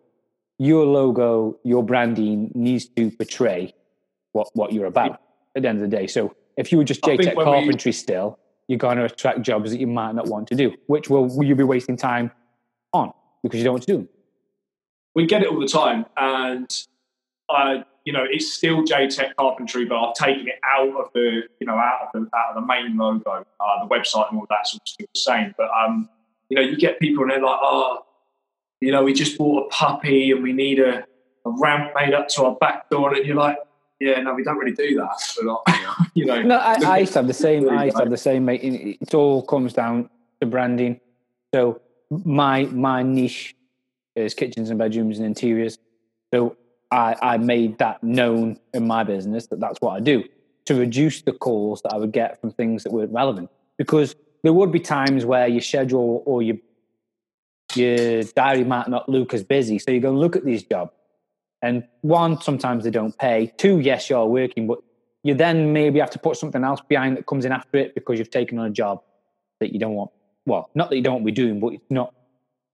your 0.57 0.85
logo, 0.85 1.59
your 1.63 1.83
branding 1.83 2.51
needs 2.55 2.87
to 2.87 3.11
portray 3.11 3.75
what, 4.31 4.47
what 4.53 4.73
you're 4.73 4.87
about 4.87 5.21
at 5.55 5.61
the 5.61 5.69
end 5.69 5.83
of 5.83 5.89
the 5.89 5.95
day. 5.95 6.07
So 6.07 6.35
if 6.57 6.71
you 6.71 6.79
were 6.79 6.83
just 6.83 7.01
JTech 7.03 7.35
when 7.35 7.37
we- 7.37 7.43
carpentry 7.43 7.91
still, 7.91 8.39
you're 8.67 8.79
going 8.79 8.97
to 8.97 9.05
attract 9.05 9.41
jobs 9.41 9.71
that 9.71 9.79
you 9.79 9.87
might 9.87 10.15
not 10.15 10.27
want 10.27 10.47
to 10.47 10.55
do, 10.55 10.73
which 10.87 11.09
will, 11.09 11.27
will 11.27 11.43
you 11.43 11.55
be 11.55 11.63
wasting 11.63 11.97
time 11.97 12.31
on 12.93 13.13
because 13.43 13.59
you 13.59 13.63
don't 13.63 13.73
want 13.73 13.83
to 13.83 13.91
do 13.91 13.97
them. 13.97 14.09
we 15.13 15.25
get 15.25 15.43
it 15.43 15.49
all 15.49 15.59
the 15.59 15.67
time, 15.67 16.05
and 16.17 16.85
I, 17.49 17.83
you 18.05 18.13
know, 18.13 18.25
it's 18.27 18.53
still 18.53 18.83
JTech 18.83 19.35
carpentry, 19.37 19.85
but 19.85 19.97
I've 19.97 20.15
taken 20.15 20.47
it 20.47 20.59
out 20.63 20.89
of 20.99 21.11
the, 21.13 21.43
you 21.59 21.67
know, 21.67 21.75
out 21.75 22.01
of 22.03 22.09
the 22.13 22.29
out 22.35 22.55
of 22.55 22.61
the 22.61 22.65
main 22.65 22.97
logo, 22.97 23.45
uh, 23.59 23.87
the 23.87 23.89
website, 23.89 24.29
and 24.31 24.39
all 24.39 24.47
that 24.49 24.67
sort 24.67 24.81
of 24.81 24.87
still 24.87 25.07
the 25.13 25.19
same. 25.19 25.53
But 25.57 25.69
um, 25.69 26.09
you 26.49 26.55
know, 26.55 26.61
you 26.61 26.77
get 26.77 26.99
people 26.99 27.23
and 27.23 27.31
they're 27.31 27.41
like, 27.41 27.59
oh, 27.61 28.05
you 28.81 28.91
know, 28.91 29.03
we 29.03 29.13
just 29.13 29.37
bought 29.37 29.65
a 29.65 29.69
puppy 29.69 30.31
and 30.31 30.43
we 30.43 30.53
need 30.53 30.79
a, 30.79 31.05
a 31.45 31.49
ramp 31.59 31.91
made 31.95 32.13
up 32.13 32.27
to 32.29 32.45
our 32.45 32.55
back 32.55 32.89
door, 32.89 33.13
and 33.13 33.25
you're 33.25 33.35
like, 33.35 33.57
yeah, 33.99 34.19
no, 34.21 34.33
we 34.33 34.43
don't 34.43 34.57
really 34.57 34.75
do 34.75 34.95
that. 34.95 35.21
But 35.37 35.47
uh, 35.47 35.57
like, 35.67 36.09
you 36.13 36.25
know, 36.25 36.41
No, 36.41 36.57
I, 36.57 36.75
I 36.83 36.97
used 36.99 37.13
to 37.13 37.19
have 37.19 37.27
the 37.27 37.33
same. 37.33 37.69
I 37.69 37.85
used 37.85 37.97
to 37.97 38.03
have 38.03 38.11
the 38.11 38.17
same, 38.17 38.45
mate. 38.45 38.61
It, 38.63 38.97
it 39.01 39.13
all 39.13 39.41
comes 39.41 39.73
down 39.73 40.09
to 40.41 40.47
branding. 40.47 40.99
So 41.53 41.81
my 42.09 42.65
my 42.65 43.03
niche 43.03 43.55
is 44.15 44.33
kitchens 44.33 44.69
and 44.69 44.79
bedrooms 44.79 45.17
and 45.17 45.25
interiors. 45.25 45.77
So 46.33 46.57
I, 46.91 47.15
I 47.21 47.37
made 47.37 47.77
that 47.79 48.03
known 48.03 48.59
in 48.73 48.87
my 48.87 49.03
business 49.03 49.47
that 49.47 49.59
that's 49.59 49.79
what 49.81 49.91
I 49.91 49.99
do 49.99 50.23
to 50.65 50.75
reduce 50.75 51.21
the 51.21 51.31
calls 51.31 51.81
that 51.83 51.93
I 51.93 51.97
would 51.97 52.11
get 52.11 52.41
from 52.41 52.51
things 52.51 52.83
that 52.83 52.91
weren't 52.91 53.13
relevant. 53.13 53.49
Because 53.77 54.15
there 54.43 54.53
would 54.53 54.71
be 54.71 54.79
times 54.79 55.25
where 55.25 55.47
your 55.47 55.61
schedule 55.61 56.23
or 56.25 56.41
your 56.41 56.57
your 57.73 58.23
diary 58.23 58.63
might 58.63 58.87
not 58.87 59.09
look 59.09 59.33
as 59.33 59.43
busy. 59.43 59.79
So 59.79 59.91
you 59.91 59.99
go 59.99 60.09
and 60.09 60.19
look 60.19 60.35
at 60.35 60.45
these 60.45 60.63
jobs. 60.63 60.91
And 61.65 61.83
one, 62.01 62.39
sometimes 62.41 62.83
they 62.83 62.91
don't 62.91 63.17
pay. 63.17 63.51
Two, 63.57 63.79
yes, 63.79 64.07
you're 64.07 64.27
working, 64.27 64.67
but 64.67 64.77
you 65.23 65.33
then 65.33 65.73
maybe 65.73 65.99
have 65.99 66.11
to 66.11 66.19
put 66.19 66.37
something 66.37 66.63
else 66.63 66.79
behind 66.87 67.17
that 67.17 67.25
comes 67.25 67.43
in 67.43 67.51
after 67.51 67.79
it 67.79 67.95
because 67.95 68.19
you've 68.19 68.29
taken 68.29 68.59
on 68.59 68.67
a 68.67 68.69
job 68.69 69.01
that 69.59 69.73
you 69.73 69.79
don't 69.79 69.95
want. 69.95 70.11
Well, 70.45 70.69
not 70.75 70.91
that 70.91 70.95
you 70.95 71.01
don't 71.01 71.15
want 71.15 71.23
to 71.23 71.31
be 71.31 71.31
doing, 71.31 71.59
but 71.59 71.69
it's 71.69 71.89
not 71.89 72.13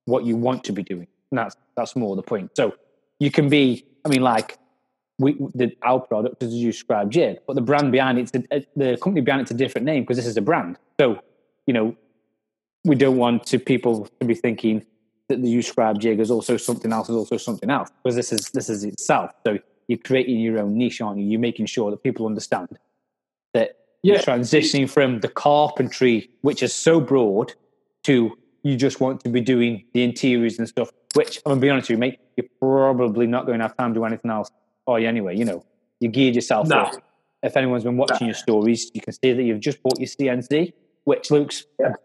what 0.03 0.25
you 0.25 0.35
want 0.35 0.65
to 0.65 0.73
be 0.73 0.83
doing. 0.83 1.07
And 1.31 1.37
that's 1.37 1.55
that's 1.77 1.95
more 1.95 2.17
the 2.17 2.21
point. 2.21 2.51
So 2.57 2.75
you 3.17 3.31
can 3.31 3.47
be, 3.47 3.85
I 4.03 4.09
mean, 4.09 4.23
like 4.23 4.57
we 5.17 5.37
the 5.55 5.73
our 5.83 6.01
product 6.01 6.43
is 6.43 6.49
as 6.49 6.55
you 6.55 6.73
described, 6.73 7.13
Jade, 7.13 7.39
but 7.47 7.53
the 7.53 7.61
brand 7.61 7.93
behind 7.93 8.19
it's 8.19 8.33
a, 8.51 8.65
the 8.75 8.97
company 8.97 9.21
behind 9.21 9.43
it's 9.43 9.51
a 9.51 9.61
different 9.63 9.85
name 9.85 10.03
because 10.03 10.17
this 10.17 10.27
is 10.27 10.35
a 10.35 10.41
brand. 10.41 10.77
So 10.99 11.21
you 11.65 11.73
know, 11.73 11.95
we 12.83 12.95
don't 12.95 13.15
want 13.15 13.45
to 13.45 13.57
people 13.57 14.09
to 14.19 14.25
be 14.25 14.35
thinking 14.35 14.85
that 15.31 15.41
the 15.41 15.49
you 15.49 15.61
scribe 15.61 15.99
jig 15.99 16.19
is 16.19 16.29
also 16.29 16.57
something 16.57 16.91
else 16.91 17.09
is 17.09 17.15
also 17.15 17.37
something 17.37 17.69
else 17.69 17.89
because 18.03 18.15
this 18.15 18.31
is 18.31 18.49
this 18.51 18.69
is 18.69 18.83
itself. 18.83 19.31
So 19.45 19.57
you're 19.87 19.99
creating 19.99 20.39
your 20.39 20.59
own 20.59 20.77
niche, 20.77 21.01
aren't 21.01 21.19
you? 21.19 21.25
You're 21.25 21.39
making 21.39 21.65
sure 21.65 21.89
that 21.91 22.03
people 22.03 22.25
understand 22.25 22.67
that 23.53 23.77
Yeah. 24.03 24.13
you're 24.15 24.21
transitioning 24.23 24.89
from 24.89 25.19
the 25.21 25.27
carpentry, 25.29 26.29
which 26.41 26.61
is 26.63 26.73
so 26.73 26.99
broad, 26.99 27.53
to 28.03 28.37
you 28.63 28.75
just 28.75 28.99
want 28.99 29.21
to 29.21 29.29
be 29.29 29.41
doing 29.41 29.85
the 29.93 30.03
interiors 30.03 30.59
and 30.59 30.67
stuff 30.67 30.91
which 31.15 31.37
I'm 31.45 31.51
gonna 31.51 31.61
be 31.61 31.69
honest 31.69 31.89
with 31.89 31.97
you, 31.97 31.99
mate, 31.99 32.19
you're 32.37 32.47
probably 32.61 33.27
not 33.27 33.45
going 33.45 33.59
to 33.59 33.65
have 33.65 33.75
time 33.75 33.93
to 33.93 33.99
do 33.99 34.05
anything 34.05 34.31
else. 34.31 34.49
Oh, 34.87 34.95
yeah, 34.95 35.09
anyway, 35.09 35.35
you 35.35 35.43
know, 35.43 35.61
you 35.99 36.07
geared 36.07 36.35
yourself 36.35 36.69
No. 36.69 36.77
up. 36.83 36.93
If 37.43 37.57
anyone's 37.57 37.83
been 37.83 37.97
watching 37.97 38.27
your 38.27 38.33
stories, 38.33 38.89
you 38.93 39.01
can 39.01 39.11
see 39.11 39.33
that 39.33 39.43
you've 39.43 39.59
just 39.59 39.83
bought 39.83 39.99
your 39.99 40.07
CNC, 40.07 40.71
which 41.03 41.29
looks 41.29 41.65
a 41.83 41.95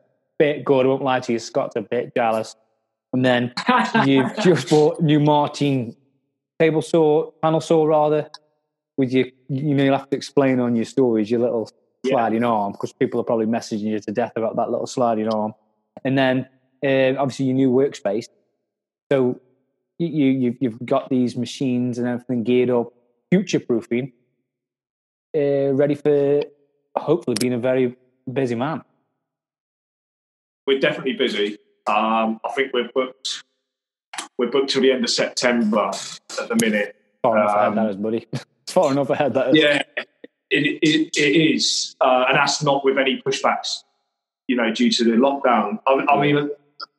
bit 0.40 0.64
good. 0.64 0.86
I 0.86 0.88
won't 0.88 1.04
lie 1.04 1.20
to 1.20 1.32
you, 1.32 1.38
Scott's 1.38 1.76
a 1.76 1.82
bit 1.82 2.12
jealous. 2.16 2.56
And 3.12 3.24
then 3.24 3.52
you've 4.04 4.34
just 4.42 4.68
bought 4.68 5.00
new 5.00 5.20
Martin 5.20 5.96
table 6.58 6.82
saw, 6.82 7.30
panel 7.42 7.60
saw 7.60 7.84
rather, 7.84 8.30
with 8.96 9.12
your, 9.12 9.26
you 9.48 9.74
know, 9.74 9.84
you'll 9.84 9.96
have 9.96 10.10
to 10.10 10.16
explain 10.16 10.58
on 10.58 10.74
your 10.74 10.84
stories 10.84 11.30
your 11.30 11.40
little 11.40 11.70
sliding 12.04 12.44
arm 12.44 12.72
because 12.72 12.92
people 12.92 13.20
are 13.20 13.24
probably 13.24 13.46
messaging 13.46 13.80
you 13.80 14.00
to 14.00 14.12
death 14.12 14.32
about 14.36 14.56
that 14.56 14.70
little 14.70 14.86
sliding 14.86 15.28
arm. 15.28 15.54
And 16.04 16.16
then 16.16 16.48
uh, 16.84 17.18
obviously 17.20 17.46
your 17.46 17.54
new 17.54 17.70
workspace. 17.70 18.26
So 19.10 19.40
you, 19.98 20.08
you, 20.08 20.30
you've, 20.30 20.56
you've 20.60 20.86
got 20.86 21.08
these 21.10 21.36
machines 21.36 21.98
and 21.98 22.06
everything 22.06 22.42
geared 22.44 22.70
up, 22.70 22.92
future 23.30 23.60
proofing, 23.60 24.12
uh, 25.36 25.72
ready 25.74 25.94
for 25.94 26.42
hopefully 26.96 27.36
being 27.40 27.52
a 27.52 27.58
very 27.58 27.96
busy 28.30 28.54
man. 28.54 28.82
we're 30.66 30.78
definitely 30.78 31.12
busy. 31.12 31.58
Um, 31.86 32.40
I 32.44 32.50
think 32.54 32.72
we're 32.72 32.90
booked. 32.94 33.44
We're 34.38 34.50
booked 34.50 34.70
till 34.70 34.82
the 34.82 34.92
end 34.92 35.04
of 35.04 35.10
September 35.10 35.90
at 36.40 36.48
the 36.48 36.56
minute. 36.60 36.96
Far 37.22 37.38
enough 37.38 37.56
ahead 37.56 37.68
Um, 37.68 37.74
that 37.76 37.90
is, 37.90 37.96
buddy. 37.96 38.26
Far 38.68 38.92
enough 38.92 39.10
ahead 39.10 39.34
that 39.34 39.48
is. 39.50 39.56
Yeah, 39.56 39.82
it, 40.50 40.78
it, 40.82 41.16
it 41.16 41.54
is, 41.54 41.96
uh, 42.00 42.26
and 42.28 42.36
that's 42.36 42.62
not 42.62 42.84
with 42.84 42.98
any 42.98 43.22
pushbacks. 43.22 43.84
You 44.48 44.56
know, 44.56 44.72
due 44.72 44.90
to 44.92 45.04
the 45.04 45.12
lockdown. 45.12 45.78
I, 45.86 46.04
I 46.08 46.20
mean, 46.20 46.50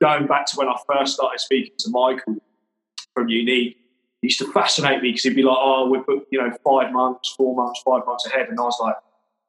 going 0.01 0.27
back 0.27 0.45
to 0.47 0.57
when 0.57 0.67
I 0.67 0.75
first 0.91 1.15
started 1.15 1.39
speaking 1.39 1.73
to 1.79 1.89
Michael 1.89 2.35
from 3.13 3.29
Unique, 3.29 3.77
he 4.21 4.27
used 4.27 4.39
to 4.39 4.51
fascinate 4.51 5.01
me 5.01 5.09
because 5.09 5.23
he'd 5.23 5.35
be 5.35 5.43
like, 5.43 5.57
"Oh, 5.57 5.89
we're 5.89 6.03
booked, 6.03 6.27
you 6.31 6.39
know, 6.39 6.51
five 6.65 6.91
months, 6.91 7.33
four 7.37 7.55
months, 7.55 7.81
five 7.85 8.05
months 8.05 8.25
ahead," 8.25 8.49
and 8.49 8.59
I 8.59 8.63
was 8.63 8.77
like, 8.81 8.95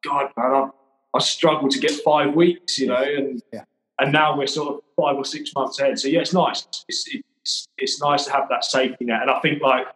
"God, 0.03 0.31
man, 0.37 0.51
I, 0.51 0.69
I 1.13 1.19
struggle 1.19 1.67
to 1.69 1.79
get 1.79 1.91
five 1.91 2.33
weeks," 2.35 2.77
you 2.77 2.87
know, 2.87 3.01
and 3.01 3.41
Yeah. 3.51 3.63
And 3.99 4.11
now 4.11 4.37
we're 4.37 4.47
sort 4.47 4.73
of 4.75 4.81
five 4.99 5.15
or 5.15 5.25
six 5.25 5.51
months 5.55 5.79
ahead. 5.79 5.99
So 5.99 6.07
yeah, 6.07 6.19
it's 6.21 6.33
nice. 6.33 6.65
It's, 6.87 7.05
it's 7.43 7.67
it's 7.77 8.01
nice 8.01 8.25
to 8.25 8.31
have 8.33 8.47
that 8.49 8.63
safety 8.65 9.05
net, 9.05 9.21
and 9.21 9.31
I 9.31 9.39
think 9.39 9.61
like 9.61 9.87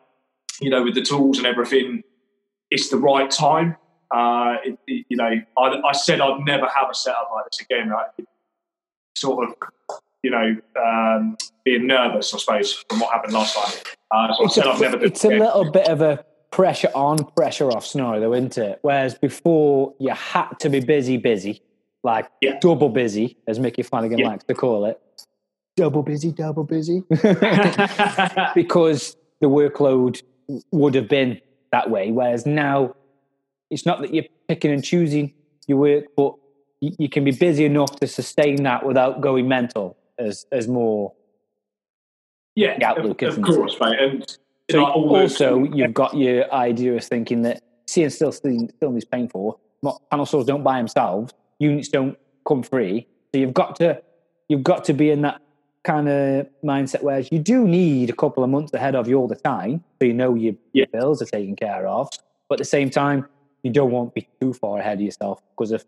you 0.62 0.70
know, 0.70 0.84
with 0.84 0.96
the 0.96 1.02
tools 1.02 1.38
and 1.40 1.48
everything, 1.48 2.04
it's 2.72 2.90
the 2.90 2.98
right 2.98 3.30
time. 3.30 3.76
Uh, 4.12 4.58
it, 4.64 4.78
it- 4.88 5.06
you 5.10 5.18
know, 5.18 5.32
I, 5.58 5.82
I 5.86 5.92
said 5.94 6.22
I'd 6.22 6.40
never 6.46 6.68
have 6.68 6.90
a 6.92 6.94
setup 6.96 7.30
like 7.34 7.46
this 7.52 7.60
again. 7.62 7.90
Right? 7.90 8.08
Sort 9.16 9.48
of, 9.50 9.56
you 10.24 10.32
know, 10.32 10.56
um, 10.82 11.38
being 11.64 11.88
nervous, 11.88 12.34
I 12.34 12.38
suppose, 12.38 12.84
from 12.90 13.00
what 13.00 13.12
happened 13.14 13.34
last 13.34 13.56
time. 13.56 13.94
Uh, 14.12 14.34
so 14.34 14.44
I 14.44 14.46
It's, 14.46 14.56
said 14.56 14.66
a, 14.66 14.70
I'd 14.70 14.82
never 14.82 15.04
it's 15.06 15.24
a 15.24 15.28
again. 15.28 15.40
little 15.40 15.72
bit 15.72 15.88
of 15.88 16.02
a 16.02 16.24
pressure 16.52 16.90
on, 16.94 17.18
pressure 17.36 17.72
off 17.72 17.86
scenario, 17.86 18.20
though, 18.22 18.34
isn't 18.34 18.58
it? 18.58 18.80
Whereas 18.82 19.16
before 19.16 19.94
you 20.00 20.10
had 20.12 20.60
to 20.60 20.70
be 20.70 20.80
busy, 20.82 21.18
busy, 21.18 21.62
like 22.04 22.28
Yeah. 22.42 22.60
double 22.60 22.90
busy, 22.90 23.38
as 23.48 23.60
Micky 23.60 23.82
Flanagan 23.84 24.20
Yeah. 24.20 24.30
likes 24.30 24.44
to 24.46 24.54
call 24.54 24.86
it. 24.86 25.00
Double 25.76 26.04
busy, 26.04 26.32
double 26.32 26.64
busy. 26.64 27.02
because 28.56 29.16
the 29.42 29.48
workload 29.48 30.22
would 30.72 30.96
have 30.96 31.08
been 31.08 31.40
that 31.72 31.90
way. 31.90 32.12
Whereas 32.12 32.46
now, 32.46 32.96
it's 33.70 33.86
not 33.86 34.02
that 34.02 34.14
you're 34.14 34.26
picking 34.48 34.72
and 34.72 34.84
choosing 34.84 35.34
your 35.68 35.78
work, 35.80 36.06
but 36.16 36.36
you, 36.82 36.92
you 37.00 37.10
can 37.10 37.24
be 37.24 37.32
busy 37.32 37.66
enough 37.66 37.96
to 38.02 38.08
sustain 38.08 38.64
that 38.64 38.86
without 38.86 39.22
going 39.22 39.48
mental 39.48 39.98
as 40.20 40.46
as 40.52 40.68
more. 40.68 41.14
yeah, 42.56 42.78
Yeah, 42.80 42.92
of, 42.94 43.06
Lucas, 43.06 43.30
of 43.30 43.38
and 43.38 43.46
course, 43.46 43.78
right. 43.80 44.00
And 44.00 44.38
So 44.70 44.84
like, 44.84 44.96
all 44.96 45.16
also, 45.16 45.64
you've 45.64 45.94
got 45.94 46.16
your 46.16 46.54
idea 46.54 46.96
of 46.96 47.04
thinking 47.04 47.42
that 47.44 47.64
seeing 47.88 48.10
still 48.12 48.32
still, 48.32 48.68
still 48.78 48.92
needs 48.92 49.06
painful. 49.06 49.60
for. 49.82 50.00
Panel 50.12 50.26
saws 50.26 50.46
don't 50.46 50.64
buy 50.64 50.78
themselves. 50.78 51.34
Units 51.64 51.88
don't 51.88 52.18
come 52.48 52.64
free. 52.64 53.08
So 53.34 53.40
you've 53.40 53.54
got 53.54 53.76
to 53.78 54.02
you've 54.50 54.64
got 54.64 54.84
to 54.86 54.94
be 54.94 55.10
in 55.10 55.22
that 55.22 55.42
kind 55.84 56.08
of 56.08 56.48
mindset 56.64 57.02
where 57.02 57.20
you 57.32 57.40
do 57.40 57.68
need 57.68 58.10
a 58.10 58.14
couple 58.14 58.44
of 58.44 58.50
months 58.50 58.74
ahead 58.74 58.96
of 58.96 59.08
you 59.08 59.18
all 59.18 59.28
the 59.28 59.36
time, 59.36 59.84
so 60.00 60.06
you 60.06 60.14
know 60.14 60.34
your, 60.34 60.56
your 60.72 60.88
bills 60.88 61.22
are 61.22 61.26
taken 61.26 61.56
care 61.56 61.88
of. 61.88 62.10
But 62.48 62.56
at 62.56 62.60
the 62.60 62.66
same 62.66 62.90
time, 62.90 63.28
you 63.64 63.72
don't 63.72 63.92
want 63.92 64.14
to 64.14 64.22
be 64.22 64.28
too 64.40 64.54
far 64.54 64.80
ahead 64.80 65.00
of 65.00 65.02
yourself 65.02 65.42
because 65.52 65.72
if 65.72 65.86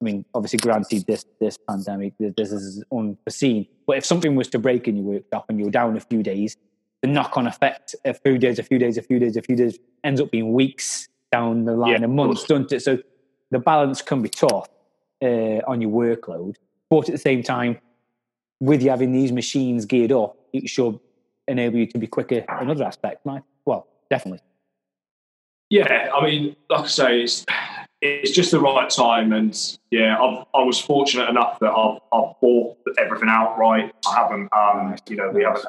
I 0.00 0.04
mean, 0.04 0.24
obviously, 0.34 0.58
granted, 0.58 1.06
this 1.06 1.24
this 1.40 1.56
pandemic, 1.56 2.14
this 2.18 2.52
is 2.52 2.84
unforeseen. 2.92 3.66
But 3.86 3.98
if 3.98 4.04
something 4.04 4.34
was 4.34 4.48
to 4.48 4.58
break 4.58 4.88
in 4.88 4.96
your 4.96 5.04
workshop 5.06 5.46
and 5.48 5.58
you're 5.58 5.70
down 5.70 5.96
a 5.96 6.00
few 6.00 6.22
days, 6.22 6.56
the 7.00 7.08
knock-on 7.08 7.46
effect, 7.46 7.94
a 8.04 8.12
few 8.12 8.36
days, 8.38 8.58
a 8.58 8.62
few 8.62 8.78
days, 8.78 8.98
a 8.98 9.02
few 9.02 9.18
days, 9.18 9.36
a 9.36 9.42
few 9.42 9.56
days, 9.56 9.78
ends 10.02 10.20
up 10.20 10.30
being 10.30 10.52
weeks 10.52 11.08
down 11.30 11.64
the 11.64 11.72
line, 11.72 11.90
Yeah, 11.90 11.96
and 11.96 12.04
of 12.04 12.10
months, 12.10 12.44
doesn't 12.44 12.72
it? 12.72 12.82
So 12.82 12.98
the 13.50 13.58
balance 13.58 14.02
can 14.02 14.20
be 14.20 14.28
tough 14.28 14.68
uh, 15.24 15.60
on 15.66 15.80
your 15.80 15.90
workload, 15.90 16.56
but 16.90 17.08
at 17.08 17.12
the 17.12 17.18
same 17.18 17.42
time, 17.42 17.78
with 18.60 18.82
you 18.82 18.90
having 18.90 19.12
these 19.12 19.32
machines 19.32 19.84
geared 19.84 20.12
up, 20.12 20.36
it 20.52 20.68
should 20.68 20.98
enable 21.48 21.78
you 21.78 21.86
to 21.86 21.98
be 21.98 22.06
quicker 22.06 22.44
in 22.60 22.70
other 22.70 22.84
aspects, 22.84 23.20
right? 23.24 23.42
Well, 23.64 23.86
definitely. 24.10 24.40
Yeah, 25.70 26.10
I 26.14 26.24
mean, 26.24 26.56
like 26.70 26.84
I 26.84 26.86
say, 26.86 27.22
it's 27.22 27.44
it's 28.00 28.32
just 28.32 28.50
the 28.50 28.60
right 28.60 28.88
time, 28.90 29.32
and 29.32 29.58
yeah, 29.90 30.20
I've, 30.20 30.44
I 30.54 30.62
was 30.62 30.78
fortunate 30.78 31.28
enough 31.30 31.58
that 31.60 31.70
I've, 31.70 32.00
I've 32.12 32.38
bought 32.40 32.76
everything 32.98 33.28
outright. 33.30 33.94
I 34.06 34.14
haven't, 34.14 34.52
um, 34.52 34.94
you 35.08 35.16
know, 35.16 35.30
we 35.30 35.42
haven't 35.42 35.64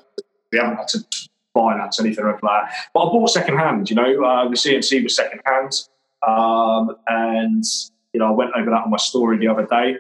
we 0.52 0.60
haven't 0.60 0.78
had 0.78 0.88
to 0.90 1.06
finance 1.54 2.00
anything 2.00 2.26
like 2.26 2.42
that. 2.42 2.74
But 2.94 3.00
I 3.00 3.06
bought 3.06 3.30
second 3.30 3.58
hand. 3.58 3.90
You 3.90 3.96
know, 3.96 4.24
uh, 4.26 4.50
the 4.50 4.56
CNC 4.56 5.04
was 5.04 5.16
second 5.16 5.42
hand, 5.46 5.72
um, 6.28 6.98
and 7.08 7.64
you 8.16 8.20
know, 8.20 8.28
I 8.28 8.32
went 8.32 8.52
over 8.56 8.70
that 8.72 8.84
on 8.86 8.90
my 8.90 8.96
story 8.98 9.38
the 9.38 9.50
other 9.50 9.66
day, 9.66 9.98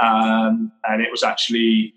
um, 0.00 0.72
and 0.88 1.00
it 1.00 1.08
was 1.12 1.22
actually 1.22 1.94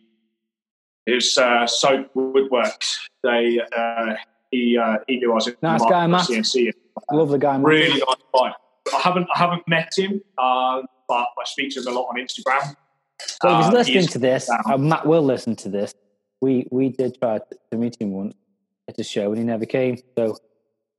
it 1.07 1.13
was 1.15 1.35
uh, 1.37 1.65
Soap 1.65 2.13
Woodworks. 2.13 2.97
They 3.23 3.59
uh, 3.75 4.13
he 4.51 4.77
uh, 4.77 4.97
he 5.07 5.17
knew 5.17 5.31
I 5.31 5.35
was 5.35 5.47
in 5.47 5.55
Nice 5.63 5.81
guy, 5.89 6.05
Matt. 6.05 6.27
CNC. 6.27 6.71
Lovely 7.11 7.39
guy, 7.39 7.57
Matt. 7.57 7.65
Really 7.65 7.99
nice 7.99 8.15
guy. 8.35 8.53
I 8.95 8.99
haven't 8.99 9.27
I 9.33 9.39
haven't 9.39 9.67
met 9.67 9.89
him, 9.97 10.21
um, 10.37 10.85
but 11.07 11.25
I 11.41 11.43
speak 11.45 11.73
to 11.73 11.79
him 11.81 11.87
a 11.87 11.91
lot 11.91 12.09
on 12.09 12.17
Instagram. 12.17 12.75
Well, 13.43 13.59
if 13.59 13.65
he's 13.65 13.73
Uh, 13.73 13.77
listening 13.77 13.97
he's 14.01 14.11
to 14.11 14.19
this, 14.19 14.47
down. 14.47 14.59
uh, 14.71 14.77
Matt 14.77 15.07
will 15.07 15.23
listen 15.23 15.55
to 15.55 15.69
this. 15.69 15.95
We 16.41 16.67
we 16.71 16.89
did 16.89 17.17
try 17.19 17.39
to 17.71 17.77
meet 17.77 17.99
him 17.99 18.11
once 18.11 18.35
at 18.87 18.99
a 18.99 19.03
show, 19.03 19.29
and 19.31 19.37
he 19.39 19.43
never 19.43 19.65
came. 19.65 19.97
So, 20.15 20.37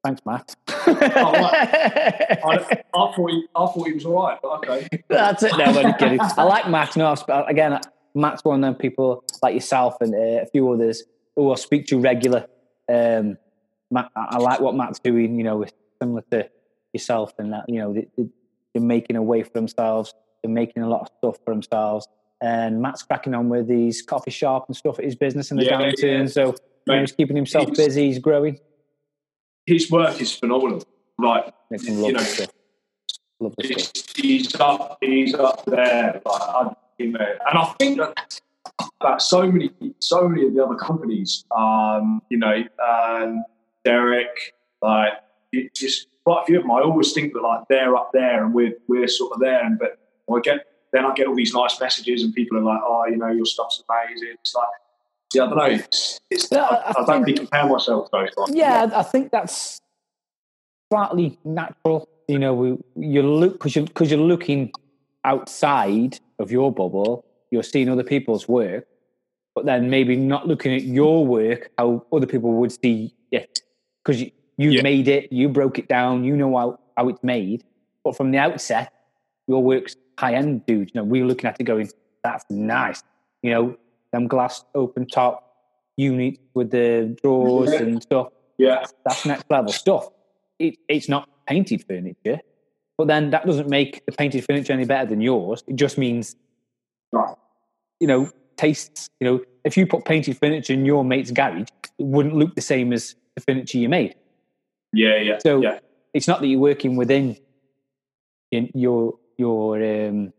thanks, 0.05 0.23
Matt. 0.27 0.57
I, 1.35 2.41
I 2.45 2.83
thought 2.93 3.31
he, 3.31 3.47
I 3.55 3.67
thought 3.67 3.87
he 3.87 3.93
was 3.93 4.05
all 4.07 4.23
right, 4.23 4.39
but 4.43 4.49
okay. 4.69 4.89
That's 5.09 5.43
it. 5.43 5.53
No, 5.57 5.65
I'm 5.65 5.95
kidding. 5.95 6.21
I 6.21 6.43
like 6.45 6.69
Matt. 6.69 6.97
No, 6.97 7.07
I've 7.09 7.25
again, 7.49 7.79
Matt's 8.15 8.45
one 8.45 8.57
of 8.57 8.61
them 8.63 8.75
people 8.75 9.25
like 9.43 9.55
yourself 9.55 9.97
and 10.01 10.15
uh, 10.15 10.43
a 10.43 10.47
few 10.47 10.71
others 10.71 11.03
who 11.37 11.51
I 11.53 11.57
speak 11.57 11.87
to 11.89 11.99
regular. 12.01 12.47
Um, 12.93 13.37
Matt, 13.91 14.11
I 14.17 14.27
I 14.31 14.37
like 14.39 14.61
what 14.61 14.75
Matt's 14.75 14.99
doing. 14.99 15.37
You 15.37 15.45
know, 15.45 15.63
it's 15.63 15.73
similar 16.01 16.23
to 16.31 16.49
yourself, 16.93 17.33
and 17.39 17.53
that 17.53 17.65
you 17.69 17.79
know 17.79 17.93
they, 17.93 18.07
they- 18.17 18.29
they're 18.73 18.83
making 18.83 19.15
a 19.15 19.23
way 19.23 19.41
for 19.45 19.53
themselves. 19.53 20.13
They're 20.43 20.51
making 20.51 20.83
a 20.83 20.89
lot 20.89 21.03
of 21.03 21.09
stuff 21.19 21.37
for 21.45 21.55
themselves. 21.55 22.09
And 22.43 22.83
Matt's 22.83 23.05
cracking 23.05 23.33
on 23.33 23.49
with 23.49 23.69
his 23.69 24.03
coffee 24.03 24.33
shop 24.33 24.65
and 24.67 24.77
stuff 24.77 24.99
at 24.99 25.05
his 25.05 25.15
business 25.15 25.53
in 25.53 25.59
the 25.59 25.65
Yeah, 25.65 25.81
downturn. 25.81 26.19
yeah. 26.23 26.27
So 26.27 26.47
you 26.89 26.95
know, 26.95 26.99
he's 27.01 27.13
keeping 27.13 27.37
himself 27.37 27.67
he's- 27.67 27.77
busy. 27.79 28.07
He's 28.09 28.19
growing. 28.19 28.59
His 29.67 29.91
work 29.91 30.21
is 30.21 30.33
phenomenal. 30.33 30.83
Like 31.19 31.53
you 31.71 32.13
know, 32.13 32.13
the 32.13 32.25
stuff. 32.25 32.51
Love 33.41 33.55
the 33.57 33.67
he's, 34.15 34.55
up 34.61 34.99
he's 35.01 35.35
up 35.35 35.65
there. 35.67 36.21
Like, 36.25 36.43
I, 36.43 36.75
you 36.99 37.13
know, 37.13 37.19
and 37.21 37.59
I 37.59 37.65
think 37.79 37.99
that 37.99 38.41
about 39.01 39.23
so 39.23 39.51
many 39.51 39.71
so 39.99 40.29
many 40.29 40.47
of 40.47 40.55
the 40.55 40.65
other 40.65 40.77
companies, 40.77 41.45
um, 41.57 42.23
you 42.31 42.39
know, 42.39 42.63
um, 42.85 43.45
Derek, 43.85 44.55
like 44.83 45.13
it 45.53 45.75
just 45.75 46.09
quite 46.25 46.43
a 46.43 46.47
few 46.47 46.57
of 46.59 46.63
them. 46.63 46.71
I 46.71 46.81
always 46.81 47.13
think 47.13 47.33
that 47.35 47.43
like 47.43 47.63
they're 47.69 47.97
up 47.97 48.11
there 48.13 48.45
and 48.45 48.55
we're 48.55 48.75
we're 48.89 49.09
sort 49.09 49.33
of 49.33 49.41
there, 49.41 49.65
and 49.65 49.79
but 49.79 49.99
I 50.33 50.41
get 50.41 50.67
then 50.95 51.05
I 51.05 51.13
get 51.13 51.27
all 51.27 51.35
these 51.35 51.53
nice 51.53 51.79
messages 51.81 52.23
and 52.23 52.33
people 52.33 52.57
are 52.57 52.63
like, 52.63 52.81
oh, 52.85 53.05
you 53.07 53.17
know, 53.17 53.29
your 53.29 53.45
stuff's 53.45 53.83
amazing. 53.89 54.29
It's 54.41 54.55
like, 54.55 54.69
yeah, 55.35 55.45
I 55.45 55.47
don't 55.49 55.57
know. 55.59 55.65
It's, 56.31 56.53
I, 56.53 56.57
I 56.59 56.89
I 56.89 56.93
don't 56.93 57.07
think- 57.07 57.27
really 57.27 57.39
compare 57.39 57.67
myself 57.69 58.11
to 58.11 58.11
those 58.13 58.31
guys. 58.49 58.55
Yeah, 58.57 58.91
I 58.95 59.03
think 59.03 59.31
that's 59.31 59.81
slightly 60.93 61.39
natural. 61.45 62.09
You 62.29 62.39
know, 62.39 62.55
we, 62.55 62.79
you 62.97 63.23
look 63.23 63.55
because 63.55 63.77
you're, 63.77 63.87
cause 63.89 64.11
you're 64.11 64.21
looking 64.21 64.73
outside 65.25 66.19
of 66.39 66.51
your 66.51 66.73
bubble. 66.73 67.25
You're 67.51 67.63
seeing 67.63 67.89
other 67.89 68.03
people's 68.05 68.49
work, 68.49 68.87
but 69.55 69.65
then 69.67 69.91
maybe 69.91 70.17
not 70.17 70.49
looking 70.49 70.75
at 70.75 70.83
your 70.83 71.25
work 71.27 71.71
how 71.79 72.05
other 72.13 72.27
people 72.27 72.53
would 72.55 72.73
see 72.73 73.15
it 73.31 73.61
because 74.03 74.21
you, 74.21 74.31
you 74.57 74.71
Yeah. 74.71 74.83
made 74.83 75.09
it, 75.09 75.33
you 75.33 75.49
broke 75.49 75.79
it 75.79 75.89
down, 75.89 76.25
you 76.25 76.37
know 76.37 76.57
how, 76.57 76.79
how 76.97 77.09
it's 77.09 77.23
made. 77.23 77.65
But 78.03 78.17
from 78.17 78.31
the 78.33 78.39
outset, 78.39 78.93
your 79.47 79.63
work's 79.63 79.97
high 80.19 80.35
end, 80.35 80.67
dude. 80.67 80.91
You 80.95 81.01
know, 81.01 81.05
we're 81.05 81.25
looking 81.27 81.49
at 81.49 81.61
it 81.61 81.65
going, 81.65 81.91
that's 82.23 82.45
nice. 82.51 83.03
You 83.43 83.51
know, 83.51 83.77
them 84.15 84.27
glass 84.29 84.65
open 84.75 85.07
top 85.07 85.35
units 85.97 86.39
with 86.55 86.71
the 86.71 87.17
drawers 87.23 87.73
Yeah. 87.73 87.83
and 87.83 88.03
stuff. 88.03 88.29
Yeah, 88.57 88.85
That's 89.05 89.27
next 89.27 89.47
level 89.51 89.73
stuff. 89.73 90.09
It, 90.59 90.77
it's 90.89 91.09
not 91.09 91.29
painted 91.47 91.85
furniture, 91.89 92.41
but 92.97 93.09
then 93.09 93.31
that 93.31 93.45
doesn't 93.45 93.69
make 93.69 94.07
the 94.07 94.13
painted 94.13 94.45
furniture 94.45 94.73
any 94.73 94.85
better 94.85 95.09
than 95.11 95.21
yours. 95.21 95.65
It 95.67 95.75
just 95.75 95.99
means, 95.99 96.37
right. 97.13 97.35
you 97.99 98.07
know, 98.07 98.31
tastes. 98.57 99.11
You 99.19 99.27
know, 99.27 99.41
if 99.65 99.77
you 99.77 99.87
put 99.87 100.05
painted 100.05 100.39
furniture 100.39 100.73
in 100.73 100.85
your 100.85 101.05
mate's 101.05 101.33
garage, 101.33 101.69
it 101.99 102.07
wouldn't 102.07 102.37
look 102.37 102.55
the 102.55 102.61
same 102.61 102.93
as 102.93 103.17
the 103.35 103.43
furniture 103.43 103.79
you 103.79 103.89
made. 103.89 104.15
Yeah, 104.93 105.17
yeah. 105.17 105.39
So 105.39 105.61
yeah, 105.61 105.81
it's 106.13 106.29
not 106.29 106.41
that 106.41 106.47
you're 106.47 106.61
working 106.61 106.95
within 106.95 107.37
in 108.53 108.71
your 108.75 109.19
your 109.37 109.83
um, 109.83 110.33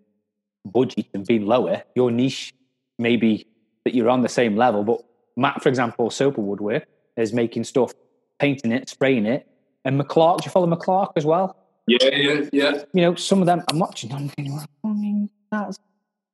budget 0.64 1.08
and 1.14 1.26
being 1.28 1.46
lower. 1.46 1.84
Your 1.96 2.12
niche 2.12 2.54
maybe 2.98 3.48
that 3.86 3.96
you're 3.96 4.10
on 4.10 4.22
the 4.22 4.30
same 4.30 4.58
level. 4.58 4.84
But 4.84 5.02
Matt, 5.38 5.64
for 5.64 5.70
example, 5.70 6.10
Soper 6.10 6.42
Woodwork 6.42 6.86
is 7.16 7.32
making 7.32 7.64
stuff, 7.64 7.94
painting 8.40 8.72
it, 8.72 8.90
spraying 8.90 9.26
it, 9.26 9.48
and 9.86 10.00
McClark. 10.00 10.40
Do 10.40 10.46
you 10.46 10.52
follow 10.52 10.68
McClark 10.68 11.14
as 11.16 11.26
well? 11.26 11.56
yeah, 11.88 12.10
yeah, 12.14 12.42
yeah. 12.52 12.84
You 12.94 13.02
know, 13.04 13.16
some 13.16 13.42
of 13.42 13.46
them 13.46 13.64
I'm 13.70 13.80
watching. 13.80 14.12
I'm 14.12 14.28
thinking, 14.30 14.60
I 14.84 14.88
mean, 14.88 15.30
that's 15.52 15.78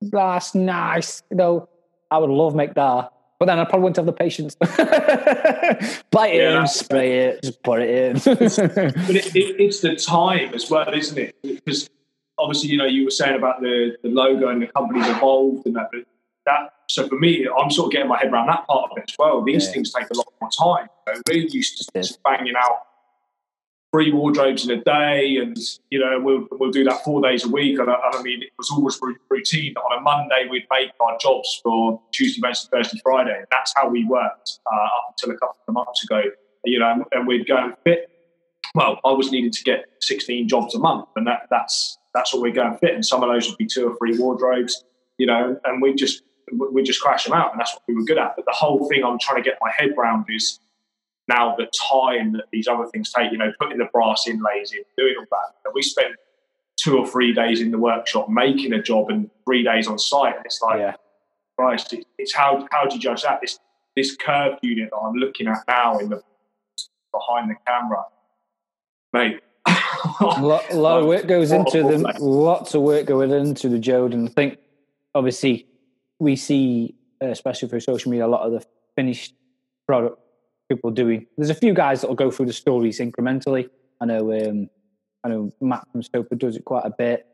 that's 0.01 0.55
nice. 0.55 1.21
You 1.29 1.37
know, 1.37 1.69
I 2.09 2.17
would 2.17 2.29
love 2.29 2.55
make 2.55 2.73
that. 2.73 3.11
But 3.37 3.47
then 3.47 3.57
I 3.57 3.65
probably 3.65 3.85
wouldn't 3.85 3.97
have 3.97 4.05
the 4.05 4.13
patience. 4.13 4.53
Buy 6.11 6.27
it 6.27 6.41
Yeah, 6.43 6.61
in, 6.61 6.67
spray 6.67 7.19
it, 7.25 7.41
just 7.43 7.63
put 7.63 7.81
it 7.81 7.89
in. 7.89 8.13
But 8.13 8.39
it, 9.15 9.35
it, 9.35 9.55
it's 9.59 9.81
the 9.81 9.95
time 9.95 10.53
as 10.53 10.69
well, 10.69 10.93
isn't 10.93 11.17
it? 11.17 11.35
Because 11.41 11.89
obviously, 12.37 12.69
you 12.69 12.77
know, 12.77 12.85
you 12.85 13.03
were 13.03 13.09
saying 13.09 13.35
about 13.35 13.61
the, 13.61 13.97
the 14.03 14.09
logo 14.09 14.49
and 14.49 14.61
the 14.61 14.67
company's 14.67 15.07
evolved 15.07 15.65
and 15.65 15.75
that. 15.75 15.89
But 15.91 16.01
that 16.45 16.73
so 16.89 17.07
for 17.07 17.15
me, 17.15 17.47
I'm 17.47 17.71
sort 17.71 17.87
of 17.87 17.91
getting 17.93 18.09
my 18.09 18.17
head 18.17 18.31
around 18.31 18.47
that 18.47 18.67
part 18.67 18.91
of 18.91 18.97
it 18.97 19.05
as 19.09 19.15
well. 19.17 19.41
These 19.41 19.67
Yeah. 19.67 19.73
things 19.73 19.93
take 19.93 20.09
a 20.09 20.17
lot 20.17 20.27
more 20.41 20.49
time. 20.49 20.89
Know, 21.07 21.21
we're 21.29 21.47
used 21.47 21.77
to 21.77 21.99
just 21.99 22.21
banging 22.23 22.55
out 22.57 22.79
three 23.93 24.11
wardrobes 24.11 24.67
in 24.67 24.77
a 24.77 24.83
day, 24.83 25.37
and 25.37 25.57
you 25.89 25.99
know, 25.99 26.19
we'll 26.19 26.47
we'll 26.51 26.71
do 26.71 26.83
that 26.85 27.03
four 27.03 27.21
days 27.21 27.45
a 27.45 27.49
week. 27.49 27.79
And 27.79 27.89
I, 27.89 27.93
and 27.93 28.15
I 28.15 28.21
mean, 28.21 28.41
it 28.43 28.51
was 28.57 28.69
always 28.71 28.99
routine. 29.29 29.75
On 29.77 29.97
a 29.97 30.01
Monday, 30.01 30.47
we'd 30.49 30.67
make 30.71 30.91
our 30.99 31.17
jobs 31.17 31.59
for 31.63 32.01
Tuesday, 32.11 32.41
Wednesday, 32.43 32.69
Thursday, 32.71 32.99
Friday. 33.03 33.35
And 33.37 33.47
that's 33.51 33.73
how 33.75 33.87
we 33.89 34.05
worked 34.05 34.59
uh, 34.71 34.75
up 34.75 35.13
until 35.15 35.35
a 35.35 35.37
couple 35.39 35.57
of 35.67 35.73
months 35.73 36.03
ago. 36.03 36.23
You 36.65 36.79
know, 36.79 37.05
and 37.11 37.27
we'd 37.27 37.47
go 37.47 37.57
and 37.57 37.73
fit 37.83 38.07
well, 38.75 38.99
I 39.03 39.11
was 39.11 39.31
needing 39.31 39.51
to 39.51 39.63
get 39.63 39.85
16 39.99 40.47
jobs 40.47 40.75
a 40.75 40.79
month, 40.79 41.09
and 41.15 41.27
that, 41.27 41.47
that's 41.49 41.97
that's 42.13 42.33
what 42.33 42.41
we're 42.41 42.53
going 42.53 42.71
to 42.71 42.77
fit. 42.77 42.93
And 42.93 43.05
some 43.05 43.23
of 43.23 43.29
those 43.29 43.47
would 43.49 43.57
be 43.57 43.65
two 43.65 43.87
or 43.89 43.95
three 43.97 44.17
wardrobes, 44.17 44.83
you 45.17 45.25
know, 45.25 45.59
and 45.63 45.81
we 45.81 45.93
just 45.93 46.23
we 46.57 46.83
just 46.83 47.01
crash 47.01 47.25
them 47.25 47.33
out, 47.33 47.51
and 47.51 47.59
that's 47.59 47.73
what 47.73 47.83
we 47.87 47.95
were 47.95 48.03
good 48.03 48.17
at. 48.17 48.35
But 48.35 48.45
the 48.45 48.53
whole 48.53 48.87
thing 48.87 49.03
I'm 49.03 49.19
trying 49.19 49.41
to 49.43 49.49
get 49.49 49.57
my 49.61 49.71
head 49.75 49.91
around 49.97 50.25
is 50.29 50.59
now 51.27 51.55
the 51.55 51.69
time 51.89 52.33
that 52.33 52.45
these 52.51 52.67
other 52.67 52.85
things 52.87 53.11
take. 53.11 53.31
You 53.31 53.37
know, 53.37 53.51
putting 53.59 53.77
the 53.77 53.89
brass 53.91 54.27
inlays 54.27 54.73
in, 54.73 54.83
doing 54.97 55.15
all 55.17 55.25
that. 55.31 55.55
And 55.65 55.73
we 55.73 55.81
spent 55.81 56.15
two 56.77 56.97
or 56.97 57.07
three 57.07 57.33
days 57.33 57.61
in 57.61 57.71
the 57.71 57.77
workshop 57.77 58.29
making 58.29 58.73
a 58.73 58.81
job, 58.81 59.09
and 59.09 59.29
three 59.45 59.63
days 59.63 59.87
on 59.87 59.99
site. 59.99 60.35
And 60.35 60.45
it's 60.45 60.61
like, 60.61 60.79
yeah. 60.79 60.95
Christ, 61.57 61.93
it, 61.93 62.05
it's 62.17 62.33
how 62.33 62.67
how 62.71 62.85
do 62.85 62.95
you 62.95 63.01
judge 63.01 63.23
that? 63.23 63.39
This 63.41 63.59
this 63.95 64.15
curved 64.15 64.59
unit 64.61 64.89
that 64.91 64.97
I'm 64.97 65.15
looking 65.15 65.47
at 65.47 65.59
now 65.67 65.99
in 65.99 66.09
the 66.09 66.23
behind 67.11 67.49
the 67.49 67.55
camera, 67.67 68.03
mate. 69.13 69.41
a 69.67 70.41
lot, 70.41 70.63
a 70.71 70.75
lot 70.75 70.99
of 70.99 71.05
work 71.05 71.27
goes 71.27 71.51
into 71.51 71.83
them. 71.83 72.05
Lots 72.19 72.73
of 72.73 72.81
work 72.81 73.05
going 73.05 73.31
into 73.31 73.69
the 73.69 73.77
Jode, 73.77 74.13
and 74.13 74.29
I 74.29 74.31
think 74.31 74.57
obviously 75.13 75.67
we 76.21 76.35
see, 76.35 76.93
uh, 77.21 77.29
especially 77.29 77.67
through 77.67 77.79
social 77.79 78.11
media, 78.11 78.27
a 78.27 78.33
lot 78.35 78.43
of 78.45 78.51
the 78.51 78.63
finished 78.95 79.33
product 79.87 80.19
people 80.69 80.91
doing. 80.91 81.25
There's 81.35 81.49
a 81.49 81.55
few 81.55 81.73
guys 81.73 82.01
that 82.01 82.07
will 82.09 82.15
go 82.15 82.29
through 82.29 82.45
the 82.45 82.53
stories 82.53 82.99
incrementally. 82.99 83.69
I 83.99 84.05
know, 84.05 84.31
um, 84.31 84.69
I 85.23 85.29
know 85.29 85.51
Matt 85.59 85.87
from 85.91 86.03
Stoper 86.03 86.35
does 86.37 86.55
it 86.55 86.63
quite 86.63 86.85
a 86.85 86.93
bit. 86.95 87.25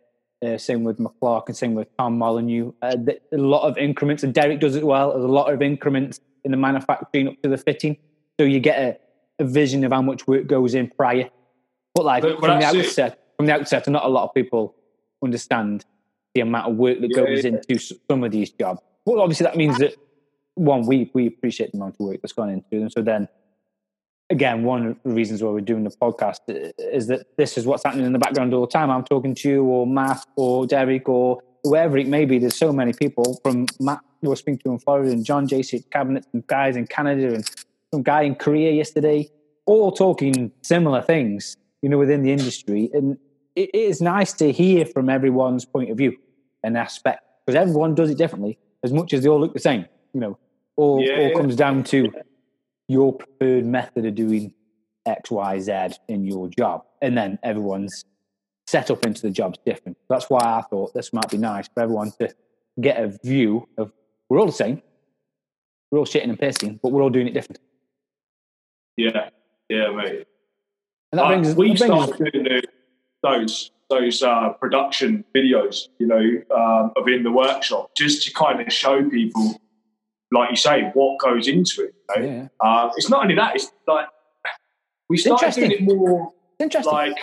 Uh, 0.45 0.57
same 0.57 0.83
with 0.85 0.99
McClark 0.99 1.43
and 1.47 1.57
same 1.57 1.73
with 1.73 1.89
Tom 1.97 2.17
Molyneux. 2.17 2.71
Uh, 2.81 2.95
th- 2.95 3.21
a 3.33 3.37
lot 3.37 3.67
of 3.67 3.77
increments, 3.77 4.23
and 4.23 4.33
Derek 4.33 4.59
does 4.61 4.75
it 4.75 4.85
well. 4.85 5.11
There's 5.11 5.25
a 5.25 5.27
lot 5.27 5.51
of 5.53 5.61
increments 5.61 6.21
in 6.45 6.51
the 6.51 6.57
manufacturing 6.57 7.27
up 7.27 7.41
to 7.43 7.49
the 7.49 7.57
fitting, 7.57 7.97
so 8.39 8.45
you 8.45 8.59
get 8.61 8.79
a, 8.79 9.43
a 9.43 9.45
vision 9.45 9.83
of 9.83 9.91
how 9.91 10.01
much 10.01 10.27
work 10.27 10.47
goes 10.47 10.75
in 10.75 10.89
prior. 10.89 11.29
But 11.93 12.05
like 12.05 12.21
But- 12.23 12.39
but 12.39 12.47
from 12.47 12.59
the 12.59 12.65
outset, 12.67 13.19
from 13.35 13.47
the 13.47 13.53
outset, 13.53 13.87
not 13.89 14.05
a 14.05 14.07
lot 14.07 14.23
of 14.25 14.33
people 14.33 14.75
understand 15.23 15.83
the 16.37 16.41
amount 16.41 16.69
of 16.69 16.75
work 16.77 17.01
that 17.01 17.09
Yeah, 17.09 17.25
goes 17.25 17.43
yeah. 17.43 17.51
into 17.51 17.79
some 17.79 18.23
of 18.23 18.31
these 18.31 18.51
jobs. 18.51 18.79
Well, 19.05 19.21
obviously 19.21 19.45
that 19.45 19.57
means 19.57 19.79
that 19.79 19.95
one, 20.53 20.85
we 20.85 21.09
we 21.13 21.27
appreciate 21.27 21.71
the 21.71 21.77
amount 21.77 21.95
of 21.95 21.99
work 22.01 22.21
that's 22.21 22.33
gone 22.33 22.49
into 22.49 22.79
them. 22.79 22.89
So 22.89 23.01
then, 23.01 23.27
again, 24.29 24.63
one 24.63 24.85
of 24.87 24.97
the 25.03 25.11
reasons 25.11 25.41
why 25.41 25.49
we're 25.49 25.61
doing 25.61 25.83
the 25.83 25.89
podcast 25.89 26.41
uh, 26.49 26.71
is 26.77 27.07
that 27.07 27.37
this 27.37 27.57
is 27.57 27.65
what's 27.65 27.83
happening 27.83 28.05
in 28.05 28.13
the 28.13 28.19
background 28.19 28.53
all 28.53 28.61
the 28.61 28.71
time. 28.71 28.89
I'm 28.91 29.03
talking 29.03 29.33
to 29.35 29.49
you, 29.49 29.63
or 29.63 29.87
Matt, 29.87 30.23
or 30.35 30.67
Derek, 30.67 31.09
or 31.09 31.41
whoever 31.63 31.97
it 31.97 32.07
may 32.07 32.25
be. 32.25 32.37
There's 32.37 32.55
so 32.55 32.71
many 32.71 32.93
people 32.93 33.39
from 33.43 33.65
Matt 33.79 34.01
who 34.21 34.29
was 34.29 34.39
speaking 34.39 34.59
to 34.65 34.71
in 34.71 34.79
Florida, 34.79 35.11
and 35.11 35.25
John 35.25 35.47
JC 35.47 35.89
Cabinet, 35.89 36.25
and 36.33 36.45
guys 36.45 36.75
in 36.75 36.85
Canada, 36.85 37.33
and 37.33 37.49
some 37.91 38.03
guy 38.03 38.23
in 38.23 38.35
Korea 38.35 38.71
yesterday, 38.71 39.29
all 39.65 39.91
talking 39.91 40.51
similar 40.61 41.01
things, 41.01 41.57
you 41.81 41.89
know, 41.89 41.97
within 41.97 42.21
the 42.23 42.31
industry. 42.31 42.89
And 42.93 43.17
it 43.55 43.73
is 43.73 44.01
nice 44.01 44.33
to 44.33 44.51
hear 44.51 44.85
from 44.85 45.09
everyone's 45.09 45.65
point 45.65 45.89
of 45.89 45.97
view 45.97 46.15
and 46.63 46.77
aspect 46.77 47.23
because 47.45 47.59
everyone 47.59 47.95
does 47.95 48.09
it 48.09 48.17
differently 48.17 48.57
as 48.83 48.91
much 48.93 49.13
as 49.13 49.23
they 49.23 49.29
all 49.29 49.39
look 49.39 49.53
the 49.53 49.59
same. 49.59 49.85
You 50.13 50.19
know, 50.19 50.37
all, 50.75 51.01
Yeah, 51.01 51.13
all 51.17 51.27
yeah. 51.29 51.33
comes 51.33 51.55
down 51.55 51.83
to 51.85 52.11
your 52.87 53.13
preferred 53.13 53.65
method 53.65 54.05
of 54.05 54.15
doing 54.15 54.53
X, 55.05 55.31
Y, 55.31 55.59
Z 55.59 55.89
in 56.07 56.25
your 56.25 56.47
job. 56.49 56.83
And 57.01 57.17
then 57.17 57.39
everyone's 57.43 58.03
set 58.67 58.91
up 58.91 59.05
into 59.05 59.21
the 59.21 59.29
job's 59.31 59.59
different. 59.65 59.97
That's 60.09 60.29
why 60.29 60.39
I 60.41 60.61
thought 60.69 60.93
this 60.93 61.13
might 61.13 61.29
be 61.29 61.37
nice 61.37 61.67
for 61.73 61.81
everyone 61.83 62.11
to 62.19 62.33
get 62.81 63.01
a 63.01 63.17
view 63.23 63.67
of 63.77 63.91
we're 64.29 64.39
all 64.39 64.45
the 64.45 64.51
same. 64.51 64.81
We're 65.89 65.99
all 65.99 66.05
shitting 66.05 66.29
and 66.29 66.37
pissing, 66.37 66.79
but 66.81 66.91
we're 66.91 67.01
all 67.01 67.09
doing 67.09 67.27
it 67.27 67.33
different. 67.33 67.59
Yeah, 68.97 69.29
yeah, 69.69 69.89
mate. 69.91 70.27
And 71.11 71.19
that 71.19 71.23
Uh, 71.25 71.27
brings 71.29 71.55
we 71.55 71.69
that 71.73 71.77
brings 71.87 72.03
started 72.03 72.31
doing 72.33 72.61
those 73.23 73.71
those 73.89 74.21
uh, 74.21 74.49
production 74.49 75.23
videos, 75.35 75.87
you 75.99 76.07
know, 76.07 76.21
um, 76.55 76.91
of 76.95 77.07
in 77.07 77.23
the 77.23 77.31
workshop, 77.31 77.91
just 77.95 78.23
to 78.23 78.33
kind 78.33 78.59
of 78.59 78.71
show 78.71 79.07
people, 79.09 79.61
like 80.31 80.49
you 80.49 80.55
say, 80.55 80.91
what 80.93 81.19
goes 81.19 81.47
into 81.47 81.83
it. 81.85 81.95
You 82.15 82.21
know? 82.21 82.27
yeah. 82.27 82.47
uh, 82.59 82.89
it's 82.95 83.09
not 83.09 83.23
only 83.23 83.35
that; 83.35 83.55
it's 83.55 83.71
like 83.87 84.07
we 85.09 85.17
started 85.17 85.53
doing 85.53 85.71
it 85.71 85.81
more 85.81 86.33
It's 86.53 86.63
interesting. 86.63 86.93
like. 86.93 87.17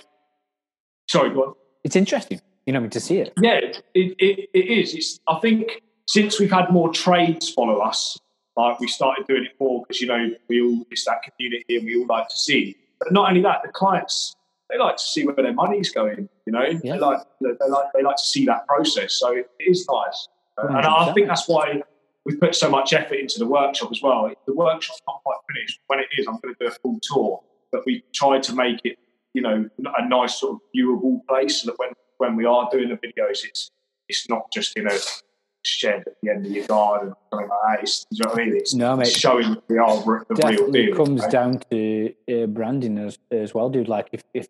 Sorry, 1.07 1.31
go 1.31 1.43
on. 1.45 1.55
it's 1.85 1.97
interesting, 1.97 2.41
you 2.65 2.73
know, 2.73 2.89
to 2.89 2.99
see 2.99 3.19
it. 3.19 3.35
Yeah, 3.41 3.61
it, 3.63 3.83
it, 3.95 4.49
it 4.55 4.59
is. 4.59 4.95
It's, 4.95 5.21
I 5.29 5.39
think 5.39 5.83
since 6.07 6.41
we've 6.41 6.51
had 6.51 6.71
more 6.71 6.91
trades 6.91 7.51
follow 7.51 7.81
us, 7.81 8.19
like 8.57 8.81
we 8.81 8.89
started 8.89 9.27
doing 9.27 9.45
it 9.45 9.53
more 9.61 9.83
because 9.83 10.01
you 10.01 10.07
know 10.07 10.31
we 10.49 10.63
all 10.63 10.87
it's 10.91 11.05
that 11.05 11.23
community 11.23 11.77
and 11.77 11.85
we 11.85 11.97
all 11.97 12.07
like 12.07 12.29
to 12.29 12.37
see. 12.37 12.77
But 12.99 13.13
not 13.13 13.29
only 13.29 13.43
that, 13.43 13.63
the 13.65 13.71
clients 13.71 14.35
they 14.71 14.79
like 14.79 14.97
to 14.97 15.03
see 15.03 15.27
where 15.27 15.35
their 15.37 15.53
money's 15.53 15.91
going. 15.93 16.29
You 16.47 16.53
know, 16.53 16.63
Yeah. 16.65 16.95
they 16.95 16.99
like 16.99 17.19
they 17.41 17.69
like 17.69 17.87
they 17.95 18.03
like 18.03 18.17
to 18.17 18.25
see 18.25 18.45
that 18.47 18.67
process. 18.67 19.15
So 19.15 19.33
it 19.33 19.51
is 19.61 19.87
nice, 19.91 20.29
Uh, 20.59 20.67
and 20.69 20.87
I 20.87 21.13
think 21.13 21.27
that's 21.29 21.49
why 21.49 21.83
we've 22.25 22.41
put 22.41 22.55
so 22.55 22.71
much 22.71 22.93
effort 22.93 23.17
into 23.19 23.39
the 23.39 23.47
workshop 23.47 23.91
as 23.93 24.01
well. 24.03 24.31
The 24.47 24.55
workshop's 24.55 25.01
not 25.07 25.21
quite 25.25 25.39
finished. 25.53 25.81
When 25.89 25.99
it 26.01 26.07
is, 26.19 26.27
I'm 26.27 26.39
going 26.43 26.55
to 26.55 26.65
do 26.65 26.67
a 26.69 26.71
full 26.83 26.99
tour. 27.03 27.43
But 27.73 27.85
we 27.87 28.05
tried 28.15 28.43
to 28.45 28.55
make 28.55 28.81
it, 28.85 28.97
you 29.35 29.43
know, 29.43 29.69
a 29.99 30.09
nice 30.09 30.37
sort 30.41 30.55
of 30.55 30.61
viewable 30.75 31.21
place 31.29 31.63
so 31.63 31.71
that 31.71 31.79
when 31.79 31.91
when 32.19 32.37
we 32.37 32.45
are 32.47 32.69
doing 32.71 32.89
the 32.89 32.97
videos, 32.97 33.45
it's 33.45 33.71
it's 34.09 34.29
not 34.29 34.51
just 34.53 34.77
in 34.77 34.87
a 34.87 34.97
shed 35.65 36.05
at 36.07 36.15
the 36.23 36.31
end 36.31 36.47
of 36.47 36.53
your 36.53 36.67
garden 36.67 37.09
or 37.11 37.17
something 37.33 37.49
like 37.49 37.81
that. 37.81 38.05
You 38.11 38.25
know 38.25 38.31
what 38.31 38.41
I 38.41 38.45
mean? 38.45 38.57
It's, 38.57 38.75
No, 38.75 38.97
mate. 38.97 39.09
showing 39.09 39.57
we 39.69 39.79
are 39.79 39.97
the 39.97 40.05
real 40.07 40.25
definitely 40.35 40.87
deal. 40.87 40.97
comes 40.97 41.23
right? 41.23 41.31
down 41.31 41.59
to 41.71 42.15
uh, 42.31 42.47
branding 42.47 42.99
as, 42.99 43.19
as 43.31 43.55
well, 43.55 43.71
dude. 43.71 43.89
Like 43.89 44.09
if, 44.13 44.23
if 44.35 44.49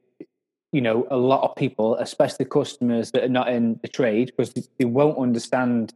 you 0.73 0.81
know 0.81 1.07
a 1.11 1.17
lot 1.17 1.43
of 1.49 1.57
people, 1.57 1.97
especially 1.97 2.45
customers 2.47 3.13
that 3.13 3.25
are 3.25 3.29
not 3.29 3.49
in 3.49 3.79
the 3.83 3.89
trade, 3.89 4.33
because 4.37 4.53
they, 4.53 4.63
they 4.79 4.85
won't 4.85 5.19
understand. 5.19 5.95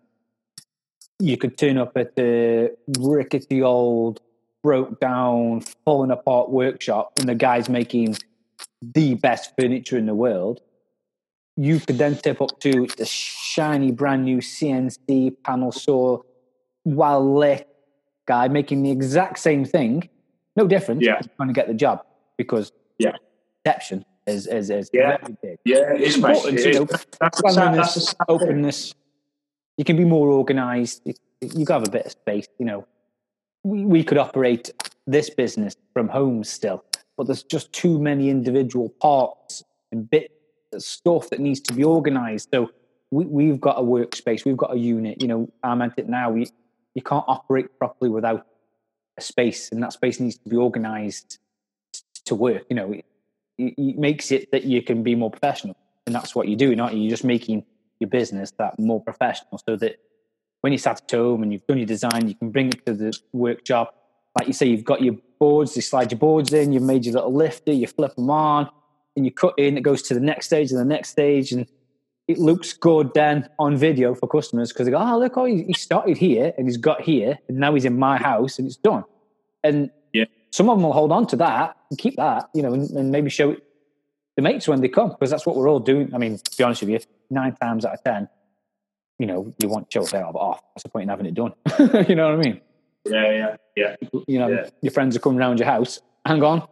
You 1.20 1.36
could 1.36 1.58
turn 1.58 1.78
up 1.78 1.96
at 1.96 2.12
a 2.16 2.70
rickety 3.00 3.60
old, 3.60 4.20
broke 4.62 5.00
down, 5.00 5.62
falling 5.84 6.12
apart 6.12 6.50
workshop, 6.50 7.12
and 7.18 7.28
the 7.28 7.34
guy's 7.34 7.68
making 7.68 8.16
the 8.80 9.14
best 9.14 9.52
furniture 9.58 9.98
in 9.98 10.06
the 10.06 10.14
world. 10.14 10.60
You 11.60 11.80
could 11.80 11.98
then 11.98 12.14
tip 12.16 12.40
up 12.40 12.60
to 12.60 12.86
the 12.96 13.04
shiny, 13.04 13.90
brand 13.90 14.24
new 14.24 14.38
CNC 14.38 15.34
panel 15.42 15.72
saw, 15.72 16.20
well 16.84 17.34
lit 17.36 17.66
guy 18.28 18.46
making 18.46 18.84
the 18.84 18.92
exact 18.92 19.40
same 19.40 19.64
thing, 19.64 20.08
no 20.54 20.68
difference. 20.68 21.04
Yeah. 21.04 21.18
trying 21.36 21.48
to 21.48 21.52
get 21.52 21.66
the 21.66 21.74
job 21.74 22.04
because 22.36 22.70
Yeah. 22.98 23.14
perception 23.64 24.04
is 24.28 24.46
is, 24.46 24.70
is 24.70 24.88
Yeah. 24.92 25.16
very 25.20 25.36
big. 25.42 25.58
Yeah, 25.64 25.94
it 25.94 26.00
is, 26.02 26.16
mate. 26.18 26.36
important, 26.36 26.64
you 26.64 26.72
know, 26.74 26.84
That's 26.84 27.42
that's 27.42 27.94
the 27.94 28.00
sad 28.02 28.16
thing. 28.28 28.36
openness. 28.36 28.94
You 29.76 29.84
can 29.84 29.96
be 29.96 30.04
more 30.04 30.28
organised. 30.30 31.02
You, 31.06 31.14
you 31.40 31.66
have 31.70 31.88
a 31.88 31.90
bit 31.90 32.06
of 32.06 32.12
space, 32.12 32.46
you 32.60 32.66
know. 32.66 32.86
we, 33.64 33.84
we 33.84 34.04
could 34.04 34.18
operate 34.18 34.70
this 35.08 35.28
business 35.30 35.74
from 35.92 36.06
home 36.08 36.44
still, 36.44 36.84
but 37.16 37.26
there's 37.26 37.42
just 37.42 37.72
too 37.72 37.98
many 37.98 38.30
individual 38.30 38.88
parts 39.00 39.64
and 39.90 40.08
bits 40.08 40.32
stuff 40.76 41.30
that 41.30 41.40
needs 41.40 41.60
to 41.60 41.74
be 41.74 41.84
organized. 41.84 42.48
So 42.52 42.70
we, 43.10 43.24
we've 43.24 43.60
got 43.60 43.78
a 43.78 43.82
workspace, 43.82 44.44
we've 44.44 44.56
got 44.56 44.72
a 44.74 44.78
unit. 44.78 45.22
You 45.22 45.28
know, 45.28 45.52
I 45.62 45.74
meant 45.74 45.94
it 45.96 46.08
now. 46.08 46.34
You, 46.34 46.46
you 46.94 47.02
can't 47.02 47.24
operate 47.26 47.78
properly 47.78 48.10
without 48.10 48.46
a 49.16 49.20
space, 49.20 49.70
and 49.72 49.82
that 49.82 49.92
space 49.92 50.20
needs 50.20 50.36
to 50.38 50.48
be 50.48 50.56
organized 50.56 51.38
to 52.26 52.34
work. 52.34 52.64
You 52.68 52.76
know, 52.76 52.92
it, 52.92 53.04
it 53.56 53.98
makes 53.98 54.30
it 54.30 54.50
that 54.52 54.64
you 54.64 54.82
can 54.82 55.02
be 55.02 55.14
more 55.14 55.30
professional, 55.30 55.76
and 56.06 56.14
that's 56.14 56.34
what 56.34 56.48
you're 56.48 56.58
doing, 56.58 56.80
aren't 56.80 56.94
you? 56.94 57.02
You're 57.02 57.10
just 57.10 57.24
making 57.24 57.64
your 58.00 58.10
business 58.10 58.52
that 58.58 58.78
more 58.78 59.02
professional, 59.02 59.60
so 59.66 59.76
that 59.76 59.98
when 60.60 60.72
you 60.72 60.78
sat 60.78 61.02
at 61.02 61.10
home 61.10 61.42
and 61.42 61.52
you've 61.52 61.66
done 61.66 61.78
your 61.78 61.86
design, 61.86 62.28
you 62.28 62.34
can 62.34 62.50
bring 62.50 62.68
it 62.68 62.84
to 62.86 62.92
the 62.92 63.16
workshop. 63.32 63.94
Like 64.38 64.48
you 64.48 64.52
say, 64.52 64.66
you've 64.66 64.84
got 64.84 65.02
your 65.02 65.16
boards, 65.38 65.74
you 65.76 65.82
slide 65.82 66.12
your 66.12 66.18
boards 66.18 66.52
in, 66.52 66.72
you've 66.72 66.82
made 66.82 67.04
your 67.04 67.14
little 67.14 67.32
lifter, 67.32 67.72
you 67.72 67.86
flip 67.86 68.14
them 68.16 68.30
on, 68.30 68.68
and 69.18 69.26
you 69.26 69.32
cut 69.32 69.52
in, 69.58 69.76
it 69.76 69.82
goes 69.82 70.00
to 70.02 70.14
the 70.14 70.20
next 70.20 70.46
stage 70.46 70.70
and 70.70 70.80
the 70.80 70.84
next 70.84 71.10
stage. 71.10 71.52
And 71.52 71.66
it 72.28 72.38
looks 72.38 72.72
good 72.72 73.12
then 73.14 73.48
on 73.58 73.76
video 73.76 74.14
for 74.14 74.26
customers 74.28 74.72
because 74.72 74.86
they 74.86 74.92
go, 74.92 74.98
oh, 74.98 75.18
look, 75.18 75.36
oh, 75.36 75.44
he 75.44 75.72
started 75.74 76.16
here 76.16 76.54
and 76.56 76.66
he's 76.66 76.76
got 76.76 77.02
here, 77.02 77.38
and 77.48 77.58
now 77.58 77.74
he's 77.74 77.84
in 77.84 77.98
my 77.98 78.16
house 78.16 78.58
and 78.58 78.66
it's 78.66 78.76
done. 78.76 79.04
And 79.64 79.90
Yeah. 80.14 80.24
some 80.52 80.70
of 80.70 80.76
them 80.78 80.84
will 80.84 80.92
hold 80.92 81.12
on 81.12 81.26
to 81.28 81.36
that 81.36 81.76
and 81.90 81.98
keep 81.98 82.16
that, 82.16 82.48
you 82.54 82.62
know, 82.62 82.72
and, 82.72 82.88
and 82.90 83.10
maybe 83.10 83.28
show 83.28 83.50
it 83.50 83.62
the 84.36 84.42
mates 84.42 84.68
when 84.68 84.80
they 84.80 84.88
come 84.88 85.08
because 85.10 85.30
that's 85.30 85.44
what 85.44 85.56
we're 85.56 85.68
all 85.68 85.80
doing. 85.80 86.14
I 86.14 86.18
mean, 86.18 86.38
to 86.38 86.56
be 86.56 86.62
honest 86.64 86.80
with 86.82 86.90
you, 86.90 87.00
nine 87.28 87.56
times 87.56 87.84
out 87.84 87.94
of 87.94 88.04
ten, 88.04 88.28
you 89.18 89.26
know, 89.26 89.52
you 89.58 89.68
want 89.68 89.90
to 89.90 89.98
show 90.06 90.16
it 90.16 90.22
off. 90.22 90.36
off. 90.36 90.60
What's 90.74 90.84
the 90.84 90.90
point 90.90 91.02
in 91.04 91.08
having 91.08 91.26
it 91.26 91.34
done? 91.34 91.52
you 92.08 92.14
know 92.14 92.30
what 92.30 92.34
I 92.38 92.42
mean? 92.48 92.60
Yeah, 93.04 93.32
yeah, 93.32 93.56
yeah. 93.74 93.96
You 94.28 94.38
know, 94.38 94.48
Yeah. 94.48 94.68
your 94.80 94.92
friends 94.92 95.16
are 95.16 95.18
coming 95.18 95.38
round 95.38 95.58
your 95.58 95.66
house. 95.66 96.00
Hang 96.24 96.42
on, 96.44 96.62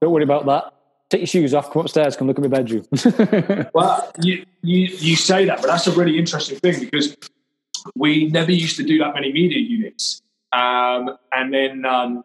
don't 0.00 0.12
worry 0.12 0.22
about 0.24 0.46
that. 0.46 0.72
Take 1.10 1.22
your 1.22 1.26
shoes 1.26 1.54
off, 1.54 1.72
come 1.72 1.82
upstairs, 1.82 2.16
come 2.16 2.28
look 2.28 2.38
at 2.38 2.42
my 2.42 2.48
bedroom. 2.48 2.86
Well, 3.74 4.12
you, 4.22 4.46
you 4.62 4.86
you 4.86 5.16
say 5.16 5.44
that, 5.44 5.60
but 5.60 5.66
that's 5.66 5.86
a 5.88 5.92
really 5.92 6.18
interesting 6.18 6.58
thing 6.58 6.78
because 6.80 7.16
we 7.96 8.28
never 8.28 8.52
used 8.52 8.76
to 8.76 8.84
do 8.84 8.98
that 8.98 9.14
many 9.14 9.32
media 9.32 9.58
units. 9.58 10.22
Um, 10.52 11.16
and 11.32 11.52
then 11.52 11.84
um, 11.84 12.22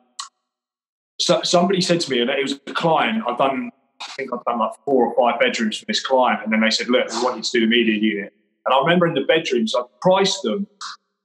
so, 1.20 1.42
somebody 1.44 1.82
said 1.82 2.00
to 2.02 2.12
me, 2.12 2.22
and 2.22 2.30
it 2.30 2.42
was 2.42 2.54
a 2.54 2.74
client. 2.74 3.24
I've 3.28 3.38
done, 3.38 3.72
I 4.02 4.06
think 4.18 4.32
I've 4.34 4.44
done 4.46 4.60
like 4.60 4.74
four 4.86 5.08
or 5.08 5.16
five 5.16 5.40
bedrooms 5.40 5.78
for 5.78 5.86
this 5.86 6.06
client, 6.06 6.42
and 6.44 6.54
then 6.54 6.62
they 6.62 6.70
said, 6.70 6.88
"Look, 6.88 7.10
we 7.10 7.24
want 7.24 7.38
you 7.38 7.44
to 7.44 7.52
do 7.52 7.60
the 7.62 7.68
media 7.68 7.96
unit." 7.96 8.34
And 8.66 8.74
I 8.74 8.80
remember 8.80 9.08
in 9.08 9.14
the 9.14 9.22
bedrooms, 9.22 9.74
I 9.76 9.82
priced 10.02 10.44
them, 10.44 10.68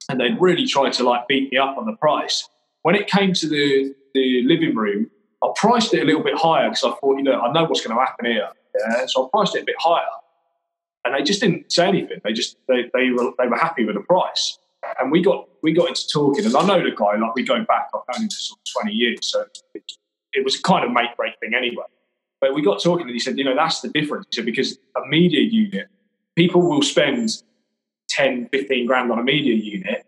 and 0.09 0.21
they'd 0.21 0.41
really 0.41 0.67
tried 0.67 0.93
to 0.95 1.05
like 1.05 1.29
beat 1.29 1.53
me 1.53 1.59
up 1.59 1.77
on 1.77 1.87
the 1.87 1.97
price. 1.97 2.49
When 2.83 2.95
it 2.95 3.07
came 3.07 3.35
to 3.35 3.49
the 3.49 3.95
the 4.15 4.43
living 4.47 4.75
room, 4.75 5.11
I 5.43 5.49
priced 5.57 5.95
it 5.95 6.03
a 6.03 6.05
little 6.05 6.23
bit 6.23 6.37
higher 6.37 6.69
because 6.69 6.85
I 6.85 6.91
thought, 6.91 7.17
you 7.17 7.23
know, 7.23 7.41
I 7.41 7.53
know 7.53 7.65
what's 7.65 7.85
going 7.85 7.97
to 7.97 8.05
happen 8.05 8.27
here. 8.27 8.49
Yeah? 8.79 9.07
So 9.07 9.27
I 9.27 9.29
priced 9.33 9.57
it 9.57 9.63
a 9.63 9.65
bit 9.65 9.77
higher, 9.79 10.05
and 11.05 11.15
they 11.15 11.23
just 11.23 11.41
didn't 11.41 11.73
say 11.73 11.89
anything. 11.89 12.21
They 12.23 12.33
just 12.33 12.57
they 12.69 12.91
they 12.95 13.11
were 13.11 13.33
they 13.39 13.47
were 13.47 13.57
happy 13.57 13.85
with 13.85 13.97
the 13.97 14.03
price, 14.03 14.59
and 15.01 15.11
we 15.11 15.23
got 15.23 15.49
we 15.63 15.73
got 15.73 15.89
into 15.89 16.07
talking. 16.13 16.45
And 16.45 16.55
I 16.55 16.67
know 16.67 16.83
the 16.83 16.95
guy, 16.95 17.17
like 17.17 17.35
we 17.35 17.43
go 17.43 17.65
back, 17.65 17.89
I've 17.95 18.03
known 18.15 18.25
him 18.25 18.29
for 18.31 18.37
sort 18.37 18.61
of 18.61 18.73
twenty 18.73 18.95
years, 18.95 19.19
so 19.23 19.45
it, 19.75 19.93
it 20.33 20.45
was 20.45 20.59
kind 20.61 20.85
of 20.85 20.93
make 20.93 21.17
break 21.17 21.39
thing 21.41 21.55
anyway. 21.55 21.85
But 22.41 22.55
we 22.55 22.63
got 22.63 22.83
talking, 22.83 23.07
and 23.07 23.13
he 23.13 23.19
said, 23.19 23.37
you 23.37 23.45
know, 23.45 23.55
that's 23.55 23.81
the 23.81 23.89
difference. 23.89 24.27
Said 24.33 24.47
because 24.47 24.79
a 24.97 25.07
media 25.07 25.41
unit, 25.41 25.89
people 26.37 26.63
will 26.63 26.83
spend 26.83 27.43
10, 28.09 28.49
15 28.49 28.87
grand 28.87 29.13
on 29.13 29.19
a 29.19 29.23
media 29.23 29.55
unit, 29.55 30.07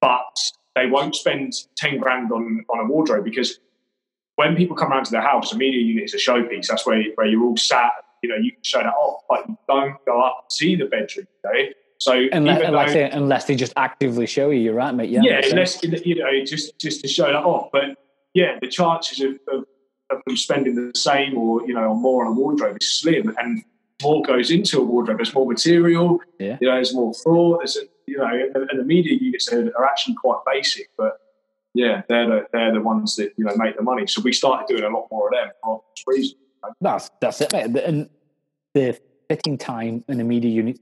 but 0.00 0.36
they 0.74 0.86
won't 0.86 1.14
spend 1.14 1.52
10 1.76 1.98
grand 1.98 2.32
on, 2.32 2.64
on 2.68 2.80
a 2.80 2.84
wardrobe 2.84 3.24
because 3.24 3.58
when 4.42 4.56
people 4.56 4.76
come 4.76 4.92
around 4.92 5.04
to 5.04 5.12
their 5.12 5.22
house, 5.22 5.52
a 5.52 5.56
media 5.56 5.80
unit 5.80 6.04
is 6.04 6.14
a 6.14 6.18
showpiece. 6.18 6.66
That's 6.66 6.84
where, 6.84 7.02
where 7.14 7.26
you're 7.26 7.44
all 7.44 7.56
sat, 7.56 7.92
you 8.22 8.28
know, 8.28 8.36
you 8.36 8.52
can 8.52 8.62
show 8.62 8.78
that 8.78 8.94
off, 8.94 9.22
but 9.28 9.48
you 9.48 9.56
don't 9.68 10.04
go 10.04 10.20
up 10.20 10.44
and 10.44 10.52
see 10.52 10.74
the 10.76 10.86
bedroom, 10.86 11.26
okay? 11.46 11.74
So 11.98 12.26
unless, 12.32 12.60
even 12.60 12.74
like 12.74 12.88
say, 12.88 13.10
unless 13.10 13.44
they 13.44 13.54
just 13.54 13.72
actively 13.76 14.26
show 14.26 14.50
you, 14.50 14.60
you're 14.60 14.74
right, 14.74 14.92
mate. 14.92 15.10
Yeah, 15.10 15.20
yeah, 15.22 15.40
sense. 15.40 15.82
unless 15.84 16.06
you 16.06 16.16
know, 16.16 16.44
just 16.44 16.76
just 16.80 17.00
to 17.02 17.08
show 17.08 17.26
that 17.26 17.44
off. 17.44 17.68
But 17.72 17.96
yeah, 18.34 18.58
the 18.60 18.66
chances 18.66 19.20
of, 19.20 19.38
of, 19.46 19.64
of 20.10 20.20
them 20.26 20.36
spending 20.36 20.74
the 20.74 20.90
same 20.98 21.38
or 21.38 21.64
you 21.64 21.74
know 21.74 21.90
or 21.90 21.94
more 21.94 22.26
on 22.26 22.32
a 22.32 22.34
wardrobe 22.34 22.78
is 22.80 22.90
slim, 22.90 23.32
and 23.38 23.62
more 24.02 24.20
goes 24.22 24.50
into 24.50 24.80
a 24.80 24.82
wardrobe. 24.82 25.18
There's 25.18 25.32
more 25.32 25.46
material. 25.46 26.20
Yeah. 26.40 26.58
you 26.60 26.68
know, 26.68 26.74
there's 26.74 26.92
more 26.92 27.14
thought. 27.14 27.58
There's 27.60 27.76
a, 27.76 27.82
you 28.06 28.18
know, 28.18 28.26
and, 28.26 28.68
and 28.68 28.80
the 28.80 28.84
media 28.84 29.16
units 29.20 29.52
are, 29.52 29.70
are 29.76 29.84
actually 29.84 30.14
quite 30.14 30.40
basic, 30.44 30.90
but 30.98 31.18
yeah, 31.74 32.02
they're 32.08 32.26
the 32.26 32.46
they're 32.52 32.72
the 32.72 32.80
ones 32.80 33.16
that 33.16 33.32
you 33.36 33.44
know 33.44 33.54
make 33.56 33.76
the 33.76 33.82
money. 33.82 34.06
So 34.06 34.20
we 34.22 34.32
started 34.32 34.66
doing 34.68 34.84
a 34.84 34.88
lot 34.96 35.08
more 35.10 35.28
of 35.28 35.32
them 35.34 35.50
for 35.62 35.82
reasons. 36.06 36.36
That's 36.80 37.10
that's 37.20 37.40
it, 37.40 37.52
mate. 37.52 37.76
And 37.84 38.08
the 38.74 38.98
fitting 39.28 39.58
time 39.58 40.04
in 40.08 40.20
a 40.20 40.24
media 40.24 40.50
unit 40.50 40.78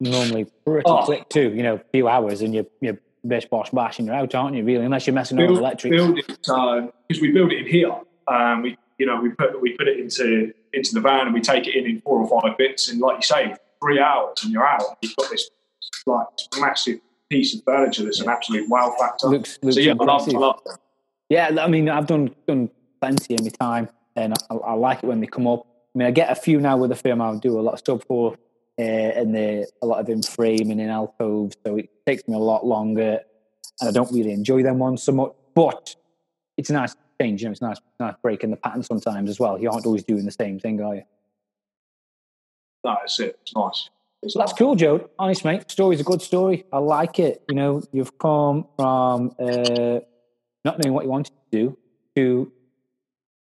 normally 0.00 0.46
pretty 0.64 0.82
Oh. 0.86 1.04
quick 1.04 1.28
too. 1.28 1.52
You 1.54 1.62
know, 1.62 1.74
a 1.76 1.80
few 1.92 2.08
hours 2.08 2.42
and 2.42 2.54
you're 2.54 2.66
you're 2.80 2.98
bish 3.26 3.46
bosh 3.46 3.70
bash 3.70 3.98
and 3.98 4.06
you're 4.06 4.16
out, 4.16 4.34
aren't 4.34 4.56
you? 4.56 4.64
Really, 4.64 4.84
unless 4.84 5.06
you're 5.06 5.14
messing 5.14 5.38
around 5.38 5.48
with 5.50 5.56
build, 5.56 5.64
electric. 5.64 5.92
build 5.92 6.18
it 6.18 6.26
because 6.26 7.20
we 7.20 7.32
build 7.32 7.52
it 7.52 7.60
in 7.60 7.66
here. 7.66 7.92
Um, 8.28 8.62
we 8.62 8.76
you 8.98 9.06
know 9.06 9.20
we 9.20 9.30
put 9.30 9.60
we 9.60 9.76
put 9.76 9.88
it 9.88 9.98
into 9.98 10.52
into 10.72 10.94
the 10.94 11.00
van 11.00 11.26
and 11.26 11.34
we 11.34 11.40
take 11.40 11.66
it 11.66 11.74
in 11.74 11.86
in 11.86 12.00
four 12.02 12.20
or 12.20 12.40
five 12.40 12.56
bits 12.56 12.88
and 12.90 13.00
like 13.00 13.16
you 13.16 13.22
say 13.22 13.54
three 13.82 13.98
hours 14.00 14.38
and 14.42 14.52
you're 14.52 14.66
out. 14.66 14.82
You've 15.02 15.16
got 15.16 15.30
this 15.30 15.50
like 16.06 16.26
massive 16.58 17.00
piece 17.30 17.54
of 17.54 17.62
furniture 17.64 18.04
that's 18.04 18.20
an 18.20 18.28
absolute 18.28 18.68
wow 18.68 18.94
factor. 18.98 19.28
Looks- 19.28 19.58
looks 19.62 19.76
so 19.76 19.80
yeah, 19.80 19.92
I 19.98 20.04
love, 20.04 20.28
I 20.28 20.32
love 20.32 20.60
them. 20.64 20.76
Yeah, 21.30 21.56
I 21.60 21.68
mean, 21.68 21.88
I've 21.88 22.06
done 22.06 22.34
done 22.46 22.68
plenty 23.00 23.34
in 23.34 23.44
my 23.44 23.50
time, 23.50 23.88
and 24.16 24.34
I, 24.50 24.54
I 24.56 24.72
like 24.74 24.98
it 25.02 25.06
when 25.06 25.20
they 25.20 25.26
come 25.26 25.46
up. 25.46 25.64
I 25.94 25.98
mean, 25.98 26.08
I 26.08 26.10
get 26.10 26.30
a 26.30 26.34
few 26.34 26.60
now 26.60 26.76
with 26.76 26.90
the 26.90 26.96
firm. 26.96 27.22
I 27.22 27.34
do 27.36 27.58
a 27.58 27.62
lot 27.62 27.74
of 27.74 27.78
stuff 27.78 28.02
for, 28.04 28.34
uh, 28.78 28.82
and 28.82 29.34
the 29.34 29.68
a 29.80 29.86
lot 29.86 30.00
of 30.00 30.08
in 30.08 30.22
frame 30.22 30.70
and 30.70 30.80
in 30.80 30.88
alcoves, 30.90 31.56
so 31.64 31.76
it 31.76 31.88
takes 32.04 32.26
me 32.26 32.34
a 32.34 32.38
lot 32.38 32.66
longer, 32.66 33.20
and 33.80 33.88
I 33.88 33.92
don't 33.92 34.10
really 34.12 34.32
enjoy 34.32 34.62
them 34.64 34.78
ones 34.80 35.02
so 35.04 35.12
much. 35.12 35.32
But 35.54 35.94
it's 36.56 36.70
a 36.70 36.72
nice 36.72 36.96
change, 37.20 37.42
you 37.42 37.48
know. 37.48 37.52
It's 37.52 37.62
nice, 37.62 37.78
nice 38.00 38.14
breaking 38.22 38.50
the 38.50 38.56
pattern 38.56 38.82
sometimes 38.82 39.30
as 39.30 39.38
well. 39.38 39.60
You 39.60 39.70
aren't 39.70 39.86
always 39.86 40.02
doing 40.02 40.24
the 40.24 40.32
same 40.32 40.58
thing, 40.58 40.82
are 40.82 40.96
you? 40.96 41.02
No, 42.84 42.96
that's 43.00 43.20
it. 43.20 43.38
It's 43.42 43.54
nice. 43.54 43.88
So 44.28 44.38
that's 44.38 44.52
cool, 44.52 44.74
Joe. 44.74 45.08
Honest, 45.18 45.44
mate. 45.46 45.70
Story's 45.70 46.00
a 46.00 46.04
good 46.04 46.20
story. 46.20 46.64
I 46.72 46.78
like 46.78 47.18
it. 47.18 47.42
You 47.48 47.54
know, 47.54 47.82
you've 47.90 48.18
come 48.18 48.66
from 48.76 49.34
uh, 49.38 50.00
not 50.62 50.78
knowing 50.78 50.92
what 50.92 51.04
you 51.04 51.10
wanted 51.10 51.32
to 51.32 51.50
do 51.50 51.78
to, 52.16 52.52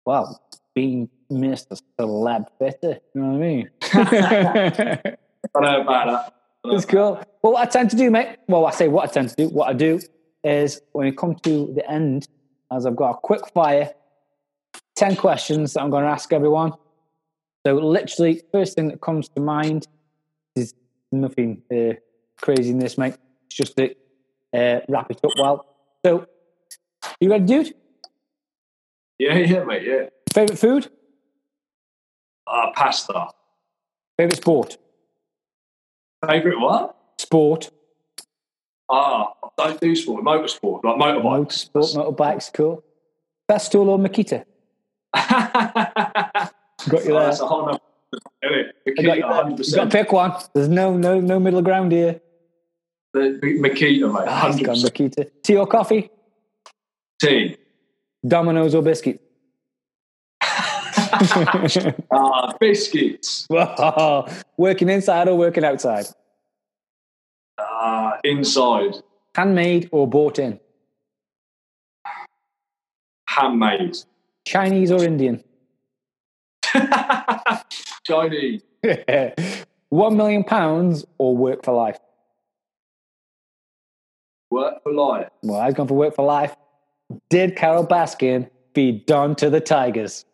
well, 0.05 0.41
being 0.73 1.09
Mr. 1.29 1.81
Celeb 1.99 2.45
Fitter. 2.57 2.99
You 3.13 3.21
know 3.21 3.27
what 3.27 3.35
I 3.35 3.39
mean? 3.39 3.69
I 5.55 5.59
know 5.59 5.81
about 5.81 6.07
that. 6.07 6.35
It's 6.73 6.85
cool. 6.85 7.21
Well, 7.41 7.53
what 7.53 7.67
I 7.67 7.69
tend 7.69 7.89
to 7.91 7.97
do, 7.97 8.09
mate, 8.09 8.37
well, 8.47 8.65
I 8.65 8.71
say 8.71 8.87
what 8.87 9.09
I 9.09 9.11
tend 9.11 9.29
to 9.29 9.35
do, 9.35 9.49
what 9.49 9.67
I 9.69 9.73
do 9.73 9.99
is 10.45 10.81
when 10.93 11.07
it 11.07 11.17
come 11.17 11.35
to 11.35 11.73
the 11.73 11.89
end, 11.89 12.29
as 12.71 12.85
I've 12.85 12.95
got 12.95 13.11
a 13.11 13.17
quick 13.17 13.41
fire, 13.53 13.93
10 14.95 15.17
questions 15.17 15.73
that 15.73 15.81
I'm 15.81 15.89
going 15.89 16.05
to 16.05 16.09
ask 16.09 16.31
everyone. 16.31 16.73
So, 17.65 17.73
literally, 17.75 18.41
first 18.53 18.75
thing 18.75 18.87
that 18.87 19.01
comes 19.01 19.27
to 19.29 19.41
mind 19.41 19.87
nothing 21.11 21.61
uh, 21.71 21.93
crazy 22.41 22.71
in 22.71 22.79
this, 22.79 22.97
mate. 22.97 23.15
It's 23.47 23.55
just 23.55 23.75
to 23.77 23.95
uh, 24.53 24.79
wrap 24.87 25.09
it 25.11 25.19
up 25.23 25.31
well. 25.37 25.65
So, 26.05 26.25
you 27.19 27.29
ready, 27.29 27.45
dude? 27.45 27.73
Yeah, 29.17 29.35
yeah, 29.37 29.63
mate. 29.63 29.83
Yeah. 29.85 30.09
Favorite 30.33 30.59
food? 30.59 30.89
Uh, 32.47 32.71
pasta. 32.73 33.27
Favorite 34.17 34.37
sport? 34.37 34.77
Favorite 36.27 36.59
what? 36.59 36.95
Sport. 37.17 37.69
Ah, 38.89 39.33
I 39.43 39.49
don't 39.67 39.79
do 39.81 39.95
sport. 39.95 40.23
Motorsport, 40.23 40.83
like 40.83 40.95
motorbikes. 40.95 41.69
Motorsport, 41.71 42.15
motorbikes, 42.15 42.53
cool. 42.53 42.83
Festool 43.49 43.87
or 43.87 43.97
Makita? 43.99 44.45
Got 46.89 47.05
you 47.05 47.11
Oh, 47.11 47.19
there. 47.19 47.23
that's 47.25 47.39
a 47.39 47.45
whole 47.47 47.79
nother. 48.43 48.71
Isn't 48.85 49.05
it? 49.05 49.09
I 49.09 49.19
got 49.19 49.45
Makita, 49.45 49.57
100%. 49.57 49.67
You 49.69 49.75
got 49.75 49.83
to 49.85 49.89
pick 49.97 50.11
one. 50.11 50.31
There's 50.53 50.67
no 50.69 50.95
no 50.97 51.19
no 51.19 51.39
middle 51.39 51.61
ground 51.61 51.91
here. 51.91 52.21
The, 53.13 53.39
the 53.41 53.59
Makita, 53.59 54.11
mate. 54.13 54.25
Ah, 54.27 54.49
it's 54.49 54.61
gone 54.61 54.75
Makita. 54.75 55.29
Tea 55.43 55.57
or 55.57 55.67
coffee? 55.67 56.09
tea. 57.21 57.57
Dominoes 58.27 58.75
or 58.75 58.81
biscuits? 58.81 59.23
Ah, 62.11 62.53
biscuits. 62.59 63.45
working 64.57 64.87
inside 64.89 65.27
or 65.27 65.35
working 65.37 65.65
outside? 65.65 66.05
Ah, 67.59 68.17
inside. 68.23 68.95
Handmade 69.35 69.89
or 69.91 70.07
bought 70.07 70.39
in? 70.39 70.59
Handmade. 73.27 73.97
Chinese 74.45 74.91
or 74.91 75.03
Indian? 75.03 75.43
Chinese. 78.09 78.61
One 79.89 80.17
million 80.17 80.43
pounds 80.43 81.05
or 81.17 81.37
work 81.37 81.63
for 81.63 81.73
life? 81.73 81.97
Work 84.51 84.83
for 84.83 84.91
life. 84.91 85.29
Well, 85.43 85.59
I've 85.59 85.75
gone 85.75 85.87
for 85.87 85.95
work 85.95 86.15
for 86.15 86.25
life. 86.25 86.55
Did 87.29 87.55
Carole 87.55 87.87
Baskin 87.87 88.49
feed 88.73 89.05
Don 89.05 89.35
to 89.35 89.49
the 89.49 89.61
Tigers? 89.61 90.25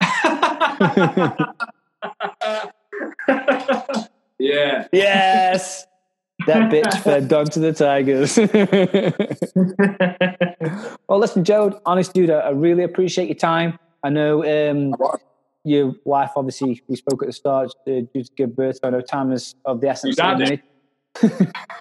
Yeah. 4.40 4.88
Yes. 4.90 5.86
That 6.46 6.72
bitch 6.72 6.98
fed 7.04 7.28
Don 7.28 7.44
to 7.46 7.60
the 7.60 7.74
Tigers. 7.74 8.38
well, 11.08 11.18
listen, 11.18 11.44
Joe, 11.44 11.78
honest 11.84 12.14
dude, 12.14 12.30
I 12.30 12.38
I 12.38 12.50
really 12.50 12.82
appreciate 12.82 13.28
your 13.28 13.36
time. 13.36 13.78
I 14.02 14.08
know 14.08 14.42
um, 14.42 14.94
your 15.64 15.94
wife, 16.04 16.30
obviously, 16.36 16.82
we 16.88 16.96
spoke 16.96 17.22
at 17.22 17.26
the 17.26 17.32
start, 17.32 17.72
uh, 17.86 18.00
due 18.12 18.24
to 18.24 18.30
give 18.36 18.56
birth. 18.56 18.78
So 18.82 18.88
I 18.88 18.90
know 18.90 19.00
time 19.00 19.32
is 19.32 19.54
of 19.64 19.80
the 19.80 19.88
essence. 19.88 20.18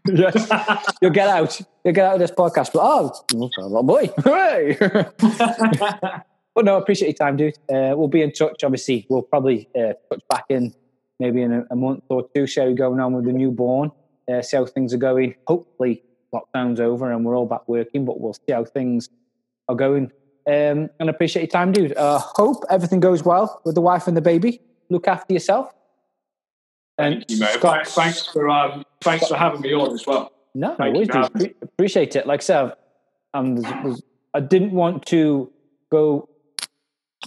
Yes. 0.07 0.49
You'll 1.01 1.11
get 1.11 1.27
out. 1.27 1.61
You'll 1.83 1.93
get 1.93 2.05
out 2.05 2.13
of 2.15 2.19
this 2.19 2.31
podcast. 2.31 2.71
But, 2.73 2.81
oh, 2.81 3.11
oh 3.59 3.83
boy. 3.83 4.07
Hooray. 4.23 4.75
but 6.55 6.65
no, 6.65 6.75
I 6.75 6.79
appreciate 6.79 7.09
your 7.09 7.27
time, 7.27 7.37
dude. 7.37 7.57
Uh, 7.69 7.93
we'll 7.95 8.07
be 8.07 8.21
in 8.21 8.31
touch, 8.31 8.63
obviously. 8.63 9.05
We'll 9.07 9.21
probably 9.21 9.69
uh, 9.75 9.93
touch 10.09 10.23
back 10.29 10.45
in 10.49 10.73
maybe 11.19 11.41
in 11.41 11.53
a, 11.53 11.65
a 11.69 11.75
month 11.75 12.03
or 12.09 12.27
two, 12.33 12.47
see 12.47 12.61
how 12.61 12.71
going 12.71 12.99
on 12.99 13.13
with 13.13 13.25
the 13.25 13.33
newborn, 13.33 13.91
uh, 14.31 14.41
see 14.41 14.57
how 14.57 14.65
things 14.65 14.93
are 14.93 14.97
going. 14.97 15.35
Hopefully, 15.47 16.01
lockdown's 16.33 16.79
over 16.79 17.11
and 17.11 17.25
we're 17.25 17.35
all 17.35 17.45
back 17.45 17.67
working, 17.67 18.05
but 18.05 18.19
we'll 18.19 18.33
see 18.33 18.53
how 18.53 18.63
things 18.63 19.09
are 19.67 19.75
going. 19.75 20.11
Um, 20.49 20.89
and 20.99 21.09
I 21.09 21.11
appreciate 21.11 21.43
your 21.43 21.49
time, 21.51 21.71
dude. 21.71 21.95
Uh, 21.95 22.17
hope 22.17 22.63
everything 22.71 22.99
goes 22.99 23.23
well 23.23 23.61
with 23.65 23.75
the 23.75 23.81
wife 23.81 24.07
and 24.07 24.17
the 24.17 24.21
baby. 24.21 24.61
Look 24.89 25.07
after 25.07 25.31
yourself. 25.31 25.71
And 26.97 27.19
Thank 27.27 27.29
you, 27.31 27.39
mate. 27.39 27.49
Scott- 27.53 27.87
Thanks 27.87 28.25
for 28.25 28.49
um, 28.49 28.83
thanks 29.01 29.27
for 29.27 29.35
having 29.35 29.61
me 29.61 29.73
on 29.75 29.93
as 29.93 30.07
well. 30.07 30.31
No, 30.55 30.69
Thank 30.75 30.81
I 30.81 30.87
always 30.87 31.07
do. 31.37 31.53
Appreciate 31.61 32.15
it. 32.15 32.25
Like 32.25 32.39
I 32.41 32.43
said, 32.43 32.73
um, 33.35 33.57
there's- 33.57 33.83
there's- 33.83 34.01
I 34.33 34.39
didn't 34.39 34.71
want 34.71 35.05
to 35.07 35.51
go. 35.91 36.27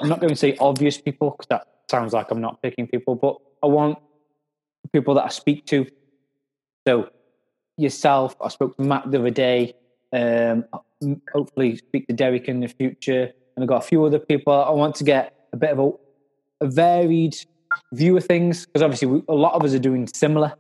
I'm 0.01 0.09
not 0.09 0.19
going 0.21 0.31
to 0.31 0.37
say 0.37 0.57
obvious 0.59 1.01
people 1.01 1.31
because 1.31 1.47
that 1.49 1.67
sounds 1.91 2.13
like 2.13 2.31
I'm 2.33 2.41
not 2.41 2.61
picking 2.63 2.87
people, 2.89 3.15
but 3.15 3.37
I 3.63 3.67
want 3.67 3.99
people 4.93 5.15
that 5.15 5.25
I 5.25 5.29
speak 5.29 5.65
to. 5.67 5.87
So 6.89 7.11
yourself, 7.77 8.35
I 8.41 8.49
spoke 8.49 8.77
to 8.79 8.83
Matt 8.83 9.11
the 9.11 9.19
other 9.21 9.31
day. 9.31 9.75
Um, 10.13 10.65
hopefully, 11.33 11.77
speak 11.77 12.07
to 12.09 12.15
Derek 12.15 12.49
in 12.49 12.61
the 12.61 12.69
future, 12.69 13.33
and 13.57 13.63
I've 13.63 13.69
got 13.69 13.85
a 13.85 13.87
few 13.87 14.05
other 14.05 14.19
people. 14.19 14.53
I 14.53 14.71
want 14.71 14.95
to 14.97 15.05
get 15.05 15.35
a 15.53 15.57
bit 15.57 15.71
of 15.71 15.79
a, 15.79 16.65
a 16.67 16.71
varied 16.71 17.37
view 17.93 18.17
of 18.17 18.25
things 18.25 18.67
because 18.67 18.83
obviously 18.83 19.09
we, 19.09 19.23
a 19.29 19.35
lot 19.35 19.55
of 19.55 19.65
us 19.65 19.73
are 19.75 19.79
doing 19.79 20.07
similar, 20.07 20.55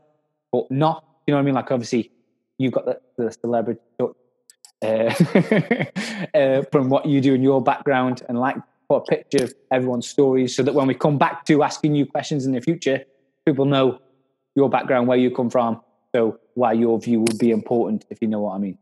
but 0.50 0.70
not. 0.70 1.04
You 1.26 1.32
know 1.32 1.38
what 1.38 1.42
I 1.42 1.44
mean? 1.44 1.54
Like 1.54 1.70
obviously, 1.70 2.10
you've 2.58 2.72
got 2.72 2.86
the, 2.86 3.00
the 3.16 3.30
celebrity 3.30 3.80
uh, 4.00 5.14
uh, 6.34 6.62
from 6.72 6.88
what 6.88 7.06
you 7.06 7.20
do 7.20 7.34
in 7.34 7.42
your 7.42 7.62
background, 7.62 8.22
and 8.28 8.38
like 8.38 8.56
put 8.88 8.96
a 8.96 9.04
picture 9.04 9.44
of 9.44 9.54
everyone's 9.70 10.08
stories, 10.08 10.56
so 10.56 10.62
that 10.62 10.74
when 10.74 10.86
we 10.86 10.94
come 10.94 11.18
back 11.18 11.44
to 11.46 11.62
asking 11.62 11.94
you 11.94 12.06
questions 12.06 12.46
in 12.46 12.52
the 12.52 12.60
future, 12.60 13.04
people 13.46 13.64
know 13.64 13.98
your 14.54 14.68
background, 14.68 15.08
where 15.08 15.18
you 15.18 15.30
come 15.30 15.50
from, 15.50 15.80
so 16.14 16.38
why 16.54 16.72
your 16.72 16.98
view 17.00 17.20
would 17.20 17.38
be 17.38 17.50
important, 17.50 18.04
if 18.10 18.18
you 18.20 18.28
know 18.28 18.40
what 18.40 18.54
I 18.54 18.58
mean. 18.58 18.78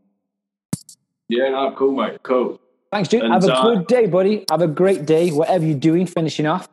Yeah, 1.31 1.51
no, 1.51 1.73
cool, 1.77 1.93
mate. 1.93 2.19
Cool. 2.25 2.61
Thanks, 2.91 3.09
dude. 3.09 3.23
And, 3.23 3.33
Have 3.33 3.45
a 3.45 3.55
uh, 3.55 3.63
good 3.63 3.87
day, 3.87 4.07
buddy. 4.07 4.45
Have 4.51 4.63
a 4.63 4.67
great 4.67 5.07
day, 5.07 5.31
whatever 5.31 5.65
you're 5.65 5.79
doing, 5.79 6.07
finishing 6.07 6.47
off. 6.47 6.69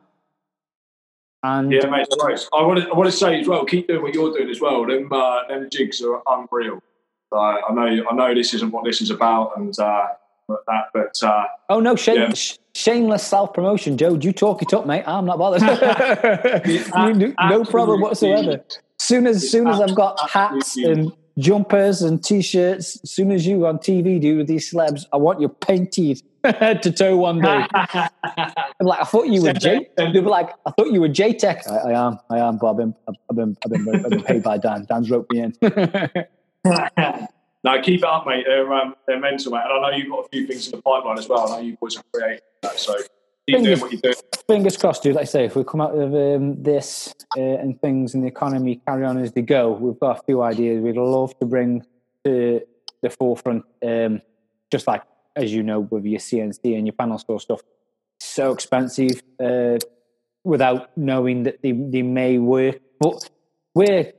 And 1.44 1.70
Yeah, 1.70 1.86
mate. 1.86 2.08
no. 2.10 2.26
I 2.26 2.62
want 2.66 2.80
to 2.80 2.88
I 2.90 2.96
want 2.96 3.08
to 3.08 3.16
say 3.16 3.40
as 3.40 3.46
well. 3.46 3.64
Keep 3.64 3.86
doing 3.86 4.02
what 4.02 4.12
you're 4.14 4.32
doing 4.32 4.50
as 4.50 4.60
well. 4.60 4.84
Them 4.84 5.12
uh, 5.12 5.46
them 5.46 5.68
jigs 5.70 6.02
are 6.02 6.20
unreal. 6.26 6.82
Uh, 7.30 7.36
I 7.38 7.72
know 7.72 8.04
I 8.10 8.14
know 8.14 8.34
this 8.34 8.52
isn't 8.54 8.72
what 8.72 8.84
this 8.84 9.00
is 9.00 9.10
about, 9.10 9.56
and 9.56 9.78
uh, 9.78 10.08
but 10.48 10.64
that, 10.66 10.86
but 10.92 11.22
uh, 11.22 11.44
oh 11.68 11.78
no, 11.78 11.94
shame, 11.94 12.16
Yeah. 12.16 12.34
sh- 12.34 12.58
shameless 12.74 13.24
self 13.24 13.52
promotion, 13.54 13.96
Joe. 13.96 14.18
You 14.20 14.32
talk 14.32 14.62
it 14.62 14.74
up, 14.74 14.86
mate. 14.86 15.04
I'm 15.06 15.26
not 15.26 15.38
bothered. 15.38 15.62
You 16.66 17.34
no 17.48 17.64
problem 17.64 18.00
whatsoever. 18.00 18.64
Soon 18.98 19.28
as 19.28 19.48
soon 19.48 19.68
as 19.68 19.80
I've 19.80 19.94
got 19.94 20.18
hats 20.28 20.76
and 20.76 21.12
jumpers 21.38 22.02
and 22.02 22.22
t-shirts, 22.22 23.00
as 23.02 23.10
soon 23.10 23.30
as 23.30 23.46
you 23.46 23.66
on 23.66 23.78
TV 23.78 24.20
do 24.20 24.36
with 24.38 24.46
these 24.46 24.72
celebs, 24.72 25.04
I 25.12 25.16
want 25.16 25.40
you 25.40 25.48
painted 25.48 26.22
head 26.44 26.82
to 26.82 26.92
toe 26.92 27.16
one 27.16 27.40
day. 27.40 27.66
I'm 27.72 28.10
like, 28.80 29.00
I 29.00 29.04
thought 29.04 29.28
you 29.28 29.42
were 29.42 29.52
J. 29.52 29.88
They'll 29.96 30.12
be 30.12 30.20
like, 30.20 30.50
I 30.66 30.70
thought 30.72 30.90
you 30.90 31.00
were 31.00 31.08
J 31.08 31.32
Tech. 31.32 31.66
I, 31.68 31.76
I 31.76 32.06
am, 32.06 32.18
I 32.30 32.38
am, 32.38 32.58
but 32.58 32.70
I've 32.70 32.76
been, 32.76 32.94
I've 33.08 33.36
been, 33.36 33.56
I've 33.64 33.70
been, 33.70 34.04
I've 34.04 34.10
been 34.10 34.22
paid 34.22 34.42
by 34.42 34.58
Dan. 34.58 34.86
Dan's 34.88 35.10
roped 35.10 35.32
me 35.32 35.40
in. 35.40 35.54
no, 37.64 37.82
keep 37.82 38.00
it 38.00 38.04
up, 38.04 38.26
mate. 38.26 38.44
They're 38.46 38.72
um, 38.72 38.94
they're 39.06 39.20
mental, 39.20 39.52
mate. 39.52 39.62
And 39.64 39.84
I 39.84 39.90
know 39.90 39.96
you've 39.96 40.10
got 40.10 40.26
a 40.26 40.28
few 40.28 40.46
things 40.46 40.66
in 40.66 40.72
the 40.72 40.82
pipeline 40.82 41.18
as 41.18 41.28
well. 41.28 41.52
I 41.52 41.56
know 41.56 41.62
you 41.62 41.76
boys 41.76 41.96
are 41.96 42.04
creating 42.12 42.40
that, 42.62 42.78
so 42.78 42.94
Fingers- 43.56 43.80
doing 43.80 43.80
what 43.80 43.92
you're 43.92 44.00
doing. 44.00 44.14
Fingers 44.46 44.76
crossed, 44.76 45.02
dude. 45.02 45.14
Like 45.14 45.22
I 45.22 45.26
say, 45.26 45.44
if 45.44 45.56
we 45.56 45.64
come 45.64 45.80
out 45.80 45.94
of 45.94 46.14
um, 46.14 46.62
this 46.62 47.14
uh, 47.36 47.40
and 47.40 47.80
things 47.80 48.14
in 48.14 48.22
the 48.22 48.28
economy 48.28 48.80
carry 48.86 49.04
on 49.04 49.18
as 49.18 49.32
they 49.32 49.42
go, 49.42 49.72
we've 49.72 49.98
got 50.00 50.20
a 50.20 50.22
few 50.24 50.42
ideas 50.42 50.82
we'd 50.82 50.96
love 50.96 51.38
to 51.38 51.46
bring 51.46 51.84
to 52.24 52.62
the 53.02 53.10
forefront. 53.10 53.64
Um, 53.86 54.22
just 54.70 54.86
like 54.86 55.02
as 55.36 55.52
you 55.52 55.62
know, 55.62 55.80
with 55.80 56.04
your 56.04 56.20
CNC 56.20 56.76
and 56.76 56.86
your 56.86 56.94
panel 56.94 57.18
saw 57.18 57.38
stuff, 57.38 57.60
so 58.20 58.52
expensive 58.52 59.22
uh, 59.42 59.78
without 60.44 60.96
knowing 60.96 61.44
that 61.44 61.62
they, 61.62 61.72
they 61.72 62.02
may 62.02 62.38
work. 62.38 62.80
But 62.98 63.30
we're 63.74 64.12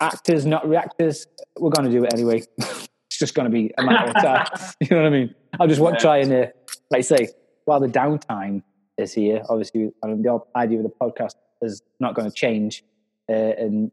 actors, 0.00 0.46
not 0.46 0.68
reactors. 0.68 1.26
We're 1.58 1.70
going 1.70 1.90
to 1.90 1.96
do 1.96 2.04
it 2.04 2.14
anyway. 2.14 2.42
it's 2.58 3.18
just 3.18 3.34
going 3.34 3.44
to 3.44 3.50
be 3.50 3.72
a 3.76 3.82
matter 3.82 4.10
of 4.10 4.22
time. 4.22 4.46
you 4.80 4.88
know 4.90 5.02
what 5.02 5.06
I 5.06 5.10
mean? 5.10 5.34
I'll 5.60 5.68
just 5.68 5.80
want 5.80 5.98
to 5.98 6.00
try 6.00 6.18
and, 6.18 6.32
uh, 6.32 6.46
like 6.90 6.98
I 6.98 7.02
say, 7.02 7.28
while 7.66 7.80
the 7.80 7.88
downtime 7.88 8.62
is 8.96 9.12
here, 9.12 9.42
obviously, 9.48 9.92
I 10.02 10.06
mean, 10.06 10.22
the 10.22 10.40
idea 10.56 10.78
of 10.78 10.84
the 10.84 10.92
podcast 11.00 11.34
is 11.60 11.82
not 12.00 12.14
going 12.14 12.28
to 12.28 12.34
change. 12.34 12.82
Uh, 13.28 13.32
and 13.32 13.92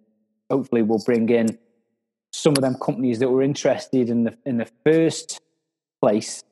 hopefully, 0.49 0.81
we'll 0.81 1.03
bring 1.05 1.27
in 1.29 1.57
some 2.31 2.53
of 2.53 2.61
them 2.61 2.75
companies 2.75 3.19
that 3.19 3.29
were 3.29 3.43
interested 3.43 4.09
in 4.09 4.23
the 4.23 4.37
in 4.45 4.57
the 4.57 4.69
first 4.85 5.41
place. 6.01 6.43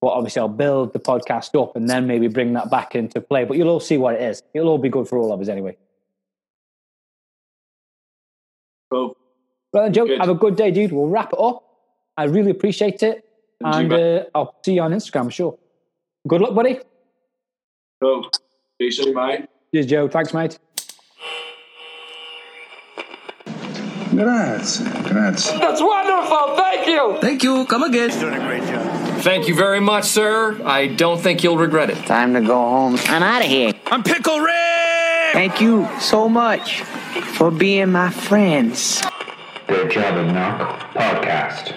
But 0.00 0.08
obviously, 0.08 0.40
I'll 0.40 0.48
build 0.48 0.94
the 0.94 1.00
podcast 1.00 1.60
up 1.60 1.76
and 1.76 1.90
then 1.90 2.06
maybe 2.06 2.28
bring 2.28 2.54
that 2.54 2.70
back 2.70 2.94
into 2.94 3.20
play. 3.20 3.44
But 3.44 3.58
you'll 3.58 3.68
all 3.68 3.80
see 3.80 3.98
what 3.98 4.14
it 4.14 4.22
is. 4.22 4.42
It'll 4.54 4.68
all 4.68 4.78
be 4.78 4.88
good 4.88 5.08
for 5.08 5.18
all 5.18 5.32
of 5.32 5.40
us 5.40 5.48
anyway. 5.48 5.76
Cool. 8.90 9.16
Well, 9.72 9.84
then, 9.84 9.92
Joe, 9.92 10.06
Good. 10.06 10.18
have 10.18 10.28
a 10.28 10.34
good 10.34 10.56
day, 10.56 10.70
dude. 10.70 10.90
We'll 10.90 11.06
wrap 11.06 11.32
it 11.32 11.38
up. 11.38 11.62
I 12.16 12.24
really 12.24 12.50
appreciate 12.50 13.02
it. 13.02 13.24
And 13.60 13.92
And 13.92 13.92
uh, 13.92 14.24
I'll 14.34 14.56
see 14.64 14.74
you 14.74 14.82
on 14.82 14.92
Instagram, 14.92 15.30
sure. 15.30 15.58
Good 16.28 16.40
luck, 16.40 16.54
buddy. 16.54 16.78
Cool. 18.02 18.28
See 18.32 18.86
you 18.86 18.92
soon, 18.92 19.14
mate. 19.14 19.46
Cheers, 19.72 19.86
Joe. 19.86 20.08
Thanks, 20.08 20.34
mate. 20.34 20.58
Grazie, 24.10 24.84
grazie. 25.08 25.58
That's 25.58 25.80
wonderful. 25.80 26.56
Thank 26.56 26.86
you. 26.86 27.18
Thank 27.20 27.42
you. 27.42 27.64
Come 27.66 27.84
again. 27.84 28.10
You're 28.10 28.30
doing 28.30 28.34
a 28.34 28.46
great 28.46 28.64
job. 28.64 29.20
Thank 29.22 29.48
you 29.48 29.54
very 29.54 29.80
much, 29.80 30.04
sir. 30.04 30.60
I 30.64 30.88
don't 30.88 31.20
think 31.20 31.44
you'll 31.44 31.58
regret 31.58 31.90
it. 31.90 31.98
Time 32.06 32.34
to 32.34 32.40
go 32.40 32.54
home. 32.54 32.96
I'm 33.04 33.22
out 33.22 33.42
of 33.42 33.48
here. 33.48 33.72
I'm 33.86 34.02
Pickle 34.02 34.40
Rick! 34.40 34.54
Thank 35.32 35.60
you 35.60 35.88
so 36.00 36.28
much 36.28 36.82
for 37.36 37.50
being 37.50 37.92
my 37.92 38.10
friends. 38.10 39.00
The 39.68 39.86
Job 39.88 40.16
and 40.16 40.34
Knock 40.34 40.80
Podcast. 40.94 41.74